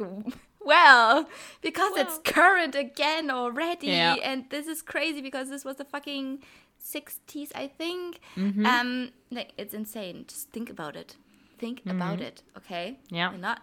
well, 0.64 1.28
because 1.62 1.92
it's 1.98 2.20
current 2.24 2.76
again 2.76 3.32
already. 3.32 3.88
Yeah. 3.88 4.16
And 4.24 4.46
this 4.50 4.68
is 4.68 4.82
crazy 4.82 5.22
because 5.22 5.50
this 5.50 5.66
was 5.66 5.78
the 5.78 5.86
fucking 5.86 6.44
60s, 6.84 7.50
I 7.56 7.68
think. 7.68 8.20
Mm-hmm. 8.36 8.66
Um, 8.66 9.10
like, 9.32 9.54
it's 9.58 9.74
insane. 9.74 10.26
Just 10.28 10.50
think 10.52 10.70
about 10.70 10.96
it. 10.96 11.16
Think 11.58 11.82
about 11.88 12.20
it, 12.22 12.44
okay? 12.58 13.00
Yeah. 13.10 13.32
We're 13.32 13.38
not, 13.38 13.62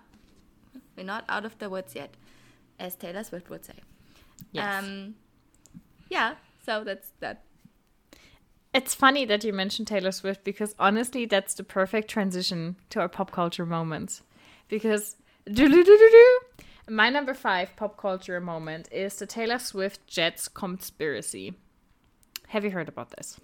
we're 0.97 1.05
not 1.05 1.25
out 1.29 1.45
of 1.45 1.59
the 1.59 1.69
woods 1.69 1.95
yet, 1.95 2.15
as 2.79 2.97
Taylor 2.97 3.23
Swift 3.23 3.51
would 3.51 3.65
say. 3.65 3.75
Yes. 4.53 4.85
Um, 4.85 5.15
yeah, 6.09 6.35
so 6.65 6.85
that's 6.85 7.13
that. 7.21 7.45
It's 8.73 8.95
funny 8.95 9.25
that 9.25 9.43
you 9.43 9.53
mentioned 9.53 9.89
Taylor 9.89 10.13
Swift 10.13 10.45
because 10.45 10.75
honestly, 10.79 11.27
that's 11.27 11.55
the 11.55 11.65
perfect 11.65 12.09
transition 12.09 12.77
to 12.91 13.01
our 13.01 13.09
pop 13.09 13.33
culture 13.33 13.67
moments. 13.67 14.23
Because 14.69 15.17
my 16.89 17.11
number 17.11 17.35
five 17.35 17.75
pop 17.77 17.97
culture 17.97 18.41
moment 18.41 18.89
is 18.93 19.17
the 19.17 19.27
Taylor 19.27 19.59
Swift 19.59 20.07
Jets 20.07 20.47
conspiracy. 20.49 21.55
Have 22.49 22.65
you 22.65 22.71
heard 22.71 22.89
about 22.89 23.11
this? 23.17 23.41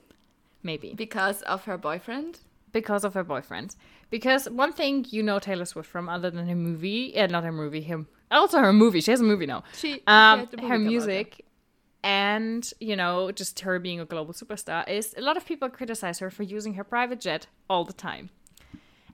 Maybe 0.62 0.94
Because 0.94 1.42
of 1.42 1.64
her 1.64 1.78
boyfriend? 1.78 2.40
because 2.72 3.05
of 3.05 3.14
her 3.14 3.24
boyfriend. 3.24 3.74
Because 4.11 4.51
one 4.51 4.72
thing 4.72 5.07
you 5.09 5.22
know 5.22 5.38
Taylor 5.38 5.64
Swift 5.64 5.88
from, 5.88 6.11
other 6.11 6.30
than 6.30 6.47
her 6.47 6.55
movie, 6.55 7.12
yeah, 7.14 7.24
not 7.26 7.42
her 7.42 7.53
movie, 7.53 7.80
him, 7.80 8.07
also 8.31 8.59
her 8.59 8.72
movie. 8.72 9.01
She 9.01 9.11
has 9.11 9.20
a 9.20 9.24
movie 9.24 9.47
now. 9.47 9.62
She- 9.74 9.95
she 9.95 10.03
um, 10.07 10.49
the 10.51 10.57
movie 10.57 10.68
her 10.68 10.79
music, 10.79 11.45
and 12.03 12.70
you 12.81 12.97
know, 12.97 13.31
just 13.33 13.61
her 13.61 13.79
being 13.79 14.01
a 14.01 14.05
global 14.05 14.35
superstar 14.35 14.89
is 14.89 15.14
a 15.16 15.20
lot 15.20 15.37
of 15.37 15.45
people 15.47 15.68
criticize 15.68 16.18
her 16.20 16.31
for 16.31 16.43
using 16.43 16.74
her 16.74 16.85
private 16.85 17.20
jet 17.20 17.47
all 17.68 17.85
the 17.85 17.93
time. 17.93 18.31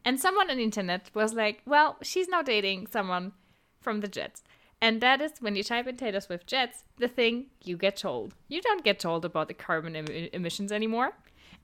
And 0.05 0.19
someone 0.21 0.51
on 0.51 0.57
the 0.57 0.65
internet 0.65 1.11
was 1.15 1.33
like, 1.35 1.63
"Well, 1.67 1.97
she's 2.03 2.29
now 2.29 2.43
dating 2.43 2.89
someone 2.89 3.33
from 3.81 4.01
the 4.01 4.09
Jets." 4.09 4.43
And 4.81 5.01
that 5.01 5.21
is 5.21 5.33
when 5.41 5.55
you 5.55 5.63
type 5.63 5.87
in 5.87 5.97
Taylor 5.97 6.19
Swift 6.21 6.49
Jets, 6.49 6.83
the 6.99 7.07
thing 7.07 7.47
you 7.63 7.77
get 7.77 7.97
told. 7.97 8.35
You 8.49 8.61
don't 8.61 8.83
get 8.83 8.99
told 8.99 9.25
about 9.25 9.47
the 9.47 9.55
carbon 9.55 9.95
em- 9.95 10.07
emissions 10.33 10.73
anymore. 10.73 11.13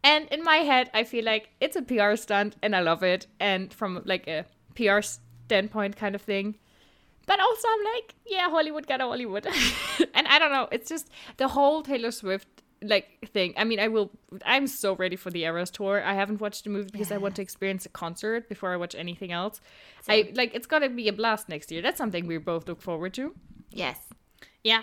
And 0.05 0.29
in 0.29 0.45
my 0.45 0.59
head, 0.59 0.89
I 0.95 1.03
feel 1.03 1.25
like 1.25 1.49
it's 1.61 1.75
a 1.75 1.83
PR 1.83 2.15
stunt 2.15 2.55
and 2.63 2.77
I 2.77 2.81
love 2.81 3.03
it. 3.03 3.27
And 3.41 3.75
from 3.75 4.03
like 4.05 4.29
a 4.29 4.45
PR 4.77 5.01
standpoint 5.03 5.97
kind 5.97 6.15
of 6.15 6.23
thing. 6.23 6.59
But 7.29 7.41
also 7.41 7.68
I'm 7.68 7.85
like, 7.95 8.14
yeah, 8.26 8.49
Hollywood 8.49 8.87
got 8.87 9.03
a 9.03 9.05
Hollywood. 9.05 9.47
and 10.14 10.26
I 10.26 10.39
don't 10.39 10.51
know, 10.51 10.66
it's 10.72 10.89
just 10.89 11.11
the 11.37 11.47
whole 11.47 11.83
Taylor 11.83 12.11
Swift 12.11 12.49
like 12.83 13.29
thing. 13.35 13.53
I 13.57 13.64
mean, 13.64 13.81
I 13.81 13.89
will 13.89 14.11
I'm 14.47 14.66
so 14.66 14.97
ready 14.97 15.16
for 15.16 15.31
the 15.31 15.45
Eras 15.45 15.70
tour. 15.70 16.03
I 16.03 16.14
haven't 16.14 16.41
watched 16.41 16.64
the 16.64 16.70
movie 16.70 16.91
because 16.91 17.12
I 17.12 17.18
want 17.18 17.37
to 17.37 17.43
experience 17.43 17.85
a 17.85 17.91
concert 17.91 18.49
before 18.49 18.72
I 18.72 18.76
watch 18.76 18.95
anything 18.95 19.31
else. 19.31 19.61
I 20.09 20.33
like 20.35 20.55
it's 20.55 20.66
gonna 20.66 20.89
be 20.89 21.09
a 21.09 21.12
blast 21.12 21.51
next 21.51 21.70
year. 21.70 21.83
That's 21.83 21.99
something 21.99 22.26
we 22.26 22.39
both 22.39 22.66
look 22.66 22.81
forward 22.81 23.12
to. 23.14 23.35
Yes. 23.70 23.99
Yeah. 24.64 24.83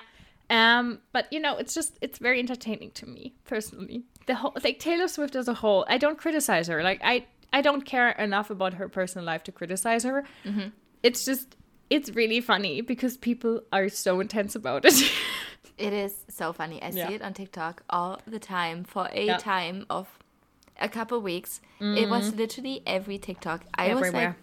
Um, 0.51 0.99
but 1.13 1.31
you 1.33 1.39
know, 1.39 1.57
it's 1.57 1.73
just 1.73 1.97
it's 2.01 2.19
very 2.19 2.39
entertaining 2.39 2.91
to 2.91 3.07
me 3.07 3.33
personally. 3.45 4.03
The 4.27 4.35
whole 4.35 4.53
like 4.63 4.77
Taylor 4.77 5.07
Swift 5.07 5.35
as 5.35 5.47
a 5.47 5.55
whole, 5.55 5.83
I 5.87 5.97
don't 5.97 6.17
criticize 6.19 6.67
her. 6.67 6.83
Like 6.83 7.01
I 7.03 7.25
I 7.51 7.61
don't 7.61 7.85
care 7.85 8.11
enough 8.11 8.51
about 8.51 8.75
her 8.75 8.87
personal 8.87 9.25
life 9.25 9.43
to 9.45 9.51
criticize 9.51 10.03
her. 10.03 10.25
It's 11.01 11.25
just 11.25 11.55
it's 11.89 12.09
really 12.15 12.41
funny 12.41 12.81
because 12.81 13.17
people 13.17 13.61
are 13.71 13.89
so 13.89 14.19
intense 14.19 14.55
about 14.55 14.85
it. 14.85 15.11
It 15.77 15.91
is 15.91 16.23
so 16.29 16.53
funny. 16.53 16.81
I 16.81 16.89
Yeah. 16.89 17.07
see 17.07 17.15
it 17.15 17.21
on 17.21 17.33
TikTok 17.33 17.83
all 17.89 18.21
the 18.25 18.39
time 18.39 18.85
for 18.85 19.09
a 19.11 19.25
Yeah. 19.25 19.37
time 19.37 19.85
of 19.89 20.07
a 20.79 20.87
couple 20.87 21.19
weeks. 21.21 21.59
It 21.79 22.09
was 22.09 22.31
mm. 22.31 22.37
literally 22.37 22.81
every 22.85 23.17
TikTok. 23.17 23.65
I 23.77 23.93
was 23.93 24.13
like, 24.13 24.35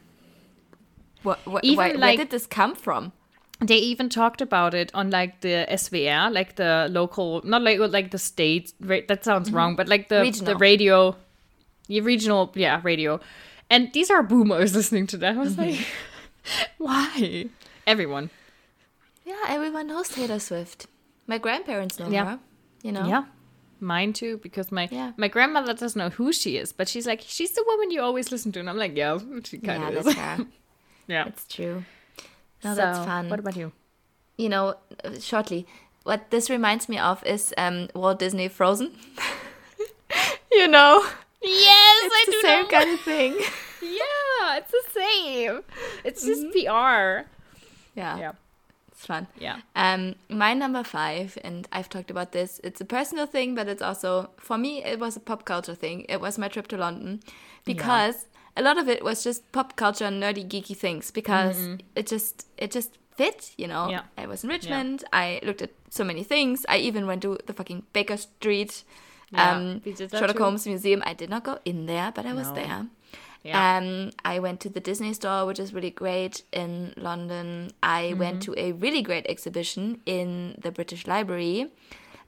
what, 1.23 1.39
what, 1.47 1.65
Even, 1.65 1.77
why- 1.77 1.89
where 1.89 1.99
like- 1.99 2.19
did 2.19 2.31
this 2.31 2.47
come 2.47 2.75
from? 2.75 3.13
They 3.61 3.77
even 3.77 4.09
talked 4.09 4.41
about 4.41 4.75
it 4.75 4.91
on 4.93 5.11
like 5.11 5.41
the 5.41 5.67
SWR, 5.71 6.33
like 6.33 6.57
the 6.57 6.89
local, 6.91 7.41
not 7.45 7.63
like 7.63 7.79
like 7.79 8.11
the 8.11 8.19
state. 8.19 8.73
Ra- 8.81 9.07
that 9.07 9.25
sounds 9.25 9.49
mm-hmm. 9.49 9.57
wrong, 9.57 9.77
but 9.77 9.87
like 9.87 10.09
the 10.09 10.29
the 10.45 10.57
radio, 10.57 11.17
the 11.87 12.01
regional, 12.01 12.51
yeah, 12.57 12.81
radio. 12.83 13.21
And 13.71 13.93
these 13.93 14.11
are 14.11 14.23
boomers 14.25 14.75
listening 14.79 15.07
to 15.09 15.17
that. 15.19 15.37
I 15.37 15.39
was 15.39 15.55
mm-hmm. 15.55 15.71
like, 15.71 15.87
why? 16.79 17.47
Everyone. 17.87 18.31
Yeah, 19.25 19.43
everyone 19.49 19.87
knows 19.89 20.09
Taylor 20.09 20.39
Swift. 20.39 20.87
My 21.27 21.39
grandparents 21.39 21.99
know 21.99 22.09
Yeah. 22.11 22.25
her. 22.25 22.39
You 22.83 22.93
know? 22.93 23.07
Yeah. 23.07 23.25
Mine 23.81 24.13
too, 24.13 24.39
because 24.43 24.71
my 24.73 24.89
Yeah. 24.91 25.13
my 25.17 25.29
grandmother 25.29 25.75
doesn't 25.75 25.99
know 25.99 26.11
who 26.11 26.33
she 26.33 26.57
is, 26.57 26.73
but 26.73 26.89
she's 26.89 27.07
like, 27.07 27.21
she's 27.27 27.53
the 27.53 27.65
woman 27.67 27.91
you 27.91 28.01
always 28.01 28.31
listen 28.31 28.53
to, 28.53 28.61
and 28.61 28.69
I'm 28.71 28.77
like, 28.79 28.97
yeah, 28.97 29.19
she 29.45 29.59
kind 29.59 29.83
Yeah, 29.83 29.89
of 29.89 29.95
that's 29.95 30.07
is. 30.09 30.15
her. 30.15 30.47
yeah, 31.09 31.27
It's 31.27 31.47
true. 31.47 31.85
No, 32.65 32.75
that's 32.75 32.99
So, 32.99 33.05
fun. 33.05 33.29
What 33.29 33.41
about 33.41 33.57
you? 33.57 33.73
you 34.37 34.49
know, 34.49 34.77
shortly, 35.21 35.67
what 36.05 36.31
this 36.31 36.49
reminds 36.51 36.89
me 36.89 36.99
of 36.99 37.25
is 37.25 37.53
um, 37.59 37.89
Walt 37.95 38.19
Disney 38.21 38.49
Frozen. 38.49 38.93
you 40.53 40.69
know, 40.69 41.05
Yes, 41.45 42.11
it's 42.15 42.27
the 42.27 42.41
same 42.49 42.67
kind 42.69 42.91
of 42.91 43.01
thing. 43.01 43.37
Yeah, 43.83 44.57
it's 44.59 44.71
the 44.71 44.83
same. 44.93 45.61
It's 46.05 46.25
just 46.25 46.43
PR. 46.53 47.27
Yeah, 47.95 48.17
Yeah, 48.19 48.33
it's 48.91 49.05
fun. 49.05 49.27
yeah. 49.39 49.59
Um, 49.77 50.15
my 50.31 50.55
number 50.55 50.83
five, 50.83 51.37
and 51.45 51.69
I've 51.73 51.89
talked 51.89 52.11
about 52.11 52.33
this. 52.33 52.61
It's 52.65 52.81
a 52.81 52.85
personal 52.85 53.27
thing, 53.27 53.55
but 53.55 53.69
it's 53.69 53.83
also 53.83 54.31
for 54.39 54.57
me. 54.57 54.83
It 54.85 54.99
was 54.99 55.17
a 55.17 55.21
pop 55.21 55.45
culture 55.45 55.75
thing. 55.75 56.07
It 56.09 56.21
was 56.21 56.39
my 56.39 56.49
trip 56.49 56.69
to 56.69 56.77
London 56.77 57.21
because 57.65 58.27
a 58.57 58.63
lot 58.63 58.79
of 58.79 58.89
it 58.89 59.03
was 59.05 59.23
just 59.25 59.51
pop 59.53 59.77
culture, 59.77 60.07
nerdy, 60.09 60.47
geeky 60.47 60.77
things. 60.77 61.11
Because 61.11 61.57
it 61.97 62.07
just 62.07 62.47
it 62.57 62.71
just 62.71 62.99
fit, 63.17 63.53
you 63.59 63.67
know. 63.69 63.83
Mm-hmm. 63.83 63.91
Yeah. 63.91 64.03
I 64.17 64.27
was 64.27 64.45
in 64.45 64.51
Richmond. 64.51 65.05
I 65.13 65.41
looked 65.43 65.63
at 65.63 65.71
so 65.91 66.05
many 66.05 66.23
things. 66.25 66.65
I 66.69 66.79
even 66.79 67.07
went 67.07 67.23
to 67.23 67.39
the 67.47 67.53
fucking 67.53 67.83
Baker 67.93 68.17
Street. 68.17 68.85
Yeah, 69.33 69.51
um, 69.57 69.81
we 69.85 69.93
did 69.93 70.11
that 70.11 70.19
Sherlock. 70.19 70.39
Holmes 70.39 70.67
Museum. 70.67 71.03
I 71.07 71.15
did 71.15 71.31
not 71.31 71.43
go 71.45 71.59
in 71.65 71.87
there, 71.87 72.13
but 72.15 72.27
I 72.27 72.33
was 72.35 72.53
there. 72.53 72.87
Yeah. 73.45 73.77
Um, 73.79 74.11
I 74.25 74.39
went 74.39 74.61
to 74.61 74.69
the 74.69 74.81
Disney 74.81 75.13
store, 75.15 75.47
which 75.47 75.59
is 75.59 75.75
really 75.75 75.91
great 75.91 76.43
in 76.53 76.95
London. 76.97 77.73
I 77.83 78.03
Mm-hmm. 78.11 78.19
went 78.19 78.43
to 78.43 78.55
a 78.57 78.73
really 78.73 79.03
great 79.03 79.27
exhibition 79.27 80.01
in 80.07 80.57
the 80.63 80.71
British 80.71 81.07
Library. 81.07 81.71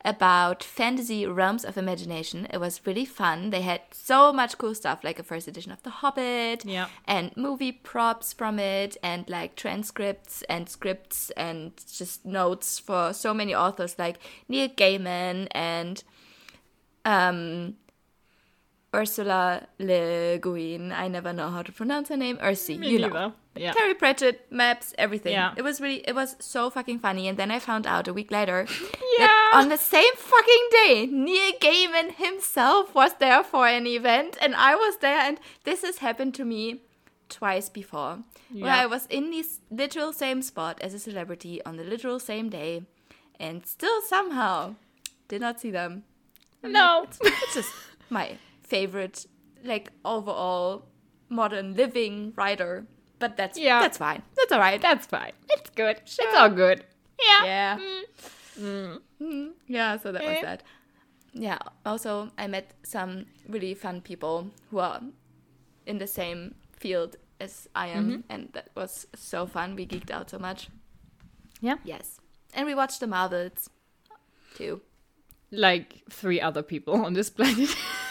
about 0.07 0.62
fantasy 0.62 1.24
realms 1.27 1.65
of 1.65 1.78
imagination. 1.78 2.47
It 2.53 2.59
was 2.61 2.78
really 2.85 3.07
fun. 3.07 3.49
They 3.49 3.62
had 3.62 3.81
so 3.93 4.35
much 4.35 4.59
cool 4.59 4.74
stuff, 4.74 4.99
like 5.03 5.19
a 5.19 5.23
first 5.23 5.49
edition 5.49 5.73
of 5.73 5.82
The 5.82 5.89
Hobbit, 5.89 6.62
Yeah. 6.66 6.89
and 7.07 7.35
movie 7.39 7.73
props 7.73 8.35
from 8.35 8.59
it, 8.59 8.99
and 9.03 9.27
like 9.31 9.57
transcripts 9.57 10.43
and 10.43 10.69
scripts 10.69 11.31
and 11.39 11.73
just 12.01 12.27
notes 12.27 12.78
for 12.78 13.15
so 13.15 13.32
many 13.32 13.55
authors 13.55 13.99
like 13.99 14.19
Neil 14.47 14.69
Gaiman 14.69 15.49
and 15.53 16.05
um, 17.07 17.74
Ursula 18.95 19.66
Le 19.79 20.39
Guin. 20.39 20.93
I 20.93 21.09
never 21.09 21.33
know 21.33 21.51
how 21.51 21.62
to 21.62 21.73
pronounce 21.73 22.09
her 22.09 22.16
name. 22.16 22.37
Ursi, 22.39 22.79
Me 22.79 22.91
you 22.91 22.99
know. 23.01 23.09
neither. 23.09 23.33
Yeah. 23.57 23.73
Terry 23.73 23.95
Pratchett, 23.95 24.51
maps, 24.51 24.95
everything. 24.99 25.33
Yeah. 25.33 25.55
It 25.57 25.62
was 25.62 25.81
really, 25.81 26.03
it 26.09 26.15
was 26.15 26.37
so 26.41 26.71
fucking 26.71 26.99
funny. 27.01 27.29
And 27.29 27.39
then 27.39 27.51
I 27.51 27.59
found 27.61 27.87
out 27.87 28.09
a 28.09 28.12
week 28.12 28.31
later 28.31 28.66
Yeah. 29.19 29.27
that 29.27 29.53
on 29.55 29.69
the 29.69 29.77
same 29.77 30.15
fucking 30.16 30.69
day, 30.73 31.07
Neil 31.11 31.53
Gaiman 31.61 32.12
himself 32.16 32.95
was 32.95 33.15
there 33.15 33.45
for 33.45 33.66
an 33.69 33.87
event, 33.87 34.37
and 34.41 34.55
I 34.57 34.75
was 34.75 34.97
there. 34.99 35.21
And 35.21 35.39
this 35.65 35.83
has 35.83 35.99
happened 35.99 36.35
to 36.35 36.45
me 36.45 36.81
twice 37.29 37.69
before, 37.69 38.19
where 38.53 38.73
I 38.73 38.87
was 38.87 39.07
in 39.07 39.31
the 39.31 39.45
literal 39.71 40.12
same 40.12 40.43
spot 40.43 40.79
as 40.81 40.93
a 40.95 40.99
celebrity 40.99 41.62
on 41.65 41.77
the 41.77 41.85
literal 41.85 42.19
same 42.19 42.49
day, 42.49 42.83
and 43.39 43.65
still 43.66 44.01
somehow 44.03 44.75
did 45.29 45.41
not 45.41 45.61
see 45.61 45.71
them. 45.71 46.03
No. 46.62 47.07
It's 47.23 47.55
just 47.55 47.73
my 48.11 48.37
favorite, 48.65 49.27
like 49.62 49.91
overall 50.05 50.86
modern 51.28 51.74
living 51.74 52.32
writer. 52.36 52.86
But 53.19 53.36
that's 53.36 53.59
Yeah. 53.59 53.81
that's 53.81 53.99
fine. 53.99 54.23
That's 54.36 54.53
all 54.53 54.61
right. 54.61 54.81
That's 54.81 55.07
fine. 55.07 55.32
It's 55.51 55.70
good. 55.70 55.97
It's 56.05 56.35
all 56.36 56.51
good. 56.51 56.85
Yeah. 57.20 57.45
yeah. 57.45 57.78
Mm. 58.61 59.01
Mm, 59.20 59.51
yeah, 59.66 59.97
so 59.99 60.12
that 60.12 60.23
was 60.23 60.36
Eh. 60.39 60.43
that. 60.43 60.62
Yeah, 61.32 61.59
also 61.85 62.31
I 62.39 62.47
met 62.47 62.73
some 62.82 63.27
really 63.49 63.74
fun 63.74 64.01
people 64.01 64.51
who 64.70 64.78
are 64.78 65.01
in 65.86 65.99
the 65.99 66.07
same 66.07 66.55
field 66.78 67.16
as 67.41 67.69
I 67.74 67.89
am, 67.89 68.05
Mm-hmm. 68.11 68.20
and 68.32 68.49
that 68.53 68.69
was 68.77 69.07
so 69.16 69.47
fun. 69.47 69.74
We 69.74 69.86
geeked 69.86 70.11
out 70.11 70.31
so 70.31 70.39
much. 70.39 70.69
Yeah. 71.61 71.77
Yes. 71.85 72.20
And 72.53 72.66
we 72.66 72.74
watched 72.74 73.01
the 73.01 73.07
Marvels 73.07 73.70
too. 74.55 74.82
Like 75.51 76.03
three 76.11 76.41
other 76.41 76.62
people 76.62 77.05
on 77.05 77.15
this 77.15 77.31
planet. 77.31 77.70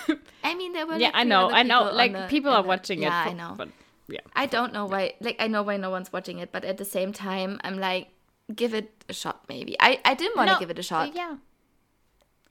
I 0.43 0.55
mean, 0.55 0.73
there 0.73 0.85
were 0.85 0.97
yeah, 0.97 1.07
like 1.07 1.15
I 1.15 1.23
know. 1.23 1.49
I 1.51 1.63
know. 1.63 1.91
Like 1.91 2.13
the- 2.13 2.27
people 2.27 2.51
are 2.51 2.61
the- 2.63 2.67
watching 2.67 2.99
it. 2.99 3.03
Yeah, 3.03 3.25
I 3.27 3.33
know. 3.33 3.53
But 3.57 3.69
yeah. 4.07 4.19
I 4.35 4.45
don't 4.45 4.73
know 4.73 4.85
why. 4.85 5.13
Like, 5.21 5.37
I 5.39 5.47
know 5.47 5.63
why 5.63 5.77
no 5.77 5.89
one's 5.89 6.11
watching 6.11 6.39
it, 6.39 6.51
but 6.51 6.63
at 6.65 6.77
the 6.77 6.85
same 6.85 7.13
time, 7.13 7.59
I'm 7.63 7.79
like, 7.79 8.09
give 8.53 8.73
it 8.73 9.03
a 9.07 9.13
shot, 9.13 9.45
maybe. 9.47 9.75
I, 9.79 9.99
I 10.03 10.13
didn't 10.13 10.35
want 10.35 10.49
to 10.49 10.53
No, 10.55 10.59
give 10.59 10.69
it 10.69 10.79
a 10.79 10.83
shot. 10.83 11.15
Yeah. 11.15 11.37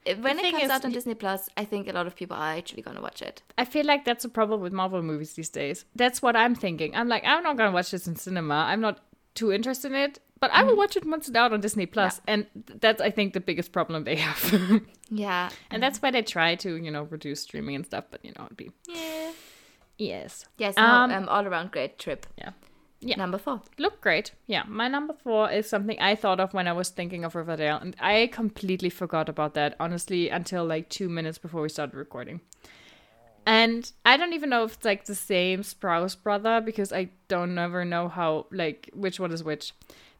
When 0.04 0.36
the 0.36 0.46
it 0.46 0.50
comes 0.50 0.64
is, 0.64 0.70
out 0.70 0.84
on 0.84 0.90
Disney 0.90 1.14
Plus, 1.14 1.48
I 1.56 1.64
think 1.64 1.86
a 1.88 1.92
lot 1.92 2.08
of 2.08 2.16
people 2.16 2.36
are 2.36 2.54
actually 2.56 2.82
going 2.82 2.96
to 2.96 3.02
watch 3.02 3.22
it. 3.22 3.42
I 3.56 3.64
feel 3.64 3.86
like 3.86 4.04
that's 4.04 4.24
a 4.24 4.28
problem 4.28 4.60
with 4.60 4.72
Marvel 4.72 5.00
movies 5.00 5.34
these 5.34 5.48
days. 5.48 5.84
That's 5.94 6.20
what 6.20 6.34
I'm 6.34 6.56
thinking. 6.56 6.96
I'm 6.96 7.06
like, 7.08 7.22
I'm 7.24 7.44
not 7.44 7.56
gonna 7.56 7.70
watch 7.70 7.92
this 7.92 8.08
in 8.08 8.16
cinema. 8.16 8.64
I'm 8.66 8.80
not 8.80 8.98
too 9.34 9.52
interested 9.52 9.92
in 9.92 9.98
it, 9.98 10.18
but 10.42 10.50
I 10.52 10.62
will 10.64 10.76
watch 10.76 10.94
it 10.98 11.06
once 11.06 11.28
it's 11.28 11.36
out 11.36 11.52
on 11.54 11.60
Disney 11.62 11.86
Plus, 11.86 12.20
and 12.26 12.46
that's 12.80 13.00
I 13.00 13.10
think 13.10 13.32
the 13.32 13.40
biggest 13.40 13.72
problem 13.72 14.04
they 14.04 14.16
have. 14.26 14.82
Yeah. 15.08 15.48
and 15.70 15.82
that's 15.82 16.02
why 16.02 16.10
they 16.10 16.20
try 16.22 16.54
to 16.56 16.74
you 16.76 16.90
know 16.90 17.04
reduce 17.04 17.40
streaming 17.40 17.76
and 17.76 17.86
stuff. 17.86 18.04
But 18.10 18.24
you 18.24 18.32
know, 18.36 18.44
it'd 18.46 18.56
be 18.58 18.70
Yeah. 18.86 19.30
yes, 19.96 20.44
Yes, 20.58 20.76
no, 20.76 20.82
Um, 20.84 21.10
um, 21.12 21.28
all 21.28 21.46
around 21.46 21.70
great 21.72 21.98
trip. 21.98 22.26
yeah. 22.36 22.50
Yeah. 23.04 23.16
Number 23.16 23.38
four. 23.38 23.62
look 23.78 24.00
great. 24.00 24.30
Yeah, 24.46 24.62
my 24.68 24.86
number 24.86 25.14
four 25.24 25.50
is 25.50 25.68
something 25.68 25.98
I 26.00 26.14
thought 26.14 26.38
of 26.38 26.54
when 26.54 26.68
I 26.68 26.72
was 26.72 26.88
thinking 26.88 27.24
of 27.24 27.34
Riverdale, 27.34 27.78
and 27.82 27.96
I 28.00 28.28
completely 28.32 28.90
forgot 28.90 29.28
about 29.28 29.54
that 29.54 29.74
honestly 29.80 30.28
until 30.28 30.64
like 30.64 30.88
two 30.88 31.08
minutes 31.08 31.38
before 31.38 31.62
we 31.62 31.68
started 31.68 31.96
recording. 31.96 32.40
And 33.44 33.90
I 34.06 34.16
don't 34.16 34.34
even 34.34 34.50
know 34.50 34.62
if 34.64 34.74
it's 34.74 34.84
like 34.84 35.04
the 35.06 35.16
same 35.16 35.62
Sprouse 35.62 36.14
brother 36.20 36.60
because 36.60 36.92
I 36.92 37.08
don't 37.26 37.58
ever 37.58 37.84
know 37.84 38.08
how 38.08 38.46
like 38.52 38.88
which 38.94 39.18
one 39.18 39.32
is 39.32 39.42
which. 39.42 39.72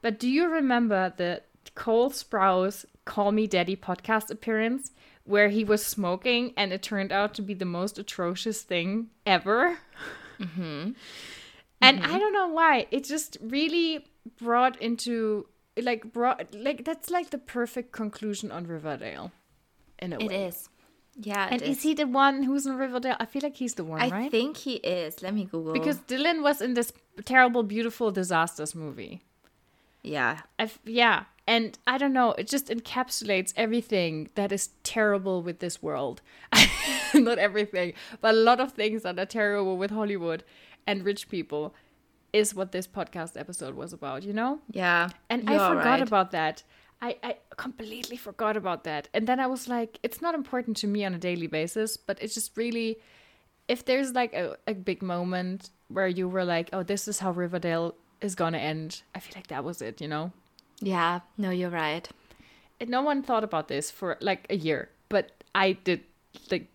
But 0.03 0.19
do 0.19 0.29
you 0.29 0.49
remember 0.49 1.15
the 1.17 1.43
Cole 1.75 2.11
Sprouse 2.11 2.85
"Call 3.05 3.33
Me 3.33 3.47
Daddy" 3.47 3.77
podcast 3.77 4.31
appearance 4.31 4.91
where 5.25 5.49
he 5.49 5.65
was 5.65 5.87
smoking 5.87 6.53
and 6.57 6.73
it 6.73 6.83
turned 6.83 7.13
out 7.13 7.33
to 7.35 7.43
be 7.43 7.55
the 7.55 7.65
most 7.65 7.99
atrocious 7.99 8.63
thing 8.63 9.09
ever? 9.25 9.79
Mm-hmm. 10.39 10.91
And 11.81 12.01
I 12.01 12.07
mm-hmm. 12.07 12.19
don't 12.19 12.33
know 12.33 12.49
why. 12.49 12.87
It 12.91 13.05
just 13.05 13.39
really 13.41 14.07
brought 14.39 14.81
into 14.81 15.47
like 15.81 16.13
brought 16.13 16.55
like 16.55 16.85
that's 16.85 17.11
like 17.11 17.31
the 17.31 17.39
perfect 17.39 17.93
conclusion 17.93 18.51
on 18.53 18.67
Riverdale. 18.67 19.33
In 19.99 20.13
a 20.13 20.19
It 20.19 20.29
way. 20.29 20.45
is. 20.47 20.69
Yeah, 21.17 21.47
it 21.47 21.53
And 21.53 21.63
is 21.63 21.83
he 21.83 21.95
the 21.95 22.07
one 22.07 22.43
who's 22.43 22.67
in 22.67 22.77
Riverdale? 22.77 23.17
I 23.21 23.27
feel 23.27 23.43
like 23.43 23.57
he's 23.57 23.75
the 23.75 23.85
one, 23.85 24.01
I 24.01 24.09
right? 24.09 24.31
think 24.31 24.57
he 24.57 24.75
is. 24.77 25.23
Let 25.23 25.35
me 25.35 25.45
Google. 25.45 25.75
because 25.75 25.99
Dylan 25.99 26.43
was 26.43 26.61
in 26.61 26.75
this 26.75 26.93
terrible, 27.25 27.63
beautiful 27.63 28.11
disasters 28.11 28.75
movie. 28.75 29.23
Yeah, 30.03 30.41
I 30.59 30.65
f- 30.65 30.81
yeah, 30.85 31.25
and 31.47 31.79
I 31.87 31.99
don't 31.99 32.13
know. 32.13 32.33
It 32.33 32.49
just 32.49 32.69
encapsulates 32.69 33.53
everything 33.57 34.31
that 34.35 34.53
is 34.53 34.71
terrible 34.83 35.43
with 35.43 35.61
this 35.61 35.83
world. 35.83 36.23
Not 37.15 37.39
everything, 37.39 37.95
but 38.21 38.35
a 38.35 38.39
lot 38.39 38.61
of 38.61 38.73
things 38.73 39.03
that 39.03 39.19
are 39.19 39.27
terrible 39.27 39.77
with 39.77 39.91
Hollywood 39.91 40.45
and 40.87 41.05
rich 41.05 41.29
people 41.29 41.75
is 42.33 42.55
what 42.55 42.73
this 42.73 42.87
podcast 42.87 43.39
episode 43.39 43.75
was 43.75 43.93
about. 43.93 44.23
You 44.23 44.33
know. 44.33 44.61
yeah. 44.71 45.11
And 45.31 45.49
I 45.49 45.53
forgot 45.55 45.85
right. 45.85 46.03
about 46.03 46.31
that. 46.33 46.63
I, 47.03 47.17
I 47.25 47.37
completely 47.57 48.17
forgot 48.17 48.57
about 48.57 48.85
that. 48.85 49.09
And 49.13 49.27
then 49.27 49.41
I 49.41 49.49
was 49.49 49.67
like, 49.67 49.99
it's 50.05 50.23
not 50.23 50.37
important 50.37 50.77
to 50.79 50.87
me 50.87 51.05
on 51.05 51.13
a 51.15 51.19
daily 51.19 51.49
basis, 51.49 51.97
but 51.97 52.17
it's 52.23 52.33
just 52.33 52.57
really, 52.57 52.99
if 53.67 53.85
there's 53.85 54.13
like 54.13 54.33
a, 54.35 54.57
a 54.69 54.75
big 54.75 55.03
moment 55.03 55.71
where 55.89 56.07
you 56.07 56.29
were 56.29 56.45
like, 56.45 56.71
oh, 56.73 56.85
this 56.85 57.09
is 57.09 57.19
how 57.19 57.33
Riverdale 57.33 57.97
is 58.23 58.35
going 58.35 58.53
to 58.53 58.59
end, 58.59 59.03
I 59.15 59.21
feel 59.21 59.33
like 59.37 59.49
that 59.49 59.65
was 59.65 59.83
it, 59.83 60.01
you 60.01 60.09
know? 60.09 60.33
Yeah, 60.81 61.21
no, 61.37 61.51
you're 61.51 61.71
right. 61.71 62.09
And 62.81 62.91
no 62.91 63.03
one 63.03 63.23
thought 63.23 63.45
about 63.45 63.69
this 63.69 63.91
for 63.91 64.17
like 64.21 64.47
a 64.51 64.57
year, 64.57 64.89
but 65.09 65.31
I 65.55 65.73
did 65.73 66.01
like 66.51 66.69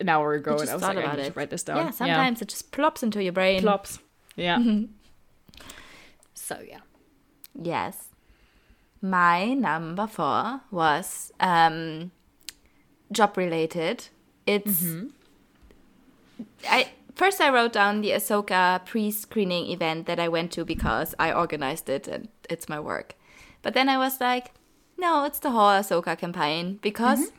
an 0.00 0.08
hour 0.08 0.34
ago 0.34 0.58
and 0.58 0.68
I 0.68 0.74
was 0.74 0.82
like, 0.82 0.98
I 0.98 1.16
need 1.16 1.22
it. 1.22 1.32
to 1.32 1.38
write 1.38 1.50
this 1.50 1.62
down. 1.62 1.78
Yeah, 1.78 1.90
sometimes 1.90 2.42
it 2.42 2.48
just 2.48 2.70
plops 2.72 3.02
into 3.02 3.22
your 3.22 3.32
brain. 3.32 3.60
Plops. 3.62 3.98
Yeah. 4.36 4.58
Mm-hmm. 4.58 4.84
So, 6.34 6.60
yeah. 6.64 6.78
Yes. 7.60 8.10
My 9.02 9.52
number 9.54 10.06
four 10.06 10.60
was 10.70 11.32
um, 11.40 12.12
job 13.10 13.36
related. 13.36 14.08
It's 14.46 14.84
I 16.68 16.90
first 17.16 17.40
I 17.40 17.50
wrote 17.50 17.72
down 17.72 18.02
the 18.02 18.10
Ahsoka 18.10 18.84
pre-screening 18.84 19.66
event 19.66 20.06
that 20.06 20.20
I 20.20 20.28
went 20.28 20.52
to 20.52 20.64
because 20.64 21.14
I 21.18 21.32
organized 21.32 21.88
it 21.88 22.06
and 22.06 22.28
it's 22.48 22.68
my 22.68 22.78
work. 22.78 23.14
But 23.62 23.74
then 23.74 23.88
I 23.88 23.98
was 23.98 24.20
like, 24.20 24.52
no, 24.96 25.24
it's 25.24 25.40
the 25.40 25.50
whole 25.50 25.70
Ahsoka 25.70 26.16
campaign 26.16 26.78
because 26.80 27.18
mm-hmm. 27.18 27.36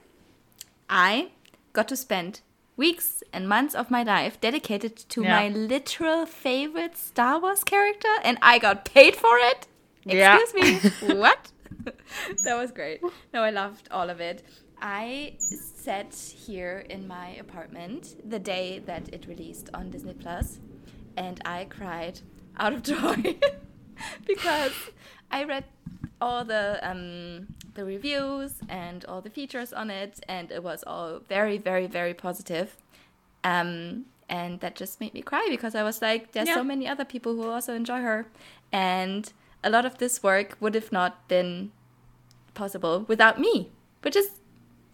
I 0.90 1.30
got 1.74 1.88
to 1.88 1.96
spend 1.96 2.42
weeks 2.76 3.24
and 3.32 3.48
months 3.48 3.74
of 3.74 3.90
my 3.90 4.04
life 4.04 4.40
dedicated 4.42 4.96
to 5.10 5.24
Yeah. 5.24 5.40
my 5.40 5.50
literal 5.50 6.26
favorite 6.26 6.98
Star 6.98 7.40
Wars 7.40 7.64
character 7.64 8.14
and 8.24 8.38
I 8.42 8.60
got 8.60 8.86
paid 8.86 9.16
for 9.16 9.38
it. 9.38 9.68
Yeah. 10.06 10.40
Excuse 10.40 11.02
me. 11.02 11.16
what? 11.16 11.52
that 12.44 12.58
was 12.58 12.72
great. 12.72 13.02
No, 13.34 13.44
I 13.44 13.50
loved 13.50 13.88
all 13.92 14.10
of 14.10 14.20
it. 14.20 14.44
I 14.82 15.34
sat 15.40 16.14
here 16.14 16.86
in 16.90 17.08
my 17.08 17.30
apartment 17.36 18.16
the 18.30 18.40
day 18.40 18.80
that 18.86 19.10
it 19.14 19.26
released 19.28 19.70
on 19.74 19.90
Disney 19.90 20.14
Plus 20.14 20.60
and 21.16 21.42
I 21.46 21.66
cried 21.66 22.20
out 22.58 22.74
of 22.74 22.84
joy 22.94 23.38
because 24.28 24.74
I 25.32 25.44
read 25.44 25.66
all 26.22 26.44
the 26.46 26.80
um, 26.84 27.48
the 27.74 27.86
reviews 27.86 28.56
and 28.70 29.04
all 29.06 29.22
the 29.22 29.30
features 29.30 29.74
on 29.74 29.90
it 29.90 30.20
and 30.28 30.52
it 30.52 30.64
was 30.64 30.84
all 30.86 31.20
very 31.28 31.58
very 31.58 31.88
very 31.88 32.14
positive. 32.14 32.78
Um, 33.44 34.06
and 34.30 34.60
that 34.60 34.76
just 34.76 35.00
made 35.00 35.14
me 35.14 35.22
cry 35.22 35.48
because 35.50 35.74
I 35.74 35.84
was 35.84 36.02
like, 36.02 36.34
there's 36.34 36.50
Yeah. 36.50 36.56
so 36.56 36.64
many 36.64 36.86
other 36.88 37.06
people 37.06 37.36
who 37.36 37.50
also 37.50 37.74
enjoy 37.74 38.02
her, 38.02 38.28
and 38.74 39.32
a 39.64 39.70
lot 39.70 39.86
of 39.86 40.00
this 40.00 40.22
work 40.22 40.58
would 40.60 40.76
have 40.76 40.92
not 40.92 41.26
been 41.30 41.72
possible 42.54 43.06
without 43.08 43.40
me, 43.40 43.70
which 44.02 44.18
is 44.18 44.32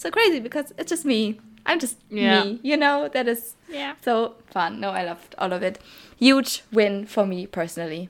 so 0.03 0.11
crazy 0.11 0.39
because 0.39 0.73
it's 0.77 0.89
just 0.89 1.05
me. 1.05 1.39
I'm 1.65 1.79
just 1.79 1.97
Yeah. 2.09 2.43
me, 2.43 2.59
you 2.61 2.77
know. 2.77 3.07
That 3.07 3.27
is 3.27 3.55
Yeah. 3.69 3.93
so 4.01 4.35
fun. 4.51 4.79
No, 4.79 4.89
I 4.91 5.03
loved 5.03 5.33
all 5.37 5.53
of 5.53 5.63
it. 5.63 5.79
Huge 6.19 6.63
win 6.71 7.05
for 7.07 7.25
me 7.25 7.47
personally, 7.47 8.09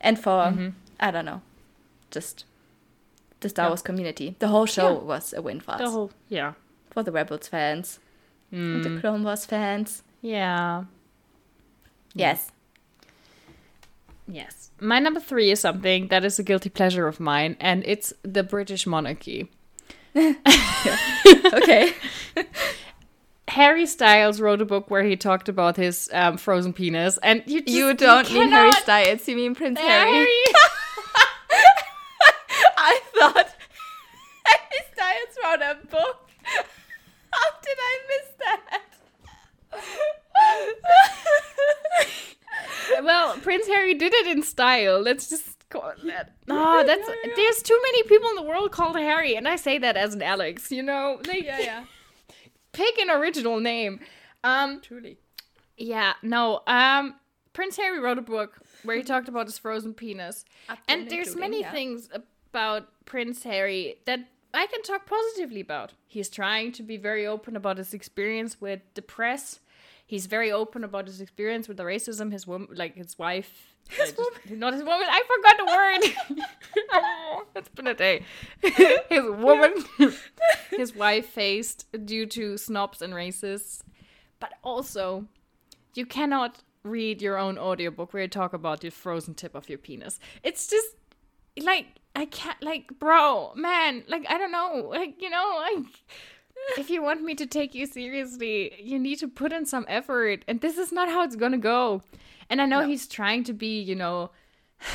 and 0.00 0.18
for 0.18 0.38
mm-hmm. 0.50 0.68
I 0.98 1.10
don't 1.10 1.26
know, 1.26 1.42
just 2.10 2.44
the 3.40 3.48
Star. 3.48 3.66
Yeah. 3.66 3.70
Wars 3.70 3.82
community. 3.82 4.36
The 4.38 4.48
whole 4.48 4.66
show 4.66 4.90
Yeah. 4.92 5.04
was 5.12 5.34
a 5.34 5.42
win 5.42 5.60
for 5.60 5.72
us. 5.72 5.80
The 5.80 5.90
whole, 5.90 6.10
yeah. 6.28 6.52
for 6.90 7.02
the 7.02 7.12
Rebels 7.12 7.48
fans, 7.48 7.98
and 8.50 8.82
the 8.84 8.88
mm. 8.88 9.00
Clone 9.00 9.22
Wars 9.22 9.44
fans. 9.46 10.02
Yeah. 10.22 10.84
Yes. 12.14 12.52
Yes. 14.26 14.70
My 14.80 14.98
number 14.98 15.20
three 15.20 15.50
is 15.50 15.60
something 15.60 16.08
that 16.08 16.24
is 16.24 16.38
a 16.38 16.42
guilty 16.42 16.70
pleasure 16.70 17.06
of 17.06 17.20
mine, 17.20 17.56
and 17.60 17.82
it's 17.86 18.14
the 18.22 18.42
British 18.42 18.86
monarchy. 18.86 19.50
Okay. 21.54 21.92
Harry 23.48 23.86
Styles 23.86 24.40
wrote 24.40 24.60
a 24.60 24.64
book 24.64 24.90
where 24.90 25.04
he 25.04 25.16
talked 25.16 25.48
about 25.48 25.76
his 25.76 26.08
um, 26.12 26.36
frozen 26.36 26.72
penis, 26.72 27.18
and 27.22 27.42
you 27.46 27.60
just, 27.60 27.72
You 27.72 27.94
don't 27.94 28.32
mean 28.32 28.48
Harry 28.48 28.72
Styles, 28.72 29.28
you 29.28 29.36
mean 29.36 29.54
Prince 29.54 29.78
Harry. 29.78 30.10
Harry. 30.10 30.26
I 32.78 33.00
thought 33.16 33.54
Harry 34.44 34.82
Styles 34.92 35.36
wrote 35.42 35.62
a 35.62 35.76
book. 35.86 36.30
How 37.32 37.50
did 37.62 37.78
I 37.78 37.98
miss 38.08 38.28
that? 38.40 38.82
well, 43.02 43.36
Prince 43.38 43.66
Harry 43.66 43.94
did 43.94 44.12
it 44.14 44.26
in 44.26 44.42
style. 44.42 45.00
Let's 45.00 45.28
just 45.28 45.63
call 45.74 45.90
it 45.90 46.06
that. 46.06 46.32
No, 46.46 46.84
that's 46.86 47.08
there's 47.36 47.62
too 47.62 47.78
many 47.82 48.02
people 48.04 48.28
in 48.30 48.36
the 48.36 48.42
world 48.42 48.72
called 48.72 48.96
Harry, 48.96 49.34
and 49.34 49.48
I 49.48 49.56
say 49.56 49.78
that 49.78 49.96
as 49.96 50.14
an 50.14 50.22
Alex. 50.22 50.70
You 50.70 50.82
know, 50.82 51.20
like 51.26 51.44
yeah, 51.44 51.58
yeah. 51.58 51.84
pick 52.72 52.98
an 52.98 53.10
original 53.10 53.60
name. 53.60 54.00
Um, 54.42 54.80
Truly. 54.80 55.18
yeah, 55.76 56.14
no. 56.22 56.62
Um, 56.66 57.16
Prince 57.52 57.76
Harry 57.76 57.98
wrote 57.98 58.18
a 58.18 58.22
book 58.22 58.58
where 58.82 58.96
he 58.96 59.02
talked 59.12 59.28
about 59.28 59.46
his 59.46 59.58
frozen 59.58 59.94
penis, 59.94 60.44
and 60.88 61.10
there's 61.10 61.36
many 61.36 61.60
yeah. 61.60 61.72
things 61.72 62.08
about 62.12 62.88
Prince 63.04 63.42
Harry 63.42 63.96
that 64.06 64.20
I 64.52 64.66
can 64.66 64.82
talk 64.82 65.06
positively 65.06 65.60
about. 65.60 65.92
He's 66.06 66.28
trying 66.28 66.72
to 66.72 66.82
be 66.82 66.96
very 66.96 67.26
open 67.26 67.56
about 67.56 67.78
his 67.78 67.92
experience 67.92 68.60
with 68.60 68.80
the 68.94 69.02
press. 69.02 69.60
He's 70.06 70.26
very 70.26 70.52
open 70.52 70.84
about 70.84 71.06
his 71.06 71.20
experience 71.20 71.66
with 71.66 71.78
the 71.78 71.82
racism. 71.84 72.30
His 72.30 72.46
woman, 72.46 72.68
like 72.74 72.94
his 72.94 73.18
wife, 73.18 73.74
his 73.88 74.14
not 74.50 74.74
his 74.74 74.82
woman. 74.82 75.06
I 75.08 75.22
forgot 75.26 75.56
the 75.58 76.38
word. 76.38 76.46
oh, 76.92 77.44
it's 77.56 77.68
been 77.68 77.86
a 77.86 77.94
day. 77.94 78.24
his 78.62 79.24
woman, 79.24 79.72
his 80.70 80.94
wife 80.94 81.26
faced 81.26 81.86
due 82.04 82.26
to 82.26 82.58
snobs 82.58 83.02
and 83.02 83.14
racists, 83.14 83.80
but 84.40 84.52
also 84.62 85.26
you 85.94 86.06
cannot 86.06 86.62
read 86.82 87.22
your 87.22 87.38
own 87.38 87.56
audiobook 87.56 88.12
where 88.12 88.22
you 88.22 88.28
talk 88.28 88.52
about 88.52 88.80
the 88.80 88.90
frozen 88.90 89.34
tip 89.34 89.54
of 89.54 89.68
your 89.68 89.78
penis. 89.78 90.20
It's 90.42 90.66
just 90.66 90.88
like 91.60 91.86
I 92.16 92.26
can't 92.26 92.62
like 92.62 92.98
bro, 92.98 93.52
man, 93.54 94.04
like 94.08 94.26
I 94.28 94.38
don't 94.38 94.52
know. 94.52 94.88
Like, 94.90 95.20
you 95.20 95.30
know, 95.30 95.56
like 95.58 95.86
if 96.78 96.90
you 96.90 97.02
want 97.02 97.22
me 97.22 97.34
to 97.34 97.46
take 97.46 97.74
you 97.74 97.86
seriously, 97.86 98.74
you 98.80 98.98
need 98.98 99.18
to 99.20 99.28
put 99.28 99.52
in 99.52 99.66
some 99.66 99.84
effort. 99.88 100.44
And 100.48 100.60
this 100.60 100.78
is 100.78 100.92
not 100.92 101.08
how 101.08 101.22
it's 101.22 101.36
gonna 101.36 101.58
go. 101.58 102.02
And 102.50 102.60
I 102.60 102.66
know 102.66 102.86
he's 102.86 103.06
trying 103.06 103.44
to 103.44 103.52
be, 103.52 103.80
you 103.80 103.94
know, 103.94 104.30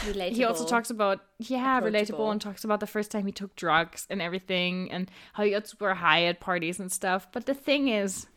Relatable. 0.06 0.32
he 0.36 0.44
also 0.44 0.66
talks 0.66 0.90
about 0.90 1.22
yeah, 1.40 1.82
relatable 1.82 2.32
and 2.32 2.42
talks 2.42 2.64
about 2.64 2.80
the 2.80 2.88
first 2.88 3.12
time 3.12 3.26
he 3.26 3.32
took 3.32 3.56
drugs 3.56 4.06
and 4.10 4.22
everything 4.22 4.92
and 4.92 5.10
how 5.34 5.44
he 5.44 5.52
got 5.52 5.68
super 5.68 5.96
high 5.96 6.24
at 6.26 6.40
parties 6.40 6.80
and 6.80 6.92
stuff. 6.92 7.28
But 7.32 7.46
the 7.46 7.54
thing 7.54 7.88
is, 7.88 8.28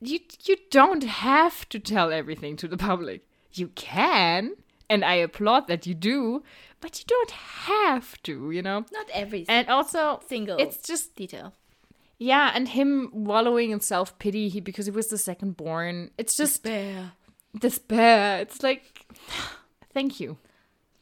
you 0.00 0.20
you 0.44 0.56
don't 0.70 1.04
have 1.04 1.68
to 1.70 1.78
tell 1.78 2.12
everything 2.12 2.56
to 2.56 2.68
the 2.68 2.76
public. 2.76 3.26
You 3.52 3.68
can, 3.68 4.54
and 4.88 5.04
I 5.04 5.14
applaud 5.14 5.68
that 5.68 5.86
you 5.86 5.94
do, 5.94 6.42
but 6.80 6.98
you 6.98 7.04
don't 7.06 7.30
have 7.30 8.20
to, 8.24 8.50
you 8.50 8.62
know. 8.62 8.84
not 8.92 9.06
every 9.12 9.46
And 9.48 9.68
also, 9.68 10.20
single 10.28 10.58
it's 10.58 10.78
just 10.78 11.14
detail. 11.14 11.54
Yeah, 12.18 12.52
and 12.54 12.68
him 12.68 13.10
wallowing 13.12 13.70
in 13.70 13.80
self 13.80 14.18
pity 14.18 14.48
he, 14.48 14.60
because 14.60 14.86
he 14.86 14.92
was 14.92 15.08
the 15.08 15.18
second 15.18 15.56
born. 15.56 16.10
It's 16.18 16.36
just 16.36 16.62
Bear. 16.62 17.12
despair. 17.58 18.40
It's 18.40 18.62
like, 18.62 19.06
thank 19.92 20.20
you. 20.20 20.38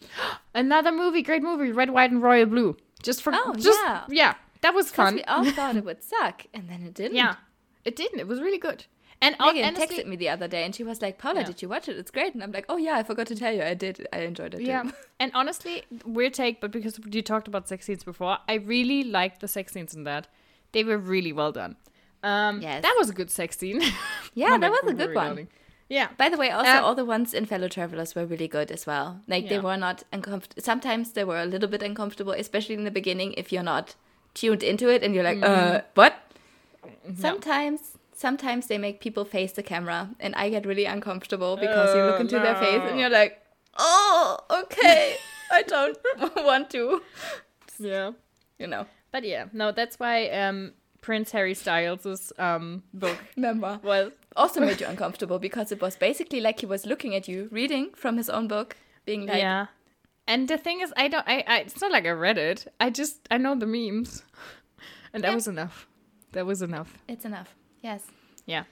Another 0.55 0.93
movie, 0.93 1.23
great 1.23 1.43
movie, 1.43 1.73
Red, 1.73 1.91
White, 1.91 2.11
and 2.11 2.23
Royal 2.23 2.47
Blue. 2.47 2.77
Just 3.03 3.23
for 3.23 3.33
Oh, 3.35 3.55
just, 3.57 3.79
yeah. 3.83 4.05
yeah, 4.09 4.35
that 4.61 4.75
was 4.75 4.91
fun. 4.91 5.17
we 5.17 5.25
all 5.25 5.45
thought 5.53 5.77
it 5.77 5.85
would 5.85 6.03
suck, 6.03 6.47
and 6.55 6.69
then 6.69 6.83
it 6.83 6.95
didn't. 6.95 7.17
yeah, 7.17 7.37
it 7.85 7.97
didn't. 7.97 8.21
It 8.21 8.29
was 8.29 8.41
really 8.41 8.59
good. 8.59 8.85
And 9.21 9.37
Megan 9.39 9.65
honestly, 9.77 9.99
texted 9.99 10.07
me 10.07 10.17
the 10.17 10.29
other 10.31 10.49
day, 10.49 10.65
and 10.65 10.75
she 10.75 10.83
was 10.83 11.01
like, 11.01 11.17
"Paula, 11.17 11.41
Yeah. 11.41 11.47
did 11.47 11.63
you 11.63 11.69
watch 11.69 11.89
it? 11.89 11.97
It's 11.97 12.11
great." 12.11 12.35
And 12.35 12.43
I'm 12.43 12.51
like, 12.51 12.65
"Oh 12.69 12.77
yeah, 12.77 12.97
I 12.97 13.05
forgot 13.05 13.29
to 13.29 13.37
tell 13.37 13.53
you, 13.53 13.63
I 13.63 13.75
did. 13.75 14.07
I 14.13 14.19
enjoyed 14.23 14.53
it 14.55 14.59
too." 14.59 14.65
Yeah, 14.65 14.91
and 15.21 15.31
honestly, 15.35 15.85
weird 16.05 16.35
take, 16.35 16.61
but 16.61 16.73
because 16.73 16.99
you 17.09 17.23
talked 17.23 17.47
about 17.47 17.69
sex 17.69 17.87
scenes 17.87 18.03
before, 18.03 18.39
I 18.49 18.55
really 18.55 19.05
liked 19.05 19.41
the 19.41 19.47
sex 19.47 19.73
scenes 19.73 19.95
in 19.95 20.03
that. 20.05 20.27
They 20.73 20.85
were 20.85 20.99
really 20.99 21.33
well 21.33 21.53
done. 21.53 21.77
Um, 22.23 22.61
Yes. 22.63 22.83
that 22.83 22.95
was 22.99 23.11
a 23.11 23.13
good 23.13 23.31
sex 23.31 23.59
scene. 23.59 23.83
Yeah, 24.35 24.57
that 24.59 24.71
was 24.71 24.91
a 24.91 24.95
good 24.95 25.15
one. 25.15 25.49
Yeah, 25.89 26.09
By 26.17 26.29
the 26.31 26.39
way, 26.39 26.51
also 26.51 26.71
Um, 26.71 26.85
all 26.85 26.95
the 26.95 27.05
ones 27.05 27.35
in 27.35 27.45
Fellow 27.45 27.69
Travelers 27.69 28.15
were 28.15 28.25
really 28.25 28.49
good 28.49 28.71
as 28.71 28.87
well. 28.87 29.21
Like 29.29 29.49
they 29.51 29.59
were 29.59 29.77
not 29.77 30.05
uncomfortable. 30.13 30.63
Sometimes 30.63 31.13
they 31.13 31.25
were 31.25 31.39
a 31.43 31.45
little 31.45 31.69
bit 31.69 31.83
uncomfortable, 31.83 32.33
especially 32.33 32.75
in 32.77 32.85
the 32.85 32.91
beginning 32.91 33.35
if 33.37 33.53
you're 33.53 33.63
not 33.75 33.95
tuned 34.35 34.63
into 34.63 34.89
it 34.89 35.03
and 35.03 35.15
you're 35.15 35.25
like, 35.25 35.39
Mm-hmm. 35.41 35.77
uh, 35.77 35.81
what? 35.95 36.15
Sometimes, 37.17 37.99
sometimes 38.15 38.67
they 38.69 38.79
make 38.79 39.01
people 39.01 39.25
face 39.25 39.53
the 39.53 39.63
camera, 39.63 40.11
and 40.21 40.35
I 40.35 40.49
get 40.49 40.65
really 40.67 40.85
uncomfortable 40.87 41.57
because 41.57 41.95
you 41.95 42.03
look 42.05 42.21
into 42.21 42.39
their 42.39 42.57
face 42.57 42.81
and 42.89 42.99
you're 42.99 43.11
like, 43.11 43.41
oh, 43.79 44.39
okay, 44.51 45.17
I 45.53 45.63
don't 45.63 45.99
want 46.37 46.71
to. 46.71 47.03
yeah. 47.79 48.13
You 48.59 48.67
know, 48.69 48.87
But 49.13 49.25
yeah, 49.25 49.47
no, 49.53 49.71
that's 49.73 49.99
why 50.01 50.29
um, 50.31 50.73
Prince 51.03 51.31
Harry 51.33 51.55
Styles' 51.55 52.33
um, 52.39 52.83
book 52.95 53.19
remember. 53.37 53.79
was 53.85 54.13
Also 54.37 54.61
made 54.61 54.81
you 54.81 54.87
uncomfortable 54.95 55.39
because 55.39 55.71
it 55.71 55.81
was 55.81 55.97
basically 55.97 56.41
like 56.41 56.61
he 56.61 56.67
was 56.67 56.87
looking 56.87 57.15
at 57.15 57.29
you, 57.29 57.49
reading 57.53 57.91
from 57.95 58.17
his 58.17 58.29
own 58.31 58.49
book, 58.49 58.77
being 59.05 59.27
like, 59.27 59.39
yeah. 59.39 59.67
And 60.27 60.49
the 60.49 60.57
thing 60.57 60.81
is, 60.81 60.93
I 60.97 61.09
don't. 61.09 61.27
I, 61.29 61.45
I. 61.47 61.59
It's 61.61 61.81
not 61.81 61.91
like 61.93 62.07
I 62.07 62.11
read 62.11 62.39
it. 62.39 62.67
I 62.81 62.91
just. 62.91 63.27
I 63.31 63.39
know 63.39 63.55
the 63.57 63.67
memes, 63.67 64.23
and 65.13 65.23
that 65.25 65.31
Yeah. 65.31 65.35
was 65.35 65.49
enough. 65.49 65.87
That 66.33 66.47
was 66.47 66.63
enough. 66.63 66.97
it's 67.09 67.25
enough. 67.25 67.55
Yes, 67.83 68.03
Yeah. 68.47 68.65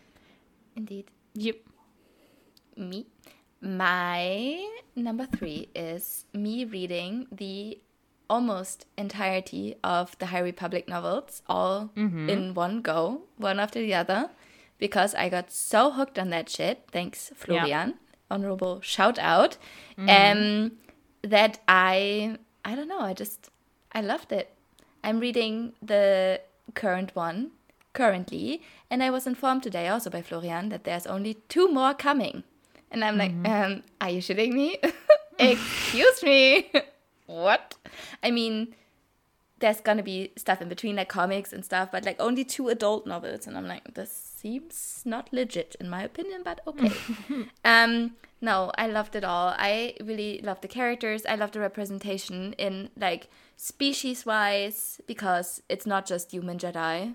indeed. 0.76 1.10
Yep. 1.34 1.56
me. 2.76 3.06
My 3.60 4.64
number 4.96 5.26
three 5.26 5.68
is 5.74 6.24
me 6.32 6.64
reading 6.64 7.26
the 7.30 7.78
almost 8.30 8.86
entirety 8.96 9.74
of 9.84 10.16
the 10.18 10.26
High 10.26 10.38
Republic 10.52 10.88
novels, 10.88 11.42
all 11.48 11.90
in 12.30 12.54
one 12.54 12.80
go, 12.80 13.22
one 13.36 13.58
after 13.60 13.80
the 13.80 13.92
other, 13.94 14.30
because 14.78 15.14
I 15.14 15.28
got 15.28 15.50
so 15.52 15.90
hooked 15.90 16.18
on 16.18 16.30
that 16.30 16.48
shit. 16.48 16.84
Thanks, 16.92 17.30
Florian. 17.34 17.94
Honorable 18.30 18.80
shout 18.80 19.18
out. 19.18 19.58
Um, 19.98 20.72
that 21.22 21.58
I, 21.68 22.36
I 22.64 22.74
don't 22.76 22.88
know, 22.88 23.00
I 23.00 23.12
just, 23.12 23.50
I 23.92 24.00
loved 24.00 24.32
it. 24.32 24.54
I'm 25.04 25.18
reading 25.20 25.72
the 25.82 26.40
current 26.74 27.14
one 27.16 27.50
currently, 27.92 28.62
and 28.90 29.02
I 29.02 29.10
was 29.10 29.26
informed 29.26 29.62
today 29.64 29.88
also 29.88 30.08
by 30.10 30.22
Florian 30.22 30.68
that 30.68 30.84
there's 30.84 31.06
only 31.06 31.34
two 31.48 31.68
more 31.68 31.92
coming. 31.94 32.44
And 32.92 33.04
I'm 33.04 33.18
like, 33.18 33.34
um, 33.44 33.82
are 34.00 34.10
you 34.10 34.20
shitting 34.20 34.52
me? 34.52 34.78
Excuse 35.38 36.22
me. 36.22 36.70
what? 37.30 37.76
I 38.22 38.30
mean, 38.30 38.74
there's 39.58 39.80
gonna 39.80 40.02
be 40.02 40.32
stuff 40.36 40.62
in 40.62 40.68
between, 40.68 40.96
like 40.96 41.08
comics 41.08 41.52
and 41.52 41.64
stuff, 41.64 41.90
but 41.92 42.04
like 42.04 42.16
only 42.20 42.44
two 42.44 42.68
adult 42.68 43.06
novels. 43.06 43.46
And 43.46 43.56
I'm 43.56 43.66
like, 43.66 43.94
this 43.94 44.12
seems 44.12 45.02
not 45.04 45.32
legit 45.32 45.76
in 45.80 45.88
my 45.88 46.02
opinion, 46.02 46.42
but 46.44 46.60
okay. 46.66 46.92
um, 47.64 48.16
no, 48.40 48.72
I 48.76 48.86
loved 48.86 49.16
it 49.16 49.24
all. 49.24 49.54
I 49.58 49.94
really 50.00 50.40
loved 50.42 50.62
the 50.62 50.68
characters. 50.68 51.26
I 51.26 51.34
loved 51.34 51.54
the 51.54 51.60
representation 51.60 52.54
in 52.54 52.90
like 52.96 53.28
species 53.56 54.24
wise 54.24 55.00
because 55.06 55.62
it's 55.68 55.86
not 55.86 56.06
just 56.06 56.32
human 56.32 56.58
Jedi 56.58 57.14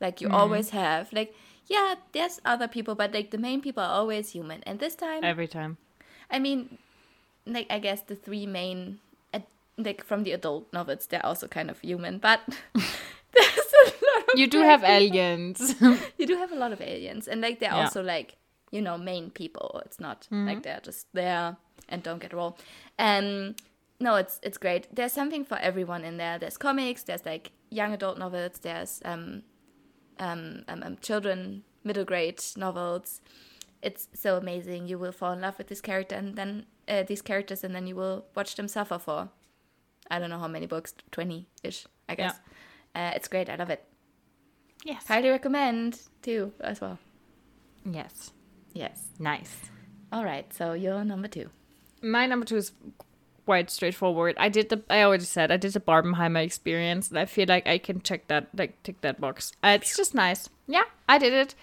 like 0.00 0.20
you 0.20 0.28
always 0.28 0.70
have. 0.70 1.12
Like, 1.12 1.34
yeah, 1.66 1.94
there's 2.12 2.40
other 2.44 2.68
people, 2.68 2.94
but 2.94 3.12
like 3.12 3.30
the 3.30 3.38
main 3.38 3.60
people 3.60 3.82
are 3.82 3.90
always 3.90 4.30
human. 4.30 4.62
And 4.64 4.78
this 4.78 4.94
time, 4.94 5.24
Every 5.24 5.48
time. 5.48 5.78
I 6.30 6.38
mean, 6.38 6.78
like 7.46 7.66
I 7.70 7.78
guess 7.78 8.02
the 8.02 8.16
three 8.16 8.46
main, 8.46 9.00
like 9.78 10.04
from 10.04 10.22
the 10.24 10.32
adult 10.32 10.72
novels, 10.72 11.06
they're 11.06 11.24
also 11.26 11.46
kind 11.48 11.70
of 11.70 11.78
human, 11.80 12.18
but 12.18 12.40
there's 12.74 13.72
a 13.84 13.84
lot 13.86 14.32
of 14.32 14.38
You 14.38 14.46
do 14.46 14.60
have 14.62 14.80
people. 14.80 14.94
aliens. 14.94 15.74
You 16.18 16.26
do 16.26 16.36
have 16.36 16.52
a 16.52 16.56
lot 16.56 16.72
of 16.72 16.80
aliens, 16.80 17.28
and 17.28 17.40
like 17.40 17.60
they're 17.60 17.70
Yeah. 17.74 17.84
also 17.84 18.02
like 18.02 18.36
you 18.70 18.80
know 18.82 18.98
main 18.98 19.30
people. 19.30 19.80
It's 19.84 20.00
not 20.00 20.22
Mm-hmm. 20.30 20.46
like 20.46 20.62
they're 20.62 20.80
just 20.82 21.06
there 21.12 21.56
and 21.88 22.02
don't 22.02 22.20
get 22.20 22.32
role. 22.32 22.56
Um, 22.98 23.54
no, 24.00 24.16
it's 24.16 24.40
it's 24.42 24.58
great. 24.58 24.88
There's 24.94 25.12
something 25.12 25.44
for 25.44 25.58
everyone 25.58 26.04
in 26.04 26.16
there. 26.16 26.38
There's 26.38 26.56
comics. 26.58 27.02
There's 27.04 27.24
like 27.26 27.52
young 27.70 27.92
adult 27.92 28.18
novels. 28.18 28.58
There's 28.60 29.00
um, 29.04 29.42
um, 30.18 30.64
um, 30.68 30.82
um 30.82 30.96
children 31.00 31.62
middle 31.84 32.04
grade 32.04 32.42
novels. 32.56 33.20
It's 33.82 34.08
so 34.14 34.36
amazing. 34.36 34.88
You 34.88 34.98
will 34.98 35.12
fall 35.12 35.32
in 35.32 35.40
love 35.42 35.58
with 35.58 35.68
this 35.68 35.80
character 35.80 36.16
and 36.16 36.34
then 36.36 36.66
uh, 36.88 37.02
these 37.04 37.22
characters, 37.22 37.62
and 37.64 37.74
then 37.74 37.86
you 37.86 37.94
will 37.96 38.24
watch 38.34 38.54
them 38.56 38.68
suffer 38.68 38.98
for 38.98 39.28
I 40.10 40.18
don't 40.18 40.30
know 40.30 40.38
how 40.38 40.48
many 40.48 40.66
books, 40.66 40.94
twenty 41.10 41.46
ish, 41.62 41.86
I 42.08 42.14
guess. 42.14 42.34
Uh, 42.94 43.12
it's 43.14 43.28
great. 43.28 43.48
I 43.50 43.56
love 43.56 43.70
it. 43.70 43.84
yes. 44.84 45.06
Highly 45.06 45.28
recommend 45.28 46.00
too 46.22 46.52
as 46.60 46.80
well. 46.80 46.98
Yes. 47.84 48.32
Yes. 48.72 49.08
Nice. 49.18 49.54
All 50.12 50.24
right. 50.24 50.52
So 50.52 50.72
you're 50.72 51.04
number 51.04 51.28
two. 51.28 51.50
My 52.02 52.26
number 52.26 52.46
two 52.46 52.56
is 52.56 52.72
quite 53.44 53.70
straightforward. 53.70 54.34
I 54.38 54.48
did 54.48 54.68
the 54.68 54.82
I 54.90 55.02
already 55.02 55.24
said 55.24 55.50
I 55.50 55.56
did 55.56 55.72
the 55.72 55.80
Barbenheimer 55.80 56.42
experience, 56.44 57.08
and 57.08 57.18
I 57.18 57.26
feel 57.26 57.46
like 57.48 57.66
I 57.66 57.78
can 57.78 58.00
check 58.02 58.28
that 58.28 58.48
like 58.56 58.82
tick 58.82 59.00
that 59.02 59.20
box. 59.20 59.52
Uh, 59.62 59.78
it's 59.80 59.96
just 59.96 60.14
nice. 60.14 60.48
Yeah, 60.66 60.84
I 61.08 61.18
did 61.18 61.32
it. 61.32 61.54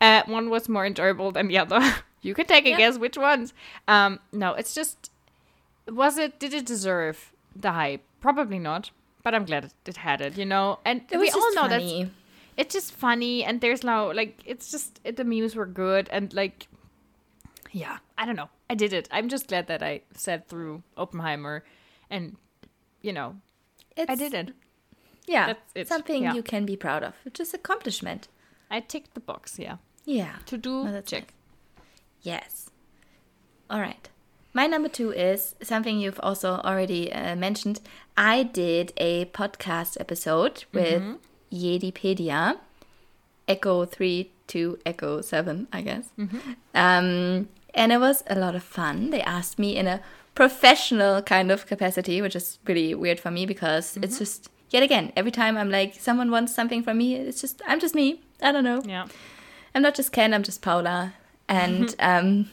Uh, 0.00 0.22
one 0.26 0.50
was 0.50 0.68
more 0.68 0.86
enjoyable 0.86 1.32
than 1.32 1.48
the 1.48 1.58
other. 1.58 1.80
you 2.22 2.34
can 2.34 2.46
take 2.46 2.66
a 2.66 2.76
guess 2.76 2.98
which 2.98 3.16
ones. 3.16 3.52
Um, 3.86 4.20
no, 4.32 4.54
it's 4.54 4.74
just 4.74 5.10
was 5.88 6.18
it 6.18 6.38
did 6.38 6.52
it 6.54 6.66
deserve 6.66 7.32
the 7.60 7.72
hype? 7.72 8.02
Probably 8.20 8.58
not. 8.58 8.90
But 9.22 9.34
I'm 9.34 9.44
glad 9.44 9.70
it, 9.86 9.96
had 9.96 10.20
it, 10.20 10.38
you 10.38 10.46
know. 10.46 10.78
And 10.84 11.02
It 11.10 11.18
we 11.18 11.30
all 11.30 11.54
know 11.54 11.68
that's 11.68 11.82
funny. 11.84 12.10
it's 12.56 12.72
just 12.72 12.92
funny 12.92 13.44
and 13.44 13.60
there's 13.60 13.82
no 13.84 14.08
like 14.08 14.40
it's 14.46 14.70
just 14.70 15.00
it, 15.04 15.16
the 15.16 15.24
memes 15.24 15.54
were 15.56 15.66
good 15.66 16.08
and 16.10 16.32
like 16.32 16.66
yeah 17.72 17.98
i 18.16 18.24
don't 18.24 18.36
know 18.36 18.48
i 18.70 18.74
did 18.74 18.92
it 18.94 19.06
i'm 19.12 19.28
just 19.28 19.46
glad 19.48 19.66
that 19.66 19.82
i 19.82 20.00
sat 20.14 20.48
through 20.48 20.82
oppenheimer 20.96 21.62
and 22.08 22.36
you 23.02 23.12
know 23.12 23.36
It's, 23.96 24.10
i 24.10 24.14
did 24.14 24.32
it 24.34 24.54
Yeah, 25.28 25.46
That's 25.48 25.72
it, 25.74 25.88
something 25.88 26.22
yeah. 26.22 26.32
you 26.34 26.42
can 26.42 26.64
be 26.64 26.76
proud 26.76 27.02
of. 27.02 27.12
It's 27.26 27.36
just 27.38 27.52
accomplishment. 27.54 28.28
i 28.70 28.80
ticked 28.80 29.12
the 29.14 29.20
box 29.20 29.58
yeah 29.58 29.76
Yeah. 30.06 30.36
to 30.46 30.56
do 30.56 30.86
Oh, 30.88 31.00
check 31.02 31.34
nice. 31.34 31.82
Yes. 32.22 32.70
All 33.70 33.80
right. 33.80 34.08
My 34.54 34.66
number 34.66 34.88
two 34.88 35.12
is 35.12 35.54
something 35.62 35.98
you've 36.00 36.20
also 36.22 36.54
already 36.64 37.12
uh, 37.12 37.36
mentioned. 37.36 37.80
I 38.16 38.42
did 38.42 38.92
a 38.96 39.26
podcast 39.26 39.96
episode 40.00 40.64
with 40.72 41.02
Jedipedia, 41.52 42.58
Echo 43.46 43.84
3 43.84 44.30
to 44.48 44.78
Echo 44.86 45.20
7, 45.20 45.68
I 45.72 45.80
guess. 45.82 46.08
Um, 46.74 47.48
and 47.74 47.92
it 47.92 48.00
was 48.00 48.24
a 48.26 48.34
lot 48.38 48.54
of 48.54 48.62
fun. 48.64 49.10
They 49.10 49.20
asked 49.20 49.58
me 49.58 49.76
in 49.76 49.86
a 49.86 50.00
professional 50.34 51.22
kind 51.22 51.50
of 51.50 51.66
capacity, 51.66 52.20
which 52.22 52.34
is 52.34 52.58
pretty 52.64 52.94
weird 52.94 53.20
for 53.20 53.30
me 53.30 53.44
because 53.46 53.96
it's 54.02 54.18
just, 54.18 54.48
yet 54.70 54.82
again, 54.82 55.12
every 55.14 55.30
time 55.30 55.56
I'm 55.56 55.70
like, 55.70 55.94
someone 55.94 56.30
wants 56.30 56.54
something 56.54 56.82
from 56.82 56.98
me, 56.98 57.14
it's 57.14 57.40
just, 57.40 57.60
I'm 57.66 57.80
just 57.80 57.94
me. 57.94 58.22
I 58.42 58.52
don't 58.52 58.64
know. 58.64 58.80
yeah 58.84 59.06
I'm 59.74 59.82
not 59.82 59.94
just 59.94 60.12
Ken, 60.12 60.32
I'm 60.32 60.42
just 60.42 60.62
Paula. 60.62 61.12
And 61.48 61.94
um, 62.00 62.50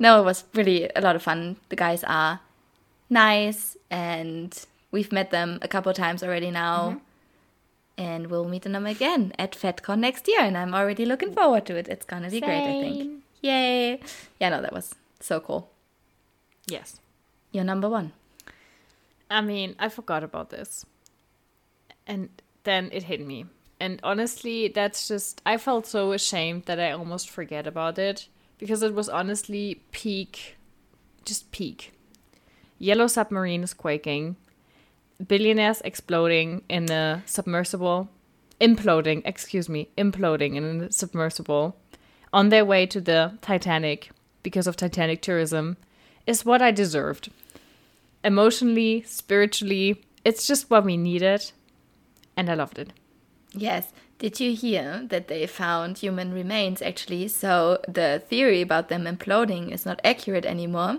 no, 0.00 0.20
it 0.20 0.24
was 0.24 0.44
really 0.54 0.90
a 0.96 1.00
lot 1.00 1.14
of 1.14 1.22
fun. 1.22 1.56
The 1.68 1.76
guys 1.76 2.02
are 2.04 2.40
nice, 3.08 3.76
and 3.90 4.50
we've 4.90 5.12
met 5.12 5.30
them 5.30 5.58
a 5.62 5.68
couple 5.68 5.92
times 5.94 6.22
already 6.24 6.50
now. 6.50 6.90
Mm-hmm. 6.90 6.98
And 7.98 8.26
we'll 8.28 8.48
meet 8.48 8.62
them 8.62 8.86
again 8.86 9.32
at 9.38 9.52
FedCon 9.52 9.98
next 9.98 10.26
year, 10.26 10.40
and 10.40 10.56
I'm 10.56 10.74
already 10.74 11.04
looking 11.04 11.32
forward 11.34 11.66
to 11.66 11.76
it. 11.76 11.86
It's 11.88 12.06
gonna 12.06 12.30
be 12.30 12.40
great, 12.40 12.64
I 12.64 12.80
think. 12.82 13.22
Yay! 13.42 14.00
Yeah, 14.40 14.48
no, 14.48 14.62
that 14.62 14.72
was 14.72 14.94
so 15.20 15.38
cool. 15.40 15.70
yes 16.66 17.00
You're 17.52 17.64
number 17.64 17.88
one. 17.88 18.12
i 19.30 19.40
mean 19.40 19.74
i 19.78 19.88
forgot 19.88 20.22
about 20.24 20.50
this 20.50 20.86
and 22.06 22.28
then 22.64 22.88
it 22.92 23.04
hit 23.04 23.20
me 23.26 23.46
and 23.78 24.00
honestly 24.02 24.68
that's 24.68 25.08
just 25.08 25.40
i 25.46 25.56
felt 25.56 25.86
so 25.86 26.12
ashamed 26.12 26.64
that 26.64 26.80
i 26.80 26.90
almost 26.90 27.28
forget 27.30 27.66
about 27.66 27.98
it 27.98 28.28
because 28.60 28.82
it 28.82 28.94
was 28.94 29.08
honestly 29.08 29.82
peak 29.90 30.56
just 31.24 31.50
peak. 31.50 31.92
Yellow 32.78 33.06
submarine 33.06 33.62
is 33.62 33.74
quaking. 33.74 34.36
Billionaires 35.26 35.82
exploding 35.84 36.62
in 36.68 36.90
a 36.90 37.22
submersible. 37.26 38.08
Imploding 38.60 39.22
excuse 39.24 39.68
me 39.68 39.88
imploding 39.96 40.56
in 40.56 40.82
a 40.82 40.92
submersible. 40.92 41.76
On 42.32 42.50
their 42.50 42.64
way 42.64 42.86
to 42.86 43.00
the 43.00 43.38
titanic 43.40 44.10
because 44.42 44.66
of 44.66 44.76
titanic 44.76 45.20
tourism 45.22 45.76
is 46.26 46.44
what 46.44 46.62
i 46.62 46.70
deserved. 46.70 47.30
Emotionally 48.22 49.02
spiritually 49.06 50.04
it's 50.24 50.46
just 50.46 50.70
what 50.70 50.84
we 50.84 50.96
needed 50.96 51.52
and 52.36 52.50
i 52.50 52.54
loved 52.54 52.78
it. 52.78 52.92
Yes. 53.52 53.92
Did 54.20 54.38
you 54.38 54.54
hear 54.54 55.02
that 55.08 55.26
they 55.26 55.46
found 55.46 55.98
human 55.98 56.32
remains 56.32 56.80
actually? 56.80 57.26
So 57.28 57.80
the 57.88 58.22
theory 58.28 58.60
about 58.62 58.88
them 58.88 59.04
imploding 59.04 59.72
is 59.72 59.84
not 59.84 60.00
accurate 60.04 60.46
anymore. 60.46 60.98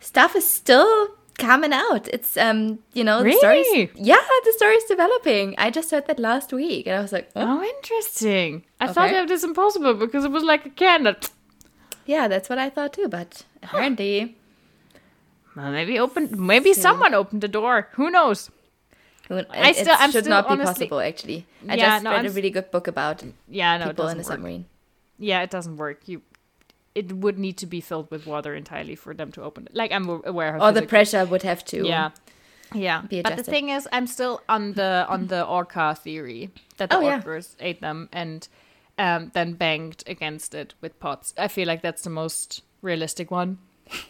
Stuff 0.00 0.36
is 0.36 0.46
still 0.46 1.14
coming 1.38 1.72
out. 1.72 2.06
It's 2.08 2.36
um, 2.36 2.80
you 2.92 3.04
know, 3.04 3.22
the 3.22 3.32
story's 3.32 3.88
yeah, 3.94 4.20
the 4.44 4.54
story's 4.56 4.84
developing. 4.84 5.54
I 5.56 5.70
just 5.70 5.90
heard 5.90 6.06
that 6.08 6.18
last 6.18 6.52
week, 6.52 6.86
and 6.86 6.96
I 6.96 7.00
was 7.00 7.12
like, 7.12 7.30
oh, 7.34 7.60
oh 7.60 7.62
interesting 7.62 8.64
i 8.80 8.86
thought 8.86 9.10
that 9.10 9.28
was 9.28 9.42
impossible 9.42 9.94
because 9.94 10.24
it 10.24 10.30
was 10.30 10.44
like 10.44 10.66
a 10.66 10.70
can 10.70 11.04
that 11.04 11.30
yeah, 12.08 12.26
that's 12.26 12.48
what 12.48 12.58
I 12.58 12.70
thought 12.70 12.94
too. 12.94 13.06
But 13.06 13.44
apparently, 13.62 14.34
well, 15.54 15.70
maybe 15.70 15.98
opened 15.98 16.36
maybe 16.38 16.72
someone 16.72 17.12
opened 17.12 17.42
the 17.42 17.48
door 17.48 17.88
who 17.92 18.10
knows 18.10 18.50
who- 19.28 19.36
I 19.50 19.70
it 19.70 19.88
I'm 19.88 20.10
should 20.10 20.24
still 20.24 20.30
not 20.36 20.46
be 20.48 20.52
honestly- 20.52 20.86
possible. 20.88 21.00
Actually, 21.00 21.46
I 21.68 21.74
Yeah, 21.74 21.88
just 21.94 22.04
no, 22.04 22.10
read 22.10 22.18
I'm 22.20 22.26
a 22.26 22.30
really 22.30 22.50
good 22.50 22.70
book 22.70 22.86
about 22.88 23.22
yeah 23.48 23.76
no 23.76 23.84
it 23.84 23.88
people 23.90 24.08
in 24.08 24.16
doesn't 24.16 24.18
a 24.18 24.22
work. 24.22 24.32
submarine. 24.36 24.64
yeah 25.18 25.42
it 25.42 25.50
doesn't 25.50 25.76
work 25.76 25.98
you 26.06 26.22
it 26.94 27.12
would 27.12 27.38
need 27.38 27.56
to 27.58 27.66
be 27.66 27.80
filled 27.80 28.10
with 28.10 28.26
water 28.26 28.54
entirely 28.54 28.96
for 28.96 29.14
them 29.14 29.30
to 29.32 29.42
open 29.42 29.66
it 29.66 29.74
like 29.74 29.92
i'm 29.92 30.08
aware 30.08 30.56
of 30.56 30.62
Or 30.62 30.72
the 30.72 30.86
pressure 30.86 31.24
would 31.24 31.42
have 31.42 31.64
to. 31.66 31.86
Yeah. 31.86 32.10
Yeah. 32.74 33.02
be 33.08 33.22
But 33.22 33.36
the 33.36 33.42
thing 33.54 33.68
is 33.70 33.88
I'm 33.92 34.06
still 34.06 34.40
on 34.48 34.72
the 34.74 35.06
on 35.08 35.28
the 35.28 35.42
orca 35.44 35.94
theory 35.94 36.50
that 36.78 36.90
the 36.90 36.96
Oh, 36.96 37.00
yeah. 37.00 37.20
orcas 37.22 37.56
ate 37.60 37.80
them 37.80 38.08
and 38.12 38.46
um, 38.98 39.30
then 39.32 39.52
banged 39.54 40.02
against 40.06 40.54
it 40.54 40.74
with 40.82 40.98
pots. 41.00 41.32
I 41.38 41.48
feel 41.48 41.66
like 41.68 41.82
that's 41.82 42.02
the 42.02 42.10
most 42.10 42.62
realistic 42.82 43.30
one. 43.30 43.58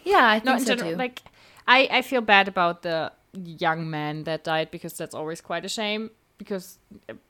yeah, 0.03 0.25
I 0.35 0.37
No, 0.39 0.43
think 0.43 0.59
in 0.59 0.65
so 0.65 0.75
general, 0.75 0.91
too. 0.91 0.97
like 0.97 1.21
I, 1.67 1.87
I 1.91 2.01
feel 2.01 2.21
bad 2.21 2.47
about 2.47 2.81
the 2.81 3.11
young 3.33 3.89
man 3.89 4.23
that 4.23 4.43
died 4.43 4.71
because 4.71 4.93
that's 4.93 5.13
always 5.15 5.41
quite 5.41 5.65
a 5.65 5.69
shame 5.69 6.11
because 6.37 6.77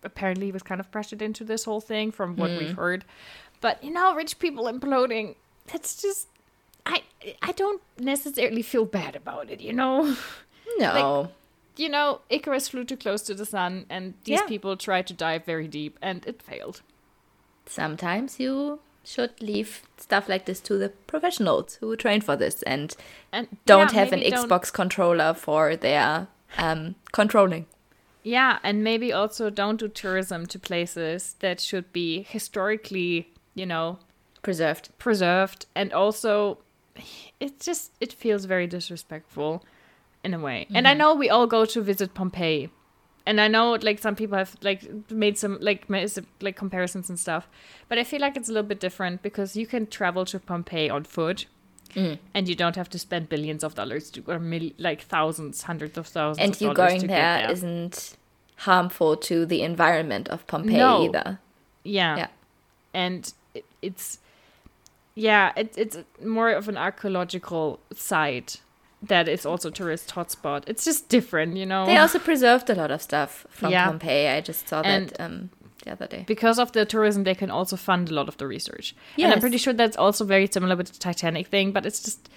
apparently 0.03 0.45
he 0.47 0.51
was 0.51 0.63
kind 0.63 0.80
of 0.80 0.91
pressured 0.91 1.21
into 1.21 1.43
this 1.43 1.63
whole 1.65 1.81
thing 1.81 2.11
from 2.11 2.35
what 2.38 2.51
Hmm. 2.51 2.57
we've 2.57 2.76
heard. 2.76 3.05
But 3.61 3.84
you 3.84 3.91
know, 3.91 4.13
rich 4.15 4.39
people 4.39 4.65
imploding, 4.65 5.35
that's 5.71 6.01
just 6.01 6.27
I 6.85 7.03
I 7.41 7.51
don't 7.53 7.81
necessarily 7.99 8.61
feel 8.61 8.85
bad 8.85 9.15
about 9.15 9.49
it, 9.49 9.59
you 9.61 9.73
know? 9.73 10.15
no. 10.77 11.30
you 11.76 11.89
know, 11.89 12.21
Icarus 12.30 12.69
flew 12.69 12.84
too 12.85 12.97
close 12.97 13.21
to 13.23 13.34
the 13.34 13.45
sun, 13.45 13.85
and 13.89 14.13
these 14.23 14.39
Yeah. 14.39 14.47
people 14.47 14.77
tried 14.77 15.07
to 15.07 15.13
dive 15.13 15.43
very 15.45 15.67
deep, 15.67 15.97
and 16.01 16.26
it 16.27 16.41
failed. 16.41 16.81
sometimes 17.65 18.39
you 18.39 18.80
should 19.14 19.41
leave 19.41 19.81
stuff 19.98 20.30
like 20.30 20.45
this 20.45 20.60
to 20.61 20.77
the 20.77 20.90
professionals 21.07 21.77
who 21.81 21.95
train 21.95 22.22
for 22.22 22.36
this 22.36 22.61
and 22.64 22.95
And 23.31 23.48
don't 23.65 23.91
yeah, 23.94 23.99
have 23.99 24.14
an 24.14 24.19
don't- 24.22 24.34
Xbox 24.49 24.72
controller 24.72 25.34
for 25.34 25.76
their 25.76 26.27
um, 26.57 26.95
controlling. 27.11 27.65
Yeah, 28.23 28.60
and 28.64 28.84
maybe 28.84 29.14
also 29.14 29.49
don't 29.49 29.80
do 29.80 29.88
tourism 29.88 30.45
to 30.48 30.60
places 30.60 31.36
that 31.40 31.60
should 31.61 31.91
be 31.94 32.22
historically, 32.30 33.30
you 33.56 33.65
know, 33.65 33.98
Preserved. 34.41 34.90
preserved, 34.99 35.65
and 35.76 35.91
also 35.94 36.57
it 37.40 37.60
just 37.60 37.91
it 37.99 38.14
feels 38.14 38.45
very 38.45 38.68
disrespectful 38.68 39.64
in 40.23 40.34
a 40.34 40.40
way. 40.40 40.68
And 40.73 40.88
I 40.88 40.94
know 40.94 41.15
we 41.15 41.30
all 41.30 41.48
go 41.48 41.65
to 41.65 41.81
visit 41.81 42.14
Pompeii. 42.14 42.69
And 43.25 43.39
I 43.39 43.47
know 43.47 43.73
like 43.73 43.99
some 43.99 44.15
people 44.15 44.37
have 44.37 44.55
like 44.61 45.11
made 45.11 45.37
some 45.37 45.57
like 45.61 45.89
made 45.89 46.09
some, 46.09 46.25
like 46.41 46.55
comparisons 46.55 47.09
and 47.09 47.19
stuff. 47.19 47.47
But 47.87 47.97
I 47.99 48.03
feel 48.03 48.21
like 48.21 48.35
it's 48.37 48.49
a 48.49 48.51
little 48.53 48.67
bit 48.67 48.79
different 48.79 49.21
because 49.21 49.55
you 49.55 49.67
can 49.67 49.87
travel 49.87 50.25
to 50.25 50.39
Pompeii 50.39 50.89
on 50.89 51.03
foot. 51.03 51.45
Mm. 51.95 52.19
And 52.35 52.47
you 52.47 52.53
don't 52.55 52.75
have 52.75 52.89
to 52.91 52.99
spend 52.99 53.29
billions 53.29 53.63
of 53.63 53.73
dollars 53.73 54.11
to 54.11 54.23
or 54.27 54.37
mil- 54.39 54.71
like 54.77 55.01
thousands, 55.01 55.63
hundreds 55.63 55.97
of 55.97 56.05
thousands 56.07 56.43
And 56.45 56.55
of 56.55 56.61
you 56.61 56.73
dollars 56.73 56.91
going 56.93 57.07
there 57.07 57.47
there. 57.55 57.69
not 57.69 58.15
harmful 58.57 59.17
to 59.17 59.45
the 59.45 59.63
environment 59.63 60.29
of 60.29 60.45
Pompeii 60.45 60.77
No. 60.77 61.05
either. 61.05 61.39
Yeah. 61.83 62.17
Yeah. 62.17 62.27
And 62.93 63.33
it, 63.55 63.65
it's 63.81 64.19
yeah, 65.15 65.51
it, 65.57 65.73
it's 65.77 65.97
more 66.23 66.51
of 66.51 66.69
an 66.69 66.77
archaeological 66.77 67.79
site 67.93 68.61
that 69.01 69.27
is 69.27 69.45
also 69.45 69.69
tourist 69.69 70.13
hotspot. 70.15 70.63
It's 70.67 70.84
just 70.85 71.07
different, 71.09 71.55
you 71.57 71.65
know. 71.65 71.85
They 71.85 71.97
also 71.97 72.19
preserved 72.19 72.69
a 72.69 72.76
lot 72.76 72.91
of 72.91 73.01
stuff 73.01 73.45
from 73.49 73.71
Yeah. 73.71 73.85
Pompeii. 73.88 74.27
I 74.27 74.41
just 74.41 74.67
saw 74.67 74.81
And- 74.81 75.09
that 75.09 75.21
um, 75.21 75.49
the 75.85 75.91
other 75.93 76.07
day. 76.07 76.23
because 76.27 76.59
of 76.59 76.71
the 76.73 76.85
tourism, 76.85 77.23
they 77.23 77.35
can 77.35 77.49
also 77.49 77.76
fund 77.77 78.09
a 78.09 78.13
lot 78.13 78.27
of 78.27 78.35
the 78.38 78.45
research. 78.47 78.93
And 79.17 79.31
I'm 79.31 79.39
pretty 79.39 79.57
sure 79.57 79.71
that's 79.73 79.95
also 79.97 80.26
very 80.26 80.47
similar 80.51 80.76
with 80.76 80.91
the 80.91 80.99
Titanic 80.99 81.47
thing, 81.47 81.71
but 81.71 81.85
it's 81.85 82.01
just 82.03 82.30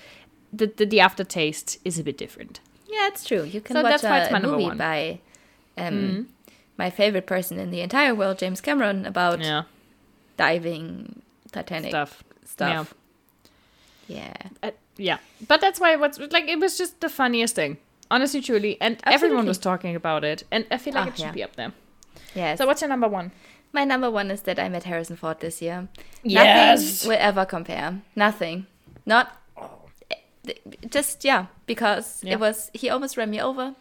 the 0.53 0.67
the, 0.77 0.87
the 0.87 1.01
aftertaste 1.01 1.79
is 1.85 1.99
a 1.99 2.05
bit 2.05 2.17
different. 2.19 2.61
Yeah, 2.89 3.09
it's 3.09 3.25
true. 3.25 3.43
You 3.43 3.61
can 3.61 3.75
So 3.75 3.83
watch 3.83 3.91
that's 3.91 4.03
why 4.05 4.19
it's 4.21 4.29
a, 4.31 4.33
my 4.33 4.39
a 4.39 4.43
movie 4.43 4.65
one. 4.65 4.77
By 4.79 5.19
um, 5.79 6.29
my 6.79 6.91
favorite 6.91 7.27
person 7.27 7.59
in 7.59 7.71
the 7.71 7.81
entire 7.81 8.15
world, 8.15 8.39
James 8.39 8.61
Cameron, 8.61 9.07
about 9.07 9.41
Yeah, 9.41 9.63
diving 10.37 11.23
Titanic 11.51 11.91
stuff. 11.91 12.23
stuff. 12.45 12.95
Yeah. 14.07 14.35
Uh, 14.63 14.71
yeah, 14.97 15.19
but 15.49 15.61
that's 15.61 15.81
why 15.81 15.97
what's 15.97 16.19
like 16.19 16.49
it 16.49 16.59
was 16.61 16.77
just 16.79 17.01
the 17.01 17.09
funniest 17.09 17.55
thing, 17.55 17.77
honestly, 18.11 18.41
truly, 18.41 18.77
and 18.81 18.99
everyone 19.05 19.47
was 19.47 19.59
talking 19.59 19.97
about 19.97 20.25
it, 20.25 20.45
and 20.51 20.67
I 20.71 20.79
feel 20.79 20.95
like 20.95 21.07
Ah, 21.07 21.09
it 21.09 21.17
should 21.17 21.25
yeah. 21.27 21.33
be 21.33 21.43
up 21.45 21.57
there. 21.57 21.73
Yes. 22.35 22.59
So 22.59 22.67
what's 22.67 22.81
your 22.81 22.89
number 22.89 23.09
one? 23.09 23.33
My 23.73 23.85
number 23.85 24.11
one 24.11 24.31
is 24.31 24.43
that 24.43 24.59
I 24.59 24.69
met 24.69 24.85
Harrison 24.85 25.17
Ford 25.17 25.41
this 25.41 25.63
year. 25.63 25.89
Yes. 26.23 26.83
Nothing 27.05 27.09
will 27.11 27.19
ever 27.21 27.45
compare. 27.47 28.03
Nothing. 28.15 28.67
Not 29.07 29.37
just 30.91 31.25
yeah, 31.25 31.47
because 31.67 32.23
Yeah. 32.23 32.35
it 32.35 32.41
was 32.41 32.71
he 32.75 32.89
almost 32.91 33.17
ran 33.17 33.31
me 33.31 33.41
over 33.41 33.75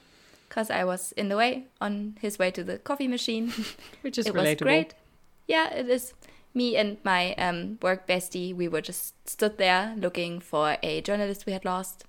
because 0.48 0.70
I 0.70 0.84
was 0.84 1.12
in 1.14 1.30
the 1.30 1.36
way 1.38 1.66
on 1.80 2.18
his 2.22 2.38
way 2.40 2.52
to 2.52 2.64
the 2.64 2.78
coffee 2.78 3.08
machine. 3.08 3.52
Which 4.02 4.18
is 4.18 4.28
it 4.28 4.34
relatable. 4.34 4.46
was 4.46 4.56
great. 4.62 4.94
Yeah, 5.48 5.74
it 5.74 5.90
is. 5.90 6.14
Me 6.54 6.76
and 6.76 6.98
my 7.04 7.34
um, 7.36 7.78
work 7.82 8.08
bestie, 8.08 8.54
we 8.56 8.68
were 8.68 8.82
just 8.82 9.28
stood 9.30 9.58
there 9.58 9.94
looking 9.98 10.40
for 10.40 10.78
a 10.84 11.02
journalist 11.02 11.46
we 11.46 11.54
had 11.54 11.66
lost. 11.66 12.06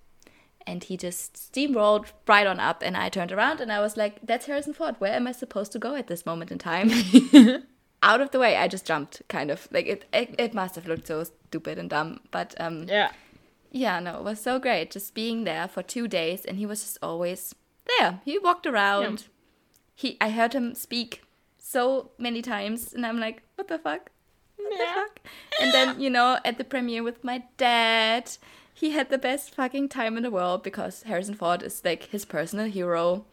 And 0.67 0.85
he 0.85 0.97
just 0.97 1.35
steamrolled 1.35 2.07
right 2.29 2.47
on 2.47 2.61
up, 2.61 2.83
and 2.85 2.97
I 2.97 3.09
turned 3.09 3.33
around 3.33 3.61
and 3.61 3.73
I 3.73 3.81
was 3.81 3.97
like, 3.97 4.19
That's 4.25 4.47
Harrison 4.47 4.73
Ford. 4.75 4.95
Where 4.99 5.13
am 5.13 5.27
I 5.27 5.33
supposed 5.33 5.73
to 5.73 5.79
go 5.81 5.95
at 5.97 6.07
this 6.07 6.25
moment 6.25 6.53
in 6.53 6.59
time? 6.59 6.91
Out 8.05 8.21
of 8.21 8.31
the 8.33 8.39
way, 8.41 8.57
I 8.57 8.67
just 8.69 8.85
jumped, 8.87 9.23
kind 9.29 9.51
of. 9.51 9.69
Like, 9.71 9.87
it, 9.87 10.05
it, 10.13 10.35
it 10.39 10.55
must 10.55 10.75
have 10.77 10.87
looked 10.87 11.07
so 11.07 11.25
stupid 11.25 11.79
and 11.79 11.89
dumb. 11.91 12.21
But 12.31 12.55
um, 12.61 12.85
Yeah. 12.89 13.11
yeah, 13.71 14.01
no, 14.01 14.19
it 14.19 14.25
was 14.25 14.41
so 14.41 14.59
great 14.59 14.91
just 14.91 15.15
being 15.15 15.45
there 15.45 15.69
for 15.69 15.83
two 15.83 16.07
days, 16.09 16.45
and 16.45 16.59
he 16.59 16.67
was 16.67 16.81
just 16.83 16.99
always 17.03 17.55
there. 17.99 18.21
He 18.25 18.39
walked 18.39 18.67
around. 18.67 19.27
He, 19.95 20.17
I 20.21 20.31
heard 20.31 20.53
him 20.53 20.75
speak 20.75 21.23
so 21.59 22.11
many 22.19 22.43
times, 22.43 22.93
and 22.93 23.05
I'm 23.07 23.21
like, 23.21 23.43
what 23.57 23.69
the 23.69 23.79
fuck? 23.79 24.11
Fuck? 24.95 25.21
And 25.61 25.73
then 25.73 26.01
you 26.01 26.11
know, 26.11 26.39
at 26.45 26.59
the 26.59 26.65
premiere 26.65 27.03
with 27.03 27.23
my 27.25 27.43
dad, 27.57 28.31
he 28.75 28.91
had 28.91 29.11
the 29.11 29.19
best 29.19 29.55
fucking 29.55 29.89
time 29.89 30.17
in 30.17 30.23
the 30.23 30.31
world 30.31 30.63
because 30.63 31.03
Harrison 31.05 31.35
Ford 31.35 31.63
is 31.63 31.83
like 31.85 32.05
his 32.05 32.25
personal 32.25 32.67
hero, 32.67 33.25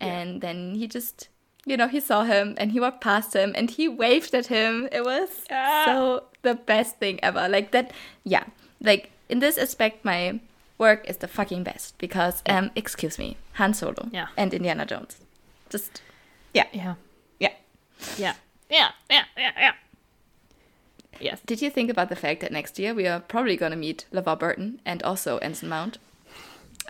and 0.00 0.40
then 0.40 0.74
he 0.74 0.86
just. 0.86 1.28
You 1.66 1.76
know, 1.76 1.88
he 1.88 2.00
saw 2.00 2.24
him 2.24 2.54
and 2.56 2.72
he 2.72 2.80
walked 2.80 3.02
past 3.02 3.34
him 3.36 3.52
and 3.54 3.70
he 3.70 3.86
waved 3.86 4.34
at 4.34 4.46
him. 4.46 4.88
It 4.90 5.04
was 5.04 5.28
so 5.84 6.24
the 6.40 6.54
best 6.54 6.96
thing 6.96 7.20
ever. 7.22 7.50
Like 7.50 7.70
that, 7.72 7.92
yeah. 8.24 8.44
Like 8.80 9.10
in 9.28 9.40
this 9.40 9.58
aspect, 9.58 10.02
my 10.02 10.40
work 10.78 11.04
is 11.06 11.18
the 11.18 11.28
fucking 11.28 11.62
best 11.62 11.98
because, 11.98 12.42
um, 12.46 12.70
excuse 12.74 13.18
me, 13.18 13.36
Han 13.52 13.74
Solo 13.74 14.08
Yeah. 14.10 14.28
and 14.38 14.54
Indiana 14.54 14.86
Jones. 14.86 15.18
Just, 15.68 16.00
yeah, 16.54 16.64
Yeah. 16.72 16.94
yeah. 17.38 17.52
Yeah. 18.16 18.34
Yeah. 18.70 18.92
Yeah. 19.10 19.24
Yeah. 19.36 19.52
Yeah. 19.58 19.72
Yes. 21.20 21.40
Did 21.46 21.60
you 21.62 21.70
think 21.70 21.90
about 21.90 22.08
the 22.08 22.16
fact 22.16 22.40
that 22.40 22.52
next 22.52 22.78
year 22.78 22.94
we 22.94 23.06
are 23.06 23.20
probably 23.20 23.56
going 23.56 23.72
to 23.72 23.76
meet 23.76 24.06
LeVar 24.12 24.38
Burton 24.38 24.80
and 24.84 25.02
also 25.02 25.38
Anson 25.38 25.68
Mount? 25.68 25.98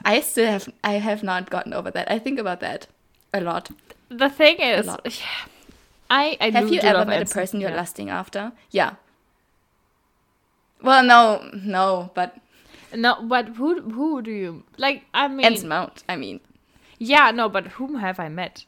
I 0.04 0.20
still 0.20 0.46
have, 0.46 0.68
I 0.84 0.92
have 0.94 1.22
not 1.22 1.50
gotten 1.50 1.74
over 1.74 1.90
that. 1.90 2.10
I 2.10 2.18
think 2.18 2.38
about 2.38 2.60
that 2.60 2.86
a 3.34 3.40
lot. 3.40 3.70
The 4.08 4.30
thing 4.30 4.56
is, 4.58 4.86
lot. 4.86 5.22
I, 6.10 6.36
I 6.40 6.50
Have 6.50 6.68
do- 6.68 6.74
you 6.74 6.80
do 6.80 6.86
ever 6.86 7.04
met 7.04 7.30
a 7.30 7.32
person 7.34 7.60
you're 7.60 7.70
yeah. 7.70 7.76
lusting 7.76 8.08
after? 8.10 8.52
Yeah. 8.70 8.94
Well, 10.82 11.04
no, 11.04 11.50
no, 11.54 12.10
but 12.14 12.36
No, 12.94 13.22
but 13.22 13.48
who 13.50 13.80
who 13.82 14.22
do 14.22 14.30
you 14.30 14.64
like? 14.78 15.04
I 15.14 15.28
mean, 15.28 15.46
Anson 15.46 15.68
Mount. 15.68 16.02
I 16.08 16.16
mean, 16.16 16.40
yeah, 16.98 17.30
no, 17.30 17.48
but 17.48 17.66
whom 17.78 17.96
have 17.96 18.18
I 18.18 18.28
met? 18.28 18.64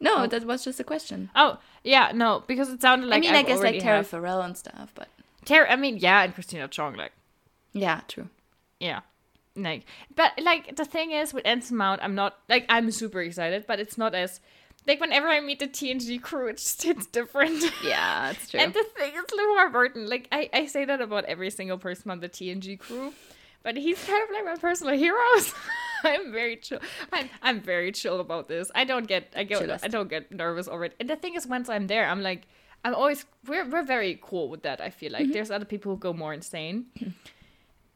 No, 0.00 0.24
oh. 0.24 0.26
that 0.26 0.44
was 0.44 0.64
just 0.64 0.80
a 0.80 0.84
question. 0.84 1.30
Oh, 1.34 1.58
yeah, 1.84 2.10
no, 2.14 2.42
because 2.46 2.70
it 2.70 2.80
sounded 2.80 3.08
like 3.08 3.18
I 3.18 3.20
mean, 3.20 3.34
I 3.34 3.40
I've 3.40 3.46
guess 3.46 3.60
like 3.60 3.80
Terry 3.80 3.98
have- 3.98 4.06
Farrell 4.06 4.40
and 4.40 4.56
stuff, 4.56 4.92
but 4.94 5.08
Terry. 5.44 5.68
I 5.68 5.76
mean, 5.76 5.98
yeah, 5.98 6.22
and 6.22 6.34
Christina 6.34 6.68
Chong, 6.68 6.94
like, 6.96 7.12
yeah, 7.72 8.00
true. 8.08 8.28
yeah, 8.78 9.00
like, 9.56 9.84
but 10.16 10.32
like 10.42 10.76
the 10.76 10.84
thing 10.84 11.10
is 11.12 11.34
with 11.34 11.46
Anson 11.46 11.76
Mount, 11.76 12.02
I'm 12.02 12.14
not 12.14 12.38
like 12.48 12.64
I'm 12.68 12.90
super 12.90 13.20
excited, 13.20 13.66
but 13.66 13.78
it's 13.78 13.98
not 13.98 14.14
as 14.14 14.40
like 14.86 15.00
whenever 15.00 15.28
I 15.28 15.40
meet 15.40 15.58
the 15.58 15.68
TNG 15.68 16.20
crew, 16.22 16.48
it 16.48 16.56
just 16.56 16.82
hits 16.82 17.06
different. 17.06 17.62
Yeah, 17.84 18.30
it's 18.30 18.48
true. 18.50 18.60
And 18.60 18.72
the 18.72 18.84
thing 18.96 19.12
is, 19.14 19.24
LeVar 19.24 19.72
Burton, 19.72 20.08
like 20.08 20.28
I, 20.32 20.48
I 20.52 20.66
say 20.66 20.84
that 20.86 21.00
about 21.00 21.24
every 21.26 21.50
single 21.50 21.78
person 21.78 22.10
on 22.10 22.20
the 22.20 22.28
TNG 22.28 22.78
crew, 22.78 23.12
but 23.62 23.76
he's 23.76 24.02
kind 24.04 24.22
of 24.22 24.30
like 24.34 24.44
my 24.46 24.56
personal 24.56 24.96
hero. 24.96 25.18
I'm 26.04 26.32
very 26.32 26.56
chill. 26.56 26.80
I'm, 27.12 27.28
I'm 27.42 27.60
very 27.60 27.92
chill 27.92 28.20
about 28.20 28.48
this. 28.48 28.70
I 28.74 28.84
don't 28.84 29.06
get 29.06 29.32
I 29.36 29.44
get 29.44 29.60
Chillest. 29.60 29.84
I 29.84 29.88
don't 29.88 30.08
get 30.08 30.30
nervous 30.32 30.68
already. 30.68 30.94
And 31.00 31.08
the 31.08 31.16
thing 31.16 31.34
is, 31.34 31.46
once 31.46 31.68
I'm 31.68 31.86
there, 31.86 32.06
I'm 32.08 32.22
like 32.22 32.42
I'm 32.84 32.94
always 32.94 33.24
we're 33.46 33.68
we're 33.68 33.84
very 33.84 34.18
cool 34.22 34.48
with 34.48 34.62
that. 34.62 34.80
I 34.80 34.90
feel 34.90 35.12
like 35.12 35.32
there's 35.32 35.50
other 35.50 35.64
people 35.66 35.92
who 35.92 35.98
go 35.98 36.12
more 36.12 36.32
insane, 36.32 36.86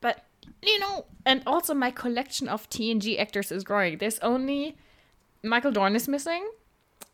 but 0.00 0.24
you 0.62 0.78
know, 0.78 1.06
and 1.24 1.42
also 1.46 1.72
my 1.74 1.90
collection 1.90 2.48
of 2.48 2.68
TNG 2.70 3.18
actors 3.18 3.50
is 3.50 3.64
growing. 3.64 3.98
There's 3.98 4.18
only 4.20 4.76
Michael 5.42 5.72
Dorn 5.72 5.94
is 5.96 6.06
missing 6.08 6.46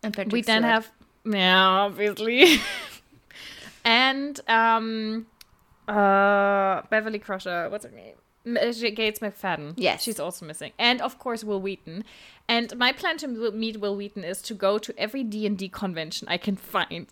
And 0.02 0.12
Patrick 0.14 0.32
we 0.32 0.42
then 0.42 0.62
Stewart. 0.62 0.72
have 0.72 0.92
yeah 1.24 1.66
obviously 1.86 2.60
and 3.84 4.40
um 4.48 5.26
uh 5.88 6.82
beverly 6.90 7.18
crusher 7.18 7.68
what's 7.70 7.84
her 7.84 7.90
name 7.90 8.14
Gates 8.44 9.20
McFadden. 9.20 9.74
Yes. 9.76 10.02
She's 10.02 10.18
also 10.20 10.46
missing. 10.46 10.72
And 10.78 11.00
of 11.00 11.18
course 11.18 11.44
Wil 11.44 11.60
Wheaton. 11.60 12.04
And 12.48 12.76
my 12.76 12.92
plan 12.92 13.16
to 13.18 13.28
meet 13.28 13.78
Wil 13.80 13.96
Wheaton 13.96 14.24
is 14.24 14.42
to 14.42 14.54
go 14.54 14.78
to 14.78 14.92
every 14.98 15.22
D&D 15.22 15.68
convention 15.68 16.26
I 16.28 16.38
can 16.38 16.56
find 16.56 17.06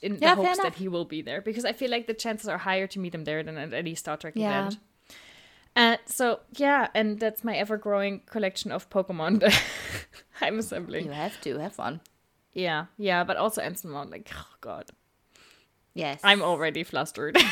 in 0.00 0.18
Yeah, 0.20 0.34
the 0.36 0.42
hopes 0.42 0.58
that 0.62 0.74
he 0.76 0.88
will 0.88 1.04
be 1.04 1.20
there 1.22 1.40
because 1.42 1.64
I 1.64 1.72
feel 1.72 1.90
like 1.90 2.06
the 2.06 2.14
chances 2.14 2.48
are 2.48 2.58
higher 2.58 2.86
to 2.86 2.98
meet 2.98 3.14
him 3.14 3.24
there 3.24 3.42
than 3.42 3.58
at 3.58 3.74
any 3.74 3.94
Star 3.94 4.16
Trek 4.16 4.34
Yeah. 4.36 4.60
event. 4.66 4.78
Uh, 5.74 5.96
so 6.06 6.40
yeah, 6.56 6.88
and 6.94 7.18
that's 7.18 7.42
my 7.42 7.56
ever-growing 7.56 8.20
collection 8.26 8.70
of 8.70 8.88
Pokemon 8.90 9.40
that 9.40 9.60
I'm 10.40 10.58
assembling. 10.58 11.06
You 11.06 11.12
have 11.12 11.40
to 11.42 11.58
have 11.58 11.72
fun. 11.74 12.00
Yeah, 12.52 12.86
yeah, 12.98 13.24
but 13.24 13.36
also 13.38 13.62
Mount, 13.84 14.10
like, 14.10 14.30
oh 14.34 14.46
god, 14.60 14.90
Yes. 15.94 16.20
I'm 16.22 16.42
already 16.42 16.84
flustered. 16.84 17.36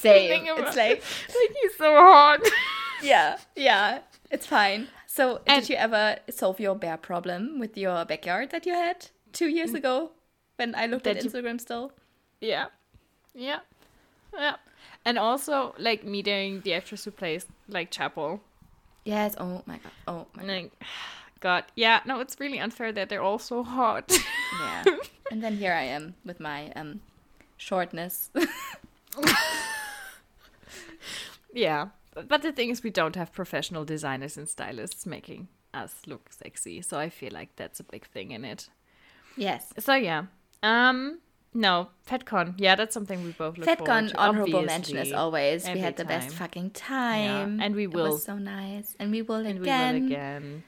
same. 0.00 0.44
It's 0.46 0.76
like 0.76 1.02
like 1.28 1.56
he's 1.62 1.76
so 1.76 1.94
hot. 1.94 2.40
yeah, 3.02 3.38
yeah. 3.56 4.00
It's 4.30 4.46
fine. 4.46 4.88
So, 5.06 5.40
And- 5.46 5.60
did 5.62 5.70
you 5.70 5.76
ever 5.76 6.16
solve 6.30 6.60
your 6.60 6.76
bear 6.76 6.96
problem 6.96 7.58
with 7.58 7.76
your 7.76 8.04
backyard 8.04 8.50
that 8.50 8.64
you 8.66 8.72
had 8.74 9.08
two 9.32 9.48
years 9.48 9.74
ago 9.74 10.12
when 10.56 10.74
I 10.74 10.86
looked 10.86 11.06
at 11.06 11.16
That 11.16 11.24
you- 11.24 11.30
Instagram 11.30 11.60
still? 11.60 11.92
yeah, 12.40 12.66
yeah, 13.34 13.60
yeah, 14.32 14.56
and 15.04 15.18
also 15.18 15.74
like 15.78 16.04
meeting 16.04 16.60
the 16.62 16.74
actress 16.74 17.04
who 17.04 17.10
plays 17.10 17.44
like 17.68 17.90
Chapel. 17.90 18.40
Yes. 19.04 19.34
Oh 19.38 19.62
my 19.66 19.78
god. 19.78 19.92
Oh 20.06 20.26
my. 20.36 20.44
Like, 20.44 20.72
God, 21.40 21.64
yeah, 21.74 22.00
no, 22.06 22.20
it's 22.20 22.38
really 22.38 22.58
unfair 22.60 22.92
that 22.92 23.08
they're 23.08 23.22
all 23.22 23.38
so 23.38 23.62
hot. 23.64 24.12
Yeah. 24.60 24.84
and 25.32 25.42
then 25.42 25.56
here 25.56 25.72
I 25.72 25.84
am 25.84 26.14
with 26.24 26.38
my 26.38 26.70
um 26.76 27.00
shortness. 27.56 28.30
Yeah, 31.52 31.88
but, 32.28 32.42
the 32.42 32.52
thing 32.52 32.70
is, 32.70 32.82
we 32.82 32.90
don't 32.90 33.16
have 33.16 33.32
professional 33.32 33.84
designers 33.84 34.36
and 34.36 34.48
stylists 34.48 35.06
making 35.06 35.48
us 35.72 35.94
look 36.06 36.30
sexy, 36.32 36.82
so 36.82 36.98
I 36.98 37.08
feel 37.10 37.32
like 37.32 37.54
that's 37.56 37.80
a 37.80 37.84
big 37.84 38.06
thing 38.06 38.30
in 38.32 38.44
it. 38.44 38.68
yes. 39.36 39.72
So 39.78 39.94
yeah, 39.94 40.24
um, 40.62 41.20
no, 41.54 41.88
FedCon, 42.08 42.54
yeah, 42.58 42.74
that's 42.74 42.94
something 42.94 43.22
we 43.24 43.32
both 43.32 43.56
look 43.58 43.66
forward 43.66 43.86
FedCon 43.88 44.08
to. 44.10 44.18
honorable 44.18 44.62
mention 44.62 44.96
as 44.98 45.12
always. 45.12 45.64
Every 45.64 45.80
we 45.80 45.84
had 45.84 45.96
the 45.96 46.04
best 46.04 46.30
fucking 46.34 46.70
time. 46.70 47.58
Yeah. 47.58 47.64
and 47.66 47.74
we 47.76 47.86
will. 47.86 48.06
It 48.06 48.10
was 48.10 48.24
so 48.24 48.38
nice, 48.38 48.96
and 48.98 49.10
we 49.10 49.22
will 49.22 49.46
And 49.46 49.60
we 49.60 49.66
will 49.66 50.06
again. 50.06 50.62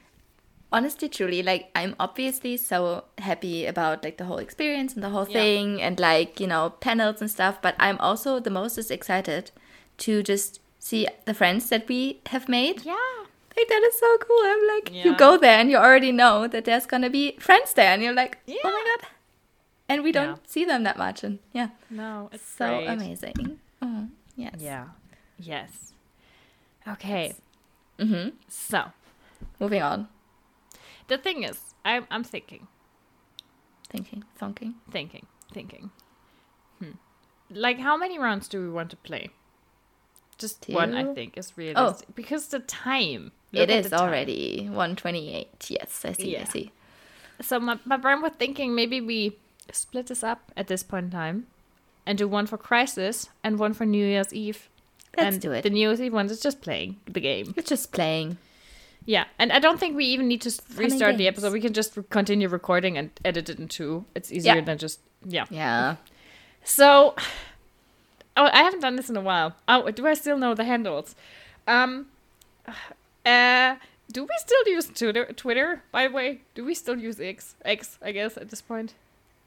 honestly 0.71 1.07
truly 1.07 1.43
like 1.43 1.69
i'm 1.75 1.95
obviously 1.99 2.57
so 2.57 3.03
happy 3.19 3.65
about 3.67 4.03
like 4.03 4.17
the 4.17 4.25
whole 4.25 4.39
experience 4.39 4.95
and 4.95 5.03
the 5.03 5.09
whole 5.09 5.27
Yeah. 5.29 5.39
thing 5.39 5.81
and 5.81 5.99
like 5.99 6.39
you 6.39 6.47
know 6.47 6.71
panels 6.79 7.21
and 7.21 7.29
stuff 7.29 7.59
but 7.61 7.75
i'm 7.79 7.99
also 7.99 8.39
the 8.39 8.49
most 8.49 8.77
is 8.79 8.89
excited 8.89 9.51
to 9.99 10.23
just 10.23 10.59
see 10.87 11.01
the 11.25 11.33
friends 11.33 11.69
that 11.69 11.87
we 11.87 11.99
have 12.33 12.45
made 12.49 12.77
Yeah. 12.85 13.09
like 13.57 13.67
that 13.73 13.83
is 13.89 13.95
so 14.03 14.09
cool 14.25 14.41
i'm 14.51 14.63
like 14.73 14.87
you 15.05 15.11
go 15.25 15.37
there 15.37 15.57
and 15.61 15.69
you 15.71 15.77
already 15.77 16.11
know 16.11 16.47
that 16.53 16.65
there's 16.65 16.85
gonna 16.93 17.09
be 17.09 17.23
friends 17.47 17.73
there 17.73 17.91
and 17.93 18.01
you're 18.03 18.17
like 18.23 18.37
yeah. 18.45 18.63
oh 18.65 18.71
my 18.77 18.83
god 18.91 19.07
and 19.89 20.03
we 20.03 20.11
don't 20.17 20.35
Yeah. 20.37 20.53
see 20.53 20.65
them 20.71 20.83
that 20.83 20.97
much 20.97 21.23
and 21.23 21.39
yeah 21.59 21.69
No, 21.89 22.29
it's 22.33 22.47
so 22.57 22.67
great. 22.67 22.87
amazing 22.95 23.59
oh 23.81 24.07
yes 24.35 24.55
Yeah. 24.69 24.85
Yes. 25.39 25.93
Okay. 26.93 27.33
mm-hmm. 27.99 28.29
So 28.49 28.79
moving 29.59 29.81
on 29.81 30.07
the 31.07 31.17
thing 31.17 31.43
is, 31.43 31.59
I'm 31.85 32.05
I'm 32.11 32.23
thinking, 32.23 32.67
thinking 33.89 34.23
thinking 34.39 34.73
thinking, 34.91 35.25
thinking. 35.53 35.91
Hmm. 36.79 36.91
Like, 37.49 37.79
how 37.79 37.97
many 37.97 38.17
rounds 38.19 38.47
do 38.47 38.61
we 38.61 38.69
want 38.69 38.89
to 38.91 38.97
play? 38.97 39.29
Just 40.43 40.67
one, 40.69 40.93
I 40.95 41.03
think, 41.13 41.37
is 41.37 41.53
realistic 41.57 42.07
oh. 42.09 42.13
because 42.15 42.47
the 42.47 42.59
time. 42.59 43.31
look 43.53 43.69
it 43.69 43.69
is 43.69 43.93
already 43.93 44.65
128 44.65 45.69
yes 45.69 45.91
i 46.09 46.11
see 46.13 46.35
i 46.37 46.45
see 46.55 46.65
So 47.49 47.59
my 47.59 47.75
my 47.91 47.97
brain 48.03 48.19
was 48.25 48.33
thinking 48.43 48.69
maybe 48.81 48.97
we 49.11 49.19
split 49.71 50.05
this 50.07 50.23
up 50.31 50.39
at 50.59 50.65
this 50.67 50.83
point 50.91 51.05
in 51.05 51.11
time, 51.11 51.37
and 52.05 52.17
do 52.17 52.27
one 52.27 52.47
for 52.51 52.57
Crisis 52.57 53.29
and 53.43 53.57
one 53.59 53.73
for 53.73 53.85
New 53.85 54.05
Year's 54.05 54.33
Eve. 54.33 54.69
Let's 55.17 55.35
and 55.35 55.41
do 55.41 55.51
it. 55.51 55.61
The 55.63 55.69
New 55.69 55.87
Year's 55.87 56.01
Eve 56.01 56.13
one 56.13 56.27
is 56.29 56.41
just 56.41 56.61
playing 56.61 56.97
the 57.05 57.19
game. 57.21 57.53
It's 57.57 57.69
just 57.69 57.91
playing. 57.91 58.37
Yeah, 59.05 59.25
and 59.37 59.51
I 59.51 59.59
don't 59.59 59.79
think 59.79 59.95
we 59.95 60.05
even 60.05 60.27
need 60.27 60.41
to 60.41 60.49
s- 60.49 60.61
restart 60.75 61.17
the 61.17 61.27
episode. 61.27 61.51
We 61.53 61.61
can 61.61 61.73
just 61.73 61.97
continue 62.09 62.47
recording 62.47 62.97
and 62.97 63.09
edit 63.23 63.49
it 63.49 63.59
in 63.59 63.67
two. 63.67 64.05
It's 64.15 64.31
easier 64.31 64.55
Yeah. 64.55 64.61
than 64.67 64.77
just 64.77 64.99
yeah. 65.25 65.45
Yeah. 65.49 65.95
So, 66.63 67.15
oh, 68.37 68.49
I 68.51 68.63
haven't 68.63 68.79
done 68.81 68.95
this 68.95 69.09
in 69.09 69.17
a 69.17 69.21
while. 69.21 69.55
Oh, 69.67 69.89
do 69.91 70.05
I 70.07 70.13
still 70.13 70.37
know 70.37 70.53
the 70.53 70.63
handles? 70.65 71.15
Um, 71.67 72.07
Uh, 73.25 73.75
do 74.11 74.23
we 74.23 74.35
still 74.37 74.61
use 74.67 74.85
Twitter? 74.87 75.31
Twitter, 75.31 75.81
by 75.93 76.09
the 76.09 76.13
way, 76.13 76.41
do 76.55 76.65
we 76.65 76.73
still 76.73 76.97
use 76.97 77.21
X? 77.21 77.55
X, 77.63 77.97
I 78.01 78.11
guess 78.11 78.35
at 78.35 78.49
this 78.49 78.61
point. 78.61 78.93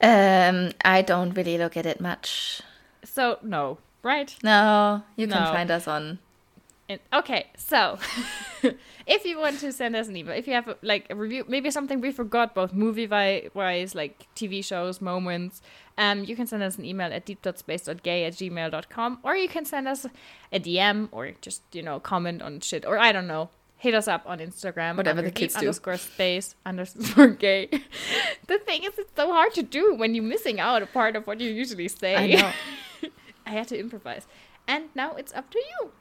Um, 0.01 0.71
I 0.83 1.03
don't 1.03 1.31
really 1.37 1.59
look 1.59 1.77
at 1.77 1.85
it 1.85 2.01
much. 2.01 2.61
So 3.03 3.37
no, 3.43 3.77
right? 4.01 4.35
No, 4.41 5.03
you 5.15 5.27
can 5.27 5.43
No. 5.43 5.51
find 5.51 5.69
us 5.69 5.87
on. 5.87 6.17
And, 6.89 7.01
okay, 7.11 7.47
so 7.57 7.99
if 9.07 9.25
you 9.25 9.37
want 9.37 9.59
to 9.59 9.73
send 9.73 9.95
us 9.95 10.07
an 10.07 10.15
email, 10.15 10.33
if 10.33 10.47
you 10.47 10.53
have 10.53 10.75
like 10.81 11.07
a 11.09 11.15
review, 11.15 11.43
maybe 11.47 11.69
something 11.69 11.99
we 11.99 12.11
forgot, 12.11 12.55
both 12.55 12.73
movie 12.73 13.07
wise, 13.07 13.93
like 13.93 14.27
TV 14.35 14.63
shows, 14.63 15.01
moments, 15.01 15.61
um, 15.97 16.23
you 16.23 16.35
can 16.35 16.47
send 16.47 16.63
us 16.63 16.77
an 16.77 16.85
email 16.85 17.11
at 17.11 17.25
deep.space.gay 17.25 18.23
at 18.25 18.33
gmail.com, 18.33 19.19
or 19.23 19.35
you 19.35 19.49
can 19.49 19.65
send 19.65 19.87
us 19.87 20.05
a 20.53 20.59
DM 20.59 21.09
or 21.11 21.31
just, 21.41 21.61
you 21.73 21.83
know, 21.83 21.99
comment 21.99 22.41
on 22.41 22.61
shit, 22.61 22.85
or 22.85 22.97
I 22.97 23.11
don't 23.11 23.27
know. 23.27 23.49
Hit 23.79 23.93
us 23.93 24.07
up 24.07 24.23
on 24.25 24.39
Instagram. 24.39 24.97
Whatever 24.97 25.21
the 25.21 25.29
kids 25.29 25.53
deep 25.53 25.61
do. 25.61 25.67
Underscore 25.67 25.97
space 25.97 26.55
underscore 26.65 27.27
gay. 27.27 27.67
the 28.47 28.57
thing 28.57 28.83
is, 28.83 28.97
it's 28.97 29.11
so 29.15 29.31
hard 29.31 29.53
to 29.53 29.61
do 29.61 29.93
when 29.93 30.15
you're 30.15 30.23
missing 30.23 30.59
out 30.59 30.81
a 30.81 30.87
part 30.87 31.15
of 31.15 31.27
what 31.27 31.39
you 31.39 31.51
usually 31.51 31.87
say. 31.87 32.15
I 32.15 32.27
know. 32.27 33.09
I 33.45 33.51
had 33.51 33.67
to 33.67 33.79
improvise. 33.79 34.25
And 34.67 34.85
now 34.95 35.13
it's 35.13 35.31
up 35.33 35.51
to 35.51 35.59
you 35.59 35.91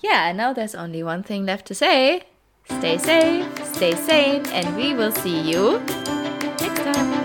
yeah, 0.00 0.32
now 0.32 0.52
there's 0.52 0.74
only 0.74 1.02
one 1.02 1.22
thing 1.22 1.46
left 1.46 1.66
to 1.66 1.74
say. 1.74 2.22
Stay 2.68 2.98
safe, 2.98 3.46
stay 3.64 3.94
sane, 3.94 4.44
and 4.46 4.76
we 4.76 4.94
will 4.94 5.12
see 5.12 5.40
you 5.40 5.78
next 6.60 6.82
time. 6.82 7.15